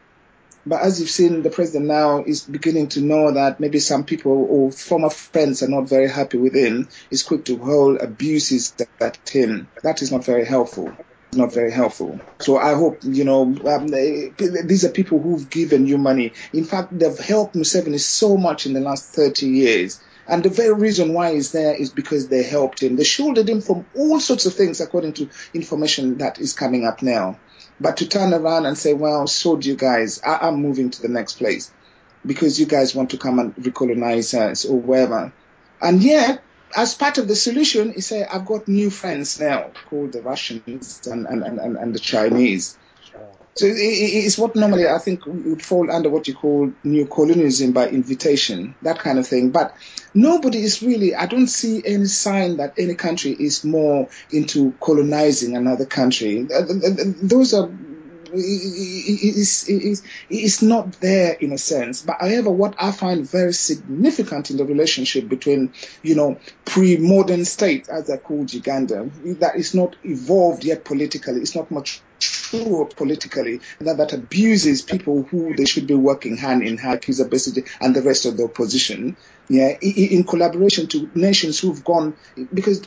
But 0.67 0.83
as 0.83 0.99
you've 0.99 1.11
seen, 1.11 1.43
the 1.43 1.51
president 1.51 1.87
now 1.87 2.25
is 2.25 2.43
beginning 2.43 2.89
to 2.91 3.01
know 3.01 3.33
that 3.33 3.61
maybe 3.61 3.81
some 3.81 4.05
people 4.05 4.33
or 4.33 4.73
former 4.73 5.11
friends 5.11 5.63
are 5.63 5.69
not 5.69 5.89
very 5.89 6.09
happy 6.09 6.39
with 6.39 6.55
him. 6.55 6.89
He's 7.11 7.23
quick 7.23 7.45
to 7.47 7.59
hold 7.59 8.01
abuses 8.01 8.75
at 9.01 9.29
him. 9.29 9.69
That 9.83 10.03
is 10.03 10.11
not 10.11 10.25
very 10.25 10.45
helpful 10.45 10.95
not 11.37 11.53
very 11.53 11.73
helpful. 11.73 12.21
So 12.41 12.59
I 12.59 12.75
hope, 12.75 12.99
you 13.03 13.25
know, 13.25 13.43
um, 13.43 13.89
these 13.89 14.85
are 14.85 14.91
people 14.91 15.21
who've 15.21 15.49
given 15.49 15.87
you 15.87 15.99
money. 15.99 16.33
In 16.53 16.65
fact, 16.65 16.97
they've 16.97 17.19
helped 17.19 17.55
Museveni 17.55 18.01
so 18.01 18.37
much 18.37 18.67
in 18.67 18.73
the 18.73 18.81
last 18.81 19.07
30 19.07 19.47
years. 19.47 20.01
And 20.27 20.43
the 20.43 20.49
very 20.49 20.73
reason 20.73 21.13
why 21.13 21.35
he's 21.35 21.53
there 21.53 21.75
is 21.75 21.91
because 21.91 22.29
they 22.29 22.43
helped 22.43 22.83
him. 22.83 22.97
They 22.97 23.05
shielded 23.05 23.49
him 23.49 23.61
from 23.61 23.85
all 23.95 24.21
sorts 24.21 24.47
of 24.47 24.55
things 24.55 24.81
according 24.81 25.15
to 25.15 25.29
information 25.53 26.19
that 26.19 26.39
is 26.39 26.55
coming 26.55 26.87
up 26.87 27.03
now. 27.03 27.39
But 27.81 27.99
to 27.99 28.09
turn 28.09 28.33
around 28.33 28.67
and 28.67 28.79
say, 28.79 28.95
well, 28.95 29.27
so 29.27 29.57
do 29.57 29.69
you 29.69 29.77
guys. 29.77 30.21
I- 30.25 30.49
am 30.49 30.57
moving 30.57 30.91
to 30.91 31.03
the 31.03 31.09
next 31.09 31.35
place 31.35 31.73
because 32.25 32.59
you 32.59 32.67
guys 32.67 32.95
want 32.95 33.11
to 33.11 33.19
come 33.19 33.39
and 33.39 33.55
recolonize 33.57 34.35
us 34.39 34.65
or 34.65 34.81
wherever. 34.81 35.33
And 35.81 36.03
yet, 36.03 36.43
as 36.77 36.95
part 36.95 37.19
of 37.19 37.29
the 37.29 37.37
solution, 37.37 37.93
he 37.93 38.01
said, 38.01 38.29
I've 38.33 38.47
got 38.47 38.69
new 38.69 38.91
friends 38.91 39.41
now 39.41 39.73
called 39.89 40.13
the 40.13 40.23
Russians 40.23 41.01
and, 41.07 41.27
and, 41.27 41.43
and, 41.43 41.77
and 41.77 41.95
the 41.95 41.99
Chinese. 42.01 42.79
So 43.57 43.67
it's 43.69 44.37
what 44.37 44.57
normally 44.57 44.89
I 44.89 44.99
think 44.99 45.27
would 45.27 45.63
fall 45.63 45.89
under 45.89 46.11
what 46.11 46.27
you 46.27 46.35
call 46.35 46.73
new 46.83 47.07
colonialism 47.07 47.71
by 47.71 47.89
invitation, 47.89 48.75
that 48.83 48.99
kind 48.99 49.17
of 49.19 49.29
thing. 49.29 49.51
But 49.51 49.77
nobody 50.13 50.59
is 50.59 50.83
really, 50.83 51.15
I 51.15 51.27
don't 51.27 51.47
see 51.47 51.81
any 51.85 52.07
sign 52.07 52.57
that 52.57 52.75
any 52.79 52.95
country 52.95 53.31
is 53.31 53.63
more 53.65 54.09
into 54.33 54.73
colonizing 54.81 55.57
another 55.57 55.87
country. 55.87 56.49
Uh, 56.53 56.65
those 57.23 57.55
are 57.55 57.71
it's, 58.37 59.69
is, 59.69 60.03
is 60.29 60.63
not 60.63 60.93
there 61.01 61.35
in 61.35 61.53
a 61.53 61.59
sense. 61.59 62.03
But 62.03 62.17
however, 62.21 62.51
what 62.51 62.75
I 62.79 62.91
find 62.91 63.29
very 63.29 63.53
significant 63.53 64.51
in 64.51 64.57
the 64.57 64.65
relationship 64.65 65.29
between, 65.29 65.73
you 66.03 66.17
know, 66.17 66.39
pre-modern 66.65 67.45
states, 67.45 67.89
as 67.89 68.09
they're 68.09 68.19
called 68.19 68.53
Uganda, 68.53 69.09
that 69.39 69.57
is 69.57 69.75
not 69.75 69.97
evolved 70.03 70.65
yet 70.65 70.85
politically. 70.85 71.41
It's 71.41 71.55
not 71.55 71.71
much 71.71 72.03
true 72.63 72.89
politically 72.97 73.61
that, 73.81 73.97
that 73.97 74.13
abuses 74.13 74.83
people 74.83 75.23
who 75.25 75.55
they 75.57 75.65
should 75.65 75.87
be 75.87 75.95
working 75.95 76.37
hand 76.37 76.63
in 76.63 76.79
hand, 76.79 77.01
Kizza 77.03 77.29
Besigye 77.29 77.69
and 77.81 77.95
the 77.95 78.03
rest 78.03 78.27
of 78.27 78.37
the 78.37 78.45
opposition, 78.45 79.17
yeah, 79.49 79.77
in 79.81 80.25
collaboration 80.25 80.87
to 80.89 81.11
nations 81.15 81.61
who've 81.61 81.85
gone, 81.85 82.17
because 82.53 82.87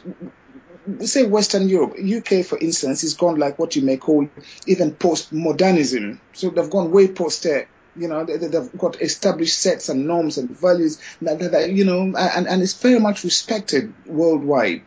say 1.01 1.25
Western 1.25 1.67
Europe, 1.69 1.97
UK 1.99 2.45
for 2.45 2.57
instance, 2.57 3.03
is 3.03 3.13
gone 3.13 3.37
like 3.37 3.59
what 3.59 3.75
you 3.75 3.81
may 3.81 3.97
call 3.97 4.27
even 4.65 4.93
post-modernism. 4.93 6.19
So 6.33 6.49
they've 6.49 6.69
gone 6.69 6.91
way 6.91 7.07
post 7.09 7.43
there. 7.43 7.67
You 7.95 8.07
know, 8.07 8.23
they, 8.25 8.55
have 8.55 8.77
got 8.77 9.01
established 9.01 9.57
sets 9.57 9.89
and 9.89 10.05
norms 10.05 10.37
and 10.37 10.51
values 10.51 11.01
that, 11.21 11.39
that, 11.39 11.51
that 11.51 11.71
you 11.71 11.83
know, 11.83 12.01
and, 12.15 12.47
and 12.47 12.61
it's 12.61 12.73
very 12.73 12.99
much 12.99 13.23
respected 13.23 13.91
worldwide. 14.05 14.83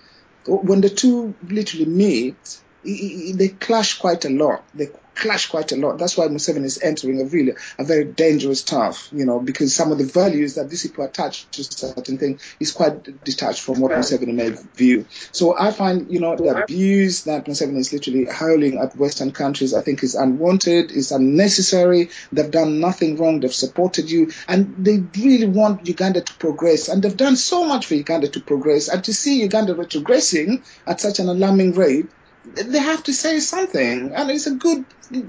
When 0.46 0.80
the 0.80 0.88
two 0.88 1.34
literally 1.42 1.86
meet, 1.86 2.60
they 2.84 3.48
clash 3.48 3.98
quite 3.98 4.24
a 4.24 4.30
lot. 4.30 4.64
They 4.74 4.90
clash 5.14 5.50
quite 5.50 5.70
a 5.72 5.76
lot. 5.76 5.98
That's 5.98 6.16
why 6.16 6.28
Museveni 6.28 6.64
is 6.64 6.80
entering 6.82 7.20
a 7.20 7.24
really 7.24 7.52
a 7.78 7.84
very 7.84 8.04
dangerous 8.04 8.62
turf, 8.62 9.10
you 9.12 9.26
know, 9.26 9.38
because 9.38 9.74
some 9.74 9.92
of 9.92 9.98
the 9.98 10.04
values 10.04 10.54
that 10.54 10.70
these 10.70 10.82
people 10.82 11.04
attach 11.04 11.50
to 11.50 11.64
certain 11.64 12.16
things 12.16 12.42
is 12.58 12.72
quite 12.72 13.22
detached 13.24 13.60
from 13.60 13.80
what 13.80 13.92
Museveni 13.92 14.32
may 14.32 14.50
view. 14.74 15.04
So 15.32 15.56
I 15.56 15.72
find, 15.72 16.10
you 16.10 16.20
know, 16.20 16.36
the 16.36 16.62
abuse 16.62 17.24
that 17.24 17.44
Museveni 17.44 17.78
is 17.78 17.92
literally 17.92 18.26
howling 18.26 18.78
at 18.78 18.96
Western 18.96 19.32
countries, 19.32 19.74
I 19.74 19.82
think 19.82 20.02
is 20.02 20.14
unwanted, 20.14 20.90
is 20.90 21.12
unnecessary. 21.12 22.10
They've 22.32 22.50
done 22.50 22.80
nothing 22.80 23.16
wrong. 23.16 23.40
They've 23.40 23.52
supported 23.52 24.10
you, 24.10 24.32
and 24.48 24.74
they 24.78 24.98
really 25.20 25.46
want 25.46 25.86
Uganda 25.86 26.22
to 26.22 26.34
progress, 26.34 26.88
and 26.88 27.02
they've 27.02 27.16
done 27.16 27.36
so 27.36 27.64
much 27.64 27.86
for 27.86 27.94
Uganda 27.94 28.28
to 28.28 28.40
progress, 28.40 28.88
and 28.88 29.04
to 29.04 29.12
see 29.12 29.42
Uganda 29.42 29.74
retrogressing 29.74 30.62
at 30.86 31.00
such 31.00 31.18
an 31.18 31.28
alarming 31.28 31.72
rate 31.72 32.06
they 32.44 32.78
have 32.78 33.02
to 33.04 33.12
say 33.12 33.40
something. 33.40 34.12
And 34.14 34.30
it's 34.30 34.46
a 34.46 34.54
good 34.54 34.84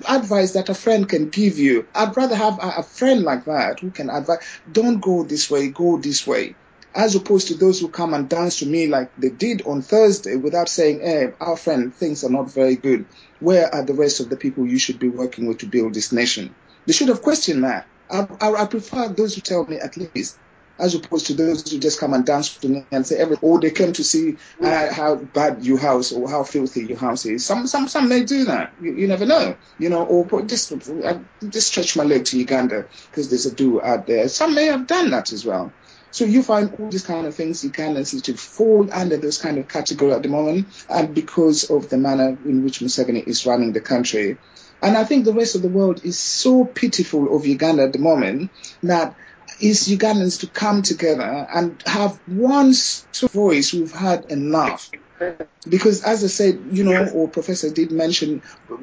advice 0.08 0.54
that 0.54 0.70
a 0.70 0.74
friend 0.74 1.08
can 1.08 1.30
give 1.30 1.58
you. 1.58 1.88
I'd 1.94 2.16
rather 2.16 2.36
have 2.36 2.60
a, 2.62 2.84
friend 2.84 3.24
like 3.24 3.46
that 3.46 3.80
who 3.80 3.92
can 3.92 4.10
advise, 4.10 4.40
don't 4.72 5.00
go 5.00 5.24
this 5.24 5.50
way, 5.50 5.70
go 5.70 5.98
this 5.98 6.26
way. 6.26 6.56
As 6.94 7.16
opposed 7.16 7.48
to 7.48 7.54
those 7.54 7.80
who 7.80 7.88
come 7.88 8.14
and 8.14 8.28
dance 8.28 8.60
to 8.60 8.66
me 8.66 8.88
like 8.88 9.16
they 9.16 9.30
did 9.30 9.66
on 9.66 9.82
Thursday 9.82 10.36
without 10.36 10.68
saying, 10.68 11.00
hey, 11.00 11.32
our 11.40 11.56
friend, 11.56 11.94
things 11.94 12.24
are 12.24 12.30
not 12.30 12.52
very 12.52 12.76
good. 12.76 13.06
Where 13.40 13.74
are 13.74 13.84
the 13.84 13.94
rest 13.94 14.20
of 14.20 14.30
the 14.30 14.36
people 14.36 14.68
you 14.68 14.78
should 14.78 15.00
be 15.00 15.08
working 15.08 15.48
with 15.48 15.60
to 15.60 15.68
build 15.68 15.94
this 15.94 16.12
nation? 16.12 16.54
They 16.86 16.94
should 16.94 17.08
have 17.08 17.22
questioned 17.22 17.64
that. 17.64 17.88
I, 18.10 18.28
I, 18.42 18.52
I 18.64 18.66
prefer 18.66 19.08
those 19.08 19.36
who 19.36 19.42
tell 19.42 19.66
me 19.66 19.78
at 19.78 19.96
least 19.96 20.38
as 20.80 20.96
opposed 20.96 21.28
to 21.28 21.34
those 21.34 21.70
who 21.70 21.80
just 21.80 22.00
come 22.00 22.14
and 22.14 22.26
dance 22.26 22.58
to 22.58 22.68
me 22.68 22.86
and 22.92 23.06
say 23.06 23.18
every 23.18 23.38
oh 23.44 23.60
they 23.60 23.72
came 23.72 23.94
to 23.94 24.04
see 24.04 24.38
uh, 24.62 24.94
how 24.94 25.16
bad 25.16 25.64
your 25.64 25.78
house 25.78 26.12
or 26.12 26.30
how 26.30 26.44
filthy 26.44 26.86
your 26.86 26.98
house 26.98 27.26
is. 27.26 27.46
Some 27.46 27.68
some 27.68 27.88
some 27.88 28.10
may 28.10 28.24
do 28.24 28.46
that. 28.46 28.74
You, 28.82 28.94
you 28.94 29.08
never 29.08 29.26
know, 29.26 29.56
you 29.78 29.90
know. 29.90 30.06
Or 30.06 30.42
just 30.42 30.72
uh, 30.72 31.20
just 31.50 31.68
stretch 31.68 31.96
my 31.96 32.04
leg 32.04 32.26
to 32.26 32.38
Uganda 32.38 32.88
because 33.10 33.30
there's 33.30 33.46
a 33.46 33.54
do 33.54 33.82
out 33.82 34.08
there. 34.08 34.28
Some 34.28 34.56
may 34.56 34.66
have 34.66 34.88
done 34.88 35.12
that 35.12 35.32
as 35.32 35.46
well. 35.46 35.72
So 36.12 36.26
you 36.26 36.44
find 36.44 36.74
all 36.78 36.90
these 36.90 37.06
kind 37.06 37.26
of 37.26 37.36
things 37.36 37.64
Ugandans 37.64 38.22
to 38.24 38.34
fall 38.36 38.90
under 38.92 39.16
those 39.16 39.38
kind 39.38 39.58
of 39.58 39.70
category 39.70 40.12
at 40.12 40.24
the 40.24 40.30
moment, 40.30 40.68
and 40.90 41.16
because 41.16 41.70
of 41.70 41.90
the 41.90 41.98
manner 41.98 42.38
in 42.46 42.64
which 42.64 42.80
Museveni 42.80 43.26
is 43.26 43.46
running 43.46 43.72
the 43.72 43.82
country. 43.82 44.38
And 44.84 44.98
I 44.98 45.04
think 45.04 45.26
the 45.26 45.34
rest 45.34 45.56
of 45.56 45.62
the 45.62 45.70
world 45.70 46.04
is 46.04 46.18
so 46.18 46.66
pitiful 46.66 47.36
of 47.36 47.46
Uganda 47.46 47.84
at 47.84 47.94
the 47.94 48.00
moment 48.00 48.52
that 48.82 49.16
is 49.62 49.88
Ugandans 49.88 50.42
to 50.42 50.48
come 50.48 50.82
together 50.82 51.48
and 51.54 51.82
have 51.86 52.20
one 52.26 52.74
voice. 53.32 53.74
We've 53.74 53.92
had 53.92 54.26
enough. 54.26 54.90
Because 55.70 56.04
as 56.04 56.24
I 56.24 56.28
said, 56.28 56.62
you 56.72 56.84
know, 56.84 57.08
or 57.10 57.28
Professor 57.28 57.70
did 57.70 57.92
mention, 57.92 58.42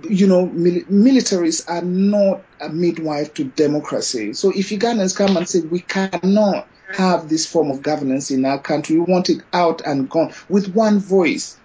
you 0.08 0.28
know, 0.28 0.46
mil- 0.46 0.84
militaries 0.84 1.68
are 1.68 1.82
not 1.82 2.44
a 2.60 2.68
midwife 2.68 3.34
to 3.34 3.44
democracy. 3.44 4.32
So 4.34 4.50
if 4.54 4.68
Ugandans 4.68 5.16
come 5.16 5.36
and 5.36 5.48
say 5.48 5.60
we 5.60 5.80
cannot 5.80 6.68
have 6.92 7.28
this 7.28 7.46
form 7.46 7.70
of 7.70 7.82
governance 7.82 8.30
in 8.30 8.44
our 8.44 8.60
country, 8.60 8.96
we 8.98 9.12
want 9.12 9.28
it 9.28 9.42
out 9.52 9.82
and 9.84 10.08
gone 10.08 10.32
with 10.48 10.72
one 10.72 11.00
voice. 11.00 11.58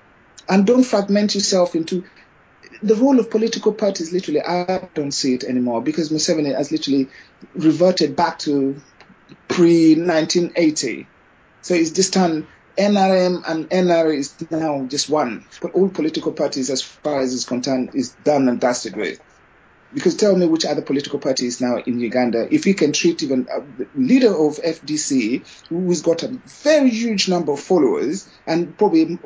And 0.50 0.66
don't 0.66 0.84
fragment 0.84 1.36
yourself 1.36 1.76
into 1.76 2.04
the 2.82 2.96
role 2.96 3.20
of 3.20 3.30
political 3.30 3.74
parties 3.74 4.12
literally 4.12 4.42
I 4.42 4.90
don't 4.94 5.12
see 5.14 5.34
it 5.34 5.44
anymore 5.44 5.82
because 5.82 6.10
Museveni 6.10 6.56
has 6.56 6.72
literally 6.72 7.10
reverted 7.56 8.16
back 8.16 8.40
to 8.40 8.82
pre 9.54 9.96
1980. 9.96 11.08
So 11.62 11.76
it's 11.76 11.92
just 11.92 12.14
turned 12.14 12.48
NRM 12.76 13.44
and 13.48 13.70
NRA 13.70 14.18
is 14.18 14.34
now 14.50 14.86
just 14.88 15.10
one. 15.10 15.46
But 15.62 15.74
all 15.74 15.90
political 15.90 16.32
parties, 16.32 16.72
as 16.72 16.82
far 16.82 17.22
as 17.22 17.34
is 17.34 17.46
concerned, 17.46 17.92
is 17.94 18.16
done 18.24 18.50
and 18.50 18.60
dusted 18.60 18.96
with. 18.96 19.22
Because 19.94 20.16
tell 20.16 20.36
me 20.36 20.48
which 20.48 20.66
other 20.66 20.82
political 20.82 21.20
party 21.20 21.46
is 21.46 21.62
now 21.62 21.78
in 21.78 22.00
Uganda. 22.00 22.48
If 22.52 22.66
you 22.66 22.74
can 22.74 22.94
treat 22.94 23.22
even 23.22 23.48
a 23.52 23.62
leader 23.96 24.34
of 24.34 24.56
FDC, 24.56 25.68
who's 25.70 26.02
got 26.02 26.24
a 26.24 26.30
very 26.64 26.90
huge 26.90 27.30
number 27.30 27.52
of 27.52 27.60
followers 27.60 28.28
and 28.48 28.76
probably 28.76 29.20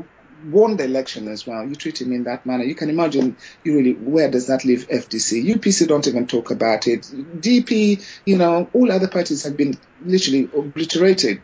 won 0.46 0.78
the 0.78 0.84
election 0.86 1.28
as 1.28 1.46
well. 1.46 1.68
You 1.68 1.76
treat 1.76 2.02
him 2.02 2.12
in 2.12 2.24
that 2.26 2.46
manner. 2.46 2.64
You 2.64 2.76
can 2.76 2.90
imagine 2.90 3.38
you 3.64 3.76
really 3.76 3.94
where 3.94 4.30
does 4.30 4.48
that 4.48 4.66
leave 4.66 4.88
FDC? 4.88 5.46
UPC 5.46 5.88
don't 5.88 6.08
even 6.08 6.28
talk 6.28 6.52
about 6.52 6.88
it. 6.88 7.02
DP, 7.02 8.06
you 8.26 8.38
know, 8.38 8.70
all 8.74 8.92
other 8.92 9.08
parties 9.08 9.44
have 9.44 9.58
been 9.58 9.78
literally 10.04 10.50
obliterated. 10.56 11.42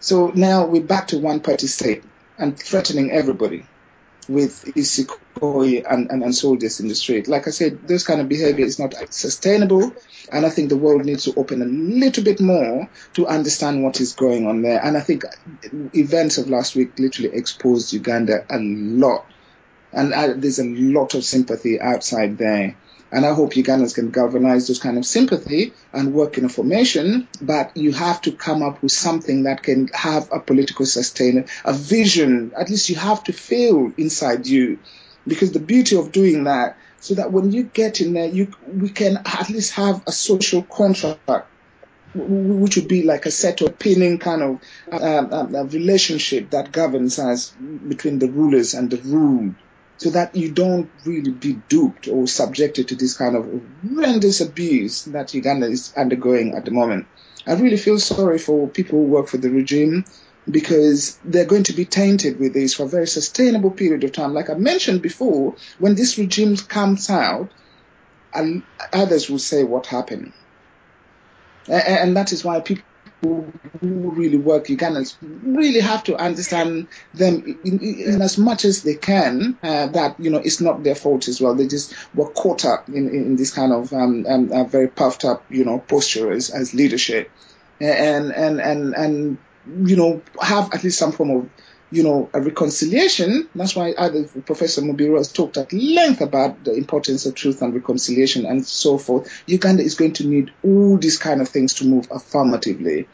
So 0.00 0.28
now 0.34 0.66
we're 0.66 0.82
back 0.82 1.08
to 1.08 1.18
one 1.18 1.40
party 1.40 1.66
state 1.66 2.04
and 2.38 2.58
threatening 2.58 3.10
everybody 3.10 3.66
with 4.28 4.64
Sukhoi 4.76 5.84
and, 5.90 6.10
and, 6.10 6.22
and 6.22 6.34
soldiers 6.34 6.80
in 6.80 6.88
the 6.88 6.94
street. 6.94 7.28
Like 7.28 7.48
I 7.48 7.50
said, 7.50 7.88
this 7.88 8.06
kind 8.06 8.20
of 8.20 8.28
behavior 8.28 8.64
is 8.64 8.78
not 8.78 8.94
sustainable. 9.12 9.92
And 10.30 10.44
I 10.44 10.50
think 10.50 10.68
the 10.68 10.76
world 10.76 11.04
needs 11.04 11.24
to 11.24 11.34
open 11.34 11.62
a 11.62 11.64
little 11.64 12.22
bit 12.22 12.40
more 12.40 12.88
to 13.14 13.26
understand 13.26 13.82
what 13.82 14.00
is 14.00 14.12
going 14.12 14.46
on 14.46 14.62
there. 14.62 14.84
And 14.84 14.96
I 14.96 15.00
think 15.00 15.24
events 15.94 16.38
of 16.38 16.50
last 16.50 16.76
week 16.76 16.98
literally 16.98 17.30
exposed 17.34 17.92
Uganda 17.92 18.44
a 18.50 18.58
lot. 18.58 19.24
And 19.92 20.14
I, 20.14 20.34
there's 20.34 20.58
a 20.58 20.66
lot 20.66 21.14
of 21.14 21.24
sympathy 21.24 21.80
outside 21.80 22.36
there. 22.36 22.76
And 23.10 23.24
I 23.24 23.32
hope 23.32 23.52
Ugandans 23.54 23.94
can 23.94 24.10
galvanize 24.10 24.68
those 24.68 24.78
kind 24.78 24.98
of 24.98 25.06
sympathy 25.06 25.72
and 25.92 26.12
work 26.12 26.36
in 26.36 26.44
a 26.44 26.48
formation, 26.48 27.26
but 27.40 27.76
you 27.76 27.92
have 27.92 28.20
to 28.22 28.32
come 28.32 28.62
up 28.62 28.82
with 28.82 28.92
something 28.92 29.44
that 29.44 29.62
can 29.62 29.88
have 29.94 30.28
a 30.30 30.40
political 30.40 30.84
sustain, 30.84 31.46
a 31.64 31.72
vision. 31.72 32.52
At 32.56 32.68
least 32.68 32.90
you 32.90 32.96
have 32.96 33.24
to 33.24 33.32
feel 33.32 33.92
inside 33.96 34.46
you. 34.46 34.78
Because 35.26 35.52
the 35.52 35.60
beauty 35.60 35.96
of 35.96 36.12
doing 36.12 36.44
that, 36.44 36.78
so 37.00 37.14
that 37.14 37.32
when 37.32 37.52
you 37.52 37.62
get 37.62 38.00
in 38.00 38.12
there, 38.12 38.26
you 38.26 38.52
we 38.66 38.88
can 38.90 39.18
at 39.24 39.48
least 39.50 39.72
have 39.74 40.02
a 40.06 40.12
social 40.12 40.62
contract 40.62 41.48
which 42.14 42.76
would 42.76 42.88
be 42.88 43.02
like 43.02 43.26
a 43.26 43.30
set 43.30 43.60
of 43.60 43.78
pinning 43.78 44.18
kind 44.18 44.42
of 44.42 44.60
uh, 44.90 45.64
relationship 45.66 46.50
that 46.50 46.72
governs 46.72 47.18
us 47.18 47.50
between 47.50 48.18
the 48.18 48.30
rulers 48.30 48.74
and 48.74 48.90
the 48.90 48.96
ruled 48.96 49.54
so 49.98 50.10
that 50.10 50.34
you 50.34 50.50
don't 50.50 50.90
really 51.04 51.30
be 51.30 51.54
duped 51.68 52.08
or 52.08 52.26
subjected 52.26 52.88
to 52.88 52.94
this 52.94 53.16
kind 53.16 53.36
of 53.36 53.46
horrendous 53.86 54.40
abuse 54.40 55.04
that 55.06 55.34
Uganda 55.34 55.66
is 55.66 55.92
undergoing 55.96 56.54
at 56.54 56.64
the 56.64 56.70
moment. 56.70 57.06
I 57.46 57.54
really 57.54 57.76
feel 57.76 57.98
sorry 57.98 58.38
for 58.38 58.68
people 58.68 58.98
who 58.98 59.06
work 59.06 59.28
for 59.28 59.38
the 59.38 59.50
regime 59.50 60.04
because 60.50 61.18
they're 61.24 61.44
going 61.44 61.64
to 61.64 61.72
be 61.72 61.84
tainted 61.84 62.38
with 62.38 62.54
this 62.54 62.74
for 62.74 62.84
a 62.84 62.88
very 62.88 63.06
sustainable 63.06 63.70
period 63.70 64.04
of 64.04 64.12
time. 64.12 64.34
Like 64.34 64.48
I 64.48 64.54
mentioned 64.54 65.02
before, 65.02 65.56
when 65.78 65.94
this 65.94 66.16
regime 66.16 66.56
comes 66.56 67.10
out, 67.10 67.50
and 68.34 68.62
others 68.92 69.28
will 69.28 69.38
say 69.38 69.64
what 69.64 69.86
happened. 69.86 70.32
And 71.66 72.16
that 72.16 72.32
is 72.32 72.44
why 72.44 72.60
people 72.60 72.84
who 73.22 73.52
really 73.80 74.38
work 74.38 74.66
Ugandans 74.66 75.16
really 75.20 75.80
have 75.80 76.04
to 76.04 76.16
understand 76.16 76.86
them 77.14 77.58
in, 77.64 77.80
in 77.80 78.22
as 78.22 78.38
much 78.38 78.64
as 78.64 78.82
they 78.82 78.94
can 78.94 79.58
uh, 79.62 79.86
that 79.88 80.20
you 80.20 80.30
know 80.30 80.38
it's 80.38 80.60
not 80.60 80.82
their 80.84 80.94
fault 80.94 81.28
as 81.28 81.40
well. 81.40 81.54
They 81.54 81.66
just 81.66 81.94
were 82.14 82.30
caught 82.30 82.64
up 82.64 82.88
in, 82.88 83.08
in 83.08 83.36
this 83.36 83.52
kind 83.52 83.72
of 83.72 83.92
um, 83.92 84.24
um, 84.28 84.52
uh, 84.52 84.64
very 84.64 84.88
puffed 84.88 85.24
up 85.24 85.44
you 85.50 85.64
know 85.64 85.78
posture 85.78 86.32
as, 86.32 86.50
as 86.50 86.74
leadership. 86.74 87.30
And 87.80 88.32
and 88.32 88.60
and 88.60 88.94
and 88.94 89.38
you 89.84 89.96
know 89.96 90.22
have 90.40 90.72
at 90.74 90.82
least 90.82 90.98
some 90.98 91.12
form 91.12 91.30
of 91.30 91.50
you 91.90 92.02
know, 92.02 92.28
a 92.34 92.40
reconciliation. 92.40 93.48
That's 93.54 93.74
why 93.74 93.94
Professor 94.44 94.82
Mubiru 94.82 95.16
has 95.16 95.32
talked 95.32 95.56
at 95.56 95.72
length 95.72 96.20
about 96.20 96.64
the 96.64 96.74
importance 96.74 97.24
of 97.26 97.34
truth 97.34 97.62
and 97.62 97.74
reconciliation 97.74 98.46
and 98.46 98.66
so 98.66 98.98
forth. 98.98 99.30
Uganda 99.46 99.82
is 99.82 99.94
going 99.94 100.12
to 100.14 100.26
need 100.26 100.52
all 100.62 100.98
these 100.98 101.18
kind 101.18 101.40
of 101.40 101.48
things 101.48 101.74
to 101.74 101.86
move 101.86 102.08
affirmatively. 102.10 103.08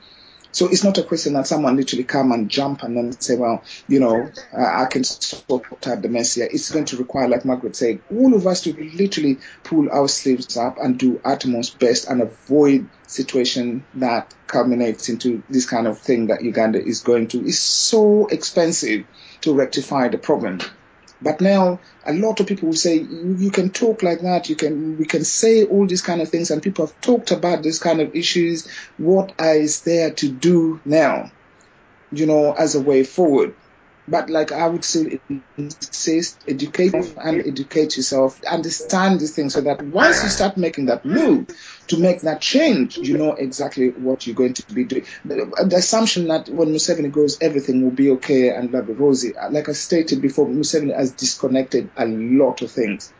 So 0.54 0.68
it's 0.68 0.84
not 0.84 0.98
a 0.98 1.02
question 1.02 1.32
that 1.32 1.48
someone 1.48 1.76
literally 1.76 2.04
come 2.04 2.30
and 2.30 2.48
jump 2.48 2.84
and 2.84 2.96
then 2.96 3.10
say, 3.20 3.34
well, 3.34 3.64
you 3.88 3.98
know, 3.98 4.30
I 4.56 4.84
can 4.84 5.02
sort 5.02 5.66
out 5.88 6.00
the 6.00 6.08
mess 6.08 6.34
here. 6.34 6.48
It's 6.48 6.70
going 6.70 6.84
to 6.86 6.96
require, 6.96 7.26
like 7.26 7.44
Margaret 7.44 7.74
said, 7.74 7.98
all 8.08 8.34
of 8.34 8.46
us 8.46 8.60
to 8.62 8.72
literally 8.94 9.38
pull 9.64 9.90
our 9.90 10.06
sleeves 10.06 10.56
up 10.56 10.78
and 10.78 10.96
do 10.96 11.20
utmost 11.24 11.80
best 11.80 12.08
and 12.08 12.22
avoid 12.22 12.88
situation 13.08 13.84
that 13.94 14.32
culminates 14.46 15.08
into 15.08 15.42
this 15.50 15.68
kind 15.68 15.88
of 15.88 15.98
thing 15.98 16.28
that 16.28 16.44
Uganda 16.44 16.80
is 16.80 17.00
going 17.00 17.26
to. 17.28 17.44
It's 17.44 17.58
so 17.58 18.28
expensive 18.28 19.06
to 19.40 19.54
rectify 19.54 20.06
the 20.06 20.18
problem. 20.18 20.60
But 21.22 21.40
now 21.40 21.80
a 22.04 22.12
lot 22.12 22.40
of 22.40 22.46
people 22.46 22.68
will 22.68 22.76
say 22.76 22.96
you 22.96 23.50
can 23.50 23.70
talk 23.70 24.02
like 24.02 24.20
that. 24.20 24.48
You 24.48 24.56
can 24.56 24.98
we 24.98 25.06
can 25.06 25.24
say 25.24 25.64
all 25.64 25.86
these 25.86 26.02
kind 26.02 26.20
of 26.20 26.28
things, 26.28 26.50
and 26.50 26.62
people 26.62 26.86
have 26.86 27.00
talked 27.00 27.30
about 27.30 27.62
these 27.62 27.78
kind 27.78 28.00
of 28.00 28.14
issues. 28.14 28.68
What 28.98 29.32
is 29.38 29.82
there 29.82 30.10
to 30.10 30.28
do 30.28 30.80
now? 30.84 31.30
You 32.12 32.26
know, 32.26 32.52
as 32.52 32.74
a 32.74 32.80
way 32.80 33.04
forward. 33.04 33.54
But 34.06 34.28
like 34.28 34.52
I 34.52 34.66
would 34.68 34.84
say, 34.84 35.18
insist, 35.56 36.44
educate 36.46 36.94
and 36.94 37.46
educate 37.46 37.96
yourself, 37.96 38.42
understand 38.44 39.18
these 39.18 39.34
things 39.34 39.54
so 39.54 39.62
that 39.62 39.80
once 39.82 40.22
you 40.22 40.28
start 40.28 40.58
making 40.58 40.86
that 40.86 41.06
move 41.06 41.48
to 41.88 41.98
make 41.98 42.20
that 42.22 42.42
change, 42.42 42.98
you 42.98 43.16
know 43.16 43.32
exactly 43.32 43.90
what 43.90 44.26
you're 44.26 44.36
going 44.36 44.54
to 44.54 44.74
be 44.74 44.84
doing. 44.84 45.06
The, 45.24 45.66
the 45.66 45.76
assumption 45.76 46.28
that 46.28 46.50
when 46.50 46.68
Museveni 46.68 47.10
goes, 47.10 47.40
everything 47.40 47.82
will 47.82 47.92
be 47.92 48.10
okay 48.10 48.50
and 48.50 48.70
lovely 48.70 48.94
rosy. 48.94 49.32
Like 49.50 49.70
I 49.70 49.72
stated 49.72 50.20
before, 50.20 50.46
Museveni 50.46 50.94
has 50.94 51.12
disconnected 51.12 51.90
a 51.96 52.06
lot 52.06 52.60
of 52.60 52.70
things. 52.70 53.10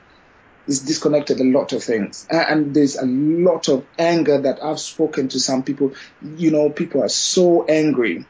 He's 0.66 0.80
disconnected 0.80 1.40
a 1.40 1.44
lot 1.44 1.72
of 1.72 1.82
things. 1.82 2.26
And 2.30 2.74
there's 2.74 2.96
a 2.96 3.06
lot 3.06 3.68
of 3.68 3.86
anger 3.98 4.40
that 4.42 4.62
I've 4.62 4.80
spoken 4.80 5.28
to 5.28 5.40
some 5.40 5.62
people. 5.62 5.94
You 6.22 6.50
know, 6.50 6.68
people 6.68 7.02
are 7.02 7.08
so 7.08 7.64
angry 7.66 8.26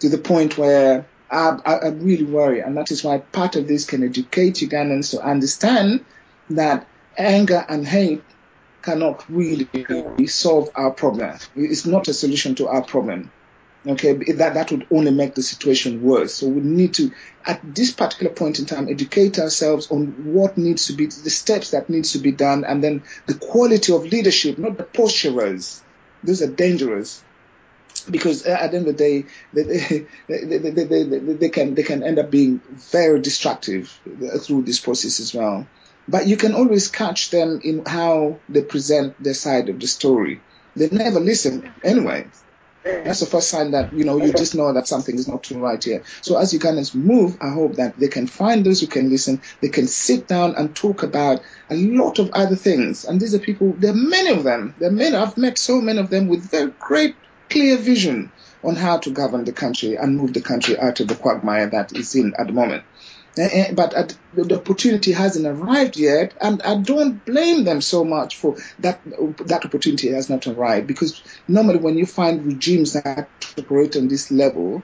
to 0.00 0.08
the 0.08 0.18
point 0.18 0.58
where 0.58 1.06
I, 1.32 1.58
I, 1.64 1.88
really 1.88 2.24
worry, 2.24 2.60
and 2.60 2.76
that 2.76 2.90
is 2.90 3.02
why 3.02 3.18
part 3.18 3.56
of 3.56 3.66
this 3.66 3.86
can 3.86 4.04
educate 4.04 4.56
Ugandans 4.56 5.12
to 5.12 5.22
understand 5.22 6.04
that 6.50 6.86
anger 7.16 7.64
and 7.68 7.86
hate 7.86 8.22
cannot 8.82 9.24
really 9.30 9.66
solve 10.26 10.70
our 10.74 10.90
problem. 10.90 11.38
It's 11.56 11.86
not 11.86 12.08
a 12.08 12.14
solution 12.14 12.54
to 12.56 12.68
our 12.68 12.82
problem. 12.82 13.30
Okay, 13.84 14.12
that 14.12 14.54
that 14.54 14.70
would 14.70 14.86
only 14.92 15.10
make 15.10 15.34
the 15.34 15.42
situation 15.42 16.02
worse. 16.02 16.34
So 16.34 16.48
we 16.48 16.60
need 16.60 16.94
to, 16.94 17.10
at 17.46 17.60
this 17.74 17.92
particular 17.92 18.32
point 18.32 18.58
in 18.58 18.66
time, 18.66 18.88
educate 18.88 19.38
ourselves 19.38 19.90
on 19.90 20.34
what 20.34 20.58
needs 20.58 20.86
to 20.86 20.92
be 20.92 21.06
the 21.06 21.30
steps 21.30 21.70
that 21.70 21.88
needs 21.88 22.12
to 22.12 22.18
be 22.18 22.30
done, 22.30 22.64
and 22.64 22.84
then 22.84 23.02
the 23.26 23.34
quality 23.34 23.92
of 23.92 24.04
leadership, 24.04 24.58
not 24.58 24.76
the 24.76 24.84
posturers. 24.84 25.82
Those 26.22 26.42
are 26.42 26.50
dangerous 26.50 27.24
because 28.10 28.44
at 28.44 28.70
the 28.70 28.78
end 28.78 28.88
of 28.88 28.96
the 28.96 28.98
day, 28.98 29.24
they, 29.52 30.06
they, 30.28 30.58
they, 30.58 31.04
they, 31.18 31.48
can 31.48 31.74
they 31.74 31.82
can 31.82 32.02
end 32.02 32.18
up 32.18 32.30
being 32.30 32.60
very 32.92 33.20
destructive 33.20 33.98
uh, 34.06 34.38
through 34.38 34.62
this 34.62 34.80
process 34.80 35.20
as 35.20 35.34
well. 35.34 35.66
But 36.08 36.26
you 36.26 36.36
can 36.36 36.54
always 36.54 36.88
catch 36.88 37.30
them 37.30 37.60
in 37.62 37.84
how 37.84 38.38
they 38.48 38.62
present 38.62 39.22
their 39.22 39.34
side 39.34 39.68
of 39.68 39.78
the 39.78 39.86
story. 39.86 40.40
They 40.74 40.88
never 40.90 41.20
listen 41.20 41.72
anyway. 41.84 42.26
That's 42.84 43.20
the 43.20 43.26
first 43.26 43.48
sign 43.48 43.70
that 43.72 43.92
you 43.92 44.04
know 44.04 44.16
you 44.16 44.32
just 44.32 44.56
know 44.56 44.72
that 44.72 44.88
something 44.88 45.14
is 45.14 45.28
not 45.28 45.48
right 45.52 45.82
here. 45.82 46.02
So 46.20 46.36
as 46.36 46.52
Ugandans 46.52 46.94
move, 46.94 47.36
I 47.40 47.50
hope 47.50 47.74
that 47.74 47.96
they 47.96 48.08
can 48.08 48.26
find 48.26 48.66
those 48.66 48.80
who 48.80 48.88
can 48.88 49.08
listen. 49.08 49.40
They 49.60 49.68
can 49.68 49.86
sit 49.86 50.26
down 50.26 50.56
and 50.56 50.74
talk 50.74 51.04
about 51.04 51.42
a 51.70 51.76
lot 51.76 52.18
of 52.18 52.30
other 52.32 52.56
things. 52.56 53.04
And 53.04 53.20
these 53.20 53.34
are 53.34 53.38
people. 53.38 53.74
There 53.78 53.92
are 53.92 53.94
many 53.94 54.30
of 54.30 54.42
them. 54.42 54.74
There 54.78 54.88
are 54.88 54.92
many. 54.92 55.14
I've 55.14 55.36
met 55.36 55.58
so 55.58 55.80
many 55.80 56.00
of 56.00 56.10
them 56.10 56.26
with 56.26 56.50
very 56.50 56.72
great 56.80 57.14
clear 57.52 57.76
vision 57.76 58.32
on 58.64 58.76
how 58.76 58.98
to 58.98 59.10
govern 59.10 59.44
the 59.44 59.52
country 59.52 59.96
and 59.96 60.16
move 60.16 60.32
the 60.32 60.40
country 60.40 60.78
out 60.78 61.00
of 61.00 61.08
the 61.08 61.14
quagmire 61.14 61.68
that 61.68 61.92
it's 61.92 62.14
in 62.14 62.34
at 62.38 62.46
the 62.46 62.52
moment. 62.52 62.84
Uh, 63.38 63.72
but 63.72 63.94
uh, 63.94 64.06
the 64.34 64.56
opportunity 64.56 65.12
hasn't 65.12 65.46
arrived 65.46 65.96
yet, 65.96 66.34
and 66.38 66.60
I 66.62 66.76
don't 66.76 67.24
blame 67.24 67.64
them 67.64 67.80
so 67.80 68.04
much 68.04 68.36
for 68.36 68.56
that. 68.80 69.00
That 69.46 69.64
opportunity 69.64 70.10
has 70.12 70.28
not 70.28 70.46
arrived 70.46 70.86
because 70.86 71.22
normally 71.48 71.78
when 71.78 71.96
you 71.96 72.04
find 72.04 72.44
regimes 72.44 72.92
that 72.92 73.28
operate 73.58 73.96
on 73.96 74.08
this 74.08 74.30
level, 74.30 74.82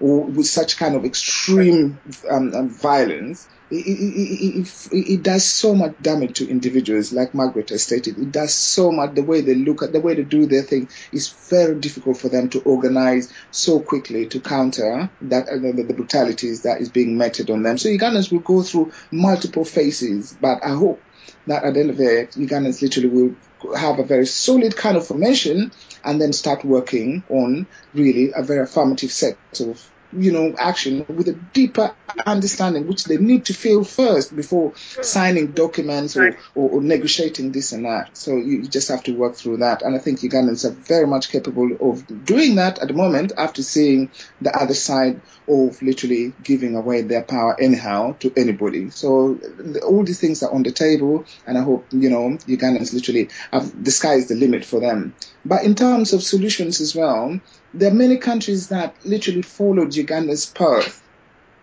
with 0.00 0.46
such 0.46 0.76
kind 0.76 0.94
of 0.94 1.04
extreme 1.04 1.98
um, 2.30 2.54
um, 2.54 2.68
violence, 2.68 3.48
it, 3.70 3.86
it, 3.86 4.92
it, 4.92 5.10
it, 5.10 5.22
does 5.22 5.44
so 5.44 5.74
much 5.74 5.94
damage 6.00 6.38
to 6.38 6.48
individuals, 6.48 7.12
like 7.12 7.34
Margaret 7.34 7.68
has 7.70 7.82
stated. 7.82 8.16
It 8.18 8.32
does 8.32 8.54
so 8.54 8.90
much. 8.90 9.14
The 9.14 9.22
way 9.22 9.42
they 9.42 9.54
look 9.54 9.82
at, 9.82 9.92
the 9.92 10.00
way 10.00 10.14
they 10.14 10.22
do 10.22 10.46
their 10.46 10.62
thing 10.62 10.88
is 11.12 11.28
very 11.28 11.74
difficult 11.74 12.16
for 12.16 12.28
them 12.28 12.48
to 12.50 12.60
organize 12.60 13.32
so 13.50 13.80
quickly 13.80 14.26
to 14.28 14.40
counter 14.40 15.10
that 15.22 15.48
uh, 15.48 15.58
the, 15.58 15.84
the 15.86 15.94
brutalities 15.94 16.62
that 16.62 16.80
is 16.80 16.88
being 16.88 17.18
meted 17.18 17.50
on 17.50 17.62
them. 17.62 17.76
So 17.76 17.88
Ugandans 17.88 18.32
will 18.32 18.40
go 18.40 18.62
through 18.62 18.92
multiple 19.10 19.64
phases, 19.64 20.36
but 20.40 20.64
I 20.64 20.70
hope 20.70 21.02
that 21.46 21.64
at 21.64 21.74
the 21.74 21.80
end 21.80 21.90
of 21.90 22.00
it, 22.00 22.32
Ugandans 22.32 22.82
literally 22.82 23.08
will 23.08 23.74
have 23.76 23.98
a 23.98 24.04
very 24.04 24.26
solid 24.26 24.76
kind 24.76 24.96
of 24.96 25.06
formation 25.06 25.72
and 26.04 26.20
then 26.20 26.32
start 26.32 26.64
working 26.64 27.22
on 27.28 27.66
really 27.94 28.32
a 28.34 28.42
very 28.42 28.62
affirmative 28.62 29.10
set 29.10 29.36
of 29.60 29.90
you 30.12 30.32
know, 30.32 30.54
action 30.58 31.04
with 31.08 31.28
a 31.28 31.32
deeper 31.32 31.94
understanding, 32.26 32.86
which 32.86 33.04
they 33.04 33.16
need 33.16 33.46
to 33.46 33.54
feel 33.54 33.84
first 33.84 34.34
before 34.34 34.70
hmm. 34.70 35.02
signing 35.02 35.52
documents 35.52 36.16
or, 36.16 36.38
or, 36.54 36.70
or 36.70 36.80
negotiating 36.80 37.52
this 37.52 37.72
and 37.72 37.84
that. 37.84 38.16
So 38.16 38.36
you, 38.36 38.58
you, 38.62 38.68
just 38.68 38.88
have 38.88 39.02
to 39.04 39.12
work 39.12 39.34
through 39.34 39.58
that. 39.58 39.82
And 39.82 39.94
I 39.94 39.98
think 39.98 40.20
Ugandans 40.20 40.64
are 40.64 40.70
very 40.70 41.06
much 41.06 41.30
capable 41.30 41.76
of 41.80 42.24
doing 42.24 42.56
that 42.56 42.78
at 42.78 42.88
the 42.88 42.94
moment 42.94 43.32
after 43.36 43.62
seeing 43.62 44.10
the 44.40 44.54
other 44.54 44.74
side 44.74 45.20
of 45.48 45.80
literally 45.82 46.32
giving 46.42 46.76
away 46.76 47.02
their 47.02 47.22
power 47.22 47.58
anyhow 47.60 48.14
to 48.20 48.32
anybody. 48.36 48.90
So 48.90 49.38
all 49.86 50.04
these 50.04 50.20
things 50.20 50.42
are 50.42 50.50
on 50.52 50.62
the 50.62 50.72
table, 50.72 51.24
and 51.46 51.56
I 51.56 51.62
hope, 51.62 51.86
you 51.90 52.10
know, 52.10 52.38
Ugandans 52.46 52.92
literally 52.92 53.30
have 53.52 53.84
the 53.84 53.90
sky 53.90 54.14
is 54.14 54.28
the 54.28 54.34
limit 54.34 54.64
for 54.64 54.80
them. 54.80 55.14
But 55.44 55.64
in 55.64 55.74
terms 55.74 56.12
of 56.12 56.22
solutions 56.22 56.80
as 56.80 56.94
well, 56.94 57.40
there 57.72 57.90
are 57.90 57.94
many 57.94 58.16
countries 58.16 58.68
that 58.68 58.94
literally 59.04 59.42
followed 59.42 59.94
Uganda's 59.94 60.46
path. 60.46 61.02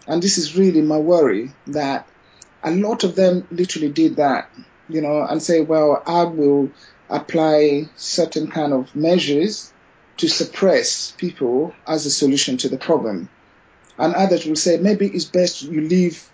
And 0.08 0.22
this 0.22 0.38
is 0.38 0.58
really 0.58 0.82
my 0.82 0.98
worry 0.98 1.52
that 1.68 2.08
a 2.64 2.72
lot 2.72 3.04
of 3.04 3.16
them 3.16 3.48
literally 3.52 3.90
did 3.90 4.16
that, 4.18 4.50
you 4.88 5.02
know, 5.02 5.22
and 5.22 5.42
say, 5.42 5.62
well, 5.62 6.02
I 6.06 6.24
will 6.24 6.72
apply 7.10 7.90
certain 7.96 8.50
kind 8.50 8.74
of 8.74 8.96
measures 8.96 9.72
to 10.18 10.28
suppress 10.28 11.12
people 11.12 11.74
as 11.86 12.06
a 12.06 12.12
solution 12.12 12.58
to 12.58 12.70
the 12.70 12.78
problem. 12.78 13.30
And 13.98 14.14
others 14.16 14.46
will 14.46 14.56
say, 14.56 14.78
maybe 14.78 15.08
it's 15.08 15.26
best 15.26 15.62
you 15.62 15.82
leave 15.82 16.30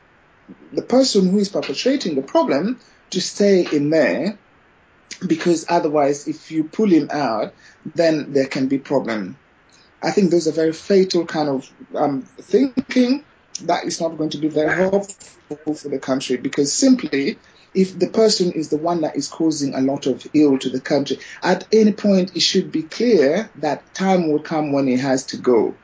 the 0.72 0.82
person 0.82 1.30
who 1.30 1.38
is 1.38 1.50
perpetrating 1.50 2.16
the 2.16 2.22
problem 2.22 2.80
to 3.12 3.22
stay 3.22 3.68
in 3.72 3.90
there 3.90 4.38
because 5.26 5.66
otherwise 5.70 6.28
if 6.28 6.52
you 6.52 6.64
pull 6.64 6.90
him 6.90 7.10
out, 7.12 7.54
then 7.96 8.34
there 8.34 8.48
can 8.48 8.68
be 8.68 8.78
problem. 8.78 9.38
I 10.02 10.12
think 10.12 10.32
those 10.32 10.48
are 10.48 10.52
very 10.52 10.74
fatal 10.74 11.26
kind 11.26 11.50
of 11.50 11.70
um, 11.96 12.24
thinking 12.24 13.24
that 13.64 13.86
is 13.86 14.02
not 14.02 14.18
going 14.18 14.32
to 14.32 14.38
be 14.38 14.48
very 14.48 14.74
helpful 14.74 15.76
for 15.76 15.90
the 15.90 16.00
country 16.00 16.38
because 16.38 16.74
simply 16.74 17.38
if 17.74 17.98
the 17.98 18.08
person 18.08 18.52
is 18.52 18.70
the 18.70 18.78
one 18.78 19.02
that 19.02 19.16
is 19.16 19.28
causing 19.28 19.74
a 19.74 19.82
lot 19.82 20.06
of 20.06 20.28
ill 20.34 20.58
to 20.58 20.70
the 20.70 20.82
country, 20.82 21.20
at 21.42 21.66
any 21.72 21.94
point 21.94 22.36
it 22.36 22.42
should 22.42 22.72
be 22.72 22.84
clear 22.84 23.50
that 23.56 23.94
time 23.94 24.30
will 24.30 24.42
come 24.42 24.72
when 24.72 24.88
he 24.88 24.98
has 24.98 25.26
to 25.28 25.38
go. 25.38 25.76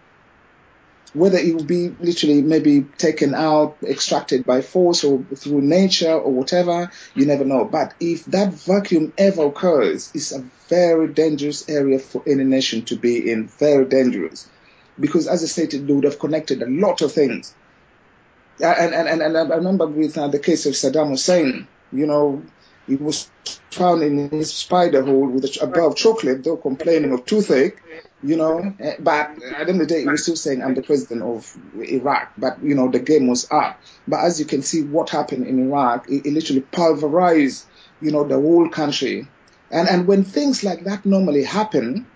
Whether 1.14 1.38
it 1.38 1.56
will 1.56 1.64
be 1.64 1.90
literally 2.00 2.42
maybe 2.42 2.82
taken 2.98 3.34
out, 3.34 3.78
extracted 3.84 4.46
by 4.46 4.62
force 4.62 5.04
or 5.04 5.24
through 5.36 5.62
nature 5.62 6.14
or 6.14 6.32
whatever, 6.32 6.92
you 7.16 7.26
never 7.26 7.46
know. 7.46 7.66
But 7.66 7.94
if 8.00 8.26
that 8.26 8.54
vacuum 8.54 9.14
ever 9.18 9.46
occurs, 9.46 10.12
it's 10.14 10.32
a 10.32 10.44
very 10.68 11.08
dangerous 11.08 11.70
area 11.70 12.00
for 12.00 12.22
any 12.28 12.44
nation 12.44 12.84
to 12.86 12.96
be 12.96 13.32
in, 13.32 13.48
very 13.48 13.86
dangerous. 13.86 14.50
Because 15.00 15.28
as 15.28 15.44
I 15.44 15.48
stated, 15.48 15.88
they 15.88 15.94
would 15.94 16.04
have 16.04 16.20
connected 16.20 16.62
a 16.62 16.70
lot 16.70 17.02
of 17.02 17.12
things. 17.12 17.54
And, 18.60 18.94
and, 18.94 19.22
and, 19.22 19.38
I 19.38 19.56
remember 19.56 19.86
with 19.86 20.18
uh, 20.18 20.28
the 20.30 20.40
case 20.40 20.66
of 20.66 20.74
Saddam 20.74 21.10
Hussein, 21.10 21.68
you 21.92 22.08
know, 22.08 22.42
he 22.88 22.96
was 22.96 23.30
found 23.70 24.02
in 24.02 24.30
his 24.30 24.54
spider 24.54 25.04
hole 25.04 25.28
with 25.28 25.46
a, 25.46 25.64
a 25.64 25.68
bar 25.68 25.88
of 25.88 25.96
chocolate, 25.96 26.44
though 26.44 26.58
complaining 26.58 27.14
of 27.14 27.26
toothache, 27.26 27.78
you 28.23 28.35
know. 28.35 28.76
Eh, 28.80 28.95
but 28.99 29.14
at 29.14 29.39
the 29.39 29.60
end 29.60 29.69
of 29.69 29.77
the 29.80 29.85
day, 29.85 30.06
was 30.06 30.23
still 30.23 30.35
saying, 30.35 30.64
I'm 30.64 30.76
the 30.76 30.81
president 30.81 31.23
of 31.23 31.56
Iraq. 31.80 32.34
But, 32.38 32.61
you 32.61 32.76
know, 32.76 32.89
the 32.89 32.99
game 32.99 33.27
was 33.27 33.49
up. 33.52 33.80
But 34.07 34.22
as 34.22 34.39
you 34.39 34.45
can 34.45 34.61
see, 34.61 34.84
what 34.84 35.10
happened 35.10 35.48
in 35.48 35.60
Iraq, 35.60 36.10
it, 36.10 36.26
it 36.26 36.34
literally 36.34 36.61
pulverized, 36.61 37.65
you 38.02 38.11
know, 38.11 38.23
the 38.23 38.35
whole 38.35 38.69
country. 38.69 39.27
And, 39.69 39.88
and 39.89 40.07
when 40.07 40.23
things 40.23 40.64
like 40.64 40.85
that 40.85 41.06
normally 41.06 41.44
happen, 41.44 42.07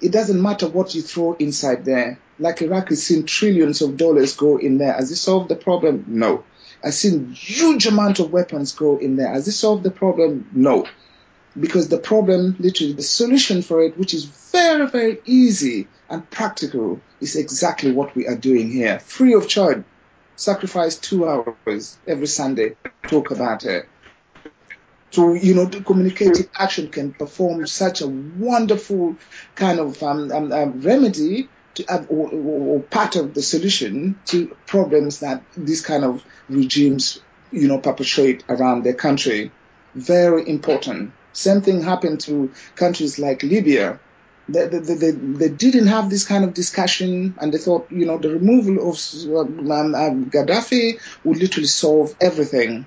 it 0.00 0.12
doesn't 0.12 0.40
matter 0.40 0.68
what 0.68 0.94
you 0.94 1.02
throw 1.02 1.34
inside 1.34 1.84
there. 1.84 2.18
Like 2.38 2.60
Iraq 2.62 2.90
has 2.90 3.02
seen 3.02 3.24
trillions 3.24 3.80
of 3.80 3.96
dollars 3.96 4.36
go 4.36 4.58
in 4.58 4.78
there. 4.78 4.92
Has 4.92 5.10
it 5.10 5.16
solved 5.16 5.48
the 5.48 5.56
problem? 5.56 6.04
No. 6.06 6.44
I've 6.84 6.94
seen 6.94 7.32
huge 7.32 7.86
amount 7.86 8.18
of 8.20 8.30
weapons 8.30 8.72
go 8.72 8.98
in 8.98 9.16
there. 9.16 9.32
Has 9.32 9.48
it 9.48 9.52
solved 9.52 9.82
the 9.82 9.90
problem? 9.90 10.48
No. 10.52 10.86
Because 11.58 11.88
the 11.88 11.98
problem, 11.98 12.56
literally, 12.58 12.92
the 12.92 13.02
solution 13.02 13.62
for 13.62 13.82
it, 13.82 13.96
which 13.98 14.12
is 14.12 14.24
very, 14.24 14.86
very 14.88 15.20
easy 15.24 15.88
and 16.08 16.28
practical, 16.30 17.00
is 17.20 17.36
exactly 17.36 17.92
what 17.92 18.14
we 18.14 18.26
are 18.26 18.36
doing 18.36 18.70
here. 18.70 19.00
Free 19.00 19.34
of 19.34 19.48
charge. 19.48 19.84
Sacrifice 20.36 20.96
two 20.96 21.26
hours 21.26 21.96
every 22.06 22.26
Sunday. 22.26 22.76
Talk 23.08 23.30
about 23.30 23.64
it. 23.64 23.88
So, 25.10 25.32
you 25.32 25.54
know, 25.54 25.66
communicative 25.66 26.50
action 26.54 26.88
can 26.90 27.14
perform 27.14 27.66
such 27.66 28.02
a 28.02 28.06
wonderful 28.06 29.16
kind 29.54 29.80
of 29.80 30.02
um, 30.02 30.30
um, 30.30 30.52
um, 30.52 30.80
remedy 30.82 31.48
to, 31.76 31.86
uh, 31.86 32.04
or, 32.10 32.28
or, 32.30 32.80
part 32.80 33.16
of 33.16 33.32
the 33.32 33.40
solution 33.40 34.18
to 34.26 34.54
problems 34.66 35.20
that 35.20 35.42
these 35.56 35.80
kind 35.80 36.04
of 36.04 36.22
regimes, 36.50 37.20
you 37.50 37.68
know, 37.68 37.78
perpetrate 37.78 38.44
around 38.48 38.82
their 38.82 38.94
country. 38.94 39.52
Very 39.94 40.46
important. 40.46 41.12
Same 41.36 41.60
thing 41.60 41.82
happened 41.82 42.20
to 42.20 42.52
countries 42.76 43.18
like 43.18 43.42
Libya. 43.42 44.00
They, 44.48 44.66
they, 44.68 44.78
they, 44.94 45.10
they 45.10 45.48
didn't 45.48 45.88
have 45.88 46.08
this 46.08 46.24
kind 46.24 46.44
of 46.44 46.54
discussion 46.54 47.34
and 47.40 47.52
they 47.52 47.58
thought, 47.58 47.90
you 47.90 48.06
know, 48.06 48.18
the 48.18 48.30
removal 48.30 48.90
of 48.90 48.96
um, 49.70 49.94
um, 49.94 50.30
Gaddafi 50.30 51.00
would 51.24 51.38
literally 51.38 51.66
solve 51.66 52.14
everything. 52.20 52.86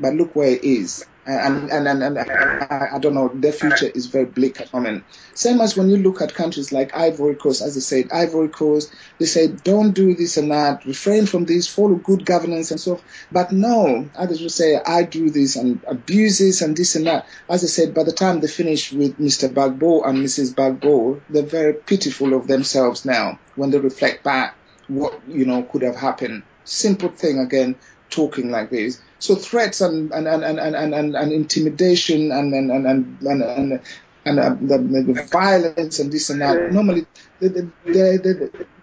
But 0.00 0.14
look 0.14 0.36
where 0.36 0.50
it 0.50 0.64
is 0.64 1.04
and 1.28 1.70
and 1.70 1.86
and, 1.86 2.02
and 2.02 2.18
I, 2.18 2.88
I, 2.94 2.98
don't 2.98 3.14
know, 3.14 3.28
their 3.34 3.52
future 3.52 3.86
is 3.86 4.06
very 4.06 4.24
bleak 4.24 4.60
at 4.60 4.70
the 4.70 4.76
moment. 4.76 5.04
Same 5.34 5.60
as 5.60 5.76
when 5.76 5.90
you 5.90 5.98
look 5.98 6.22
at 6.22 6.34
countries 6.34 6.72
like 6.72 6.96
Ivory 6.96 7.34
Coast, 7.34 7.60
as 7.60 7.76
I 7.76 7.80
said, 7.80 8.10
Ivory 8.10 8.48
Coast, 8.48 8.92
they 9.18 9.26
say 9.26 9.48
don't 9.48 9.92
do 9.92 10.14
this 10.14 10.38
and 10.38 10.50
that, 10.50 10.86
refrain 10.86 11.26
from 11.26 11.44
this, 11.44 11.66
follow 11.68 11.96
good 11.96 12.24
governance 12.24 12.70
and 12.70 12.80
so. 12.80 12.96
Forth. 12.96 13.04
But 13.30 13.52
no, 13.52 14.08
others 14.16 14.40
will 14.40 14.48
say 14.48 14.80
I 14.84 15.02
do 15.02 15.28
this 15.28 15.56
and 15.56 15.80
abuse 15.86 16.38
this 16.38 16.62
and 16.62 16.74
this 16.74 16.96
and 16.96 17.06
that. 17.06 17.26
As 17.48 17.62
I 17.62 17.66
said, 17.66 17.92
by 17.92 18.04
the 18.04 18.12
time 18.12 18.40
they 18.40 18.48
finish 18.48 18.92
with 18.92 19.18
Mr. 19.18 19.48
Gbagbo 19.48 20.08
and 20.08 20.18
Mrs. 20.18 20.54
Gbagbo, 20.54 21.20
they're 21.28 21.42
very 21.42 21.74
pitiful 21.74 22.32
of 22.32 22.46
themselves 22.46 23.04
now 23.04 23.38
when 23.54 23.70
they 23.70 23.78
reflect 23.78 24.24
back 24.24 24.56
what 24.88 25.20
you 25.28 25.44
know 25.44 25.62
could 25.62 25.82
have 25.82 25.96
happened. 25.96 26.42
Simple 26.64 27.10
thing 27.10 27.38
again, 27.38 27.76
talking 28.10 28.50
like 28.50 28.70
this. 28.70 29.00
So 29.18 29.34
threats 29.34 29.80
and 29.80 30.12
and 30.12 30.26
and 30.26 30.44
and 30.44 30.58
and, 30.58 30.94
and, 30.94 31.16
and 31.16 31.32
intimidation 31.32 32.32
and 32.32 32.52
and 32.54 32.70
and 32.70 32.86
and, 32.86 33.22
and, 33.22 33.42
and 33.42 33.80
and 34.24 34.38
uh, 34.38 34.50
the, 34.60 34.78
the, 34.78 35.28
violence 35.30 35.98
and 35.98 36.12
this 36.12 36.30
and 36.30 36.40
that. 36.40 36.72
Normally, 36.72 37.06
they, 37.40 37.48
they, 37.48 38.16
they, 38.16 38.32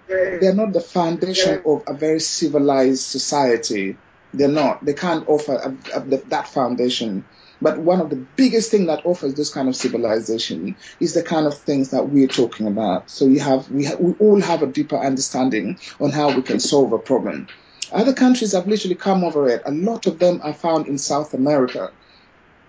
they, 0.08 0.48
are 0.48 0.54
not 0.54 0.74
the 0.74 0.82
foundation 0.82 1.62
of 1.66 1.84
a 1.88 1.94
very 1.94 2.20
civilized 2.20 3.04
society. 3.04 3.98
They're 4.34 4.48
not. 4.48 4.84
They 4.84 4.94
can't 4.94 5.28
offer 5.30 5.54
a, 5.54 5.98
a, 5.98 6.18
that 6.30 6.48
foundation. 6.48 7.26
But 7.62 7.78
one 7.78 8.02
of 8.02 8.10
the 8.10 8.18
biggest 8.18 8.72
things 8.72 8.88
that 8.88 9.06
offers 9.06 9.34
this 9.34 9.54
kind 9.54 9.70
of 9.70 9.76
civilization 9.76 10.76
is 11.00 11.14
the 11.14 11.24
kind 11.24 11.48
of 11.48 11.58
things 11.58 11.92
that 11.92 12.10
we're 12.10 12.28
talking 12.28 12.68
about. 12.68 13.10
So 13.10 13.26
you 13.26 13.40
have, 13.40 13.72
we, 13.72 13.86
ha- 13.86 13.96
we 13.98 14.14
all 14.20 14.42
have 14.42 14.62
a 14.62 14.68
deeper 14.68 14.98
understanding 14.98 15.80
on 16.00 16.12
how 16.12 16.36
we 16.36 16.42
can 16.42 16.60
solve 16.60 16.92
a 16.92 17.00
problem. 17.00 17.48
Other 17.92 18.14
countries 18.14 18.54
have 18.54 18.68
literally 18.68 18.96
come 18.96 19.24
over 19.24 19.48
it. 19.48 19.62
A 19.66 19.72
lot 19.72 20.08
of 20.08 20.20
them 20.20 20.42
are 20.44 20.54
found 20.54 20.88
in 20.88 20.98
South 20.98 21.34
America. 21.34 21.92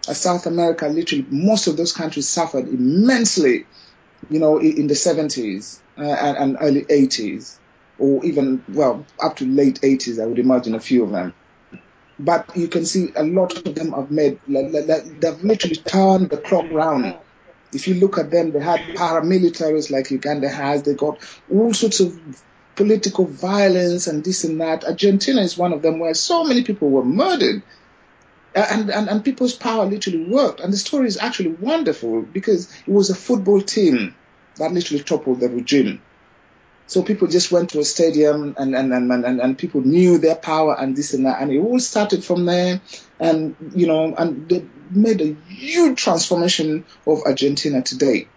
Uh, 0.08 0.12
South 0.12 0.46
America, 0.46 0.88
literally, 0.88 1.26
most 1.30 1.66
of 1.66 1.76
those 1.76 1.92
countries 1.92 2.28
suffered 2.28 2.68
immensely, 2.68 3.66
you 4.30 4.38
know, 4.38 4.58
in, 4.58 4.86
the 4.86 4.94
70s 4.94 5.80
uh, 5.98 6.02
and, 6.02 6.36
and 6.36 6.56
early 6.60 6.82
80s, 6.82 7.58
or 7.98 8.24
even, 8.24 8.62
well, 8.68 9.06
up 9.22 9.36
to 9.36 9.46
late 9.46 9.80
80s, 9.80 10.22
I 10.22 10.26
would 10.26 10.38
imagine 10.38 10.74
a 10.74 10.80
few 10.80 11.04
of 11.04 11.10
them. 11.10 11.34
But 12.18 12.56
you 12.56 12.68
can 12.68 12.86
see 12.86 13.12
a 13.14 13.24
lot 13.24 13.56
of 13.66 13.74
them 13.74 13.92
have 13.92 14.10
made, 14.10 14.40
they've 14.46 15.42
literally 15.42 15.76
turned 15.76 16.30
the 16.30 16.38
clock 16.38 16.66
round. 16.70 17.16
If 17.72 17.88
you 17.88 17.94
look 17.94 18.16
at 18.16 18.30
them, 18.30 18.52
they 18.52 18.60
had 18.60 18.80
paramilitaries 18.94 19.90
like 19.90 20.10
Uganda 20.10 20.48
has. 20.48 20.84
They 20.84 20.94
got 20.94 21.18
all 21.50 21.74
sorts 21.74 22.00
of 22.00 22.18
political 22.76 23.24
violence 23.24 24.06
and 24.06 24.22
this 24.22 24.44
and 24.44 24.60
that. 24.60 24.84
Argentina 24.84 25.40
is 25.40 25.58
one 25.58 25.72
of 25.72 25.82
them 25.82 25.98
where 25.98 26.14
so 26.14 26.44
many 26.44 26.62
people 26.62 26.90
were 26.90 27.04
murdered. 27.04 27.62
And, 28.54 28.90
and, 28.90 29.08
and 29.08 29.24
people's 29.24 29.54
power 29.54 29.84
literally 29.84 30.24
worked. 30.24 30.60
And 30.60 30.72
the 30.72 30.78
story 30.78 31.08
is 31.08 31.18
actually 31.18 31.50
wonderful 31.52 32.22
because 32.22 32.72
it 32.86 32.90
was 32.90 33.10
a 33.10 33.14
football 33.14 33.60
team 33.60 34.14
that 34.56 34.72
literally 34.72 35.02
toppled 35.02 35.40
the 35.40 35.48
regime. 35.48 36.00
So 36.86 37.02
people 37.02 37.28
just 37.28 37.50
went 37.50 37.70
to 37.70 37.80
a 37.80 37.84
stadium 37.84 38.54
and, 38.56 38.74
and, 38.74 38.92
and, 38.92 39.12
and, 39.12 39.40
and 39.40 39.58
people 39.58 39.80
knew 39.80 40.18
their 40.18 40.36
power 40.36 40.76
and 40.78 40.96
this 40.96 41.14
and 41.14 41.26
that. 41.26 41.42
And 41.42 41.50
it 41.50 41.58
all 41.58 41.80
started 41.80 42.24
from 42.24 42.46
there. 42.46 42.80
And, 43.18 43.56
you 43.74 43.86
know, 43.88 44.14
and 44.14 44.48
they 44.48 44.64
made 44.90 45.20
a 45.20 45.36
huge 45.48 46.02
transformation 46.02 46.84
of 47.06 47.22
Argentina 47.26 47.82
today. 47.82 48.28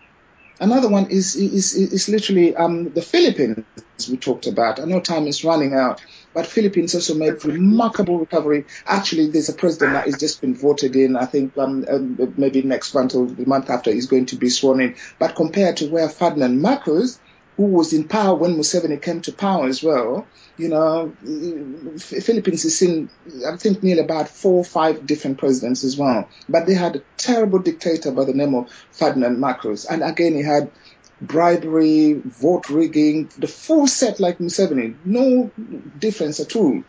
Another 0.60 0.90
one 0.90 1.08
is 1.10 1.36
is 1.36 1.74
is 1.74 2.10
literally 2.10 2.56
um, 2.56 2.90
the 2.90 3.02
Philippines 3.02 3.66
we 4.10 4.18
talked 4.18 4.46
about. 4.46 4.80
I 4.80 4.86
know 4.86 5.00
time 5.00 5.26
is 5.28 5.44
running 5.44 5.74
out, 5.74 6.02
but 6.34 6.46
Philippines 6.46 6.94
also 6.96 7.16
made 7.16 7.46
remarkable 7.46 8.20
recovery. 8.20 8.66
Actually, 8.86 9.28
there's 9.28 9.48
a 9.50 9.54
president 9.54 9.94
that 9.94 10.06
has 10.06 10.18
just 10.18 10.42
been 10.42 10.56
voted 10.56 10.96
in. 10.98 11.16
I 11.16 11.26
think 11.26 11.58
um, 11.58 11.86
um, 11.90 12.34
maybe 12.38 12.62
next 12.62 12.94
month 12.94 13.16
or 13.16 13.26
the 13.26 13.46
month 13.46 13.70
after 13.70 13.92
he's 13.92 14.08
going 14.08 14.26
to 14.28 14.36
be 14.36 14.50
sworn 14.50 14.82
in. 14.82 14.96
But 15.18 15.36
compared 15.36 15.78
to 15.78 15.90
where 15.90 16.10
Ferdinand 16.10 16.62
Marcos 16.62 17.20
who 17.60 17.66
was 17.66 17.92
in 17.92 18.08
power 18.08 18.36
when 18.36 18.56
Museveni 18.56 19.02
came 19.02 19.20
to 19.20 19.34
power 19.34 19.68
as 19.68 19.84
well. 19.84 20.26
You 20.56 20.70
know, 20.70 21.12
Philippines 21.98 22.64
has 22.64 22.78
seen, 22.78 23.10
I 23.46 23.58
think, 23.58 23.84
nearly 23.84 24.00
about 24.00 24.30
four 24.30 24.60
or 24.60 24.64
five 24.64 25.06
different 25.06 25.40
presidents 25.40 25.84
as 25.84 25.98
well. 25.98 26.30
But 26.48 26.68
they 26.68 26.74
had 26.74 26.96
a 26.96 27.02
terrible 27.18 27.60
dictator 27.60 28.12
by 28.12 28.24
the 28.24 28.34
name 28.34 28.56
of 28.56 28.72
Ferdinand 28.92 29.42
Marcos. 29.42 29.84
And 29.84 30.04
again, 30.04 30.36
he 30.36 30.42
had 30.42 30.72
bribery, 31.20 32.14
vote 32.14 32.70
rigging, 32.70 33.30
the 33.38 33.48
full 33.48 33.88
set 33.88 34.22
like 34.22 34.38
Museveni, 34.38 34.96
no 35.04 35.52
difference 36.00 36.40
at 36.40 36.56
all 36.56 36.82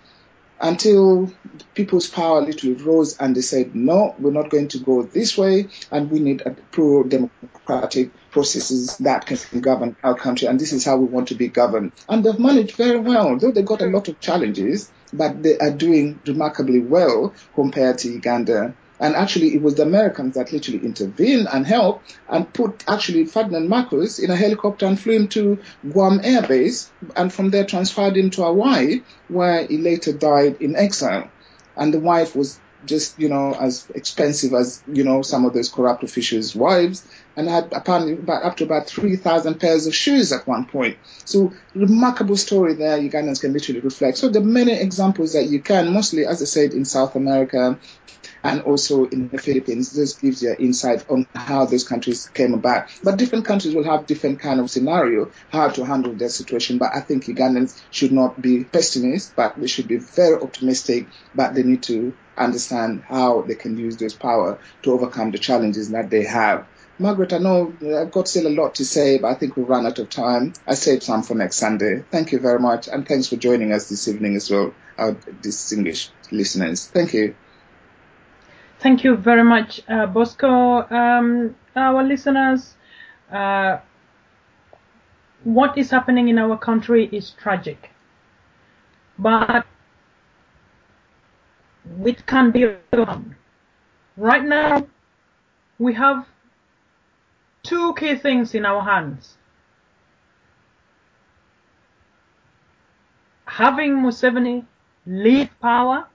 until 0.61 1.33
people's 1.75 2.09
power 2.09 2.41
literally 2.41 2.75
rose 2.77 3.17
and 3.19 3.35
they 3.35 3.41
said, 3.41 3.75
no, 3.75 4.15
we're 4.19 4.31
not 4.31 4.51
going 4.51 4.69
to 4.69 4.79
go 4.79 5.03
this 5.03 5.37
way 5.39 5.69
and 5.91 6.11
we 6.11 6.21
need 6.21 6.43
a 6.43 6.51
pro-democratic 6.51 8.11
processes 8.31 8.97
that 8.99 9.27
can 9.27 9.61
govern 9.61 9.97
our 10.03 10.15
country 10.15 10.47
and 10.47 10.61
this 10.61 10.73
is 10.73 10.85
how 10.85 10.97
we 10.97 11.07
want 11.07 11.29
to 11.29 11.35
be 11.35 11.49
governed. 11.49 11.93
And 12.09 12.25
they've 12.25 12.39
managed 12.39 12.77
very 12.77 13.01
well, 13.01 13.39
though 13.39 13.53
they 13.53 13.63
got 13.63 13.83
a 13.83 13.87
lot 13.87 14.09
of 14.09 14.21
challenges, 14.21 14.91
but 15.13 15.43
they 15.43 15.59
are 15.59 15.71
doing 15.71 16.21
remarkably 16.27 16.81
well 16.81 17.35
compared 17.55 17.99
to 17.99 18.13
Uganda 18.13 18.75
and 19.01 19.17
actually, 19.17 19.55
it 19.55 19.63
was 19.63 19.77
the 19.77 19.83
Americans 19.83 20.35
that 20.35 20.53
literally 20.53 20.85
intervened 20.85 21.49
and 21.51 21.67
helped 21.67 22.19
and 22.29 22.53
put 22.53 22.85
actually 22.87 23.25
Ferdinand 23.25 23.69
Marcos 23.69 24.19
in 24.19 24.31
a 24.31 24.37
helicopter 24.37 24.85
and 24.85 25.01
flew 25.01 25.15
him 25.15 25.29
to 25.29 25.59
Guam 25.91 26.21
Air 26.23 26.43
Base 26.43 26.91
and 27.17 27.33
from 27.33 27.49
there 27.49 27.65
transferred 27.65 28.17
him 28.17 28.29
to 28.31 28.45
Hawaii, 28.45 29.01
where 29.29 29.67
he 29.67 29.79
later 29.79 30.13
died 30.13 30.61
in 30.61 30.77
exile. 30.77 31.31
And 31.77 31.95
the 31.95 31.99
wife 31.99 32.37
was 32.37 32.61
just, 32.85 33.19
you 33.19 33.31
know, 33.31 33.55
as 33.59 33.89
expensive 33.95 34.53
as, 34.53 34.83
you 34.87 35.05
know, 35.05 35.23
some 35.23 35.47
of 35.47 35.55
those 35.55 35.71
corrupt 35.71 36.03
officials' 36.03 36.55
wives 36.55 37.07
and 37.37 37.49
had 37.49 37.73
apparently 37.73 38.15
about, 38.15 38.43
up 38.43 38.57
to 38.59 38.65
about 38.65 38.87
3,000 38.87 39.59
pairs 39.59 39.87
of 39.87 39.95
shoes 39.95 40.33
at 40.33 40.47
one 40.47 40.67
point. 40.67 40.99
So 41.25 41.53
remarkable 41.75 42.37
story 42.37 42.75
there 42.75 42.99
Ugandans 42.99 43.41
can 43.41 43.53
literally 43.55 43.81
reflect. 43.81 44.19
So 44.19 44.29
are 44.29 44.41
many 44.41 44.73
examples 44.73 45.33
that 45.33 45.47
you 45.47 45.61
can, 45.61 45.93
mostly, 45.93 46.27
as 46.27 46.43
I 46.43 46.47
said, 46.47 46.75
in 46.75 46.85
South 46.85 47.17
America, 47.17 47.79
and 48.43 48.63
also 48.63 49.05
in 49.07 49.29
the 49.29 49.39
Philippines. 49.39 49.93
This 49.93 50.15
gives 50.15 50.43
you 50.43 50.55
insight 50.59 51.05
on 51.09 51.27
how 51.35 51.67
those 51.67 51.87
countries 51.87 52.29
came 52.29 52.55
about. 52.55 52.89
But 53.03 53.19
different 53.19 53.45
countries 53.45 53.75
will 53.75 53.85
have 53.85 54.07
different 54.07 54.41
kind 54.41 54.61
of 54.61 54.71
scenario 54.71 55.31
how 55.51 55.69
to 55.71 55.85
handle 55.85 56.15
their 56.15 56.29
situation. 56.29 56.79
But 56.79 56.91
I 56.95 57.01
think 57.01 57.25
Ugandans 57.25 57.81
should 57.91 58.13
not 58.13 58.41
be 58.41 58.65
pessimists, 58.65 59.33
but 59.37 59.59
they 59.59 59.67
should 59.67 59.89
be 59.89 59.99
very 59.99 60.41
optimistic. 60.41 61.09
But 61.35 61.55
they 61.55 61.63
need 61.63 61.83
to 61.85 62.15
understand 62.37 63.03
how 63.07 63.43
they 63.43 63.55
can 63.55 63.77
use 63.77 63.97
this 63.97 64.15
power 64.15 64.61
to 64.83 64.93
overcome 64.93 65.31
the 65.31 65.39
challenges 65.39 65.91
that 65.91 66.11
they 66.11 66.25
have. 66.25 66.67
Margaret, 66.99 67.33
I 67.33 67.39
know 67.39 67.73
I've 67.99 68.13
got 68.13 68.29
still 68.29 68.47
a 68.47 68.55
lot 68.55 68.75
to 68.75 68.85
say, 68.85 69.19
but 69.19 69.29
I 69.29 69.35
think 69.35 69.57
we've 69.57 69.67
run 69.67 69.87
out 69.87 69.99
of 69.99 70.11
time. 70.11 70.53
I 70.67 70.75
saved 70.75 71.03
some 71.03 71.23
for 71.23 71.35
next 71.35 71.57
Sunday. 71.57 72.05
Thank 72.11 72.33
you 72.33 72.39
very 72.39 72.59
much, 72.59 72.89
and 72.89 73.09
thanks 73.09 73.29
for 73.29 73.37
joining 73.37 73.73
us 73.73 73.89
this 73.89 74.07
evening 74.07 74.37
as 74.37 74.51
well, 74.51 74.75
our 74.99 75.13
distinguished 75.13 76.13
listeners. 76.31 76.89
Thank 76.89 77.15
you. 77.15 77.37
Thank 78.81 79.05
you 79.05 79.15
very 79.17 79.45
much, 79.45 79.83
uh, 79.89 80.07
Bosco. 80.07 80.89
Um, 80.91 81.55
our 81.77 82.03
listeners, 82.03 82.77
uh, 83.31 83.79
what 85.45 85.77
is 85.77 85.91
happening 85.91 86.29
in 86.29 86.39
our 86.39 86.57
country 86.57 87.09
is 87.13 87.31
tragic, 87.33 87.91
but 89.19 89.67
it 92.07 92.27
can 92.27 92.51
be 92.51 92.75
done. 92.91 93.37
Right 94.17 94.45
now, 94.45 94.87
we 95.79 95.93
have 95.95 96.27
two 97.63 97.95
key 97.95 98.17
things 98.17 98.55
in 98.55 98.65
our 98.65 98.83
hands. 98.83 99.37
Having 103.47 103.97
Museveni 103.97 104.65
lead 105.07 105.51
power, 105.61 106.07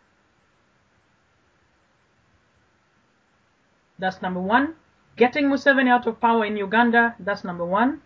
that's 3.99 4.21
number 4.21 4.41
one. 4.41 4.75
Getting 5.15 5.45
Museveni 5.45 5.89
out 5.89 6.07
of 6.07 6.19
power 6.19 6.45
in 6.45 6.57
Uganda, 6.57 7.15
that's 7.19 7.43
number 7.43 7.65
one. 7.65 8.01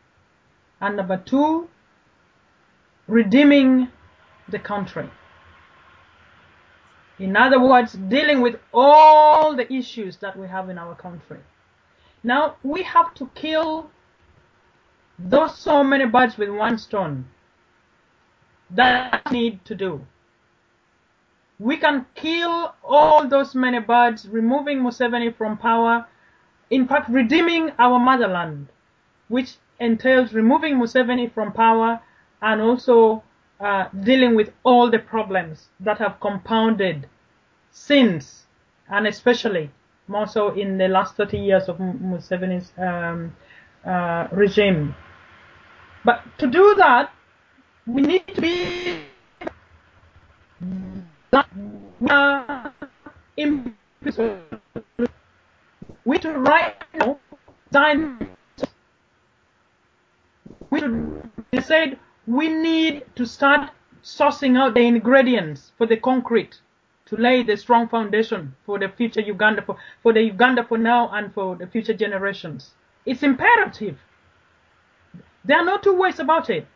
And 0.80 0.98
number 0.98 1.18
two, 1.18 1.70
redeeming 3.08 3.90
the 4.48 4.60
country. 4.60 5.10
In 7.18 7.36
other 7.36 7.60
words, 7.60 7.94
dealing 7.94 8.42
with 8.42 8.56
all 8.74 9.56
the 9.56 9.72
issues 9.72 10.18
that 10.18 10.38
we 10.38 10.48
have 10.48 10.70
in 10.70 10.78
our 10.78 10.96
country. 10.96 11.40
Now 12.24 12.56
we 12.64 12.84
have 12.84 13.14
to 13.16 13.30
kill 13.36 13.90
those 15.18 15.58
so 15.58 15.84
many 15.84 16.06
birds 16.06 16.38
with 16.38 16.50
one 16.50 16.78
stone. 16.78 17.28
That 18.70 19.32
need 19.32 19.66
to 19.66 19.76
do. 19.76 20.06
We 21.60 21.78
can 21.78 22.06
kill 22.16 22.74
all 22.84 23.28
those 23.28 23.54
many 23.54 23.80
birds, 23.80 24.28
removing 24.30 24.80
Museveni 24.80 25.36
from 25.36 25.58
power, 25.58 26.08
in 26.70 26.88
fact 26.88 27.10
redeeming 27.10 27.72
our 27.78 28.00
motherland, 28.00 28.68
which 29.28 29.56
entails 29.80 30.34
removing 30.34 30.76
Museveni 30.76 31.34
from 31.34 31.52
power 31.52 32.02
and 32.42 32.62
also 32.62 33.24
uh, 33.60 33.90
dealing 34.04 34.36
with 34.36 34.52
all 34.64 34.90
the 34.90 35.00
problems 35.00 35.68
that 35.82 35.98
have 35.98 36.20
compounded 36.22 37.10
since 37.72 38.46
and 38.90 39.06
especially 39.06 39.70
more 40.08 40.28
so 40.28 40.50
in 40.50 40.78
the 40.78 40.88
last 40.88 41.16
30 41.16 41.38
years 41.38 41.70
of 41.70 41.78
Museveni's 41.78 42.72
um, 42.78 43.36
uh, 43.86 44.28
regime. 44.32 44.96
But 46.04 46.24
to 46.40 46.48
do 46.48 46.74
that, 46.78 47.12
we 47.86 48.02
need 48.02 48.28
to 48.28 48.42
be 48.42 48.89
we 56.06 56.18
to 56.18 56.32
right 56.32 56.76
now 56.94 57.20
design 57.72 58.30
we 60.70 60.80
should 60.80 61.30
decide 61.52 62.00
we 62.28 62.48
need 62.48 63.06
to 63.16 63.26
start 63.26 63.72
sourcing 64.04 64.58
out 64.58 64.74
the 64.74 64.82
ingredients 64.82 65.72
for 65.78 65.86
the 65.88 65.98
concrete 65.98 66.60
to 67.06 67.16
lay 67.18 67.44
the 67.44 67.58
strong 67.58 67.88
foundation 67.88 68.56
for 68.66 68.78
the 68.78 68.88
future 68.88 69.22
Uganda, 69.22 69.62
for, 69.64 69.78
for 70.04 70.14
the 70.14 70.22
Uganda 70.22 70.64
for 70.64 70.78
now 70.78 71.10
and 71.10 71.34
for 71.34 71.56
the 71.56 71.66
future 71.66 71.94
generations. 71.94 72.72
It's 73.06 73.24
imperative. 73.24 73.98
There 75.44 75.58
are 75.58 75.66
no 75.66 75.78
two 75.80 75.96
ways 75.98 76.20
about 76.20 76.50
it. 76.50 76.68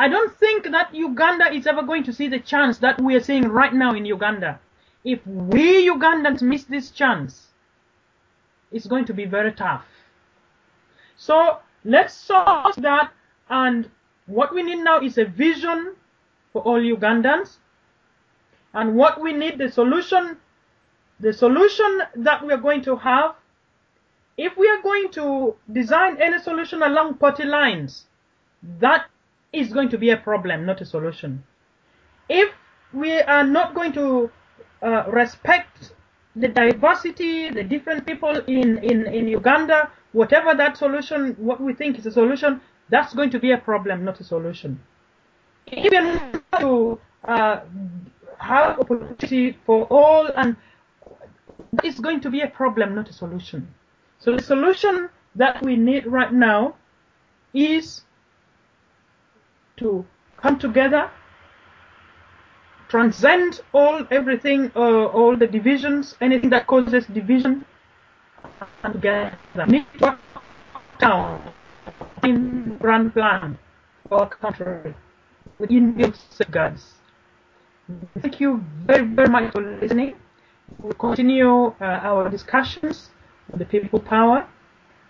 I 0.00 0.08
don't 0.08 0.34
think 0.38 0.70
that 0.70 0.94
Uganda 0.94 1.52
is 1.52 1.66
ever 1.66 1.82
going 1.82 2.04
to 2.04 2.12
see 2.14 2.26
the 2.26 2.38
chance 2.38 2.78
that 2.78 2.98
we 3.02 3.16
are 3.16 3.20
seeing 3.20 3.48
right 3.48 3.74
now 3.74 3.92
in 3.92 4.06
Uganda. 4.06 4.58
If 5.04 5.20
we 5.26 5.90
Ugandans 5.90 6.40
miss 6.40 6.64
this 6.64 6.90
chance, 6.90 7.48
it's 8.72 8.86
going 8.86 9.04
to 9.04 9.12
be 9.12 9.26
very 9.26 9.52
tough. 9.52 9.84
So 11.18 11.58
let's 11.84 12.14
source 12.14 12.76
that 12.76 13.12
and 13.50 13.90
what 14.24 14.54
we 14.54 14.62
need 14.62 14.82
now 14.82 15.00
is 15.02 15.18
a 15.18 15.26
vision 15.26 15.94
for 16.54 16.62
all 16.62 16.80
Ugandans 16.80 17.58
and 18.72 18.96
what 18.96 19.20
we 19.20 19.34
need, 19.34 19.58
the 19.58 19.70
solution, 19.70 20.38
the 21.18 21.34
solution 21.34 22.04
that 22.16 22.42
we 22.46 22.54
are 22.54 22.62
going 22.68 22.80
to 22.84 22.96
have, 22.96 23.34
if 24.38 24.56
we 24.56 24.66
are 24.66 24.80
going 24.80 25.10
to 25.10 25.56
design 25.70 26.16
any 26.22 26.38
solution 26.38 26.82
along 26.82 27.18
party 27.18 27.44
lines, 27.44 28.06
that 28.78 29.10
is 29.52 29.72
going 29.72 29.88
to 29.90 29.98
be 29.98 30.10
a 30.10 30.16
problem, 30.16 30.66
not 30.66 30.80
a 30.80 30.84
solution. 30.84 31.42
If 32.28 32.52
we 32.92 33.20
are 33.20 33.44
not 33.44 33.74
going 33.74 33.92
to 33.92 34.30
uh, 34.82 35.04
respect 35.10 35.92
the 36.36 36.48
diversity, 36.48 37.50
the 37.50 37.64
different 37.64 38.06
people 38.06 38.36
in, 38.46 38.78
in, 38.78 39.06
in 39.06 39.28
Uganda, 39.28 39.90
whatever 40.12 40.54
that 40.54 40.76
solution, 40.76 41.34
what 41.38 41.60
we 41.60 41.74
think 41.74 41.98
is 41.98 42.06
a 42.06 42.12
solution, 42.12 42.60
that's 42.88 43.14
going 43.14 43.30
to 43.30 43.38
be 43.38 43.52
a 43.52 43.58
problem, 43.58 44.04
not 44.04 44.20
a 44.20 44.24
solution. 44.24 44.80
Even 45.72 46.42
to 46.58 46.98
uh, 47.24 47.60
have 48.38 48.80
opportunity 48.80 49.58
for 49.66 49.84
all 49.86 50.28
and 50.36 50.56
it's 51.84 52.00
going 52.00 52.20
to 52.20 52.30
be 52.30 52.40
a 52.40 52.48
problem, 52.48 52.94
not 52.94 53.08
a 53.08 53.12
solution. 53.12 53.72
So 54.18 54.36
the 54.36 54.42
solution 54.42 55.08
that 55.34 55.62
we 55.62 55.76
need 55.76 56.06
right 56.06 56.32
now 56.32 56.74
is 57.54 58.02
to 59.80 60.04
come 60.36 60.58
together, 60.58 61.10
transcend 62.88 63.60
all 63.72 64.06
everything, 64.10 64.70
uh, 64.76 65.06
all 65.06 65.36
the 65.36 65.46
divisions, 65.46 66.16
anything 66.20 66.50
that 66.50 66.66
causes 66.66 67.06
division, 67.06 67.64
come 68.82 68.92
together. 68.92 69.36
Need 69.66 69.86
to 69.98 70.04
work 70.04 70.18
down 70.98 71.52
in 72.22 72.76
grand 72.78 73.12
plan 73.12 73.58
for 74.08 74.20
our 74.20 74.28
country 74.28 74.94
with 75.58 75.70
inbuilt 75.70 76.16
safeguards. 76.30 76.94
Thank 78.20 78.40
you 78.40 78.64
very, 78.86 79.04
very 79.06 79.28
much 79.28 79.52
for 79.52 79.62
listening. 79.62 80.14
We'll 80.78 80.92
continue 80.92 81.66
uh, 81.66 81.74
our 81.80 82.28
discussions 82.28 83.10
on 83.52 83.58
the 83.58 83.64
people 83.64 83.98
power 83.98 84.46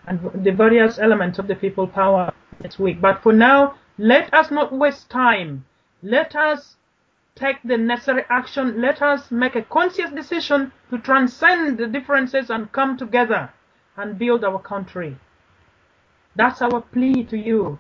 and 0.06 0.18
the 0.44 0.52
various 0.52 0.98
elements 0.98 1.38
of 1.38 1.47
the 1.47 1.55
people 1.55 1.86
power 1.86 2.32
next 2.62 2.78
week. 2.78 3.01
But 3.01 3.22
for 3.22 3.32
now, 3.32 3.74
let 4.01 4.32
us 4.32 4.51
not 4.51 4.72
waste 4.72 5.10
time. 5.10 5.66
Let 6.02 6.35
us 6.35 6.77
take 7.35 7.62
the 7.62 7.77
necessary 7.77 8.24
action. 8.31 8.81
Let 8.81 9.02
us 9.02 9.31
make 9.31 9.55
a 9.55 9.60
conscious 9.62 10.10
decision 10.10 10.72
to 10.89 10.97
transcend 10.97 11.77
the 11.77 11.86
differences 11.86 12.48
and 12.48 12.72
come 12.72 12.97
together 12.97 13.51
and 13.98 14.18
build 14.18 14.43
our 14.43 14.59
country. 14.59 15.18
That's 16.35 16.62
our 16.62 16.81
plea 16.81 17.24
to 17.24 17.36
you. 17.36 17.78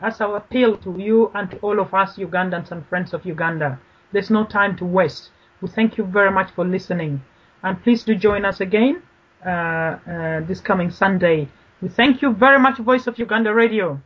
That's 0.00 0.22
our 0.22 0.38
appeal 0.38 0.78
to 0.78 0.98
you 0.98 1.30
and 1.34 1.50
to 1.50 1.58
all 1.58 1.78
of 1.78 1.92
us 1.92 2.16
Ugandans 2.16 2.70
and 2.70 2.86
friends 2.86 3.12
of 3.12 3.26
Uganda. 3.26 3.78
There's 4.12 4.30
no 4.30 4.46
time 4.46 4.78
to 4.78 4.86
waste. 4.86 5.28
We 5.60 5.68
thank 5.68 5.98
you 5.98 6.04
very 6.04 6.30
much 6.30 6.52
for 6.52 6.64
listening. 6.64 7.22
And 7.62 7.82
please 7.82 8.02
do 8.02 8.14
join 8.14 8.46
us 8.46 8.62
again 8.62 9.02
uh, 9.44 9.50
uh, 9.50 10.40
this 10.40 10.62
coming 10.62 10.90
Sunday. 10.90 11.50
We 11.82 11.90
thank 11.90 12.22
you 12.22 12.32
very 12.32 12.58
much, 12.58 12.78
Voice 12.78 13.06
of 13.06 13.18
Uganda 13.18 13.52
Radio. 13.52 14.00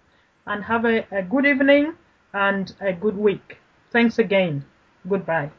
And 0.47 0.65
have 0.65 0.85
a, 0.87 1.07
a 1.11 1.23
good 1.23 1.47
evening 1.47 1.95
and 2.33 2.75
a 2.81 2.93
good 2.93 3.17
week. 3.17 3.59
Thanks 3.91 4.19
again. 4.19 4.65
Goodbye. 5.09 5.51